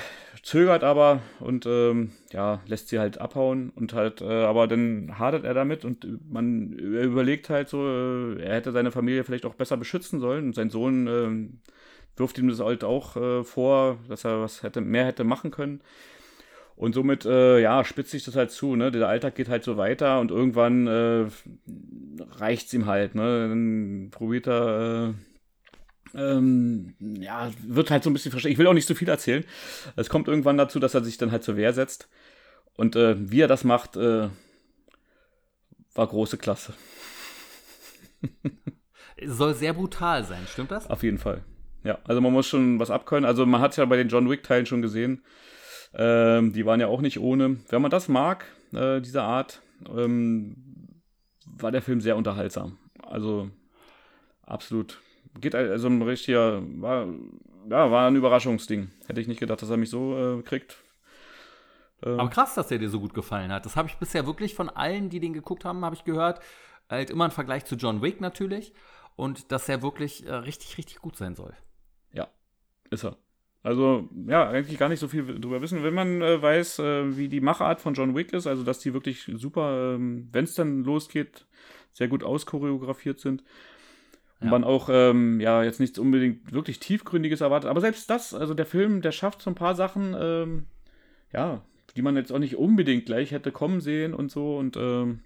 zögert 0.43 0.83
aber 0.83 1.21
und 1.39 1.65
ähm, 1.65 2.11
ja, 2.31 2.61
lässt 2.65 2.89
sie 2.89 2.99
halt 2.99 3.19
abhauen 3.19 3.71
und 3.75 3.93
halt, 3.93 4.21
äh, 4.21 4.25
aber 4.25 4.67
dann 4.67 5.19
hadert 5.19 5.43
er 5.43 5.53
damit 5.53 5.85
und 5.85 6.07
man 6.31 6.71
überlegt 6.71 7.49
halt 7.49 7.69
so, 7.69 7.85
äh, 7.85 8.41
er 8.41 8.55
hätte 8.55 8.71
seine 8.71 8.91
Familie 8.91 9.23
vielleicht 9.23 9.45
auch 9.45 9.53
besser 9.55 9.77
beschützen 9.77 10.19
sollen 10.19 10.45
und 10.45 10.55
sein 10.55 10.69
Sohn 10.69 11.07
ähm, 11.07 11.59
wirft 12.17 12.37
ihm 12.37 12.47
das 12.47 12.59
halt 12.59 12.83
auch 12.83 13.15
äh, 13.17 13.43
vor, 13.43 13.97
dass 14.09 14.25
er 14.25 14.41
was 14.41 14.63
hätte, 14.63 14.81
mehr 14.81 15.05
hätte 15.05 15.23
machen 15.23 15.51
können. 15.51 15.81
Und 16.81 16.93
somit, 16.93 17.25
äh, 17.25 17.59
ja, 17.59 17.85
spitzt 17.85 18.09
sich 18.09 18.23
das 18.23 18.35
halt 18.35 18.49
zu, 18.49 18.75
ne? 18.75 18.91
Der 18.91 19.07
Alltag 19.07 19.35
geht 19.35 19.49
halt 19.49 19.63
so 19.63 19.77
weiter 19.77 20.19
und 20.19 20.31
irgendwann 20.31 20.87
äh, 20.87 21.27
reicht's 22.39 22.73
ihm 22.73 22.87
halt, 22.87 23.13
ne? 23.13 23.49
Dann 23.49 24.07
probiert 24.09 24.47
er, 24.47 25.13
äh, 26.15 26.19
ähm, 26.19 26.95
ja, 26.99 27.51
wird 27.61 27.91
halt 27.91 28.03
so 28.03 28.09
ein 28.09 28.13
bisschen 28.13 28.31
verstehen. 28.31 28.51
Ich 28.51 28.57
will 28.57 28.65
auch 28.65 28.73
nicht 28.73 28.87
so 28.87 28.95
viel 28.95 29.09
erzählen. 29.09 29.45
Es 29.95 30.09
kommt 30.09 30.27
irgendwann 30.27 30.57
dazu, 30.57 30.79
dass 30.79 30.95
er 30.95 31.03
sich 31.03 31.19
dann 31.19 31.31
halt 31.31 31.43
zur 31.43 31.55
Wehr 31.55 31.71
setzt. 31.71 32.09
Und 32.75 32.95
äh, 32.95 33.15
wie 33.29 33.41
er 33.41 33.47
das 33.47 33.63
macht, 33.63 33.95
äh, 33.95 34.29
war 35.93 36.07
große 36.07 36.39
Klasse. 36.39 36.73
Soll 39.23 39.53
sehr 39.53 39.73
brutal 39.73 40.23
sein, 40.23 40.47
stimmt 40.51 40.71
das? 40.71 40.89
Auf 40.89 41.03
jeden 41.03 41.19
Fall. 41.19 41.43
Ja, 41.83 41.99
also 42.05 42.21
man 42.21 42.33
muss 42.33 42.47
schon 42.47 42.79
was 42.79 42.89
abkönnen. 42.89 43.25
Also 43.25 43.45
man 43.45 43.61
hat 43.61 43.69
es 43.69 43.77
ja 43.77 43.85
bei 43.85 43.97
den 43.97 44.09
John 44.09 44.27
Wick-Teilen 44.27 44.65
schon 44.65 44.81
gesehen. 44.81 45.21
Ähm, 45.93 46.53
die 46.53 46.65
waren 46.65 46.79
ja 46.79 46.87
auch 46.87 47.01
nicht 47.01 47.19
ohne. 47.19 47.57
Wenn 47.69 47.81
man 47.81 47.91
das 47.91 48.07
mag, 48.07 48.45
äh, 48.73 49.01
diese 49.01 49.23
Art, 49.23 49.61
ähm, 49.89 50.55
war 51.45 51.71
der 51.71 51.81
Film 51.81 52.01
sehr 52.01 52.15
unterhaltsam. 52.15 52.77
Also 53.03 53.49
absolut. 54.43 55.01
Geht 55.39 55.55
also 55.55 55.87
ein 55.87 56.01
richtiger, 56.01 56.61
war, 56.81 57.07
ja, 57.69 57.91
war 57.91 58.07
ein 58.07 58.15
Überraschungsding. 58.15 58.91
Hätte 59.07 59.21
ich 59.21 59.27
nicht 59.27 59.39
gedacht, 59.39 59.61
dass 59.61 59.69
er 59.69 59.77
mich 59.77 59.89
so 59.89 60.39
äh, 60.39 60.41
kriegt. 60.43 60.77
Ähm. 62.03 62.19
Aber 62.19 62.29
krass, 62.29 62.55
dass 62.55 62.67
der 62.67 62.79
dir 62.79 62.89
so 62.89 62.99
gut 62.99 63.13
gefallen 63.13 63.51
hat. 63.51 63.65
Das 63.65 63.75
habe 63.75 63.87
ich 63.87 63.95
bisher 63.97 64.25
wirklich 64.25 64.55
von 64.55 64.69
allen, 64.69 65.09
die 65.09 65.19
den 65.19 65.33
geguckt 65.33 65.65
haben, 65.65 65.85
habe 65.85 65.95
ich 65.95 66.03
gehört. 66.03 66.41
Halt 66.89 67.09
immer 67.09 67.25
ein 67.25 67.31
Vergleich 67.31 67.65
zu 67.65 67.75
John 67.75 68.01
Wick 68.01 68.19
natürlich. 68.21 68.73
Und 69.15 69.51
dass 69.51 69.69
er 69.69 69.81
wirklich 69.81 70.25
äh, 70.25 70.33
richtig, 70.33 70.77
richtig 70.77 70.99
gut 70.99 71.15
sein 71.15 71.35
soll. 71.35 71.53
Ja, 72.11 72.27
ist 72.89 73.03
er. 73.03 73.17
Also, 73.63 74.09
ja, 74.27 74.49
eigentlich 74.49 74.79
gar 74.79 74.89
nicht 74.89 74.99
so 74.99 75.07
viel 75.07 75.23
drüber 75.39 75.61
wissen. 75.61 75.83
Wenn 75.83 75.93
man 75.93 76.21
äh, 76.21 76.41
weiß, 76.41 76.79
äh, 76.79 77.17
wie 77.17 77.29
die 77.29 77.41
Machart 77.41 77.79
von 77.79 77.93
John 77.93 78.15
Wick 78.15 78.33
ist, 78.33 78.47
also 78.47 78.63
dass 78.63 78.79
die 78.79 78.93
wirklich 78.93 79.29
super, 79.35 79.95
ähm, 79.95 80.29
wenn 80.31 80.45
es 80.45 80.55
dann 80.55 80.83
losgeht, 80.83 81.45
sehr 81.91 82.07
gut 82.07 82.23
auschoreografiert 82.23 83.19
sind. 83.19 83.43
Und 84.39 84.47
ja. 84.47 84.51
man 84.51 84.63
auch, 84.63 84.89
ähm, 84.91 85.39
ja, 85.39 85.63
jetzt 85.63 85.79
nichts 85.79 85.99
unbedingt 85.99 86.51
wirklich 86.51 86.79
Tiefgründiges 86.79 87.41
erwartet. 87.41 87.69
Aber 87.69 87.81
selbst 87.81 88.09
das, 88.09 88.33
also 88.33 88.55
der 88.55 88.65
Film, 88.65 89.01
der 89.01 89.11
schafft 89.11 89.43
so 89.43 89.51
ein 89.51 89.55
paar 89.55 89.75
Sachen, 89.75 90.15
ähm, 90.19 90.65
ja, 91.31 91.61
die 91.95 92.01
man 92.01 92.15
jetzt 92.15 92.31
auch 92.31 92.39
nicht 92.39 92.55
unbedingt 92.55 93.05
gleich 93.05 93.31
hätte 93.31 93.51
kommen 93.51 93.81
sehen 93.81 94.15
und 94.15 94.31
so. 94.31 94.57
Und 94.57 94.75
ähm, 94.77 95.19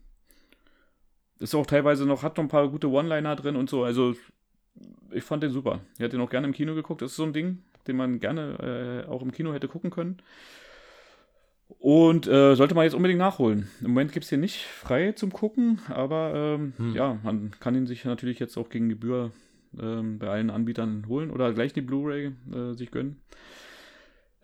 ist 1.39 1.55
auch 1.55 1.65
teilweise 1.65 2.05
noch, 2.05 2.23
hat 2.23 2.35
noch 2.35 2.43
ein 2.43 2.49
paar 2.49 2.67
gute 2.69 2.89
One-Liner 2.89 3.37
drin 3.37 3.55
und 3.55 3.69
so. 3.69 3.85
Also, 3.85 4.15
ich 5.11 5.23
fand 5.23 5.43
den 5.43 5.51
super. 5.51 5.79
Ich 5.93 5.99
hätte 5.99 6.17
den 6.17 6.21
auch 6.21 6.29
gerne 6.29 6.47
im 6.47 6.53
Kino 6.53 6.75
geguckt. 6.75 7.01
Das 7.01 7.11
ist 7.11 7.17
so 7.17 7.23
ein 7.23 7.31
Ding, 7.31 7.61
den 7.87 7.97
man 7.97 8.19
gerne 8.19 9.05
äh, 9.05 9.09
auch 9.09 9.21
im 9.21 9.31
Kino 9.31 9.53
hätte 9.53 9.67
gucken 9.67 9.91
können. 9.91 10.17
Und 11.79 12.27
äh, 12.27 12.55
sollte 12.55 12.75
man 12.75 12.83
jetzt 12.83 12.93
unbedingt 12.93 13.19
nachholen. 13.19 13.69
Im 13.81 13.89
Moment 13.89 14.11
gibt 14.11 14.23
es 14.23 14.29
hier 14.29 14.37
nicht 14.37 14.65
frei 14.65 15.13
zum 15.13 15.33
Gucken, 15.33 15.79
aber 15.89 16.33
ähm, 16.35 16.73
hm. 16.77 16.93
ja, 16.93 17.19
man 17.23 17.51
kann 17.59 17.75
ihn 17.75 17.87
sich 17.87 18.05
natürlich 18.05 18.39
jetzt 18.39 18.57
auch 18.57 18.69
gegen 18.69 18.87
Gebühr 18.87 19.31
ähm, 19.79 20.19
bei 20.19 20.27
allen 20.27 20.51
Anbietern 20.51 21.05
holen 21.07 21.31
oder 21.31 21.53
gleich 21.53 21.73
die 21.73 21.81
Blu-ray 21.81 22.33
äh, 22.53 22.73
sich 22.73 22.91
gönnen. 22.91 23.21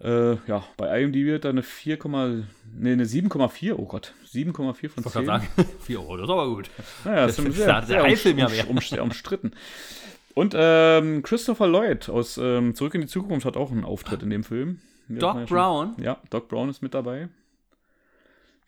Äh, 0.03 0.37
ja, 0.47 0.63
bei 0.77 0.99
IMDb 0.99 1.27
wird 1.27 1.45
da 1.45 1.49
eine 1.49 1.61
4, 1.61 1.99
nee, 2.75 2.91
eine 2.91 3.05
7,4, 3.05 3.73
oh 3.77 3.85
Gott, 3.85 4.13
7,4 4.27 4.89
von 4.89 5.03
10. 5.03 5.21
Ich 5.21 5.27
sagen, 5.27 5.47
4 5.81 5.99
Euro, 5.99 6.17
das 6.17 6.23
ist 6.25 6.31
aber 6.31 6.47
gut. 6.47 6.69
Naja, 7.05 7.27
das, 7.27 7.35
das 7.35 7.45
ist 7.45 7.55
sehr, 7.55 7.83
sehr, 7.83 8.17
sehr 8.47 8.69
um, 8.69 8.77
um, 8.77 8.99
umstritten. 9.03 9.51
Und 10.35 10.53
ähm, 10.57 11.23
Christopher 11.23 11.67
Lloyd 11.67 12.09
aus 12.09 12.37
ähm, 12.37 12.75
Zurück 12.75 12.95
in 12.95 13.01
die 13.01 13.07
Zukunft 13.07 13.45
hat 13.45 13.57
auch 13.57 13.71
einen 13.71 13.83
Auftritt 13.83 14.23
in 14.23 14.29
dem 14.29 14.43
Film. 14.43 14.79
Den 15.07 15.19
Doc 15.19 15.35
ja 15.35 15.45
Brown? 15.45 15.95
Ja, 16.01 16.17
Doc 16.29 16.47
Brown 16.47 16.69
ist 16.69 16.81
mit 16.81 16.93
dabei. 16.93 17.29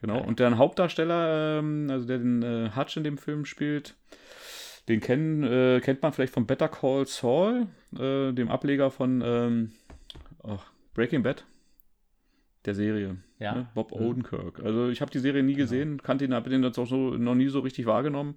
Genau. 0.01 0.21
Und 0.21 0.39
der 0.39 0.57
Hauptdarsteller, 0.57 1.59
ähm, 1.59 1.87
also 1.89 2.05
der 2.05 2.17
den 2.17 2.43
äh, 2.43 2.71
Hutch 2.75 2.97
in 2.97 3.05
dem 3.05 3.17
Film 3.17 3.45
spielt, 3.45 3.95
den 4.89 4.99
kennen, 4.99 5.43
äh, 5.43 5.79
kennt 5.79 6.01
man 6.01 6.11
vielleicht 6.11 6.33
von 6.33 6.45
Better 6.45 6.67
Call 6.67 7.05
Saul, 7.05 7.67
äh, 7.97 8.33
dem 8.33 8.49
Ableger 8.49 8.91
von 8.91 9.71
oh, 10.43 10.59
Breaking 10.93 11.23
Bad, 11.23 11.45
der 12.65 12.75
Serie. 12.75 13.17
Ja. 13.39 13.55
Ne? 13.55 13.67
Bob 13.73 13.91
mhm. 13.91 14.05
Odenkirk. 14.05 14.59
Also 14.59 14.89
ich 14.89 15.01
habe 15.01 15.11
die 15.11 15.19
Serie 15.19 15.43
nie 15.43 15.53
genau. 15.53 15.63
gesehen, 15.65 15.89
genau. 15.91 16.03
kannte 16.03 16.25
ihn, 16.25 16.33
habe 16.33 16.49
den 16.49 16.63
jetzt 16.63 16.77
auch 16.77 16.87
so 16.87 17.11
noch 17.11 17.35
nie 17.35 17.47
so 17.47 17.59
richtig 17.59 17.85
wahrgenommen. 17.85 18.35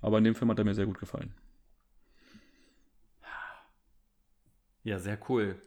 Aber 0.00 0.18
in 0.18 0.24
dem 0.24 0.34
Film 0.34 0.50
hat 0.50 0.58
er 0.58 0.64
mir 0.64 0.74
sehr 0.74 0.86
gut 0.86 0.98
gefallen. 0.98 1.32
Ja, 4.84 4.98
sehr 4.98 5.18
cool. 5.28 5.60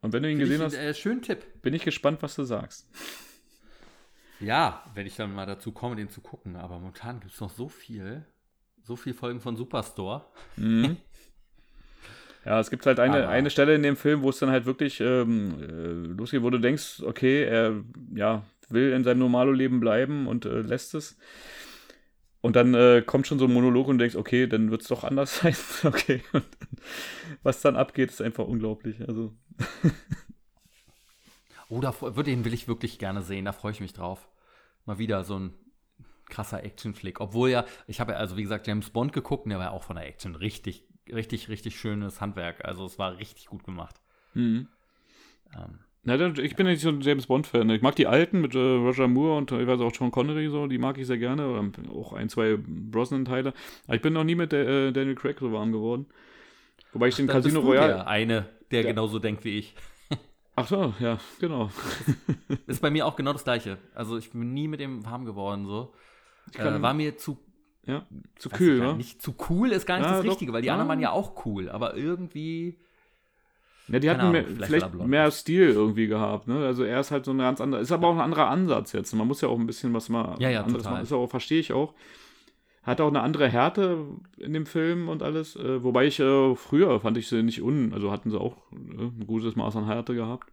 Und 0.00 0.12
wenn 0.12 0.22
du 0.22 0.30
ihn 0.30 0.38
Find 0.38 0.48
gesehen 0.48 0.60
ich, 0.60 0.66
hast, 0.66 0.74
äh, 0.74 0.94
schön 0.94 1.22
Tipp. 1.22 1.62
Bin 1.62 1.74
ich 1.74 1.82
gespannt, 1.84 2.22
was 2.22 2.34
du 2.34 2.44
sagst. 2.44 2.86
Ja, 4.40 4.84
wenn 4.94 5.06
ich 5.06 5.16
dann 5.16 5.34
mal 5.34 5.46
dazu 5.46 5.72
komme, 5.72 5.96
den 5.96 6.10
zu 6.10 6.20
gucken. 6.20 6.56
Aber 6.56 6.78
momentan 6.78 7.20
gibt 7.20 7.32
es 7.32 7.40
noch 7.40 7.50
so 7.50 7.68
viel. 7.68 8.24
So 8.82 8.94
viele 8.96 9.14
Folgen 9.14 9.40
von 9.40 9.56
Superstore. 9.56 10.26
Mhm. 10.56 10.96
Ja, 12.44 12.60
es 12.60 12.70
gibt 12.70 12.86
halt 12.86 13.00
eine, 13.00 13.26
eine 13.26 13.50
Stelle 13.50 13.74
in 13.74 13.82
dem 13.82 13.96
Film, 13.96 14.22
wo 14.22 14.30
es 14.30 14.38
dann 14.38 14.50
halt 14.50 14.66
wirklich 14.66 15.00
ähm, 15.00 15.56
äh, 15.60 16.14
losgeht, 16.16 16.42
wo 16.42 16.50
du 16.50 16.58
denkst, 16.58 17.02
okay, 17.02 17.42
er 17.42 17.82
ja, 18.14 18.44
will 18.68 18.92
in 18.92 19.02
seinem 19.02 19.18
Normalo-Leben 19.18 19.80
bleiben 19.80 20.28
und 20.28 20.44
äh, 20.44 20.60
lässt 20.60 20.94
es. 20.94 21.18
Und 22.46 22.54
dann 22.54 22.74
äh, 22.74 23.02
kommt 23.04 23.26
schon 23.26 23.40
so 23.40 23.46
ein 23.46 23.52
Monolog 23.52 23.88
und 23.88 23.98
du 23.98 24.04
denkst, 24.04 24.14
okay, 24.14 24.46
dann 24.46 24.70
wird 24.70 24.82
es 24.82 24.86
doch 24.86 25.02
anders 25.02 25.38
sein. 25.40 25.56
okay. 25.82 26.22
Und 26.32 26.46
was 27.42 27.60
dann 27.60 27.74
abgeht, 27.74 28.10
ist 28.10 28.22
einfach 28.22 28.46
unglaublich. 28.46 29.06
Also. 29.06 29.34
Oh, 31.68 31.80
da, 31.80 31.90
den 32.22 32.44
will 32.44 32.54
ich 32.54 32.68
wirklich 32.68 33.00
gerne 33.00 33.22
sehen, 33.22 33.44
da 33.44 33.50
freue 33.50 33.72
ich 33.72 33.80
mich 33.80 33.92
drauf. 33.92 34.28
Mal 34.84 34.98
wieder 34.98 35.24
so 35.24 35.36
ein 35.36 35.52
krasser 36.28 36.62
Action-Flick. 36.62 37.20
Obwohl 37.20 37.50
ja, 37.50 37.64
ich 37.88 37.98
habe 37.98 38.12
ja, 38.12 38.18
also 38.18 38.36
wie 38.36 38.44
gesagt, 38.44 38.68
James 38.68 38.90
Bond 38.90 39.12
geguckt 39.12 39.46
und 39.46 39.50
der 39.50 39.58
war 39.58 39.66
ja 39.66 39.72
auch 39.72 39.82
von 39.82 39.96
der 39.96 40.06
Action 40.06 40.36
richtig, 40.36 40.86
richtig, 41.12 41.48
richtig 41.48 41.76
schönes 41.76 42.20
Handwerk. 42.20 42.64
Also 42.64 42.84
es 42.84 43.00
war 43.00 43.18
richtig 43.18 43.46
gut 43.46 43.64
gemacht. 43.64 44.00
Mhm. 44.34 44.68
Ähm, 45.56 45.80
na, 46.06 46.14
ich 46.14 46.56
bin 46.56 46.66
ja 46.66 46.72
nicht 46.72 46.82
so 46.82 46.88
ein 46.88 47.00
James 47.00 47.26
Bond-Fan. 47.26 47.68
Ich 47.70 47.82
mag 47.82 47.96
die 47.96 48.06
alten 48.06 48.40
mit 48.40 48.54
äh, 48.54 48.58
Roger 48.58 49.08
Moore 49.08 49.36
und 49.36 49.52
ich 49.52 49.66
weiß 49.66 49.80
auch 49.80 49.94
Sean 49.94 50.10
Connery 50.10 50.48
so, 50.48 50.66
die 50.66 50.78
mag 50.78 50.96
ich 50.98 51.06
sehr 51.06 51.18
gerne. 51.18 51.48
Oder 51.48 51.64
auch 51.92 52.12
ein, 52.12 52.28
zwei 52.28 52.56
Brosnan-Teile. 52.56 53.52
Aber 53.86 53.96
ich 53.96 54.02
bin 54.02 54.12
noch 54.12 54.24
nie 54.24 54.36
mit 54.36 54.52
der, 54.52 54.66
äh, 54.66 54.92
Daniel 54.92 55.16
Craig 55.16 55.38
so 55.40 55.52
warm 55.52 55.72
geworden. 55.72 56.06
Wobei 56.92 57.08
ich 57.08 57.14
Ach, 57.14 57.18
den 57.18 57.26
Casino 57.26 57.60
Royale. 57.60 57.94
Der 57.94 58.06
eine, 58.06 58.46
der 58.70 58.82
ja. 58.82 58.88
genauso 58.88 59.18
denkt 59.18 59.44
wie 59.44 59.58
ich. 59.58 59.74
Ach 60.56 60.66
so, 60.66 60.94
ja, 61.00 61.18
genau. 61.38 61.70
ist 62.66 62.80
bei 62.80 62.90
mir 62.90 63.04
auch 63.04 63.16
genau 63.16 63.32
das 63.32 63.44
gleiche. 63.44 63.76
Also 63.94 64.16
ich 64.16 64.30
bin 64.30 64.54
nie 64.54 64.68
mit 64.68 64.80
dem 64.80 65.04
warm 65.04 65.24
geworden 65.24 65.66
so. 65.66 65.92
Äh, 66.54 66.80
war 66.80 66.94
mir 66.94 67.18
zu 67.18 67.38
ja, 67.86 68.04
zu 68.36 68.50
kühl, 68.50 68.80
ne? 68.80 68.94
Nicht 68.94 69.22
zu 69.22 69.34
cool 69.48 69.70
ist 69.70 69.86
gar 69.86 69.98
nicht 69.98 70.08
ja, 70.08 70.16
das 70.16 70.24
Richtige, 70.24 70.52
weil 70.52 70.62
die 70.62 70.68
ja. 70.68 70.72
anderen 70.72 70.88
waren 70.88 71.00
ja 71.00 71.12
auch 71.12 71.46
cool, 71.46 71.68
aber 71.68 71.96
irgendwie 71.96 72.78
ja, 73.88 73.98
die 73.98 74.10
hatten 74.10 74.20
Ahnung, 74.20 74.32
mehr, 74.32 74.44
vielleicht, 74.44 74.66
vielleicht 74.66 74.94
mehr 74.94 75.30
Stil 75.30 75.70
irgendwie 75.70 76.08
gehabt, 76.08 76.48
ne? 76.48 76.66
Also 76.66 76.82
er 76.82 77.00
ist 77.00 77.10
halt 77.10 77.24
so 77.24 77.30
ein 77.30 77.38
ganz 77.38 77.60
anderer, 77.60 77.80
ist 77.80 77.92
aber 77.92 78.08
auch 78.08 78.14
ein 78.14 78.20
anderer 78.20 78.48
Ansatz 78.48 78.92
jetzt. 78.92 79.14
Man 79.14 79.28
muss 79.28 79.40
ja 79.40 79.48
auch 79.48 79.58
ein 79.58 79.66
bisschen 79.66 79.94
was 79.94 80.08
mal 80.08 80.36
ja, 80.40 80.50
ja, 80.50 80.62
anderes 80.62 80.84
machen. 80.84 81.02
Ist 81.02 81.12
auch, 81.12 81.28
verstehe 81.28 81.60
ich 81.60 81.72
auch. 81.72 81.94
Hat 82.82 83.00
auch 83.00 83.08
eine 83.08 83.20
andere 83.20 83.48
Härte 83.48 84.06
in 84.38 84.52
dem 84.52 84.66
Film 84.66 85.08
und 85.08 85.22
alles. 85.22 85.56
Äh, 85.56 85.82
wobei 85.82 86.06
ich 86.06 86.20
äh, 86.20 86.54
früher 86.54 87.00
fand 87.00 87.16
ich 87.18 87.28
sie 87.28 87.42
nicht 87.42 87.62
un, 87.62 87.92
also 87.92 88.12
hatten 88.12 88.30
sie 88.30 88.40
auch 88.40 88.56
äh, 88.72 89.02
ein 89.02 89.26
gutes 89.26 89.56
Maß 89.56 89.76
an 89.76 89.86
Härte 89.86 90.14
gehabt. 90.14 90.52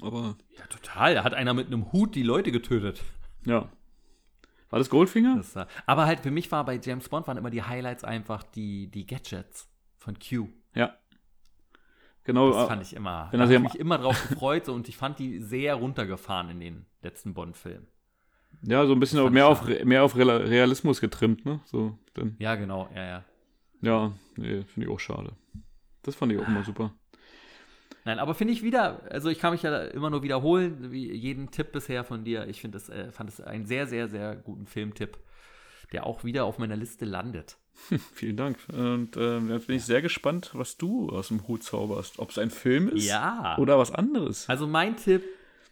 Aber. 0.00 0.36
Ja, 0.58 0.66
total. 0.66 1.14
Da 1.14 1.24
hat 1.24 1.34
einer 1.34 1.54
mit 1.54 1.68
einem 1.68 1.92
Hut 1.92 2.14
die 2.14 2.22
Leute 2.22 2.52
getötet. 2.52 3.02
Ja. 3.44 3.68
War 4.70 4.78
das 4.78 4.90
Goldfinger? 4.90 5.36
Das 5.36 5.56
aber 5.86 6.06
halt 6.06 6.20
für 6.20 6.30
mich 6.30 6.50
war 6.50 6.64
bei 6.64 6.80
James 6.82 7.08
Bond 7.08 7.26
waren 7.28 7.38
immer 7.38 7.50
die 7.50 7.62
Highlights 7.62 8.04
einfach 8.04 8.42
die, 8.42 8.88
die 8.90 9.06
Gadgets 9.06 9.68
von 9.96 10.18
Q. 10.18 10.48
Ja. 10.74 10.96
Genau. 12.26 12.50
Das 12.50 12.64
äh, 12.64 12.66
fand 12.66 12.82
ich 12.82 12.94
immer. 12.94 13.28
Da 13.32 13.38
habe 13.38 13.54
ich 13.54 13.60
mich 13.60 13.78
immer 13.78 13.98
drauf 13.98 14.28
gefreut 14.28 14.66
so, 14.66 14.74
und 14.74 14.88
ich 14.88 14.96
fand 14.96 15.18
die 15.18 15.40
sehr 15.40 15.76
runtergefahren 15.76 16.50
in 16.50 16.60
den 16.60 16.86
letzten 17.02 17.32
Bond-Filmen. 17.34 17.86
Ja, 18.62 18.84
so 18.86 18.92
ein 18.92 19.00
bisschen 19.00 19.32
mehr 19.32 19.46
auf, 19.46 19.66
mehr 19.84 20.02
auf 20.02 20.16
Realismus 20.16 21.00
getrimmt, 21.00 21.44
ne? 21.44 21.60
So, 21.64 21.98
dann. 22.14 22.36
Ja, 22.38 22.56
genau, 22.56 22.88
ja, 22.94 23.04
ja. 23.04 23.24
Ja, 23.82 24.12
nee, 24.36 24.62
finde 24.62 24.88
ich 24.88 24.88
auch 24.88 24.98
schade. 24.98 25.32
Das 26.02 26.16
fand 26.16 26.32
ich 26.32 26.38
auch 26.38 26.48
immer 26.48 26.64
super. 26.64 26.92
Nein, 28.04 28.18
aber 28.18 28.34
finde 28.34 28.52
ich 28.52 28.62
wieder, 28.62 29.02
also 29.10 29.28
ich 29.28 29.38
kann 29.38 29.52
mich 29.52 29.62
ja 29.62 29.78
immer 29.82 30.10
nur 30.10 30.22
wiederholen, 30.22 30.90
wie 30.90 31.12
jeden 31.12 31.50
Tipp 31.50 31.72
bisher 31.72 32.04
von 32.04 32.24
dir. 32.24 32.46
Ich 32.48 32.60
finde 32.60 32.78
es, 32.78 32.88
äh, 32.88 33.12
fand 33.12 33.30
es 33.30 33.40
einen 33.40 33.66
sehr, 33.66 33.86
sehr, 33.86 34.08
sehr 34.08 34.36
guten 34.36 34.66
Filmtipp, 34.66 35.18
der 35.92 36.06
auch 36.06 36.24
wieder 36.24 36.44
auf 36.44 36.58
meiner 36.58 36.76
Liste 36.76 37.04
landet. 37.04 37.58
Vielen 38.14 38.36
Dank. 38.36 38.58
Und 38.72 39.16
äh, 39.16 39.38
jetzt 39.38 39.66
bin 39.66 39.76
ich 39.76 39.84
sehr 39.84 40.02
gespannt, 40.02 40.50
was 40.54 40.76
du 40.76 41.10
aus 41.10 41.28
dem 41.28 41.46
Hut 41.46 41.62
zauberst. 41.62 42.18
Ob 42.18 42.30
es 42.30 42.38
ein 42.38 42.50
Film 42.50 42.88
ist 42.88 43.06
ja. 43.06 43.56
oder 43.58 43.78
was 43.78 43.92
anderes. 43.92 44.48
Also 44.48 44.66
mein 44.66 44.96
Tipp 44.96 45.24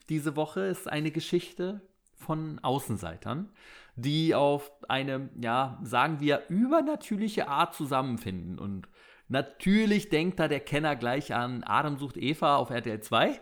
diese 0.09 0.37
Woche 0.37 0.61
ist 0.61 0.89
eine 0.91 1.11
Geschichte 1.11 1.81
von 2.17 2.59
Außenseitern, 2.63 3.51
die 3.97 4.35
auf 4.35 4.71
eine, 4.89 5.31
ja, 5.41 5.79
sagen 5.83 6.21
wir, 6.21 6.43
übernatürliche 6.49 7.49
Art 7.49 7.75
zusammenfinden. 7.75 8.59
Und 8.59 8.89
natürlich 9.29 10.11
denkt 10.11 10.41
da 10.41 10.49
der 10.49 10.61
Kenner 10.61 10.97
gleich 10.97 11.35
an 11.35 11.65
Adam 11.65 11.99
sucht 11.99 12.17
Eva 12.17 12.57
auf 12.57 12.71
RTL 12.71 13.01
2 13.01 13.41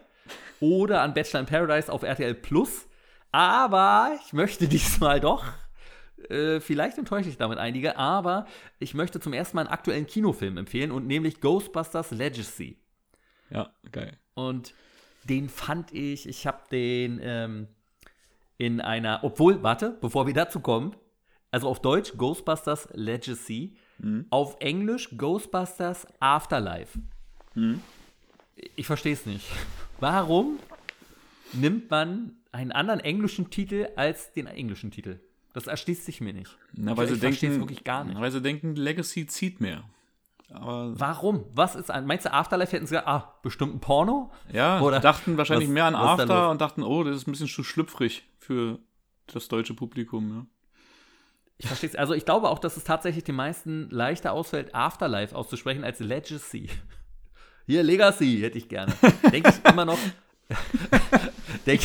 oder 0.60 1.02
an 1.02 1.14
Bachelor 1.14 1.40
in 1.40 1.46
Paradise 1.46 1.92
auf 1.92 2.02
RTL 2.02 2.34
Plus. 2.34 2.86
Aber 3.32 4.16
ich 4.24 4.32
möchte 4.32 4.68
diesmal 4.68 5.20
doch 5.20 5.44
äh, 6.30 6.60
vielleicht 6.60 6.98
enttäusche 6.98 7.28
ich 7.28 7.36
damit 7.36 7.58
einige, 7.58 7.96
aber 7.96 8.46
ich 8.78 8.94
möchte 8.94 9.20
zum 9.20 9.32
ersten 9.32 9.56
Mal 9.56 9.62
einen 9.62 9.72
aktuellen 9.72 10.06
Kinofilm 10.06 10.56
empfehlen 10.56 10.90
und 10.90 11.06
nämlich 11.06 11.40
Ghostbusters 11.40 12.10
Legacy. 12.10 12.78
Ja, 13.50 13.72
geil. 13.90 14.16
Und 14.34 14.74
den 15.24 15.48
fand 15.48 15.92
ich, 15.92 16.28
ich 16.28 16.46
habe 16.46 16.62
den 16.70 17.20
ähm, 17.22 17.68
in 18.58 18.80
einer, 18.80 19.20
obwohl, 19.22 19.62
warte, 19.62 19.96
bevor 20.00 20.26
wir 20.26 20.34
dazu 20.34 20.60
kommen, 20.60 20.96
also 21.50 21.68
auf 21.68 21.80
Deutsch 21.80 22.16
Ghostbusters 22.16 22.88
Legacy, 22.92 23.76
mhm. 23.98 24.26
auf 24.30 24.56
Englisch 24.60 25.16
Ghostbusters 25.16 26.06
Afterlife. 26.20 26.98
Mhm. 27.54 27.82
Ich 28.76 28.86
verstehe 28.86 29.12
es 29.12 29.26
nicht. 29.26 29.46
Warum 30.00 30.58
nimmt 31.52 31.90
man 31.90 32.36
einen 32.52 32.72
anderen 32.72 33.00
englischen 33.00 33.50
Titel 33.50 33.88
als 33.96 34.32
den 34.32 34.46
englischen 34.46 34.90
Titel? 34.90 35.20
Das 35.52 35.66
erschließt 35.66 36.04
sich 36.04 36.20
mir 36.20 36.32
nicht. 36.32 36.56
Na, 36.72 36.96
weil 36.96 37.04
ich, 37.04 37.20
sie 37.20 37.26
ich 37.26 37.40
denken, 37.40 37.60
wirklich 37.60 37.84
gar 37.84 38.04
nicht. 38.04 38.18
Weil 38.18 38.30
sie 38.30 38.40
denken, 38.40 38.74
Legacy 38.74 39.26
zieht 39.26 39.60
mehr. 39.60 39.84
Aber 40.50 40.98
Warum? 40.98 41.44
Was 41.54 41.76
ist 41.76 41.90
ein. 41.90 42.06
Meinst 42.06 42.26
du, 42.26 42.32
Afterlife 42.32 42.72
hätten 42.72 42.86
sie 42.86 42.92
gesagt, 42.92 43.08
ah, 43.08 43.34
bestimmt 43.42 43.74
ein 43.74 43.80
Porno? 43.80 44.30
Ja, 44.52 44.80
Oder 44.80 45.00
dachten 45.00 45.36
wahrscheinlich 45.36 45.68
was, 45.68 45.74
mehr 45.74 45.84
an 45.86 45.94
After 45.94 46.50
und 46.50 46.60
dachten, 46.60 46.82
oh, 46.82 47.04
das 47.04 47.16
ist 47.16 47.26
ein 47.26 47.32
bisschen 47.32 47.48
zu 47.48 47.64
schlüpfrig 47.64 48.24
für 48.38 48.78
das 49.26 49.48
deutsche 49.48 49.74
Publikum, 49.74 50.30
ja. 50.30 50.46
Ich 51.58 51.68
verstehe 51.68 51.90
es. 51.90 51.96
Also 51.96 52.14
ich 52.14 52.24
glaube 52.24 52.48
auch, 52.48 52.58
dass 52.58 52.76
es 52.76 52.84
tatsächlich 52.84 53.24
den 53.24 53.36
meisten 53.36 53.88
leichter 53.90 54.32
ausfällt, 54.32 54.74
Afterlife 54.74 55.36
auszusprechen 55.36 55.84
als 55.84 56.00
Legacy. 56.00 56.68
Hier, 57.66 57.82
Legacy 57.84 58.40
hätte 58.40 58.58
ich 58.58 58.68
gerne. 58.68 58.92
Denke 59.30 59.50
ich 59.50 59.70
immer 59.70 59.84
noch, 59.84 59.98
denke 61.66 61.84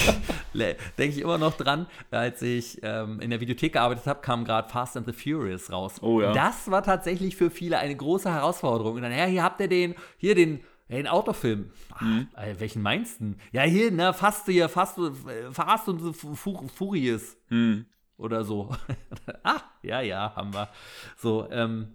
denk 0.54 1.14
ich 1.14 1.20
immer 1.20 1.38
noch 1.38 1.56
dran, 1.56 1.88
als 2.12 2.42
ich 2.42 2.80
ähm, 2.84 3.20
in 3.20 3.30
der 3.30 3.40
Videothek 3.40 3.74
gearbeitet 3.74 4.06
habe, 4.06 4.22
kam 4.22 4.46
gerade 4.46 4.70
Fast 4.70 4.98
and 4.98 5.06
the 5.06 5.14
Furious 5.14 5.72
raus. 5.72 6.02
Oh 6.02 6.22
ja. 6.22 6.32
Das 6.32 6.70
war 6.72 6.84
tatsächlich 6.84 7.36
für 7.36 7.50
viele 7.50 7.78
eine 7.80 7.96
große 7.96 8.32
Herausforderung. 8.32 8.96
Und 8.96 9.02
dann, 9.02 9.12
ja, 9.12 9.26
hier 9.26 9.44
habt 9.44 9.60
ihr 9.62 9.68
den, 9.68 9.96
hier 10.18 10.36
den, 10.36 10.62
den 10.90 11.08
Autofilm. 11.08 11.72
Ach, 11.94 12.02
mhm. 12.02 12.28
äh, 12.36 12.56
welchen 12.60 12.82
meinst 12.82 13.22
du? 13.22 13.36
Ja, 13.52 13.64
hier, 13.64 13.92
ne, 13.92 14.14
fast 14.14 14.46
hier, 14.46 14.70
fast, 14.70 14.98
äh, 14.98 15.12
Fast 15.52 15.88
und 15.90 16.14
Furious. 16.14 17.38
Mhm. 17.50 17.86
Oder 18.18 18.44
so. 18.44 18.76
ah, 19.44 19.62
ja, 19.84 20.02
ja, 20.02 20.36
haben 20.36 20.54
wir. 20.54 20.70
So, 21.18 21.48
ähm, 21.52 21.94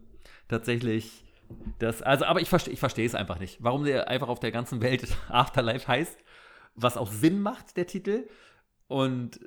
tatsächlich. 0.48 1.24
Das, 1.78 2.00
also, 2.00 2.24
aber 2.24 2.40
ich 2.40 2.48
verstehe 2.48 2.72
ich 2.72 2.80
versteh 2.80 3.04
es 3.04 3.14
einfach 3.14 3.38
nicht. 3.38 3.58
Warum 3.60 3.84
der 3.84 4.08
einfach 4.08 4.28
auf 4.28 4.40
der 4.40 4.52
ganzen 4.52 4.80
Welt 4.80 5.06
Afterlife 5.28 5.86
heißt 5.86 6.18
was 6.74 6.96
auch 6.96 7.10
Sinn 7.10 7.40
macht, 7.40 7.76
der 7.76 7.86
Titel. 7.86 8.28
Und, 8.88 9.40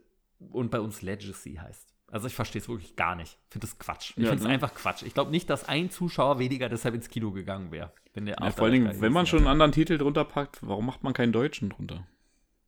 und 0.52 0.72
bei 0.72 0.80
uns 0.80 1.02
Legacy 1.02 1.56
heißt. 1.56 1.94
Also 2.12 2.28
ich 2.28 2.36
verstehe 2.36 2.62
es 2.62 2.70
wirklich 2.70 2.96
gar 2.96 3.16
nicht. 3.16 3.38
Ich 3.48 3.54
finde 3.54 3.68
das 3.68 3.78
Quatsch. 3.80 4.12
Ich 4.12 4.24
ja, 4.24 4.30
finde 4.30 4.44
es 4.44 4.48
ne? 4.48 4.54
einfach 4.54 4.74
Quatsch. 4.74 5.04
Ich 5.04 5.14
glaube 5.14 5.32
nicht, 5.32 5.50
dass 5.50 5.68
ein 5.68 5.90
Zuschauer 5.90 6.40
weniger 6.40 6.70
deshalb 6.70 6.96
ins 6.96 7.10
Kino 7.10 7.32
gegangen 7.32 7.72
wäre. 7.72 7.92
Wenn 8.14 8.26
der 8.26 8.38
ja, 8.40 8.52
vor 8.52 8.66
allen 8.66 8.74
Dingen, 8.74 9.02
wenn 9.02 9.12
man 9.12 9.26
schon 9.26 9.40
einen 9.40 9.48
anderen 9.48 9.72
Titel 9.72 9.98
drunter 9.98 10.24
packt, 10.24 10.60
warum 10.62 10.86
macht 10.86 11.04
man 11.04 11.14
keinen 11.14 11.34
deutschen 11.34 11.70
drunter? 11.70 12.08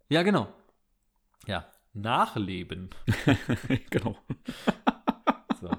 Ja, 0.10 0.24
genau. 0.24 0.54
Ja, 1.46 1.66
Nachleben. 1.94 2.90
genau. 3.90 4.18
So. 5.60 5.72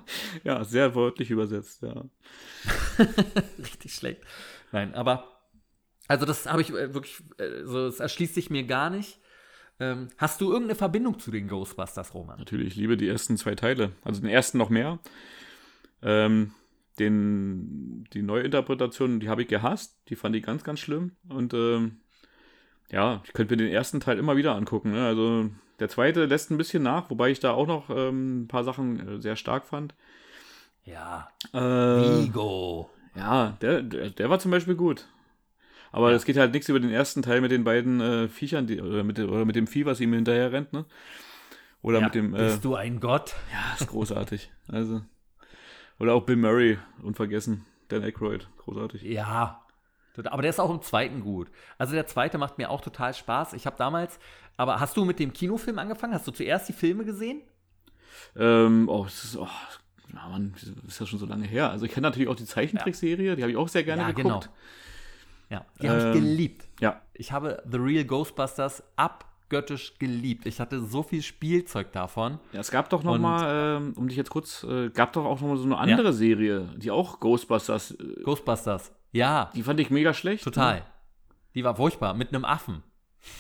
Ja, 0.42 0.64
sehr 0.64 0.96
wörtlich 0.96 1.30
übersetzt, 1.30 1.82
ja. 1.82 2.04
Richtig 3.58 3.94
schlecht. 3.94 4.22
Nein, 4.72 4.92
aber 4.92 5.37
also 6.08 6.24
das 6.24 6.46
habe 6.46 6.62
ich 6.62 6.70
äh, 6.70 6.92
wirklich, 6.94 7.22
äh, 7.38 7.64
so, 7.64 7.86
das 7.86 8.00
erschließt 8.00 8.34
sich 8.34 8.50
mir 8.50 8.64
gar 8.64 8.90
nicht. 8.90 9.20
Ähm, 9.78 10.08
hast 10.16 10.40
du 10.40 10.46
irgendeine 10.46 10.74
Verbindung 10.74 11.18
zu 11.18 11.30
den 11.30 11.46
Ghostbusters, 11.46 12.12
Roman? 12.14 12.38
Natürlich, 12.38 12.68
ich 12.68 12.76
liebe 12.76 12.96
die 12.96 13.08
ersten 13.08 13.36
zwei 13.36 13.54
Teile. 13.54 13.92
Also 14.02 14.20
den 14.20 14.30
ersten 14.30 14.58
noch 14.58 14.70
mehr. 14.70 14.98
Ähm, 16.02 16.52
den, 16.98 18.04
die 18.12 18.22
Neuinterpretation, 18.22 19.20
die 19.20 19.28
habe 19.28 19.42
ich 19.42 19.48
gehasst. 19.48 19.96
Die 20.08 20.16
fand 20.16 20.34
ich 20.34 20.42
ganz, 20.42 20.64
ganz 20.64 20.80
schlimm. 20.80 21.12
Und 21.28 21.54
ähm, 21.54 22.00
ja, 22.90 23.22
ich 23.24 23.32
könnte 23.34 23.54
mir 23.54 23.62
den 23.62 23.72
ersten 23.72 24.00
Teil 24.00 24.18
immer 24.18 24.36
wieder 24.36 24.56
angucken. 24.56 24.92
Ne? 24.92 25.06
Also 25.06 25.48
der 25.78 25.88
zweite 25.88 26.24
lässt 26.24 26.50
ein 26.50 26.58
bisschen 26.58 26.82
nach, 26.82 27.08
wobei 27.10 27.30
ich 27.30 27.38
da 27.38 27.52
auch 27.52 27.66
noch 27.66 27.90
ähm, 27.90 28.42
ein 28.42 28.48
paar 28.48 28.64
Sachen 28.64 29.16
äh, 29.16 29.20
sehr 29.20 29.36
stark 29.36 29.66
fand. 29.66 29.94
Ja. 30.84 31.28
Äh, 31.52 31.58
Vigo. 31.58 32.90
Ja, 33.14 33.56
der, 33.60 33.82
der, 33.82 34.10
der 34.10 34.30
war 34.30 34.38
zum 34.38 34.50
Beispiel 34.50 34.74
gut. 34.74 35.06
Aber 35.92 36.12
es 36.12 36.22
ja. 36.22 36.26
geht 36.26 36.36
halt 36.36 36.52
nichts 36.52 36.68
über 36.68 36.80
den 36.80 36.90
ersten 36.90 37.22
Teil 37.22 37.40
mit 37.40 37.50
den 37.50 37.64
beiden 37.64 38.00
äh, 38.00 38.28
Viechern, 38.28 38.66
die, 38.66 38.80
oder, 38.80 39.04
mit, 39.04 39.18
oder 39.18 39.44
mit 39.44 39.56
dem 39.56 39.66
Vieh, 39.66 39.86
was 39.86 40.00
ihm 40.00 40.12
hinterher 40.12 40.52
rennt, 40.52 40.72
ne? 40.72 40.84
Oder 41.82 42.00
ja, 42.00 42.04
mit 42.04 42.14
dem. 42.14 42.34
Äh, 42.34 42.38
bist 42.38 42.64
du 42.64 42.74
ein 42.74 43.00
Gott? 43.00 43.34
Ja, 43.52 43.74
ist 43.78 43.88
großartig. 43.88 44.50
also. 44.68 45.02
Oder 45.98 46.14
auch 46.14 46.24
Bill 46.24 46.36
Murray, 46.36 46.78
unvergessen. 47.02 47.64
Dan 47.88 48.04
Aykroyd, 48.04 48.48
großartig. 48.58 49.02
Ja, 49.02 49.64
aber 50.26 50.42
der 50.42 50.50
ist 50.50 50.60
auch 50.60 50.70
im 50.70 50.82
zweiten 50.82 51.20
gut. 51.20 51.48
Also 51.78 51.94
der 51.94 52.06
zweite 52.06 52.38
macht 52.38 52.58
mir 52.58 52.70
auch 52.70 52.80
total 52.80 53.14
Spaß. 53.14 53.52
Ich 53.52 53.66
habe 53.66 53.76
damals, 53.76 54.18
aber 54.56 54.80
hast 54.80 54.96
du 54.96 55.04
mit 55.04 55.18
dem 55.18 55.32
Kinofilm 55.32 55.78
angefangen? 55.78 56.12
Hast 56.12 56.26
du 56.26 56.32
zuerst 56.32 56.68
die 56.68 56.72
Filme 56.72 57.04
gesehen? 57.04 57.42
Ähm, 58.36 58.88
oh, 58.88 59.04
das 59.04 59.24
ist, 59.24 59.36
oh, 59.36 59.48
ja, 60.12 60.28
Mann, 60.28 60.54
ist 60.86 61.00
ja 61.00 61.06
schon 61.06 61.18
so 61.18 61.26
lange 61.26 61.46
her. 61.46 61.70
Also 61.70 61.86
ich 61.86 61.92
kenne 61.92 62.08
natürlich 62.08 62.28
auch 62.28 62.36
die 62.36 62.46
Zeichentrickserie, 62.46 63.36
die 63.36 63.42
habe 63.42 63.50
ich 63.50 63.56
auch 63.56 63.68
sehr 63.68 63.84
gerne 63.84 64.02
ja, 64.02 64.10
geguckt. 64.10 64.44
Genau. 64.44 64.56
Ja, 65.50 65.64
die 65.80 65.86
ähm, 65.86 65.92
habe 65.92 66.08
ich 66.08 66.14
geliebt. 66.14 66.68
Ja. 66.80 67.00
Ich 67.14 67.32
habe 67.32 67.62
The 67.70 67.78
Real 67.78 68.04
Ghostbusters 68.04 68.82
ab 68.96 69.24
abgöttisch 69.50 69.94
geliebt. 69.98 70.44
Ich 70.44 70.60
hatte 70.60 70.78
so 70.84 71.02
viel 71.02 71.22
Spielzeug 71.22 71.90
davon. 71.92 72.38
Ja, 72.52 72.60
es 72.60 72.70
gab 72.70 72.90
doch 72.90 73.02
noch 73.02 73.14
Und- 73.14 73.22
mal, 73.22 73.78
ähm, 73.78 73.94
um 73.96 74.06
dich 74.06 74.18
jetzt 74.18 74.28
kurz, 74.28 74.62
äh, 74.62 74.90
gab 74.90 75.14
doch 75.14 75.24
auch 75.24 75.40
noch 75.40 75.48
mal 75.48 75.56
so 75.56 75.64
eine 75.64 75.78
andere 75.78 76.08
Ja. 76.08 76.12
Serie, 76.12 76.68
die 76.76 76.90
auch 76.90 77.18
Ghostbusters, 77.18 77.92
äh, 77.92 78.22
Ghostbusters. 78.24 78.92
Ja, 79.10 79.50
die 79.54 79.62
fand 79.62 79.80
ich 79.80 79.88
mega 79.88 80.12
schlecht. 80.12 80.44
total. 80.44 80.84
Die 81.54 81.64
war 81.64 81.74
furchtbar, 81.76 82.12
mit 82.12 82.28
einem 82.28 82.44
Affen. 82.44 82.82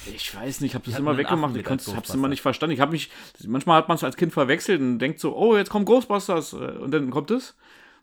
Ich 0.06 0.34
weiß 0.34 0.62
nicht, 0.62 0.70
ich 0.70 0.74
habe 0.74 0.86
das 0.90 0.98
immer 0.98 1.18
weggemacht. 1.18 1.54
Ich 1.56 1.68
als 1.70 1.94
hab's 1.94 2.14
immer 2.14 2.28
nicht 2.28 2.40
verstanden. 2.40 2.72
Ich 2.72 2.80
habe 2.80 2.92
mich, 2.92 3.10
manchmal 3.46 3.76
hat 3.76 3.88
man 3.88 3.96
es 3.96 4.02
als 4.02 4.16
Kind 4.16 4.32
verwechselt 4.32 4.80
und 4.80 4.98
denkt 5.00 5.20
so, 5.20 5.36
oh, 5.36 5.58
jetzt 5.58 5.68
kommt 5.68 5.84
Ghostbusters 5.84 6.54
äh, 6.54 6.56
und 6.56 6.90
dann 6.90 7.10
kommt 7.10 7.30
es. 7.30 7.54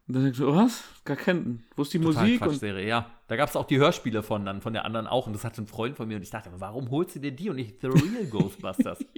Und 0.08 0.14
dann 0.14 0.24
denkst 0.24 0.40
du, 0.40 0.56
was? 0.56 0.84
Gar 1.04 1.18
kein, 1.18 1.64
wo 1.76 1.82
ist 1.82 1.94
die 1.94 2.00
Total 2.00 2.24
Musik? 2.24 2.42
Und, 2.42 2.48
Quatschserie, 2.48 2.88
ja. 2.88 3.10
Da 3.28 3.36
gab 3.36 3.50
es 3.50 3.56
auch 3.56 3.66
die 3.66 3.78
Hörspiele 3.78 4.22
von 4.22 4.46
dann, 4.46 4.62
von 4.62 4.74
der 4.74 4.86
anderen 4.86 5.08
auch. 5.08 5.26
Und 5.26 5.34
das 5.34 5.44
hatte 5.44 5.62
ein 5.62 5.68
Freund 5.68 5.98
von 5.98 6.08
mir 6.08 6.18
und 6.18 6.22
ich 6.22 6.30
dachte, 6.30 6.52
warum 6.58 6.92
holst 6.92 7.16
du 7.16 7.20
dir 7.20 7.32
die 7.32 7.50
und 7.50 7.56
nicht 7.56 7.82
The 7.82 7.88
Real 7.88 8.26
Ghostbusters? 8.30 9.04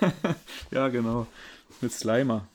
ja, 0.70 0.88
genau. 0.88 1.26
Mit 1.80 1.92
Slimer. 1.92 2.46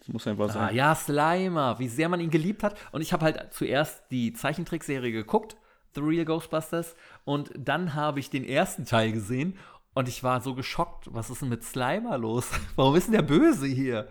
Das 0.00 0.08
muss 0.08 0.26
einfach 0.26 0.48
ah, 0.48 0.52
sein. 0.52 0.74
ja, 0.74 0.94
Slimer, 0.94 1.78
wie 1.78 1.88
sehr 1.88 2.08
man 2.08 2.20
ihn 2.20 2.30
geliebt 2.30 2.62
hat. 2.62 2.76
Und 2.92 3.02
ich 3.02 3.12
habe 3.12 3.24
halt 3.24 3.52
zuerst 3.52 4.02
die 4.10 4.32
Zeichentrickserie 4.32 5.12
geguckt, 5.12 5.56
The 5.94 6.00
Real 6.00 6.24
Ghostbusters. 6.24 6.94
Und 7.24 7.52
dann 7.56 7.94
habe 7.94 8.20
ich 8.20 8.30
den 8.30 8.44
ersten 8.44 8.84
Teil 8.84 9.12
gesehen 9.12 9.56
und 9.94 10.08
ich 10.08 10.22
war 10.22 10.40
so 10.40 10.54
geschockt. 10.54 11.12
Was 11.12 11.30
ist 11.30 11.42
denn 11.42 11.48
mit 11.48 11.64
Slimer 11.64 12.16
los? 12.16 12.48
Warum 12.76 12.96
ist 12.96 13.06
denn 13.06 13.14
der 13.14 13.22
Böse 13.22 13.66
hier? 13.66 14.08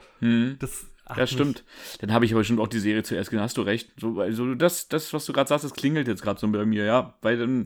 Das 0.60 0.86
hat 1.10 1.18
Ja, 1.18 1.28
stimmt. 1.28 1.64
Dann 2.00 2.14
habe 2.14 2.26
ich 2.26 2.32
aber 2.32 2.42
bestimmt 2.42 2.60
auch 2.60 2.68
die 2.68 2.80
Serie 2.80 3.04
zuerst 3.04 3.30
gesehen. 3.30 3.44
Hast 3.44 3.58
du 3.58 3.62
recht. 3.64 3.92
So, 4.00 4.20
also 4.20 4.56
das, 4.56 4.88
das, 4.88 5.14
was 5.14 5.26
du 5.26 5.34
gerade 5.34 5.48
sagst, 5.48 5.66
das 5.66 5.74
klingelt 5.74 6.08
jetzt 6.08 6.22
gerade 6.22 6.40
so 6.40 6.48
bei 6.50 6.66
mir, 6.66 6.86
ja. 6.86 7.16
Weil 7.22 7.38
dann, 7.38 7.66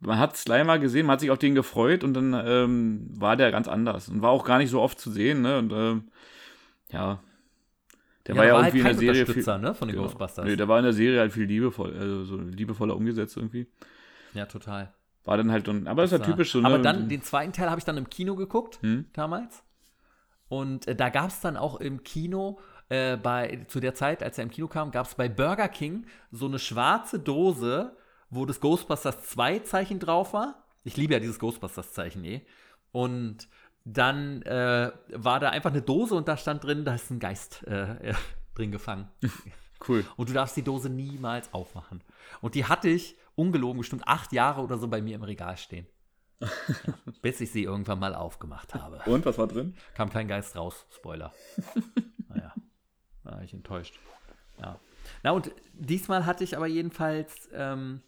man 0.00 0.18
hat 0.18 0.36
Slimer 0.36 0.78
gesehen, 0.78 1.06
man 1.06 1.14
hat 1.14 1.20
sich 1.20 1.30
auf 1.30 1.38
den 1.38 1.54
gefreut 1.54 2.04
und 2.04 2.14
dann 2.14 2.34
ähm, 2.44 3.08
war 3.20 3.36
der 3.36 3.50
ganz 3.52 3.68
anders. 3.68 4.08
Und 4.08 4.22
war 4.22 4.30
auch 4.30 4.44
gar 4.44 4.58
nicht 4.58 4.70
so 4.70 4.80
oft 4.80 4.98
zu 5.00 5.10
sehen, 5.10 5.42
ne? 5.42 5.58
Und 5.58 5.72
ähm, 5.72 6.04
ja. 6.90 7.20
Der 8.26 8.34
Ja, 8.34 8.40
war 8.40 8.46
ja 8.46 8.54
war 8.54 8.62
halt 8.64 8.74
irgendwie 8.74 8.90
in 8.90 8.98
der 9.00 9.14
Serie. 9.14 9.42
Viel, 9.42 9.58
ne, 9.58 9.74
von 9.74 9.88
den 9.88 9.96
genau. 9.96 10.06
Ghostbusters. 10.08 10.44
Nee, 10.46 10.56
der 10.56 10.68
war 10.68 10.78
in 10.78 10.84
der 10.84 10.92
Serie 10.92 11.20
halt 11.20 11.32
viel 11.32 11.44
liebevoll, 11.44 11.96
also 11.96 12.24
so 12.24 12.36
liebevoller 12.36 12.96
umgesetzt 12.96 13.36
irgendwie. 13.36 13.66
Ja, 14.34 14.46
total. 14.46 14.92
War 15.24 15.36
dann 15.36 15.50
halt, 15.50 15.68
und, 15.68 15.86
aber 15.86 16.04
ist 16.04 16.12
ja 16.12 16.18
war- 16.18 16.26
typisch 16.26 16.52
so, 16.52 16.60
ne? 16.60 16.66
Aber 16.66 16.78
dann, 16.78 17.08
den 17.08 17.22
zweiten 17.22 17.52
Teil 17.52 17.68
habe 17.70 17.78
ich 17.78 17.84
dann 17.84 17.96
im 17.96 18.08
Kino 18.08 18.36
geguckt, 18.36 18.78
Hm? 18.82 19.06
damals. 19.12 19.62
Und 20.48 20.88
äh, 20.88 20.96
da 20.96 21.08
gab 21.08 21.28
es 21.28 21.40
dann 21.40 21.56
auch 21.56 21.80
im 21.80 22.02
Kino, 22.02 22.58
äh, 22.90 23.16
bei, 23.16 23.64
zu 23.68 23.80
der 23.80 23.94
Zeit, 23.94 24.22
als 24.22 24.36
er 24.36 24.44
im 24.44 24.50
Kino 24.50 24.68
kam, 24.68 24.90
gab 24.90 25.06
es 25.06 25.14
bei 25.14 25.28
Burger 25.28 25.68
King 25.68 26.06
so 26.30 26.46
eine 26.46 26.58
schwarze 26.58 27.18
Dose, 27.18 27.96
wo 28.30 28.44
das 28.46 28.60
Ghostbusters 28.60 29.22
2 29.30 29.60
Zeichen 29.60 29.98
drauf 30.00 30.34
war. 30.34 30.66
Ich 30.84 30.96
liebe 30.96 31.14
ja 31.14 31.20
dieses 31.20 31.38
Ghostbusters 31.38 31.92
Zeichen 31.92 32.24
eh. 32.24 32.44
Und 32.92 33.48
dann 33.84 34.42
äh, 34.42 34.90
war 35.12 35.40
da 35.40 35.50
einfach 35.50 35.70
eine 35.70 35.82
Dose 35.82 36.14
und 36.14 36.28
da 36.28 36.36
stand 36.36 36.64
drin, 36.64 36.84
da 36.84 36.94
ist 36.94 37.10
ein 37.10 37.20
Geist 37.20 37.64
äh, 37.66 38.10
äh, 38.10 38.14
drin 38.54 38.72
gefangen. 38.72 39.08
cool. 39.88 40.04
Und 40.16 40.28
du 40.28 40.32
darfst 40.32 40.56
die 40.56 40.62
Dose 40.62 40.90
niemals 40.90 41.54
aufmachen. 41.54 42.02
Und 42.40 42.56
die 42.56 42.64
hatte 42.64 42.88
ich, 42.88 43.16
ungelogen, 43.36 43.78
bestimmt 43.78 44.06
acht 44.06 44.32
Jahre 44.32 44.62
oder 44.62 44.78
so 44.78 44.88
bei 44.88 45.00
mir 45.00 45.14
im 45.14 45.22
Regal 45.22 45.56
stehen. 45.56 45.86
Ja, 46.40 46.94
bis 47.20 47.40
ich 47.42 47.52
sie 47.52 47.64
irgendwann 47.64 47.98
mal 47.98 48.14
aufgemacht 48.14 48.74
habe. 48.74 49.02
Und, 49.04 49.26
was 49.26 49.36
war 49.36 49.46
drin? 49.46 49.76
Kam 49.92 50.08
kein 50.08 50.26
Geist 50.26 50.56
raus. 50.56 50.86
Spoiler. 50.90 51.32
Naja, 52.28 52.54
war 53.30 53.42
ich 53.42 53.54
enttäuscht. 53.54 53.98
Ja. 54.60 54.78
Na 55.22 55.30
und 55.32 55.50
diesmal 55.72 56.26
hatte 56.26 56.44
ich 56.44 56.56
aber 56.56 56.66
jedenfalls, 56.66 57.48
ähm, 57.52 58.02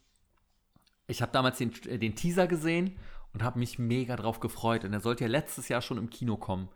ich 1.06 1.22
habe 1.22 1.32
damals 1.32 1.58
den, 1.58 1.72
äh, 1.86 1.98
den 1.98 2.14
Teaser 2.14 2.46
gesehen 2.46 2.96
und 3.32 3.42
habe 3.42 3.58
mich 3.58 3.78
mega 3.78 4.16
drauf 4.16 4.40
gefreut. 4.40 4.84
Und 4.84 4.92
er 4.92 5.00
sollte 5.00 5.24
ja 5.24 5.30
letztes 5.30 5.68
Jahr 5.68 5.82
schon 5.82 5.98
im 5.98 6.10
Kino 6.10 6.36
kommen. 6.36 6.68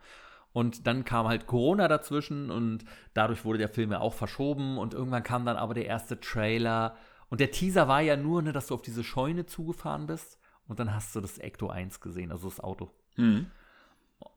Und 0.53 0.87
dann 0.87 1.05
kam 1.05 1.27
halt 1.27 1.45
Corona 1.45 1.87
dazwischen 1.87 2.49
und 2.49 2.83
dadurch 3.13 3.45
wurde 3.45 3.59
der 3.59 3.69
Film 3.69 3.91
ja 3.91 3.99
auch 3.99 4.13
verschoben. 4.13 4.77
Und 4.77 4.93
irgendwann 4.93 5.23
kam 5.23 5.45
dann 5.45 5.57
aber 5.57 5.73
der 5.73 5.85
erste 5.85 6.19
Trailer. 6.19 6.95
Und 7.29 7.41
der 7.41 7.51
Teaser 7.51 7.87
war 7.87 8.01
ja 8.01 8.17
nur, 8.17 8.41
ne, 8.41 8.53
dass 8.53 8.67
du 8.67 8.73
auf 8.73 8.81
diese 8.81 9.03
Scheune 9.03 9.45
zugefahren 9.45 10.07
bist. 10.07 10.39
Und 10.67 10.79
dann 10.79 10.93
hast 10.93 11.15
du 11.15 11.21
das 11.21 11.37
Ecto 11.37 11.69
1 11.69 12.01
gesehen, 12.01 12.31
also 12.31 12.49
das 12.49 12.59
Auto. 12.59 12.91
Hm. 13.15 13.47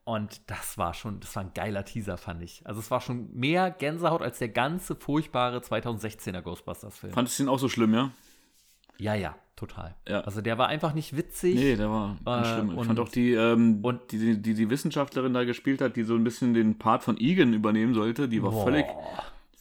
Und 0.05 0.41
das 0.51 0.77
war 0.77 0.93
schon, 0.95 1.21
das 1.21 1.35
war 1.37 1.45
ein 1.45 1.53
geiler 1.55 1.85
Teaser, 1.85 2.17
fand 2.17 2.43
ich. 2.43 2.63
Also 2.67 2.81
es 2.81 2.91
war 2.91 3.01
schon 3.01 3.33
mehr 3.33 3.71
Gänsehaut 3.71 4.23
als 4.23 4.39
der 4.39 4.49
ganze 4.49 4.97
furchtbare 4.97 5.59
2016er 5.59 6.43
Ghostbusters-Film. 6.43 7.13
Fandest 7.13 7.39
du 7.39 7.45
den 7.45 7.49
auch 7.49 7.59
so 7.59 7.69
schlimm, 7.69 7.95
ja? 7.95 8.11
Ja, 8.99 9.15
ja, 9.15 9.35
total. 9.57 9.95
Ja. 10.07 10.21
Also 10.23 10.43
der 10.43 10.59
war 10.59 10.69
einfach 10.69 10.93
nicht 10.93 11.17
witzig. 11.17 11.55
Nee, 11.55 11.77
der 11.77 11.89
war 11.91 12.17
ganz 12.25 12.49
Äh, 12.49 12.55
schlimm. 12.55 12.71
Ich 12.73 12.77
und- 12.77 12.87
fand 12.87 13.01
auch 13.01 13.09
die, 13.09 13.33
ähm, 13.33 13.83
und- 13.83 14.13
die, 14.13 14.41
die, 14.43 14.55
die 14.55 14.69
Wissenschaftlerin 14.71 15.33
da 15.33 15.45
gespielt 15.45 15.81
hat, 15.81 15.97
die 15.97 16.03
so 16.03 16.15
ein 16.15 16.25
bisschen 16.25 16.53
den 16.55 16.77
Part 16.77 17.03
von 17.05 17.17
Egan 17.19 17.55
übernehmen 17.55 17.95
sollte, 17.95 18.29
die 18.29 18.43
war 18.43 18.51
Boah. 18.51 18.65
völlig, 18.65 18.87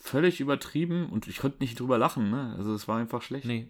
völlig 0.02 0.42
übertrieben 0.42 1.08
und 1.10 1.28
ich 1.28 1.38
konnte 1.38 1.60
nicht 1.60 1.80
drüber 1.80 1.98
lachen, 1.98 2.30
ne? 2.32 2.56
Also 2.58 2.74
es 2.74 2.88
war 2.90 2.98
einfach 2.98 3.22
schlecht. 3.22 3.46
Nee, 3.46 3.70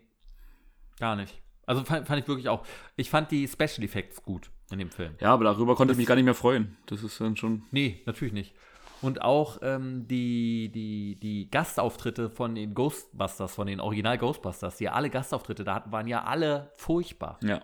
gar 0.99 1.15
nicht. 1.15 1.39
Also 1.69 1.83
fand, 1.83 2.07
fand 2.07 2.19
ich 2.19 2.27
wirklich 2.27 2.49
auch. 2.49 2.65
Ich 2.95 3.11
fand 3.11 3.29
die 3.29 3.47
Special 3.47 3.83
Effects 3.83 4.23
gut 4.23 4.49
in 4.71 4.79
dem 4.79 4.89
Film. 4.89 5.13
Ja, 5.19 5.31
aber 5.31 5.43
darüber 5.43 5.75
konnte 5.75 5.91
ich 5.91 5.99
mich 5.99 6.07
gar 6.07 6.15
nicht 6.15 6.25
mehr 6.25 6.33
freuen. 6.33 6.75
Das 6.87 7.03
ist 7.03 7.21
dann 7.21 7.37
schon. 7.37 7.61
Nee, 7.69 8.01
natürlich 8.07 8.33
nicht. 8.33 8.55
Und 9.03 9.21
auch 9.21 9.59
ähm, 9.61 10.07
die, 10.07 10.71
die, 10.73 11.19
die 11.21 11.51
Gastauftritte 11.51 12.31
von 12.31 12.55
den 12.55 12.73
Ghostbusters, 12.73 13.53
von 13.53 13.67
den 13.67 13.79
Original 13.79 14.17
Ghostbusters, 14.17 14.77
die 14.77 14.85
ja 14.85 14.93
alle 14.93 15.11
Gastauftritte 15.11 15.63
da 15.63 15.75
hatten, 15.75 15.91
waren 15.91 16.07
ja 16.07 16.23
alle 16.23 16.71
furchtbar. 16.75 17.37
Ja, 17.43 17.61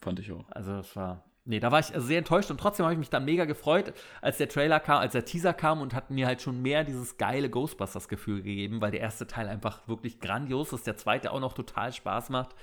fand 0.00 0.18
ich 0.18 0.32
auch. 0.32 0.50
Also 0.50 0.72
das 0.72 0.96
war. 0.96 1.22
Nee, 1.44 1.60
da 1.60 1.70
war 1.70 1.78
ich 1.78 1.92
sehr 1.94 2.18
enttäuscht 2.18 2.50
und 2.50 2.58
trotzdem 2.58 2.86
habe 2.86 2.94
ich 2.94 2.98
mich 2.98 3.08
dann 3.08 3.24
mega 3.24 3.44
gefreut, 3.44 3.94
als 4.20 4.38
der 4.38 4.48
Trailer 4.48 4.80
kam, 4.80 4.98
als 4.98 5.12
der 5.12 5.24
Teaser 5.24 5.54
kam 5.54 5.80
und 5.80 5.94
hat 5.94 6.10
mir 6.10 6.26
halt 6.26 6.42
schon 6.42 6.60
mehr 6.60 6.82
dieses 6.82 7.18
geile 7.18 7.48
Ghostbusters-Gefühl 7.48 8.42
gegeben, 8.42 8.80
weil 8.80 8.90
der 8.90 9.00
erste 9.00 9.28
Teil 9.28 9.48
einfach 9.48 9.86
wirklich 9.86 10.18
grandios 10.18 10.72
ist, 10.72 10.88
der 10.88 10.96
zweite 10.96 11.30
auch 11.30 11.40
noch 11.40 11.54
total 11.54 11.92
Spaß 11.92 12.30
macht, 12.30 12.56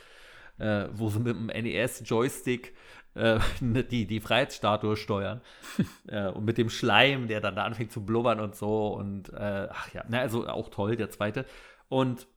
äh, 0.57 0.87
wo 0.93 1.09
sie 1.09 1.19
mit 1.19 1.35
dem 1.35 1.47
NES-Joystick 1.47 2.75
äh, 3.15 3.39
die, 3.59 4.07
die 4.07 4.19
Freiheitsstatue 4.19 4.95
steuern 4.95 5.41
äh, 6.07 6.27
und 6.27 6.45
mit 6.45 6.57
dem 6.57 6.69
Schleim, 6.69 7.27
der 7.27 7.41
dann 7.41 7.55
da 7.55 7.63
anfängt 7.63 7.91
zu 7.91 8.05
blubbern 8.05 8.39
und 8.39 8.55
so 8.55 8.93
und 8.93 9.29
äh, 9.33 9.67
ach 9.71 9.93
ja, 9.93 10.03
na, 10.07 10.19
also 10.19 10.47
auch 10.47 10.69
toll, 10.69 10.95
der 10.95 11.09
zweite. 11.09 11.45
Und 11.89 12.27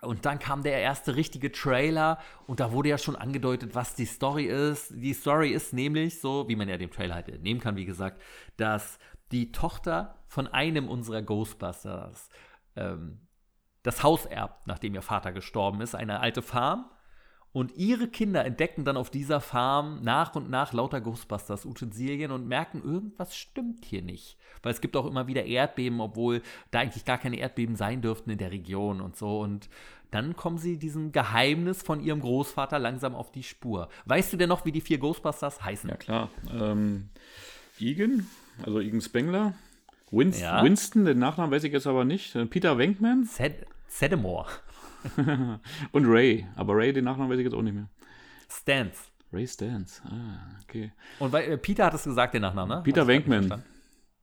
und 0.00 0.26
dann 0.26 0.38
kam 0.38 0.62
der 0.62 0.80
erste 0.80 1.16
richtige 1.16 1.50
Trailer 1.50 2.18
und 2.46 2.60
da 2.60 2.70
wurde 2.70 2.88
ja 2.88 2.98
schon 2.98 3.16
angedeutet, 3.16 3.74
was 3.74 3.94
die 3.94 4.06
Story 4.06 4.44
ist. 4.44 4.92
Die 4.94 5.12
Story 5.12 5.50
ist 5.50 5.72
nämlich 5.72 6.20
so, 6.20 6.48
wie 6.48 6.54
man 6.54 6.68
ja 6.68 6.76
dem 6.76 6.92
Trailer 6.92 7.16
halt 7.16 7.28
entnehmen 7.28 7.60
kann, 7.60 7.74
wie 7.74 7.84
gesagt, 7.84 8.22
dass 8.56 9.00
die 9.32 9.50
Tochter 9.50 10.22
von 10.28 10.46
einem 10.46 10.88
unserer 10.88 11.22
Ghostbusters 11.22 12.28
ähm, 12.76 13.26
das 13.82 14.02
Haus 14.02 14.24
erbt, 14.26 14.66
nachdem 14.66 14.94
ihr 14.94 15.02
Vater 15.02 15.32
gestorben 15.32 15.80
ist, 15.80 15.94
eine 15.94 16.20
alte 16.20 16.42
Farm. 16.42 16.90
Und 17.52 17.76
ihre 17.76 18.08
Kinder 18.08 18.44
entdecken 18.44 18.84
dann 18.84 18.96
auf 18.96 19.10
dieser 19.10 19.40
Farm 19.40 20.02
nach 20.02 20.34
und 20.34 20.50
nach 20.50 20.72
lauter 20.72 21.00
Ghostbusters-Utensilien 21.00 22.30
und 22.30 22.46
merken, 22.46 22.82
irgendwas 22.84 23.36
stimmt 23.36 23.84
hier 23.84 24.02
nicht. 24.02 24.36
Weil 24.62 24.72
es 24.72 24.80
gibt 24.80 24.96
auch 24.96 25.06
immer 25.06 25.26
wieder 25.26 25.44
Erdbeben, 25.44 26.00
obwohl 26.00 26.42
da 26.70 26.80
eigentlich 26.80 27.04
gar 27.04 27.18
keine 27.18 27.38
Erdbeben 27.38 27.74
sein 27.74 28.02
dürften 28.02 28.30
in 28.30 28.38
der 28.38 28.50
Region 28.50 29.00
und 29.00 29.16
so. 29.16 29.40
Und 29.40 29.68
dann 30.10 30.36
kommen 30.36 30.58
sie 30.58 30.78
diesem 30.78 31.10
Geheimnis 31.12 31.82
von 31.82 32.00
ihrem 32.00 32.20
Großvater 32.20 32.78
langsam 32.78 33.14
auf 33.14 33.32
die 33.32 33.42
Spur. 33.42 33.88
Weißt 34.04 34.32
du 34.32 34.36
denn 34.36 34.48
noch, 34.48 34.64
wie 34.64 34.72
die 34.72 34.80
vier 34.80 34.98
Ghostbusters 34.98 35.64
heißen? 35.64 35.88
Ja, 35.90 35.96
klar. 35.96 36.30
Ähm, 36.52 37.08
Egan, 37.80 38.26
also 38.62 38.80
Egan 38.80 39.00
Spengler. 39.00 39.54
Winst 40.10 40.40
Ja. 40.40 40.62
Winston, 40.64 41.04
den 41.04 41.18
Nachnamen 41.18 41.50
weiß 41.52 41.64
ich 41.64 41.72
jetzt 41.72 41.86
aber 41.86 42.04
nicht. 42.04 42.34
Äh, 42.34 42.46
Peter 42.46 42.78
Venkman 42.78 43.24
Zed 43.24 43.66
Sedamore. 43.88 44.48
und 45.92 46.06
Ray. 46.06 46.46
Aber 46.56 46.76
Ray, 46.76 46.92
den 46.92 47.04
Nachnamen 47.04 47.30
weiß 47.30 47.38
ich 47.38 47.44
jetzt 47.44 47.54
auch 47.54 47.62
nicht 47.62 47.74
mehr. 47.74 47.88
Stans. 48.50 49.12
Ray 49.32 49.46
Stans. 49.46 50.02
Ah, 50.04 50.58
okay. 50.62 50.92
Und 51.18 51.32
weil, 51.32 51.52
äh, 51.52 51.58
Peter 51.58 51.86
hat 51.86 51.94
es 51.94 52.04
gesagt, 52.04 52.34
den 52.34 52.42
Nachnamen, 52.42 52.78
ne? 52.78 52.82
Peter 52.82 53.04
verstanden. 53.04 53.62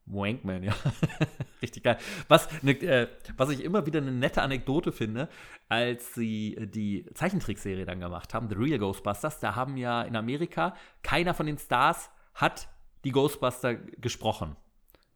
Wankman, 0.08 0.64
ja. 0.64 0.74
Richtig 1.62 1.84
geil. 1.84 1.98
Was, 2.28 2.48
ne, 2.62 2.74
äh, 2.74 3.08
was 3.38 3.50
ich 3.50 3.64
immer 3.64 3.86
wieder 3.86 4.00
eine 4.00 4.12
nette 4.12 4.42
Anekdote 4.42 4.92
finde, 4.92 5.30
als 5.68 6.14
sie 6.14 6.56
äh, 6.56 6.68
die 6.68 7.06
Zeichentrickserie 7.14 7.86
dann 7.86 8.00
gemacht 8.00 8.34
haben, 8.34 8.48
The 8.50 8.56
Real 8.56 8.80
Ghostbusters, 8.80 9.40
da 9.40 9.56
haben 9.56 9.78
ja 9.78 10.04
in 10.04 10.16
Amerika 10.16 10.76
keiner 11.02 11.34
von 11.34 11.48
den 11.48 11.58
Stars 11.58 12.12
hat 12.36 12.68
die 13.04 13.12
Ghostbuster 13.12 13.76
gesprochen, 13.76 14.56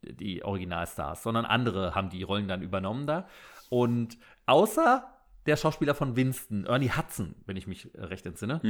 die 0.01 0.43
Originalstars, 0.43 1.23
sondern 1.23 1.45
andere 1.45 1.93
haben 1.93 2.09
die 2.09 2.23
Rollen 2.23 2.47
dann 2.47 2.61
übernommen 2.61 3.05
da. 3.05 3.27
Und 3.69 4.17
außer 4.45 5.07
der 5.45 5.57
Schauspieler 5.57 5.95
von 5.95 6.15
Winston, 6.15 6.65
Ernie 6.65 6.91
Hudson, 6.91 7.35
wenn 7.45 7.57
ich 7.57 7.67
mich 7.67 7.93
äh, 7.95 8.03
recht 8.03 8.25
entsinne, 8.25 8.61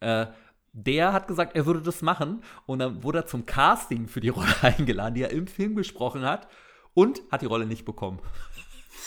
äh, 0.00 0.26
der 0.72 1.12
hat 1.12 1.26
gesagt, 1.26 1.56
er 1.56 1.66
würde 1.66 1.82
das 1.82 2.02
machen. 2.02 2.42
Und 2.66 2.78
dann 2.78 3.02
wurde 3.02 3.20
er 3.20 3.26
zum 3.26 3.46
Casting 3.46 4.08
für 4.08 4.20
die 4.20 4.28
Rolle 4.30 4.54
eingeladen, 4.62 5.14
die 5.14 5.22
er 5.22 5.30
im 5.30 5.46
Film 5.46 5.74
gesprochen 5.74 6.22
hat. 6.22 6.48
Und 6.92 7.22
hat 7.30 7.42
die 7.42 7.46
Rolle 7.46 7.66
nicht 7.66 7.84
bekommen. 7.84 8.20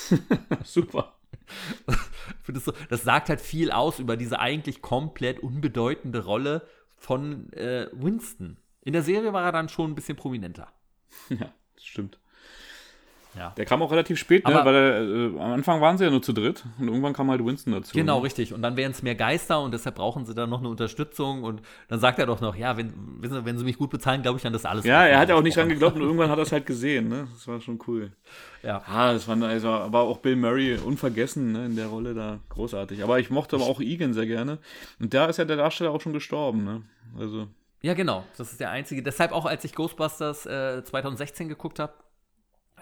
Super. 0.63 1.17
Das, 2.47 2.71
das 2.89 3.03
sagt 3.03 3.29
halt 3.29 3.41
viel 3.41 3.71
aus 3.71 3.99
über 3.99 4.15
diese 4.15 4.39
eigentlich 4.39 4.81
komplett 4.81 5.39
unbedeutende 5.39 6.23
Rolle 6.23 6.65
von 6.95 7.51
äh, 7.53 7.87
Winston. 7.91 8.57
In 8.81 8.93
der 8.93 9.03
Serie 9.03 9.33
war 9.33 9.43
er 9.43 9.51
dann 9.51 9.69
schon 9.69 9.91
ein 9.91 9.95
bisschen 9.95 10.15
prominenter. 10.15 10.71
Ja, 11.29 11.53
das 11.75 11.85
stimmt. 11.85 12.19
Ja. 13.37 13.53
Der 13.57 13.65
kam 13.65 13.81
auch 13.81 13.91
relativ 13.91 14.19
spät, 14.19 14.47
ne? 14.47 14.61
Weil 14.63 14.75
er, 14.75 15.01
äh, 15.01 15.25
am 15.39 15.51
Anfang 15.53 15.81
waren 15.81 15.97
sie 15.97 16.03
ja 16.03 16.11
nur 16.11 16.21
zu 16.21 16.33
dritt 16.33 16.63
und 16.79 16.87
irgendwann 16.87 17.13
kam 17.13 17.31
halt 17.31 17.43
Winston 17.43 17.73
dazu. 17.73 17.93
Genau, 17.93 18.17
ne? 18.17 18.25
richtig. 18.25 18.53
Und 18.53 18.61
dann 18.61 18.77
wären 18.77 18.91
es 18.91 19.01
mehr 19.01 19.15
Geister 19.15 19.61
und 19.61 19.73
deshalb 19.73 19.95
brauchen 19.95 20.25
sie 20.25 20.35
dann 20.35 20.49
noch 20.49 20.59
eine 20.59 20.69
Unterstützung. 20.69 21.43
Und 21.43 21.61
dann 21.87 21.99
sagt 21.99 22.19
er 22.19 22.25
doch 22.25 22.41
noch, 22.41 22.55
ja, 22.55 22.77
wenn, 22.77 22.93
wissen 23.19 23.35
Sie, 23.35 23.45
wenn 23.45 23.57
sie 23.57 23.63
mich 23.63 23.77
gut 23.77 23.89
bezahlen, 23.89 24.21
glaube 24.21 24.37
ich 24.37 24.43
dann 24.43 24.53
das 24.53 24.65
alles. 24.65 24.85
Ja, 24.85 25.05
er 25.05 25.19
hat 25.19 25.29
ja 25.29 25.35
auch 25.35 25.41
nicht 25.41 25.57
dran 25.57 25.69
geglaubt 25.69 25.95
und 25.95 26.03
irgendwann 26.03 26.29
hat 26.29 26.37
er 26.37 26.43
es 26.43 26.51
halt 26.51 26.65
gesehen, 26.65 27.09
ne? 27.09 27.27
Das 27.33 27.47
war 27.47 27.59
schon 27.59 27.79
cool. 27.87 28.11
Ja. 28.61 28.81
Ah, 28.87 29.13
das 29.13 29.27
war 29.27 29.41
also, 29.41 29.69
aber 29.69 30.01
auch 30.01 30.19
Bill 30.19 30.35
Murray 30.35 30.77
unvergessen, 30.77 31.51
ne, 31.51 31.65
in 31.65 31.75
der 31.75 31.87
Rolle 31.87 32.13
da 32.13 32.39
großartig. 32.49 33.03
Aber 33.03 33.19
ich 33.19 33.29
mochte 33.29 33.55
aber 33.55 33.65
auch 33.65 33.81
Egan 33.81 34.13
sehr 34.13 34.25
gerne. 34.25 34.59
Und 34.99 35.13
da 35.13 35.25
ist 35.25 35.37
ja 35.37 35.45
der 35.45 35.57
Darsteller 35.57 35.91
auch 35.91 36.01
schon 36.01 36.13
gestorben, 36.13 36.63
ne? 36.63 36.81
Also, 37.19 37.47
Ja, 37.81 37.93
genau. 37.93 38.23
Das 38.37 38.51
ist 38.51 38.59
der 38.59 38.69
einzige. 38.69 39.03
Deshalb 39.03 39.31
auch, 39.31 39.45
als 39.45 39.65
ich 39.65 39.73
Ghostbusters 39.75 40.45
äh, 40.45 40.83
2016 40.83 41.49
geguckt 41.49 41.79
habe, 41.79 41.93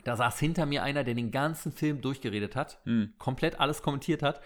da 0.03 0.15
saß 0.15 0.39
hinter 0.39 0.65
mir 0.65 0.83
einer, 0.83 1.03
der 1.03 1.13
den 1.13 1.31
ganzen 1.31 1.71
Film 1.71 2.01
durchgeredet 2.01 2.55
hat, 2.55 2.79
Hm. 2.85 3.13
komplett 3.17 3.59
alles 3.59 3.81
kommentiert 3.81 4.23
hat. 4.23 4.41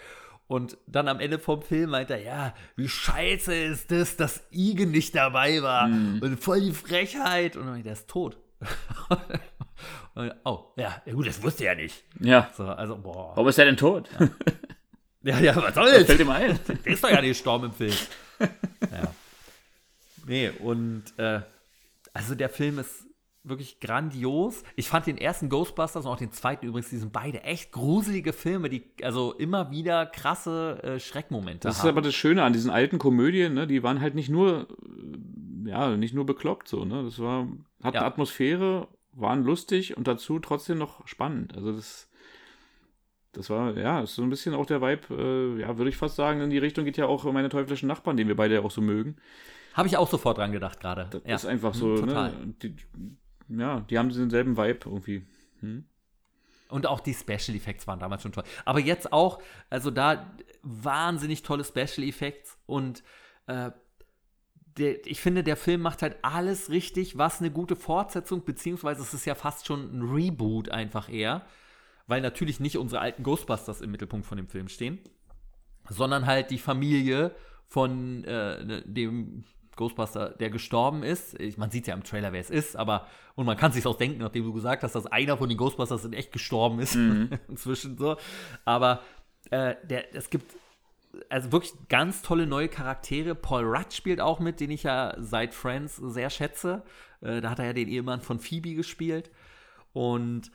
Und 0.48 0.78
dann 0.86 1.08
am 1.08 1.20
Ende 1.20 1.40
vom 1.40 1.62
Film 1.64 1.90
meinte 1.90 2.14
er, 2.14 2.22
ja, 2.22 2.54
wie 2.76 2.88
scheiße 2.88 3.54
ist 3.56 3.90
das, 3.90 4.16
dass 4.16 4.44
Igen 4.52 4.92
nicht 4.92 5.16
dabei 5.16 5.62
war. 5.64 5.88
Hm. 5.88 6.20
Und 6.22 6.40
voll 6.40 6.62
die 6.62 6.72
Frechheit. 6.74 7.56
Und 7.56 7.66
dann 7.66 7.82
der 7.82 7.94
ist 7.94 8.08
tot. 8.08 8.38
Und, 10.14 10.34
oh, 10.46 10.72
ja, 10.78 11.02
ja, 11.06 11.14
gut, 11.14 11.28
das 11.28 11.42
wusste 11.44 11.66
er 11.66 11.76
nicht. 11.76 12.04
ja. 12.20 12.50
So, 12.56 12.64
also, 12.66 12.96
boah. 12.98 13.32
Warum 13.36 13.50
ist 13.50 13.58
er 13.60 13.66
denn 13.66 13.76
tot? 13.76 14.10
Ja, 15.24 15.40
ja, 15.40 15.56
was 15.56 15.76
soll 15.76 15.92
das? 15.92 16.06
fällt 16.06 16.22
ihm 16.22 16.30
ein. 16.30 16.58
Der 16.68 16.94
ist 16.94 17.04
doch 17.04 17.10
ja 17.10 17.20
nicht 17.22 17.32
gestorben 17.32 17.66
im 17.66 17.74
Film. 17.74 17.94
ja. 18.40 19.14
Nee, 20.26 20.50
und 20.60 21.04
äh, 21.18 21.42
also 22.14 22.36
der 22.36 22.50
Film 22.50 22.80
ist 22.80 23.05
wirklich 23.48 23.80
grandios. 23.80 24.64
Ich 24.76 24.88
fand 24.90 25.06
den 25.08 25.18
ersten 25.18 25.50
Ghostbusters 25.50 26.06
und 26.06 26.12
auch 26.12 26.18
den 26.18 26.32
zweiten 26.32 26.66
übrigens, 26.66 26.90
die 26.90 26.98
sind 26.98 27.14
beide 27.14 27.44
echt 27.44 27.72
gruselige 27.72 28.34
Filme, 28.34 28.70
die 28.70 28.84
also 29.04 29.34
immer 29.34 29.72
wieder 29.72 30.06
krasse 30.06 30.82
äh, 30.84 31.00
Schreckmomente 31.00 31.68
Das 31.68 31.78
ist 31.78 31.82
haben. 31.84 31.90
aber 31.90 32.02
das 32.02 32.16
Schöne 32.16 32.44
an 32.44 32.54
diesen 32.54 32.72
alten 32.72 32.98
Komödien, 33.00 33.54
ne? 33.54 33.68
Die 33.68 33.84
waren 33.84 34.02
halt 34.02 34.16
nicht 34.16 34.30
nur, 34.30 34.68
äh, 35.66 35.70
ja, 35.70 35.96
nicht 35.96 36.14
nur 36.14 36.26
bekloppt 36.26 36.68
so, 36.68 36.86
ne? 36.86 37.04
Das 37.04 37.20
war, 37.20 37.48
hat 37.84 37.94
Ja. 37.94 38.02
eine 38.02 38.08
Atmosphäre, 38.10 38.88
waren 39.14 39.44
lustig 39.44 39.96
und 39.96 40.08
dazu 40.08 40.40
trotzdem 40.40 40.78
noch 40.78 41.08
spannend. 41.08 41.56
Also 41.56 41.72
das, 41.72 42.10
das 43.32 43.50
war, 43.50 43.78
ja, 43.78 44.02
ist 44.02 44.16
so 44.16 44.24
ein 44.24 44.30
bisschen 44.30 44.54
auch 44.54 44.66
der 44.66 44.82
Vibe, 44.82 45.56
äh, 45.58 45.62
ja, 45.62 45.78
würde 45.78 45.90
ich 45.90 45.98
fast 45.98 46.16
sagen, 46.16 46.42
in 46.42 46.50
die 46.50 46.58
Richtung 46.58 46.86
geht 46.86 46.98
ja 46.98 47.06
auch 47.06 47.24
meine 47.32 47.50
teuflischen 47.50 47.88
Nachbarn, 47.88 48.18
den 48.18 48.28
wir 48.28 48.36
beide 48.36 48.56
ja 48.56 48.62
auch 48.62 48.72
so 48.72 48.82
mögen. 48.82 49.18
Habe 49.74 49.88
ich 49.90 49.98
auch 49.98 50.10
sofort 50.10 50.38
dran 50.38 50.54
gedacht 50.54 50.80
gerade. 50.80 51.08
Das 51.12 51.22
Ja. 51.26 51.36
ist 51.36 51.46
einfach 51.46 51.74
Mhm, 51.74 51.78
so, 51.80 51.98
total. 51.98 52.32
ne? 52.32 52.54
Die, 52.64 52.76
ja, 53.50 53.82
die 53.82 53.98
haben 53.98 54.10
denselben 54.10 54.58
Vibe 54.58 54.80
irgendwie. 54.86 55.26
Und 56.70 56.88
auch 56.88 57.00
die 57.00 57.14
Special 57.14 57.56
Effects 57.56 57.88
waren 57.88 58.00
damals 58.00 58.24
schon 58.24 58.32
toll. 58.32 58.44
Aber 58.66 58.80
jetzt 58.80 59.14
auch, 59.14 59.42
also 59.70 59.92
da 59.92 60.36
wahnsinnig 60.64 61.44
tolle 61.44 61.64
Special 61.64 62.08
Effects 62.08 62.58
und 62.66 63.04
äh, 63.48 63.72
der, 64.78 65.06
ich 65.06 65.22
finde, 65.22 65.44
der 65.44 65.56
Film 65.56 65.82
macht 65.82 66.02
halt 66.02 66.18
alles 66.22 66.70
richtig, 66.70 67.18
was 67.18 67.40
eine 67.40 67.52
gute 67.52 67.76
Fortsetzung, 67.76 68.44
beziehungsweise 68.44 69.02
es 69.02 69.14
ist 69.14 69.26
ja 69.26 69.36
fast 69.36 69.66
schon 69.66 69.98
ein 69.98 70.02
Reboot 70.02 70.70
einfach 70.70 71.08
eher, 71.08 71.46
weil 72.08 72.22
natürlich 72.22 72.60
nicht 72.60 72.78
unsere 72.78 73.02
alten 73.02 73.24
Ghostbusters 73.24 73.82
im 73.82 73.92
Mittelpunkt 73.92 74.26
von 74.26 74.38
dem 74.38 74.48
Film 74.48 74.68
stehen, 74.68 75.00
sondern 75.90 76.26
halt 76.26 76.52
die 76.52 76.60
Familie 76.60 77.34
von 77.68 78.24
äh, 78.26 78.84
dem 78.86 79.44
Ghostbuster, 79.76 80.30
der 80.30 80.50
gestorben 80.50 81.04
ist. 81.04 81.40
Ich, 81.40 81.58
man 81.58 81.72
sieht 81.72 81.88
ja 81.88 81.94
im 81.94 82.04
Trailer, 82.04 82.32
wer 82.32 82.42
es 82.42 82.50
ist, 82.50 82.76
aber 82.76 83.08
und 83.36 83.46
man 83.46 83.58
kann 83.58 83.72
sich 83.72 83.86
auch 83.86 83.98
denken, 83.98 84.20
nachdem 84.20 84.44
du 84.44 84.54
gesagt 84.54 84.84
hast, 84.84 84.96
dass 84.96 85.06
einer 85.08 85.38
von 85.38 85.50
den 85.50 85.58
Ghostbusters 85.58 86.06
in 86.06 86.14
echt 86.14 86.32
gestorben 86.32 86.80
ist 86.80 86.96
inzwischen 87.50 87.98
so. 87.98 88.18
Aber 88.64 89.02
äh, 89.52 89.76
der, 89.84 90.16
es 90.16 90.30
gibt 90.30 90.56
also 91.30 91.52
wirklich 91.52 91.74
ganz 91.90 92.22
tolle 92.22 92.48
neue 92.48 92.68
Charaktere. 92.68 93.36
Paul 93.36 93.64
Rudd 93.64 93.94
spielt 93.94 94.22
auch 94.22 94.40
mit, 94.40 94.60
den 94.60 94.72
ich 94.72 94.84
ja 94.84 95.16
seit 95.18 95.54
Friends 95.54 95.98
sehr 95.98 96.30
schätze. 96.30 96.84
Äh, 97.22 97.42
da 97.42 97.52
hat 97.52 97.60
er 97.60 97.66
ja 97.66 97.74
den 97.74 97.88
Ehemann 97.88 98.22
von 98.22 98.40
Phoebe 98.40 98.74
gespielt. 98.74 99.32
Und 99.94 100.52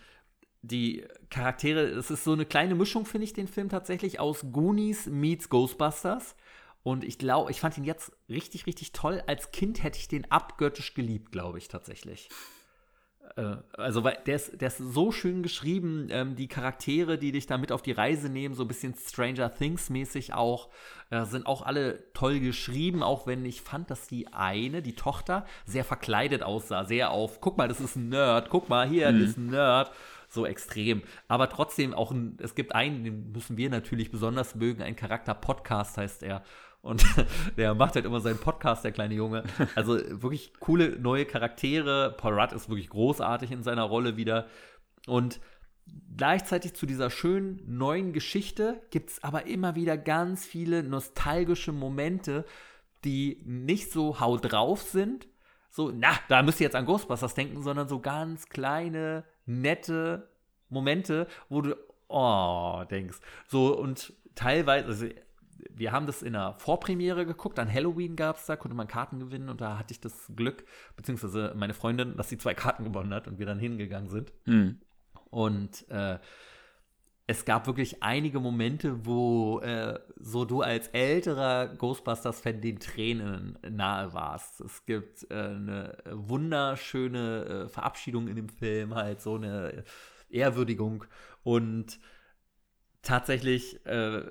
die 0.63 1.07
Charaktere, 1.31 1.81
es 1.81 2.11
ist 2.11 2.25
so 2.25 2.33
eine 2.33 2.45
kleine 2.45 2.75
Mischung, 2.75 3.07
finde 3.07 3.25
ich, 3.25 3.33
den 3.33 3.49
Film 3.49 3.69
tatsächlich, 3.69 4.21
aus 4.21 4.45
Goonies 4.53 5.07
meets 5.07 5.49
Ghostbusters. 5.49 6.37
Und 6.83 7.05
ich 7.05 7.19
glaube, 7.19 7.51
ich 7.51 7.61
fand 7.61 7.77
ihn 7.77 7.85
jetzt 7.85 8.13
richtig, 8.29 8.67
richtig 8.67 8.93
toll. 8.93 9.23
Als 9.27 9.51
Kind 9.51 9.83
hätte 9.83 9.99
ich 9.99 10.09
den 10.09 10.31
abgöttisch 10.31 10.95
geliebt, 10.95 11.31
glaube 11.31 11.59
ich, 11.59 11.69
tatsächlich. 11.69 12.29
Äh, 13.37 13.57
also, 13.73 14.05
weil 14.05 14.19
der 14.27 14.37
ist, 14.37 14.61
der 14.61 14.69
ist 14.69 14.79
so 14.79 15.13
schön 15.13 15.43
geschrieben, 15.43 16.09
ähm, 16.11 16.37
die 16.37 16.49
Charaktere, 16.49 17.19
die 17.19 17.33
dich 17.33 17.47
da 17.47 17.59
mit 17.59 17.73
auf 17.73 17.83
die 17.83 17.93
Reise 17.93 18.29
nehmen, 18.29 18.55
so 18.55 18.65
ein 18.65 18.69
bisschen 18.69 18.95
Stranger 18.95 19.55
Things-mäßig 19.55 20.35
auch, 20.35 20.71
äh, 21.11 21.25
sind 21.25 21.47
auch 21.47 21.63
alle 21.63 22.13
toll 22.13 22.41
geschrieben, 22.41 23.03
auch 23.03 23.27
wenn 23.27 23.45
ich 23.45 23.61
fand, 23.61 23.91
dass 23.91 24.07
die 24.07 24.29
eine, 24.33 24.83
die 24.83 24.95
Tochter, 24.95 25.47
sehr 25.67 25.85
verkleidet 25.85 26.43
aussah, 26.43 26.85
sehr 26.85 27.11
auf, 27.11 27.41
guck 27.41 27.59
mal, 27.59 27.69
das 27.69 27.81
ist 27.81 27.97
ein 27.97 28.09
Nerd, 28.09 28.51
guck 28.51 28.69
mal, 28.69 28.89
hier, 28.89 29.13
das 29.13 29.23
ist 29.23 29.37
ein 29.39 29.47
Nerd, 29.47 29.93
so 30.29 30.47
extrem. 30.47 31.03
Aber 31.29 31.49
trotzdem 31.49 31.95
auch, 31.95 32.11
ein, 32.13 32.37
es 32.41 32.55
gibt 32.55 32.75
einen, 32.75 33.05
den 33.05 33.33
müssen 33.33 33.57
wir 33.57 33.71
natürlich 33.71 34.11
besonders 34.11 34.55
mögen, 34.55 34.83
ein 34.83 34.97
Charakter 34.97 35.35
Podcast 35.35 35.99
heißt 35.99 36.23
er. 36.23 36.43
Und 36.83 37.05
der 37.57 37.75
macht 37.75 37.95
halt 37.95 38.05
immer 38.05 38.21
seinen 38.21 38.39
Podcast, 38.39 38.85
der 38.85 38.93
kleine 38.93 39.15
Junge. 39.15 39.45
Also 39.75 39.99
wirklich 40.23 40.53
coole 40.61 40.99
neue 40.99 41.27
Charaktere. 41.27 42.15
Paul 42.17 42.39
Rudd 42.39 42.53
ist 42.53 42.69
wirklich 42.69 42.89
großartig 42.89 43.51
in 43.51 43.63
seiner 43.63 43.85
Rolle 43.85 44.17
wieder. 44.17 44.47
Und 45.07 45.41
gleichzeitig 46.17 46.75
zu 46.75 46.87
dieser 46.87 47.11
schönen 47.11 47.63
neuen 47.67 48.13
Geschichte 48.13 48.81
gibt 48.91 49.11
es 49.11 49.23
aber 49.23 49.47
immer 49.47 49.75
wieder 49.75 49.97
ganz 49.97 50.47
viele 50.47 50.83
nostalgische 50.83 51.73
Momente, 51.73 52.45
die 53.05 53.43
nicht 53.45 53.93
so 53.93 54.21
hau 54.21 54.37
drauf 54.37 54.83
sind. 54.83 55.29
So, 55.71 55.93
na, 55.95 56.11
da 56.29 56.43
müsst 56.43 56.61
ihr 56.61 56.65
jetzt 56.65 56.77
an 56.77 56.87
Ghostbusters 56.87 57.35
denken, 57.35 57.63
sondern 57.63 57.89
so 57.89 58.01
ganz 58.01 58.49
kleine, 58.49 59.25
nette 59.47 60.29
Momente, 60.69 61.29
wo 61.49 61.63
du, 61.63 61.77
oh, 62.09 62.83
denkst. 62.91 63.19
So, 63.47 63.79
und 63.79 64.13
teilweise, 64.35 64.87
also 64.87 65.07
wir 65.71 65.93
haben 65.93 66.07
das 66.07 66.23
in 66.23 66.33
der 66.33 66.55
Vorpremiere 66.59 67.27
geguckt, 67.27 67.59
an 67.59 67.73
Halloween 67.73 68.17
gab 68.17 68.37
es 68.37 68.47
da, 68.47 68.57
konnte 68.57 68.77
man 68.77 68.89
Karten 68.89 69.19
gewinnen 69.19 69.49
und 69.49 69.61
da 69.61 69.79
hatte 69.79 69.93
ich 69.93 70.01
das 70.01 70.31
Glück, 70.35 70.65
beziehungsweise 70.97 71.53
meine 71.57 71.75
Freundin, 71.75 72.17
dass 72.17 72.29
sie 72.29 72.39
zwei 72.39 72.55
Karten 72.55 72.85
gewonnen 72.85 73.13
hat 73.13 73.29
und 73.29 73.39
wir 73.39 73.47
dann 73.47 73.59
hingegangen 73.59 74.09
sind. 74.09 74.33
Hm. 74.47 74.81
Und 75.31 75.89
äh, 75.91 76.19
es 77.31 77.45
gab 77.45 77.69
wirklich 77.69 78.03
einige 78.03 78.41
Momente, 78.41 79.07
wo 79.07 79.61
äh, 79.61 80.01
so 80.17 80.45
du 80.45 80.63
als 80.63 80.89
älterer 80.89 81.69
Ghostbusters-Fan 81.69 82.61
den 82.61 82.81
Tränen 82.81 83.57
nahe 83.63 84.13
warst. 84.13 84.61
Es 84.61 84.85
gibt 84.85 85.31
äh, 85.31 85.35
eine 85.35 85.97
wunderschöne 86.11 87.45
äh, 87.45 87.69
Verabschiedung 87.69 88.27
in 88.27 88.35
dem 88.35 88.49
Film, 88.49 88.97
halt 88.97 89.21
so 89.21 89.37
eine 89.37 89.85
Ehrwürdigung. 90.29 91.05
Und 91.45 92.01
tatsächlich, 93.03 93.85
äh, 93.87 94.23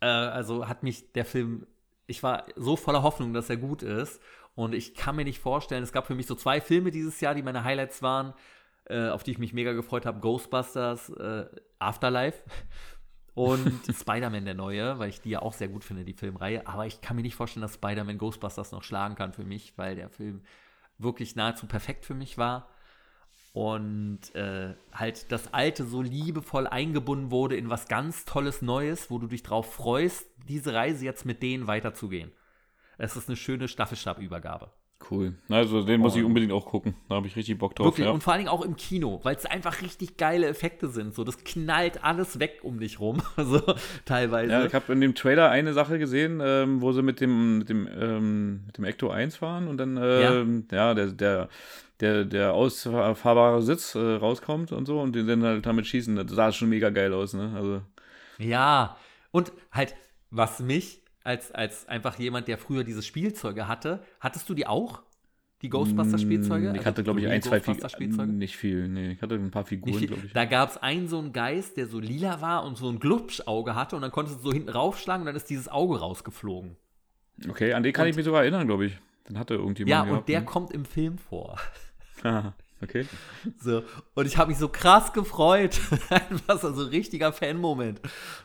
äh, 0.00 0.06
also 0.06 0.68
hat 0.68 0.82
mich 0.82 1.12
der 1.12 1.24
Film, 1.24 1.66
ich 2.06 2.22
war 2.22 2.44
so 2.56 2.76
voller 2.76 3.02
Hoffnung, 3.02 3.32
dass 3.32 3.50
er 3.50 3.56
gut 3.56 3.82
ist. 3.82 4.20
Und 4.54 4.74
ich 4.74 4.94
kann 4.94 5.16
mir 5.16 5.24
nicht 5.24 5.38
vorstellen, 5.38 5.82
es 5.82 5.92
gab 5.92 6.06
für 6.06 6.14
mich 6.14 6.26
so 6.26 6.34
zwei 6.34 6.60
Filme 6.60 6.90
dieses 6.90 7.20
Jahr, 7.20 7.34
die 7.34 7.42
meine 7.42 7.64
Highlights 7.64 8.02
waren 8.02 8.34
äh, 8.90 9.08
auf 9.08 9.22
die 9.22 9.30
ich 9.30 9.38
mich 9.38 9.52
mega 9.52 9.72
gefreut 9.72 10.04
habe, 10.04 10.20
Ghostbusters, 10.20 11.10
äh, 11.10 11.46
Afterlife 11.78 12.42
und 13.34 13.80
Spider-Man 13.94 14.44
der 14.44 14.54
neue, 14.54 14.98
weil 14.98 15.08
ich 15.08 15.20
die 15.20 15.30
ja 15.30 15.42
auch 15.42 15.52
sehr 15.52 15.68
gut 15.68 15.84
finde, 15.84 16.04
die 16.04 16.12
Filmreihe. 16.12 16.66
Aber 16.66 16.86
ich 16.86 17.00
kann 17.00 17.16
mir 17.16 17.22
nicht 17.22 17.36
vorstellen, 17.36 17.62
dass 17.62 17.74
Spider-Man 17.74 18.18
Ghostbusters 18.18 18.72
noch 18.72 18.82
schlagen 18.82 19.14
kann 19.14 19.32
für 19.32 19.44
mich, 19.44 19.74
weil 19.76 19.94
der 19.94 20.10
Film 20.10 20.42
wirklich 20.98 21.36
nahezu 21.36 21.66
perfekt 21.66 22.04
für 22.04 22.14
mich 22.14 22.36
war. 22.36 22.68
Und 23.52 24.34
äh, 24.34 24.74
halt 24.92 25.32
das 25.32 25.52
Alte 25.52 25.84
so 25.84 26.02
liebevoll 26.02 26.66
eingebunden 26.68 27.30
wurde 27.30 27.56
in 27.56 27.68
was 27.68 27.88
ganz 27.88 28.24
Tolles 28.24 28.62
Neues, 28.62 29.10
wo 29.10 29.18
du 29.18 29.26
dich 29.26 29.42
drauf 29.42 29.74
freust, 29.74 30.26
diese 30.48 30.72
Reise 30.72 31.04
jetzt 31.04 31.26
mit 31.26 31.42
denen 31.42 31.66
weiterzugehen. 31.66 32.30
Es 32.96 33.16
ist 33.16 33.28
eine 33.28 33.36
schöne 33.36 33.66
Staffelstabübergabe. 33.66 34.70
Cool. 35.10 35.34
Also 35.48 35.82
den 35.82 36.00
muss 36.00 36.14
ich 36.14 36.22
unbedingt 36.22 36.52
auch 36.52 36.66
gucken. 36.66 36.94
Da 37.08 37.16
habe 37.16 37.26
ich 37.26 37.34
richtig 37.34 37.58
Bock 37.58 37.74
drauf. 37.74 37.86
Wirklich, 37.86 38.06
ja. 38.06 38.12
und 38.12 38.22
vor 38.22 38.34
allen 38.34 38.40
Dingen 38.40 38.50
auch 38.50 38.64
im 38.64 38.76
Kino, 38.76 39.20
weil 39.22 39.34
es 39.34 39.46
einfach 39.46 39.80
richtig 39.80 40.18
geile 40.18 40.46
Effekte 40.46 40.88
sind. 40.88 41.14
So, 41.14 41.24
das 41.24 41.42
knallt 41.42 42.04
alles 42.04 42.38
weg 42.38 42.60
um 42.62 42.78
dich 42.78 43.00
rum. 43.00 43.22
so, 43.36 43.62
teilweise. 44.04 44.52
Ja, 44.52 44.64
ich 44.66 44.74
habe 44.74 44.92
in 44.92 45.00
dem 45.00 45.14
Trailer 45.14 45.50
eine 45.50 45.72
Sache 45.72 45.98
gesehen, 45.98 46.40
ähm, 46.44 46.82
wo 46.82 46.92
sie 46.92 47.02
mit 47.02 47.20
dem, 47.20 47.58
mit 47.58 47.70
dem, 47.70 47.88
ähm, 47.88 48.66
mit 48.66 48.76
dem 48.76 48.84
Ecto 48.84 49.08
1 49.08 49.36
fahren 49.36 49.68
und 49.68 49.78
dann, 49.78 49.98
ähm, 50.00 50.66
ja, 50.70 50.92
der, 50.92 51.06
der, 51.06 51.48
der, 52.00 52.24
der 52.24 52.54
ausfahrbare 52.54 53.62
Sitz 53.62 53.94
äh, 53.94 53.98
rauskommt 53.98 54.72
und 54.72 54.86
so 54.86 55.00
und 55.00 55.14
den 55.14 55.26
dann 55.26 55.42
halt 55.42 55.66
damit 55.66 55.86
schießen. 55.86 56.16
Das 56.16 56.30
sah 56.30 56.52
schon 56.52 56.68
mega 56.68 56.90
geil 56.90 57.12
aus, 57.12 57.34
ne? 57.34 57.52
Also, 57.54 57.82
Ja, 58.38 58.96
und 59.30 59.52
halt, 59.72 59.94
was 60.30 60.60
mich 60.60 61.02
als, 61.22 61.52
als 61.52 61.86
einfach 61.86 62.18
jemand, 62.18 62.48
der 62.48 62.56
früher 62.58 62.82
diese 62.84 63.02
Spielzeuge 63.02 63.68
hatte, 63.68 64.02
hattest 64.20 64.48
du 64.48 64.54
die 64.54 64.66
auch? 64.66 65.02
Die 65.62 65.68
Ghostbusters-Spielzeuge? 65.68 66.68
Mm, 66.70 66.74
Ich 66.74 66.78
Also 66.78 66.86
hatte, 66.86 67.02
glaube 67.04 67.20
ich, 67.20 67.28
ein, 67.28 67.42
zwei 67.42 67.60
Figuren. 67.60 68.38
Nicht 68.38 68.56
viel, 68.56 68.88
nee. 68.88 69.10
Ich 69.12 69.20
hatte 69.20 69.34
ein 69.34 69.50
paar 69.50 69.66
Figuren, 69.66 70.06
glaube 70.06 70.22
ich. 70.24 70.32
Da 70.32 70.46
gab 70.46 70.70
es 70.70 70.78
einen 70.78 71.06
so 71.06 71.18
einen 71.18 71.34
Geist, 71.34 71.76
der 71.76 71.86
so 71.86 72.00
lila 72.00 72.40
war 72.40 72.64
und 72.64 72.78
so 72.78 72.88
ein 72.88 72.98
Glubschauge 72.98 73.74
hatte 73.74 73.94
und 73.94 74.00
dann 74.00 74.10
konntest 74.10 74.38
du 74.38 74.42
so 74.44 74.52
hinten 74.54 74.70
raufschlagen 74.70 75.20
und 75.20 75.26
dann 75.26 75.36
ist 75.36 75.50
dieses 75.50 75.68
Auge 75.68 76.00
rausgeflogen. 76.00 76.76
Okay, 77.46 77.74
an 77.74 77.82
den 77.82 77.92
kann 77.92 78.04
Und- 78.04 78.10
ich 78.10 78.16
mich 78.16 78.24
sogar 78.24 78.40
erinnern, 78.40 78.66
glaube 78.66 78.86
ich. 78.86 78.98
Den 79.28 79.38
hatte 79.38 79.52
irgendjemand. 79.54 79.90
Ja, 79.90 80.04
gehabt, 80.04 80.20
und 80.20 80.28
der 80.30 80.40
ne? 80.40 80.46
kommt 80.46 80.70
im 80.72 80.86
Film 80.86 81.18
vor. 81.18 81.58
Ah, 82.22 82.52
okay. 82.82 83.06
So, 83.62 83.82
und 84.14 84.26
ich 84.26 84.36
habe 84.36 84.50
mich 84.50 84.58
so 84.58 84.68
krass 84.68 85.12
gefreut. 85.12 85.80
Einfach 86.10 86.60
so 86.60 86.68
ein 86.68 86.88
richtiger 86.88 87.32
Fan-Moment. 87.32 88.00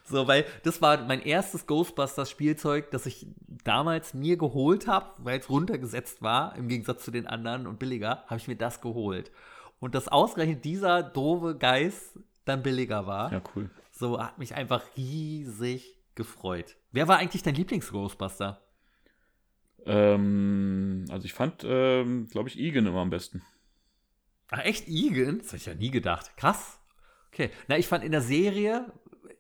So, 0.06 0.28
weil 0.28 0.46
das 0.64 0.82
war 0.82 1.04
mein 1.06 1.22
erstes 1.22 1.68
Ghostbusters-Spielzeug, 1.68 2.92
das 2.92 3.06
ich 3.06 3.28
damals 3.64 4.14
mir 4.14 4.38
geholt 4.38 4.88
habe, 4.88 5.08
weil 5.18 5.40
es 5.40 5.50
runtergesetzt 5.50 6.22
war, 6.22 6.56
im 6.56 6.68
Gegensatz 6.68 7.04
zu 7.04 7.12
den 7.12 7.28
anderen 7.28 7.68
und 7.68 7.80
billiger, 7.80 8.24
habe 8.28 8.38
ich 8.38 8.48
mir 8.48 8.56
das 8.58 8.82
geholt. 8.82 9.32
Und 9.80 9.94
dass 9.96 10.08
ausgerechnet 10.08 10.64
dieser 10.64 11.04
doofe 11.04 11.56
Geist 11.58 12.18
dann 12.46 12.64
billiger 12.64 13.08
war, 13.08 13.32
Ja, 13.34 13.42
cool. 13.56 13.70
so 13.92 14.22
hat 14.22 14.38
mich 14.38 14.56
einfach 14.56 14.84
riesig 14.96 15.98
gefreut. 16.16 16.76
Wer 16.92 17.08
war 17.08 17.18
eigentlich 17.18 17.44
dein 17.44 17.56
Lieblings-Ghostbuster? 17.56 18.62
Ähm, 19.86 21.06
also 21.10 21.26
ich 21.26 21.34
fand, 21.34 21.64
ähm, 21.68 22.28
glaube 22.32 22.50
ich, 22.50 22.58
Egan 22.58 22.86
immer 22.88 23.02
am 23.02 23.10
besten. 23.10 23.42
Ach, 24.52 24.64
echt 24.64 24.88
Egan? 24.88 25.40
Das 25.40 25.48
hätte 25.48 25.58
ich 25.58 25.66
ja 25.66 25.74
nie 25.76 25.92
gedacht. 25.92 26.36
Krass. 26.38 26.80
Okay. 27.34 27.50
Na, 27.68 27.78
ich 27.78 27.88
fand 27.88 28.04
in 28.04 28.12
der 28.12 28.22
Serie 28.22 28.86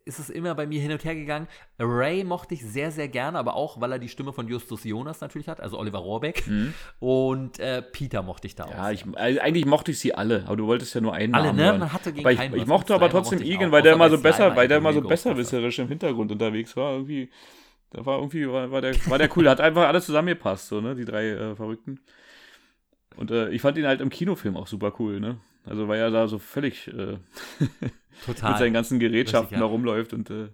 ist 0.06 0.20
es 0.20 0.30
immer 0.30 0.54
bei 0.54 0.68
mir 0.68 0.80
hin 0.80 0.92
und 0.92 1.04
her 1.04 1.16
gegangen. 1.16 1.48
Ray 1.80 2.24
mochte 2.24 2.54
ich 2.54 2.64
sehr, 2.64 2.92
sehr 2.92 3.08
gerne, 3.08 3.40
aber 3.40 3.56
auch, 3.56 3.82
weil 3.82 3.92
er 3.92 4.00
die 4.00 4.08
Stimme 4.08 4.34
von 4.34 4.48
Justus 4.48 4.84
Jonas 4.84 5.20
natürlich 5.20 5.48
hat, 5.48 5.60
also 5.60 5.80
Oliver 5.80 5.98
Rohrbeck. 5.98 6.44
Und 7.00 7.60
äh, 7.60 7.82
Peter 7.82 8.22
mochte 8.22 8.46
ich 8.46 8.56
da 8.56 8.66
auch. 8.66 8.70
Mhm. 8.70 8.78
Ja, 8.78 8.92
ich, 8.92 9.06
also 9.16 9.40
eigentlich 9.42 9.66
mochte 9.66 9.92
ich 9.92 10.00
sie 10.00 10.14
alle, 10.14 10.44
aber 10.46 10.58
du 10.58 10.68
wolltest 10.68 10.94
ja 10.94 11.02
nur 11.02 11.14
einen 11.14 11.34
Alle, 11.34 11.48
Namen 11.48 11.58
ne? 11.58 11.66
hören. 11.66 11.80
Man 11.80 11.94
hatte 11.94 12.14
gegen 12.14 12.30
ich, 12.30 12.38
keinen 12.38 12.56
ich 12.56 12.68
mochte 12.68 12.94
aber 12.94 13.10
trotzdem 13.10 13.42
Egan, 13.42 13.72
weil 13.72 13.82
der 13.82 13.94
immer 13.94 14.10
so 14.10 14.20
besser, 14.20 14.56
weil 14.56 14.68
der 14.68 14.78
immer 14.78 14.94
so 14.94 15.02
besserwisserisch 15.02 15.80
im 15.80 15.88
Hintergrund 15.88 16.32
unterwegs 16.32 16.78
war. 16.78 16.94
Irgendwie, 16.94 17.32
da 17.90 18.06
war 18.06 18.20
irgendwie, 18.20 18.48
war, 18.48 18.72
war, 18.72 18.82
der, 18.82 18.94
war 19.08 19.18
der 19.18 19.36
cool. 19.36 19.50
Hat 19.50 19.60
einfach 19.60 19.88
alles 19.88 20.06
zusammengepasst, 20.06 20.68
so, 20.68 20.82
ne? 20.82 20.96
Die 20.96 21.06
drei 21.06 21.30
äh, 21.30 21.56
Verrückten. 21.56 22.00
Und 23.18 23.32
äh, 23.32 23.50
ich 23.50 23.62
fand 23.62 23.78
ihn 23.78 23.88
halt 23.88 24.02
im 24.02 24.10
Kinofilm 24.10 24.58
auch 24.58 24.68
super 24.68 24.94
cool, 25.00 25.20
ne? 25.20 25.38
Also 25.66 25.88
weil 25.88 26.00
er 26.00 26.12
da 26.12 26.28
so 26.28 26.38
völlig 26.38 26.88
äh, 26.88 27.18
Total. 28.26 28.52
mit 28.52 28.60
seinen 28.60 28.74
ganzen 28.74 29.00
Gerätschaften 29.00 29.60
da 29.60 29.66
rumläuft 29.66 30.14
und 30.14 30.30
äh, 30.30 30.50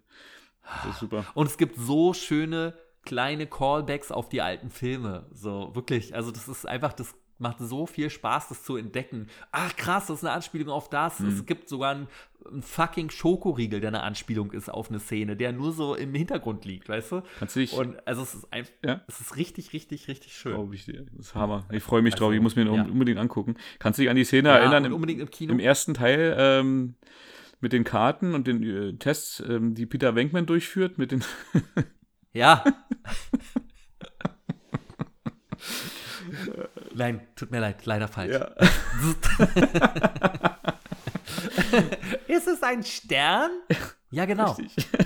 das 0.64 0.94
ist 0.94 1.00
super. 1.00 1.26
Und 1.34 1.48
es 1.48 1.58
gibt 1.58 1.76
so 1.78 2.14
schöne 2.14 2.74
kleine 3.04 3.48
Callbacks 3.48 4.12
auf 4.12 4.30
die 4.30 4.42
alten 4.42 4.70
Filme. 4.70 5.26
So, 5.34 5.76
wirklich. 5.76 6.16
Also, 6.16 6.32
das 6.32 6.48
ist 6.48 6.68
einfach, 6.68 6.94
das 6.94 7.16
macht 7.42 7.58
so 7.60 7.86
viel 7.86 8.10
Spaß, 8.10 8.50
das 8.50 8.64
zu 8.64 8.78
entdecken. 8.78 9.28
Ach, 9.52 9.76
krass, 9.76 10.08
das 10.08 10.20
ist 10.20 10.24
eine 10.26 10.34
Anspielung 10.34 10.70
auf 10.70 10.90
das. 10.90 11.20
Mhm. 11.20 11.28
Es 11.30 11.46
gibt 11.46 11.68
sogar 11.68 11.92
einen, 11.92 12.08
einen 12.50 12.62
fucking 12.62 13.10
Schokoriegel, 13.10 13.80
der 13.82 13.90
eine 13.90 14.04
Anspielung 14.04 14.52
ist 14.52 14.70
auf 14.70 14.90
eine 14.90 15.00
Szene, 15.00 15.36
der 15.36 15.52
nur 15.52 15.72
so 15.74 15.96
im 15.96 16.14
Hintergrund 16.16 16.64
liegt, 16.66 16.88
weißt 16.88 17.12
du? 17.12 17.24
Kannst 17.40 17.56
du 17.56 17.60
dich, 17.60 17.74
Und 17.74 18.06
also, 18.08 18.22
es 18.22 18.34
ist 18.36 18.54
einfach, 18.54 18.72
Ja. 18.86 19.02
es 19.08 19.20
ist 19.20 19.36
richtig, 19.38 19.74
richtig, 19.74 20.08
richtig 20.08 20.34
schön. 20.34 20.54
glaub 20.54 20.74
ich, 20.74 20.86
das 20.86 20.96
ist 21.20 21.36
Hammer. 21.36 21.66
Ich 21.72 21.84
freue 21.84 22.02
mich 22.02 22.14
drauf, 22.16 22.28
Also, 22.28 22.36
ich 22.38 22.42
muss 22.42 22.56
mir 22.56 22.66
ja. 22.66 22.84
unbedingt 22.84 23.20
angucken. 23.20 23.56
Kannst 23.80 24.00
du 24.00 24.04
dich 24.04 24.10
an 24.10 24.16
die 24.16 24.24
Szene 24.24 24.50
Ja, 24.50 24.58
erinnern? 24.58 24.86
Im, 24.86 24.94
unbedingt 24.94 25.22
im 25.22 25.30
Kino. 25.32 25.52
im 25.54 25.60
ersten 25.60 25.94
Teil 25.94 26.36
ähm, 26.38 26.96
mit 27.60 27.74
den 27.74 27.84
Karten 27.84 28.34
und 28.34 28.48
den 28.48 28.64
äh, 28.64 28.94
Tests, 28.98 29.40
ähm, 29.48 29.76
die 29.76 29.86
Peter 29.86 30.16
Wenkman 30.16 30.46
durchführt, 30.46 30.98
mit 30.98 31.12
den 31.12 31.24
Ja. 32.34 32.64
Nein, 36.96 37.28
tut 37.36 37.52
mir 37.52 37.60
leid, 37.60 37.86
leider 37.86 38.08
falsch. 38.08 38.34
Ja. 38.34 38.48
Ist 42.28 42.48
es 42.48 42.64
ein 42.64 42.84
Stern? 42.84 43.52
Ja, 44.10 44.26
genau. 44.26 44.54
Richtig. 44.54 44.88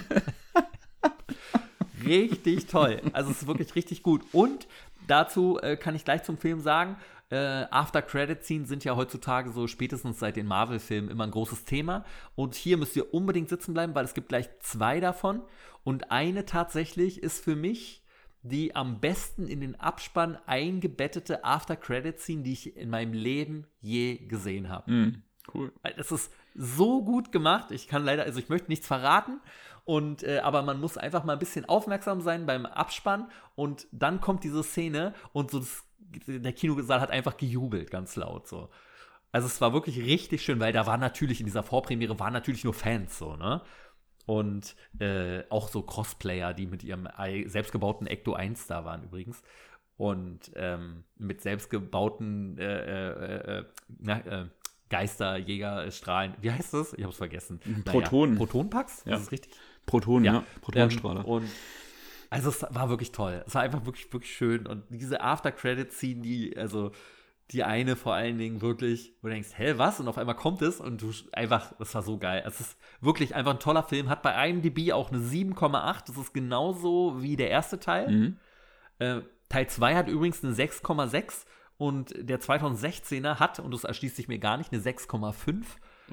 Richtig 2.06 2.68
toll. 2.68 3.02
Also 3.14 3.32
es 3.32 3.42
ist 3.42 3.48
wirklich 3.48 3.74
richtig 3.76 4.04
gut. 4.04 4.22
Und 4.32 4.68
dazu 5.08 5.58
äh, 5.60 5.76
kann 5.76 5.96
ich 5.96 6.06
gleich 6.06 6.22
zum 6.22 6.38
Film 6.38 6.60
sagen, 6.60 6.98
äh, 7.32 7.66
After-Credit-Scenes 7.72 8.70
sind 8.70 8.84
ja 8.84 8.96
heutzutage 8.96 9.52
so 9.52 9.66
spätestens 9.66 10.20
seit 10.20 10.36
den 10.36 10.46
Marvel-Filmen 10.46 11.10
immer 11.10 11.24
ein 11.24 11.32
großes 11.32 11.66
Thema. 11.66 12.06
Und 12.36 12.54
hier 12.54 12.78
müsst 12.78 12.96
ihr 12.96 13.12
unbedingt 13.14 13.50
sitzen 13.50 13.74
bleiben, 13.74 13.96
weil 13.96 14.06
es 14.06 14.14
gibt 14.14 14.30
gleich 14.30 14.48
zwei 14.60 15.00
davon. 15.00 15.42
Und 15.84 16.12
eine 16.12 16.46
tatsächlich 16.46 17.24
ist 17.24 17.44
für 17.44 17.56
mich 17.56 18.05
die 18.46 18.76
am 18.76 19.00
besten 19.00 19.48
in 19.48 19.60
den 19.60 19.80
Abspann 19.80 20.38
eingebettete 20.46 21.44
After-Credit-Scene, 21.44 22.44
die 22.44 22.54
ich 22.54 22.78
in 22.78 22.90
meinem 22.90 23.14
Leben 23.14 23.66
je 23.82 24.18
gesehen 24.18 24.70
habe. 24.70 24.92
Hm, 24.92 25.24
cool. 25.54 25.72
Weil 25.82 25.94
Das 25.94 26.12
ist 26.12 26.32
so 26.54 27.04
gut 27.04 27.32
gemacht. 27.32 27.72
Ich 27.72 27.88
kann 27.88 28.04
leider, 28.04 28.24
also 28.24 28.40
ich 28.40 28.50
möchte 28.50 28.70
nichts 28.70 28.88
verraten. 28.88 29.42
Und, 29.84 30.24
äh, 30.24 30.40
aber 30.40 30.62
man 30.62 30.80
muss 30.80 30.98
einfach 30.98 31.24
mal 31.24 31.34
ein 31.34 31.40
bisschen 31.40 31.66
aufmerksam 31.66 32.22
sein 32.22 32.46
beim 32.46 32.66
Abspann. 32.66 33.30
Und 33.56 33.88
dann 33.92 34.22
kommt 34.22 34.44
diese 34.44 34.64
Szene 34.64 35.14
und 35.34 35.52
so 35.52 35.60
das, 35.60 35.84
der 36.28 36.54
Kinosaal 36.54 37.02
hat 37.02 37.12
einfach 37.12 37.38
gejubelt, 37.38 37.90
ganz 37.90 38.16
laut 38.16 38.48
so. 38.48 38.70
Also 39.32 39.48
es 39.48 39.60
war 39.60 39.74
wirklich 39.74 39.98
richtig 40.00 40.44
schön, 40.44 40.60
weil 40.60 40.72
da 40.72 40.88
war 40.88 40.98
natürlich 40.98 41.42
in 41.42 41.46
dieser 41.46 41.64
Vorpremiere 41.64 42.20
waren 42.20 42.32
natürlich 42.32 42.64
nur 42.64 42.74
Fans 42.74 43.18
so, 43.18 43.36
ne? 43.36 43.62
Und 44.26 44.76
äh, 45.00 45.44
auch 45.50 45.68
so 45.68 45.82
Crossplayer, 45.82 46.54
die 46.54 46.66
mit 46.66 46.84
ihrem 46.84 47.08
selbstgebauten 47.46 48.08
Ecto 48.08 48.34
1 48.34 48.68
da 48.68 48.86
waren 48.86 49.04
übrigens. 49.04 49.44
Und 49.98 50.52
ähm, 50.56 51.04
mit 51.18 51.42
selbstgebauten 51.42 52.58
äh, 52.58 53.10
äh, 53.10 53.60
äh, 53.60 53.66
na, 54.00 54.20
äh, 54.20 54.46
Jäger, 55.38 55.86
äh, 55.86 55.92
Strahlen. 55.92 56.34
Wie 56.42 56.52
heißt 56.52 56.74
das? 56.74 56.94
Ich 56.94 57.04
hab's 57.04 57.18
vergessen. 57.18 57.60
Protonen. 57.86 58.38
Protonpacks? 58.38 59.04
Ja. 59.06 59.16
Ist 59.16 59.26
das 59.26 59.32
richtig? 59.32 59.54
Protonen, 59.86 60.26
ja. 60.26 60.44
Protonenstrahler. 60.62 61.22
Ähm, 61.22 61.26
und 61.26 61.50
also 62.30 62.50
es 62.50 62.62
war 62.64 62.90
wirklich 62.90 63.12
toll. 63.12 63.44
Es 63.46 63.56
war 63.56 63.62
einfach 63.62 63.86
wirklich, 63.86 64.12
wirklich 64.12 64.36
schön. 64.36 64.66
Und 64.68 64.84
diese 64.90 65.22
After-Credit-Scene, 65.22 66.22
die, 66.22 66.58
also 66.58 66.92
die 67.52 67.64
eine 67.64 67.96
vor 67.96 68.14
allen 68.16 68.38
Dingen 68.38 68.62
wirklich, 68.62 69.14
wo 69.22 69.28
du 69.28 69.34
denkst, 69.34 69.50
hä, 69.56 69.74
was? 69.78 70.00
Und 70.00 70.08
auf 70.08 70.18
einmal 70.18 70.36
kommt 70.36 70.62
es 70.64 70.80
und 70.82 71.02
du 71.02 71.12
einfach, 71.32 71.74
das 71.78 71.94
war 71.94 72.02
so 72.02 72.18
geil. 72.18 72.44
Es 72.46 72.60
ist 72.60 72.78
wirklich 73.02 73.36
einfach 73.36 73.52
ein 73.52 73.60
toller 73.60 73.84
Film. 73.84 74.10
Hat 74.10 74.24
bei 74.24 74.50
IMDb 74.50 74.92
auch 74.94 75.12
eine 75.12 75.20
7,8. 75.20 76.08
Das 76.08 76.18
ist 76.18 76.34
genauso 76.34 77.22
wie 77.22 77.36
der 77.36 77.50
erste 77.52 77.80
Teil. 77.80 78.10
Mhm. 78.10 78.38
Äh, 79.00 79.22
Teil 79.50 79.68
2 79.68 79.96
hat 79.96 80.08
übrigens 80.08 80.44
eine 80.44 80.54
6,6 80.54 81.46
und 81.78 82.16
der 82.18 82.40
2016er 82.40 83.38
hat, 83.40 83.60
und 83.60 83.72
das 83.74 83.84
erschließt 83.84 84.16
sich 84.16 84.28
mir 84.28 84.40
gar 84.40 84.58
nicht, 84.58 84.72
eine 84.74 84.82
6,5, 84.82 85.64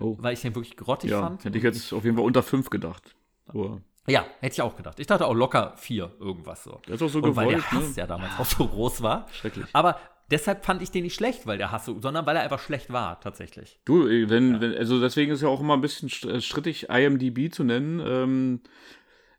Oh. 0.01 0.17
weil 0.21 0.33
ich 0.33 0.41
den 0.41 0.55
wirklich 0.55 0.77
grottig 0.77 1.11
Ja, 1.11 1.21
fand. 1.21 1.45
hätte 1.45 1.57
ich 1.59 1.65
jetzt 1.65 1.93
auf 1.93 2.05
jeden 2.05 2.17
Fall 2.17 2.25
unter 2.25 2.43
5 2.43 2.69
gedacht. 2.71 3.15
Aber 3.47 3.81
Ja, 4.09 4.25
hätte 4.41 4.55
ich 4.55 4.63
auch 4.63 4.75
gedacht. 4.75 4.99
Ich 4.99 5.07
dachte 5.07 5.27
auch 5.27 5.35
locker 5.35 5.75
4, 5.77 6.11
irgendwas 6.19 6.65
so. 6.65 6.81
der 6.89 6.95
ist 6.95 7.03
auch 7.03 7.09
so 7.09 7.21
Und 7.21 7.37
weil 7.37 7.49
der 7.49 7.59
gewollt. 7.59 7.73
Hass 7.73 7.89
ne? 7.97 8.01
ja 8.03 8.07
damals 8.07 8.33
auch 8.39 8.45
so 8.47 8.67
groß 8.67 9.03
war. 9.03 9.27
Schrecklich. 9.33 9.67
Aber 9.75 9.99
deshalb 10.31 10.65
fand 10.65 10.83
ich 10.83 10.91
den 10.91 11.03
nicht 11.05 11.15
schlecht, 11.15 11.47
weil 11.47 11.59
der 11.59 11.71
Hass 11.71 11.85
so, 11.85 12.01
sondern 12.01 12.27
weil 12.27 12.37
er 12.37 12.43
einfach 12.43 12.61
schlecht 12.61 12.93
war, 12.93 13.21
tatsächlich. 13.21 13.81
Du, 13.85 14.07
äh, 14.09 14.29
wenn, 14.29 14.61
wenn, 14.61 14.75
also 14.77 15.01
deswegen 15.01 15.33
ist 15.33 15.43
ja 15.43 15.49
auch 15.49 15.61
immer 15.61 15.75
ein 15.75 15.81
bisschen 15.81 16.09
äh, 16.29 16.41
strittig, 16.41 16.89
IMDb 16.89 17.53
zu 17.53 17.65
nennen. 17.65 18.01
Ähm, 18.05 18.61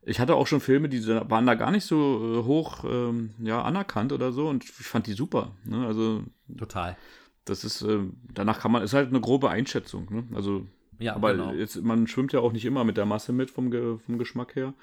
ich 0.06 0.20
hatte 0.20 0.34
auch 0.34 0.46
schon 0.46 0.60
Filme, 0.60 0.88
die 0.88 1.06
waren 1.06 1.46
da 1.46 1.54
gar 1.54 1.70
nicht 1.70 1.84
so 1.84 1.96
äh, 1.96 2.44
hoch 2.44 2.84
ähm, 2.84 3.30
ja, 3.38 3.62
anerkannt 3.62 4.12
oder 4.12 4.32
so 4.32 4.48
und 4.48 4.64
ich 4.64 4.70
fand 4.70 5.06
die 5.06 5.14
super. 5.14 5.52
Ne? 5.64 5.86
Also 5.86 6.24
Total. 6.56 6.96
das 7.46 7.64
ist, 7.64 7.82
äh, 7.82 8.00
danach 8.32 8.60
kann 8.60 8.72
man, 8.72 8.82
ist 8.82 8.92
halt 8.92 9.08
eine 9.08 9.20
grobe 9.20 9.48
Einschätzung. 9.50 10.06
Ne? 10.10 10.24
Also, 10.36 10.66
Ja, 10.98 11.14
aber 11.16 11.32
genau. 11.32 11.52
jetzt, 11.52 11.82
man 11.82 12.06
schwimmt 12.06 12.32
ja 12.32 12.40
auch 12.40 12.52
nicht 12.52 12.66
immer 12.66 12.84
mit 12.84 12.96
der 12.98 13.06
Masse 13.06 13.32
mit 13.32 13.50
vom, 13.50 13.70
Ge 13.70 13.98
vom 14.04 14.18
Geschmack 14.18 14.54
her. 14.56 14.74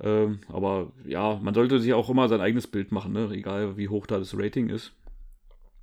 Ähm, 0.00 0.40
aber 0.48 0.92
ja, 1.04 1.38
man 1.42 1.54
sollte 1.54 1.78
sich 1.78 1.92
auch 1.92 2.10
immer 2.10 2.28
sein 2.28 2.40
eigenes 2.40 2.66
Bild 2.66 2.92
machen, 2.92 3.12
ne? 3.12 3.30
egal 3.32 3.76
wie 3.76 3.88
hoch 3.88 4.06
da 4.06 4.18
das 4.18 4.36
Rating 4.36 4.68
ist. 4.68 4.92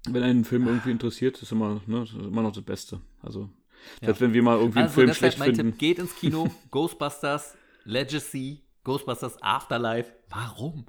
Wenn 0.10 0.24
einen 0.24 0.46
Film 0.46 0.68
irgendwie 0.68 0.92
interessiert, 0.92 1.42
ist 1.42 1.52
immer, 1.52 1.80
ne, 1.86 2.04
ist 2.04 2.14
immer 2.14 2.42
noch 2.42 2.52
das 2.52 2.64
Beste. 2.64 3.02
Also, 3.22 3.50
selbst 4.02 4.20
wenn 4.20 4.34
wir 4.34 4.42
mal 4.42 4.58
irgendwie 4.58 4.80
einen 4.80 4.88
Also 4.88 4.96
Film 4.96 5.08
deshalb 5.08 5.34
schlecht 5.34 5.40
mein 5.40 5.56
finden. 5.56 5.72
Tipp, 5.72 5.80
geht 5.80 6.00
ins 6.00 6.16
Kino, 6.16 6.50
Ghostbusters, 6.72 7.56
Legacy, 7.84 8.64
Ghostbusters 8.84 9.42
Afterlife. 9.42 10.12
Warum? 10.30 10.86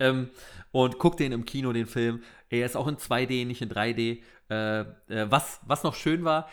Ähm, 0.00 0.30
und 0.72 0.98
guckt 0.98 1.20
den 1.20 1.32
im 1.32 1.44
Kino, 1.44 1.72
den 1.72 1.86
Film. 1.86 2.22
Er 2.48 2.64
ist 2.64 2.76
auch 2.76 2.88
in 2.88 2.96
2D, 2.96 3.46
nicht 3.46 3.60
in 3.60 3.68
3D. 3.68 4.22
Äh, 4.48 4.80
äh, 4.80 4.86
was, 5.30 5.60
was 5.66 5.82
noch 5.82 5.94
schön 5.94 6.24
war, 6.24 6.48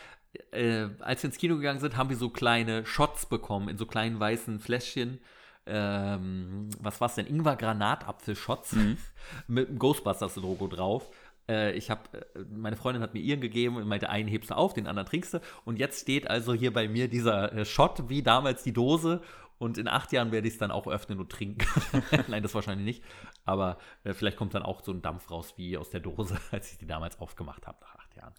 äh, 0.50 0.88
als 1.00 1.22
wir 1.22 1.28
ins 1.28 1.38
Kino 1.38 1.56
gegangen 1.56 1.80
sind, 1.80 1.96
haben 1.96 2.10
wir 2.10 2.16
so 2.16 2.30
kleine 2.30 2.84
Shots 2.84 3.26
bekommen, 3.26 3.68
in 3.68 3.78
so 3.78 3.86
kleinen 3.86 4.18
weißen 4.20 4.60
Fläschchen. 4.60 5.20
Ähm, 5.66 6.68
was 6.80 7.00
war's 7.00 7.14
denn? 7.14 7.26
Ingwer 7.26 7.56
Granatapfel-Shots 7.56 8.76
mit 9.46 9.68
dem 9.68 9.78
Ghostbusters-Logo 9.78 10.68
drauf. 10.68 11.10
Äh, 11.48 11.72
ich 11.72 11.90
habe, 11.90 12.02
meine 12.50 12.76
Freundin 12.76 13.02
hat 13.02 13.14
mir 13.14 13.20
ihren 13.20 13.40
gegeben 13.40 13.76
und 13.76 13.86
meinte, 13.86 14.08
einen 14.08 14.28
hebst 14.28 14.50
du 14.50 14.56
auf, 14.56 14.74
den 14.74 14.86
anderen 14.86 15.08
trinkst 15.08 15.34
du. 15.34 15.40
Und 15.64 15.78
jetzt 15.78 16.00
steht 16.00 16.28
also 16.28 16.54
hier 16.54 16.72
bei 16.72 16.88
mir 16.88 17.08
dieser 17.08 17.52
äh, 17.52 17.64
Shot, 17.64 18.08
wie 18.08 18.22
damals 18.22 18.62
die 18.62 18.72
Dose. 18.72 19.20
Und 19.58 19.78
in 19.78 19.86
acht 19.86 20.10
Jahren 20.10 20.32
werde 20.32 20.48
ich 20.48 20.54
es 20.54 20.58
dann 20.58 20.72
auch 20.72 20.88
öffnen 20.88 21.20
und 21.20 21.30
trinken. 21.30 21.64
Nein, 22.28 22.42
das 22.42 22.54
wahrscheinlich 22.54 22.84
nicht. 22.84 23.04
Aber 23.44 23.78
äh, 24.02 24.12
vielleicht 24.12 24.36
kommt 24.36 24.54
dann 24.54 24.64
auch 24.64 24.82
so 24.82 24.90
ein 24.92 25.02
Dampf 25.02 25.30
raus 25.30 25.54
wie 25.56 25.76
aus 25.76 25.90
der 25.90 26.00
Dose, 26.00 26.36
als 26.50 26.72
ich 26.72 26.78
die 26.78 26.86
damals 26.86 27.20
aufgemacht 27.20 27.66
habe 27.66 27.78
nach 27.80 27.94
acht 27.94 28.16
Jahren. 28.16 28.34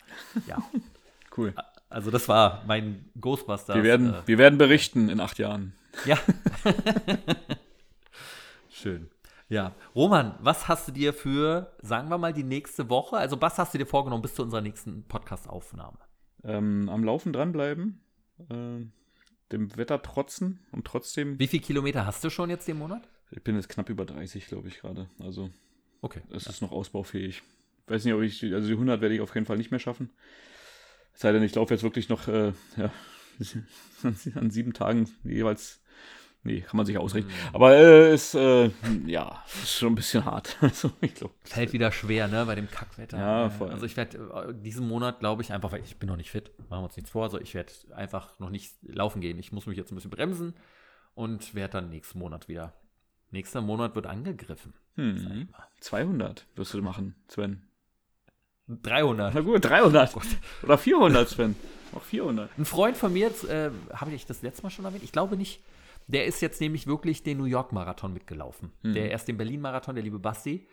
Ja. 0.47 0.57
Cool. 1.35 1.53
Also 1.93 2.11
das 2.11 2.27
war 2.27 2.63
mein 2.65 3.05
Ghostbusters. 3.19 3.75
Wir 3.75 3.83
werden, 3.83 4.13
äh, 4.13 4.21
wir 4.25 4.37
werden 4.37 4.57
berichten 4.57 5.09
in 5.09 5.19
acht 5.19 5.37
Jahren. 5.39 5.73
ja. 6.05 6.17
Schön. 8.69 9.09
Ja. 9.49 9.75
Roman, 9.93 10.35
was 10.39 10.67
hast 10.67 10.87
du 10.87 10.91
dir 10.91 11.13
für, 11.13 11.73
sagen 11.81 12.09
wir 12.09 12.17
mal, 12.17 12.33
die 12.33 12.43
nächste 12.43 12.89
Woche, 12.89 13.17
also 13.17 13.39
was 13.41 13.57
hast 13.57 13.73
du 13.73 13.77
dir 13.77 13.85
vorgenommen 13.85 14.21
bis 14.23 14.35
zu 14.35 14.41
unserer 14.41 14.61
nächsten 14.61 15.03
Podcast-Aufnahme? 15.03 15.97
Ähm, 16.43 16.89
am 16.89 17.03
Laufen 17.03 17.33
dranbleiben, 17.33 18.01
äh, 18.49 18.85
dem 19.51 19.77
Wetter 19.77 20.01
trotzen 20.01 20.59
und 20.71 20.85
trotzdem. 20.85 21.37
Wie 21.39 21.47
viele 21.47 21.63
Kilometer 21.63 22.05
hast 22.05 22.23
du 22.23 22.29
schon 22.29 22.49
jetzt 22.49 22.67
den 22.67 22.79
Monat? 22.79 23.07
Ich 23.31 23.43
bin 23.43 23.55
jetzt 23.55 23.69
knapp 23.69 23.89
über 23.89 24.05
30, 24.05 24.47
glaube 24.47 24.67
ich, 24.67 24.79
gerade. 24.79 25.09
Also 25.19 25.49
Okay. 26.01 26.21
es 26.31 26.47
ist 26.47 26.61
noch 26.61 26.71
ausbaufähig. 26.71 27.43
Weiß 27.87 28.03
nicht, 28.03 28.13
ob 28.13 28.21
ich, 28.21 28.43
also 28.53 28.67
die 28.67 28.73
100 28.73 29.01
werde 29.01 29.15
ich 29.15 29.21
auf 29.21 29.33
jeden 29.35 29.45
Fall 29.45 29.57
nicht 29.57 29.71
mehr 29.71 29.79
schaffen. 29.79 30.09
Es 31.13 31.21
sei 31.21 31.31
denn, 31.31 31.43
ich 31.43 31.55
laufe 31.55 31.73
jetzt 31.73 31.83
wirklich 31.83 32.09
noch 32.09 32.27
äh, 32.27 32.53
ja, 32.77 32.91
an 34.35 34.51
sieben 34.51 34.73
Tagen 34.73 35.09
jeweils. 35.23 35.79
Nee, 36.45 36.59
kann 36.59 36.75
man 36.75 36.85
sich 36.85 36.97
ausrechnen. 36.97 37.31
Aber 37.53 37.73
äh, 37.73 38.13
ist, 38.13 38.35
äh, 38.35 38.69
ja, 39.05 39.41
ist 39.63 39.77
schon 39.77 39.93
ein 39.93 39.95
bisschen 39.95 40.25
hart. 40.25 40.57
Also, 40.61 40.91
ich 40.99 41.15
glaube. 41.15 41.33
Fällt 41.45 41.71
wieder 41.71 41.89
schwer, 41.93 42.27
ne, 42.27 42.45
bei 42.45 42.55
dem 42.55 42.69
Kackwetter. 42.69 43.17
Ja, 43.17 43.49
voll. 43.49 43.69
Also 43.69 43.85
ich 43.85 43.95
werde 43.95 44.17
äh, 44.49 44.53
diesen 44.53 44.85
Monat, 44.85 45.19
glaube 45.19 45.41
ich, 45.41 45.53
einfach, 45.53 45.71
weil 45.71 45.83
ich 45.83 45.97
bin 45.99 46.09
noch 46.09 46.17
nicht 46.17 46.31
fit, 46.31 46.51
machen 46.69 46.81
wir 46.81 46.83
uns 46.83 46.97
nichts 46.97 47.11
vor, 47.11 47.23
also 47.23 47.39
ich 47.39 47.53
werde 47.53 47.71
einfach 47.95 48.37
noch 48.39 48.49
nicht 48.49 48.75
laufen 48.81 49.21
gehen. 49.21 49.39
Ich 49.39 49.53
muss 49.53 49.67
mich 49.67 49.77
jetzt 49.77 49.93
ein 49.93 49.95
bisschen 49.95 50.11
bremsen 50.11 50.53
und 51.15 51.55
werde 51.55 51.73
dann 51.73 51.89
nächsten 51.89 52.19
Monat 52.19 52.49
wieder. 52.49 52.73
Nächster 53.31 53.61
Monat 53.61 53.95
wird 53.95 54.05
angegriffen. 54.05 54.73
Hm, 54.95 55.47
mal. 55.51 55.67
200 55.79 56.45
wirst 56.55 56.73
du 56.73 56.81
machen, 56.81 57.15
Sven. 57.29 57.61
300. 58.67 59.33
Na 59.33 59.41
gut, 59.41 59.63
300. 59.65 60.15
Oder 60.63 60.77
400, 60.77 61.29
Sven. 61.29 61.55
Auch 61.95 62.01
400. 62.01 62.49
Ein 62.57 62.65
Freund 62.65 62.97
von 62.97 63.13
mir, 63.13 63.27
äh, 63.49 63.69
habe 63.93 64.11
ich 64.11 64.25
das 64.25 64.41
letzte 64.41 64.63
Mal 64.63 64.69
schon 64.69 64.85
erwähnt? 64.85 65.03
Ich 65.03 65.11
glaube 65.11 65.37
nicht. 65.37 65.61
Der 66.07 66.25
ist 66.25 66.41
jetzt 66.41 66.59
nämlich 66.59 66.85
wirklich 66.87 67.23
den 67.23 67.37
New 67.37 67.45
York-Marathon 67.45 68.11
mitgelaufen. 68.13 68.71
Der 68.83 69.09
erst 69.11 69.27
den 69.29 69.37
Berlin-Marathon, 69.37 69.95
der 69.95 70.03
liebe 70.03 70.19
Basti. 70.19 70.67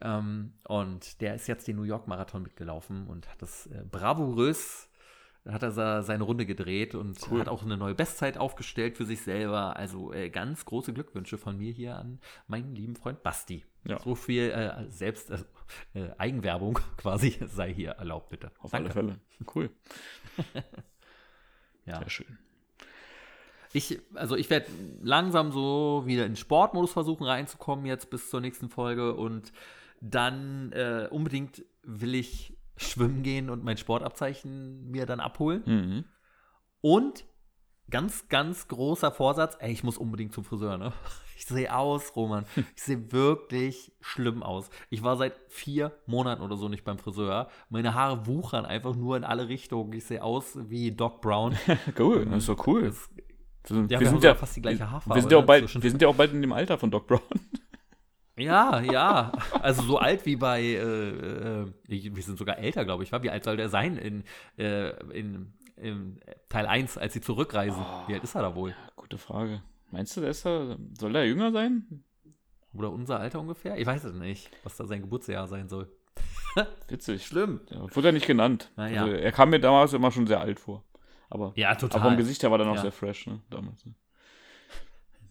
Ähm, 0.00 0.52
und 0.68 1.20
der 1.22 1.34
ist 1.36 1.46
jetzt 1.46 1.66
den 1.68 1.76
New 1.76 1.84
York-Marathon 1.84 2.42
mitgelaufen 2.42 3.06
und 3.06 3.28
hat 3.30 3.40
das 3.40 3.66
äh, 3.68 3.82
bravourös, 3.90 4.90
hat 5.48 5.62
er 5.62 6.02
seine 6.02 6.24
Runde 6.24 6.44
gedreht 6.46 6.94
und 6.94 7.18
Cool. 7.30 7.40
hat 7.40 7.48
auch 7.48 7.62
eine 7.62 7.76
neue 7.76 7.94
Bestzeit 7.94 8.36
aufgestellt 8.36 8.96
für 8.96 9.04
sich 9.06 9.22
selber. 9.22 9.76
Also 9.76 10.12
äh, 10.12 10.28
ganz 10.30 10.64
große 10.64 10.92
Glückwünsche 10.92 11.38
von 11.38 11.56
mir 11.56 11.72
hier 11.72 11.96
an 11.96 12.18
meinen 12.46 12.74
lieben 12.74 12.96
Freund 12.96 13.22
Basti. 13.22 13.64
Ja. 13.86 13.98
So 14.00 14.14
viel 14.14 14.50
äh, 14.50 14.90
selbst 14.90 15.30
äh, 15.94 16.10
Eigenwerbung 16.18 16.78
quasi 16.96 17.38
sei 17.46 17.72
hier 17.72 17.92
erlaubt, 17.92 18.30
bitte. 18.30 18.50
Auf 18.58 18.74
alle 18.74 18.90
Fälle. 18.90 19.20
Cool. 19.54 19.70
Ja. 21.86 21.98
Sehr 21.98 22.08
schön. 22.08 22.38
Ich, 23.74 24.00
also 24.14 24.36
ich 24.36 24.48
werde 24.50 24.68
langsam 25.02 25.52
so 25.52 26.04
wieder 26.06 26.24
in 26.24 26.36
Sportmodus 26.36 26.92
versuchen 26.92 27.24
reinzukommen 27.26 27.86
jetzt 27.86 28.08
bis 28.08 28.30
zur 28.30 28.40
nächsten 28.40 28.70
Folge 28.70 29.14
und 29.14 29.52
dann 30.00 30.72
äh, 30.72 31.08
unbedingt 31.10 31.64
will 31.82 32.14
ich 32.14 32.56
schwimmen 32.76 33.22
gehen 33.22 33.50
und 33.50 33.64
mein 33.64 33.76
Sportabzeichen 33.76 34.90
mir 34.90 35.06
dann 35.06 35.20
abholen. 35.20 35.62
Mhm. 35.66 36.04
Und 36.80 37.24
ganz, 37.90 38.28
ganz 38.28 38.68
großer 38.68 39.10
Vorsatz, 39.10 39.56
ey, 39.58 39.72
ich 39.72 39.82
muss 39.82 39.98
unbedingt 39.98 40.32
zum 40.32 40.44
Friseur, 40.44 40.78
ne? 40.78 40.92
Ich 41.36 41.46
sehe 41.46 41.74
aus, 41.74 42.14
Roman. 42.16 42.44
Ich 42.76 42.82
sehe 42.82 43.12
wirklich 43.12 43.92
schlimm 44.00 44.42
aus. 44.42 44.70
Ich 44.90 45.02
war 45.02 45.16
seit 45.16 45.34
vier 45.48 45.92
Monaten 46.06 46.42
oder 46.42 46.56
so 46.56 46.68
nicht 46.68 46.84
beim 46.84 46.98
Friseur. 46.98 47.48
Meine 47.68 47.94
Haare 47.94 48.26
wuchern 48.26 48.64
einfach 48.64 48.94
nur 48.94 49.16
in 49.16 49.24
alle 49.24 49.48
Richtungen. 49.48 49.92
Ich 49.92 50.04
sehe 50.04 50.22
aus 50.22 50.58
wie 50.68 50.92
Doc 50.92 51.20
Brown. 51.20 51.56
Cool, 51.98 52.26
das 52.26 52.38
ist 52.38 52.48
doch 52.48 52.66
cool. 52.66 52.82
Das, 52.82 53.08
Wir 53.64 53.76
sind, 53.76 53.90
Ja, 53.90 54.00
wir 54.00 54.08
sind 54.08 54.24
ja 54.24 54.34
fast 54.34 54.56
die 54.56 54.62
gleiche 54.62 54.90
Haarfarbe, 54.90 55.16
Wir 55.16 55.22
sind, 55.22 55.32
ja 55.32 55.38
auch 55.38 55.42
ne, 55.42 55.46
bald, 55.46 55.82
wir 55.82 55.90
sind 55.90 56.02
ja 56.02 56.08
auch 56.08 56.14
bald 56.14 56.32
in 56.32 56.40
dem 56.40 56.52
Alter 56.52 56.78
von 56.78 56.90
Doc 56.90 57.06
Brown. 57.06 57.20
Ja, 58.36 58.80
ja. 58.80 59.30
Also 59.62 59.82
so 59.82 59.98
alt 59.98 60.26
wie 60.26 60.36
bei, 60.36 60.60
äh, 60.60 61.62
äh, 61.62 61.66
wir 61.86 62.22
sind 62.22 62.36
sogar 62.36 62.58
älter, 62.58 62.84
glaube 62.84 63.04
ich. 63.04 63.12
War. 63.12 63.22
Wie 63.22 63.30
alt 63.30 63.44
soll 63.44 63.56
der 63.56 63.68
sein 63.68 63.96
in, 63.96 64.24
äh, 64.58 64.90
in, 65.12 65.52
in 65.76 66.20
Teil 66.48 66.66
1, 66.66 66.98
als 66.98 67.12
sie 67.12 67.20
zurückreisen? 67.20 67.80
Wie 68.08 68.14
alt 68.14 68.24
ist 68.24 68.34
er 68.34 68.42
da 68.42 68.56
wohl? 68.56 68.74
Gute 68.96 69.18
Frage. 69.18 69.62
Meinst 69.90 70.16
du, 70.16 70.20
der 70.20 70.30
ist 70.30 70.44
da, 70.44 70.76
soll 70.98 71.12
der 71.12 71.26
jünger 71.26 71.52
sein? 71.52 72.04
Oder 72.72 72.90
unser 72.90 73.20
Alter 73.20 73.40
ungefähr? 73.40 73.78
Ich 73.78 73.86
weiß 73.86 74.04
es 74.04 74.14
nicht, 74.14 74.50
was 74.64 74.76
da 74.76 74.86
sein 74.86 75.02
Geburtsjahr 75.02 75.46
sein 75.46 75.68
soll. 75.68 75.90
Witzig. 76.88 77.24
Schlimm. 77.26 77.60
Ja, 77.70 77.82
wurde 77.94 78.08
er 78.08 78.12
nicht 78.12 78.26
genannt. 78.26 78.72
Na 78.76 78.88
ja. 78.88 79.02
also, 79.02 79.14
er 79.14 79.32
kam 79.32 79.50
mir 79.50 79.60
damals 79.60 79.92
immer 79.92 80.10
schon 80.10 80.26
sehr 80.26 80.40
alt 80.40 80.58
vor. 80.60 80.84
Aber, 81.30 81.52
Ja, 81.56 81.74
total. 81.74 82.00
aber 82.00 82.10
vom 82.10 82.16
Gesicht 82.18 82.42
her 82.42 82.50
war 82.50 82.58
er 82.60 82.66
noch 82.66 82.76
Ja. 82.76 82.82
sehr 82.82 82.92
fresh, 82.92 83.26
ne? 83.26 83.40
Damals. 83.50 83.84
ne? 83.86 83.94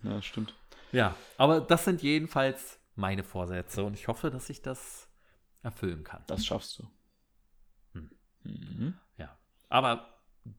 Ja, 0.04 0.10
das 0.16 0.26
stimmt. 0.26 0.54
Ja, 0.92 1.16
aber 1.38 1.62
das 1.62 1.86
sind 1.86 2.02
jedenfalls 2.02 2.80
meine 2.96 3.24
Vorsätze 3.24 3.84
und 3.84 3.94
ich 3.94 4.08
hoffe, 4.08 4.30
dass 4.30 4.50
ich 4.50 4.62
das 4.62 5.10
erfüllen 5.64 6.04
kann. 6.04 6.24
Das 6.28 6.46
schaffst 6.46 6.80
du. 6.80 6.88
Hm. 7.94 8.10
Mhm. 8.44 8.94
Ja, 9.18 9.36
aber 9.70 10.08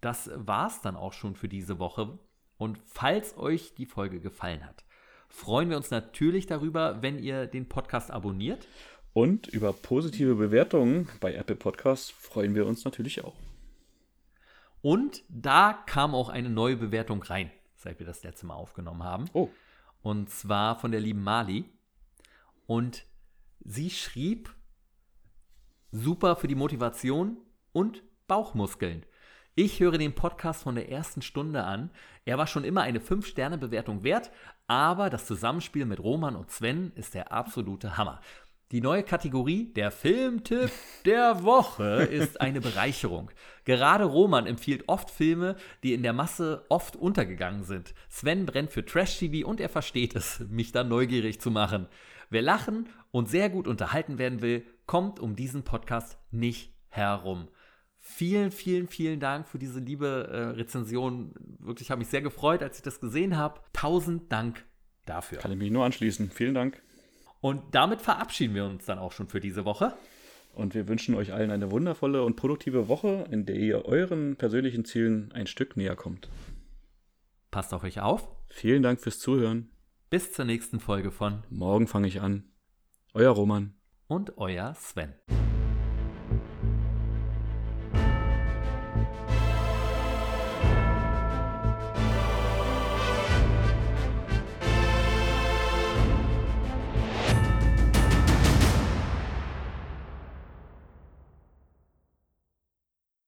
das 0.00 0.30
war's 0.34 0.80
dann 0.80 0.96
auch 0.96 1.12
schon 1.12 1.36
für 1.36 1.48
diese 1.48 1.78
Woche. 1.78 2.18
Und 2.56 2.78
falls 2.86 3.36
euch 3.36 3.74
die 3.74 3.86
Folge 3.86 4.20
gefallen 4.20 4.64
hat, 4.64 4.84
freuen 5.28 5.70
wir 5.70 5.76
uns 5.76 5.90
natürlich 5.90 6.46
darüber, 6.46 7.02
wenn 7.02 7.18
ihr 7.18 7.46
den 7.46 7.68
Podcast 7.68 8.10
abonniert. 8.10 8.68
Und 9.12 9.46
über 9.48 9.72
positive 9.72 10.34
Bewertungen 10.34 11.08
bei 11.20 11.34
Apple 11.34 11.56
Podcasts 11.56 12.10
freuen 12.10 12.54
wir 12.54 12.66
uns 12.66 12.84
natürlich 12.84 13.24
auch. 13.24 13.36
Und 14.82 15.22
da 15.28 15.72
kam 15.86 16.14
auch 16.14 16.28
eine 16.28 16.50
neue 16.50 16.76
Bewertung 16.76 17.22
rein, 17.22 17.50
seit 17.76 17.98
wir 18.00 18.06
das 18.06 18.22
letzte 18.22 18.46
Mal 18.46 18.54
aufgenommen 18.54 19.02
haben. 19.02 19.30
Oh, 19.32 19.48
Und 20.02 20.30
zwar 20.30 20.78
von 20.78 20.90
der 20.90 21.00
lieben 21.00 21.22
Mali. 21.22 21.64
Und 22.66 23.06
sie 23.60 23.90
schrieb, 23.90 24.54
super 25.90 26.36
für 26.36 26.48
die 26.48 26.54
Motivation 26.54 27.38
und 27.72 28.02
Bauchmuskeln. 28.26 29.06
Ich 29.56 29.78
höre 29.78 29.98
den 29.98 30.16
Podcast 30.16 30.64
von 30.64 30.74
der 30.74 30.90
ersten 30.90 31.22
Stunde 31.22 31.62
an. 31.62 31.90
Er 32.24 32.38
war 32.38 32.48
schon 32.48 32.64
immer 32.64 32.82
eine 32.82 32.98
5-Sterne-Bewertung 32.98 34.02
wert, 34.02 34.32
aber 34.66 35.10
das 35.10 35.26
Zusammenspiel 35.26 35.84
mit 35.84 36.00
Roman 36.00 36.34
und 36.34 36.50
Sven 36.50 36.90
ist 36.96 37.14
der 37.14 37.30
absolute 37.30 37.96
Hammer. 37.96 38.20
Die 38.72 38.80
neue 38.80 39.04
Kategorie, 39.04 39.72
der 39.72 39.92
Filmtipp 39.92 40.72
der 41.04 41.44
Woche, 41.44 42.02
ist 42.02 42.40
eine 42.40 42.60
Bereicherung. 42.60 43.30
Gerade 43.64 44.02
Roman 44.02 44.46
empfiehlt 44.46 44.88
oft 44.88 45.08
Filme, 45.08 45.54
die 45.84 45.94
in 45.94 46.02
der 46.02 46.14
Masse 46.14 46.66
oft 46.68 46.96
untergegangen 46.96 47.62
sind. 47.62 47.94
Sven 48.08 48.46
brennt 48.46 48.72
für 48.72 48.84
Trash-TV 48.84 49.48
und 49.48 49.60
er 49.60 49.68
versteht 49.68 50.16
es, 50.16 50.40
mich 50.50 50.72
dann 50.72 50.88
neugierig 50.88 51.40
zu 51.40 51.52
machen. 51.52 51.86
Wer 52.28 52.42
lachen 52.42 52.88
und 53.12 53.30
sehr 53.30 53.50
gut 53.50 53.68
unterhalten 53.68 54.18
werden 54.18 54.42
will, 54.42 54.66
kommt 54.86 55.20
um 55.20 55.36
diesen 55.36 55.62
Podcast 55.62 56.18
nicht 56.32 56.72
herum. 56.88 57.46
Vielen, 58.06 58.50
vielen, 58.50 58.86
vielen 58.86 59.18
Dank 59.18 59.48
für 59.48 59.58
diese 59.58 59.80
liebe 59.80 60.28
äh, 60.30 60.38
Rezension. 60.58 61.32
Wirklich 61.58 61.90
habe 61.90 62.00
mich 62.00 62.08
sehr 62.08 62.20
gefreut, 62.20 62.62
als 62.62 62.76
ich 62.76 62.82
das 62.82 63.00
gesehen 63.00 63.38
habe. 63.38 63.60
Tausend 63.72 64.30
Dank 64.30 64.62
dafür. 65.06 65.38
kann 65.38 65.50
ich 65.50 65.56
mich 65.56 65.70
nur 65.70 65.86
anschließen. 65.86 66.30
Vielen 66.30 66.54
Dank. 66.54 66.82
Und 67.40 67.62
damit 67.74 68.02
verabschieden 68.02 68.54
wir 68.54 68.66
uns 68.66 68.84
dann 68.84 68.98
auch 68.98 69.12
schon 69.12 69.28
für 69.28 69.40
diese 69.40 69.64
Woche. 69.64 69.94
Und 70.52 70.74
wir 70.74 70.86
wünschen 70.86 71.14
euch 71.14 71.32
allen 71.32 71.50
eine 71.50 71.70
wundervolle 71.70 72.22
und 72.22 72.36
produktive 72.36 72.88
Woche, 72.88 73.26
in 73.30 73.46
der 73.46 73.56
ihr 73.56 73.86
euren 73.86 74.36
persönlichen 74.36 74.84
Zielen 74.84 75.32
ein 75.32 75.46
Stück 75.46 75.76
näher 75.76 75.96
kommt. 75.96 76.28
Passt 77.50 77.72
auf 77.72 77.84
euch 77.84 78.00
auf. 78.00 78.28
Vielen 78.48 78.82
Dank 78.82 79.00
fürs 79.00 79.18
Zuhören. 79.18 79.70
Bis 80.10 80.30
zur 80.30 80.44
nächsten 80.44 80.78
Folge 80.78 81.10
von 81.10 81.42
Morgen 81.48 81.88
fange 81.88 82.06
ich 82.08 82.20
an. 82.20 82.44
Euer 83.14 83.30
Roman. 83.30 83.72
und 84.06 84.36
euer 84.36 84.74
Sven. 84.74 85.14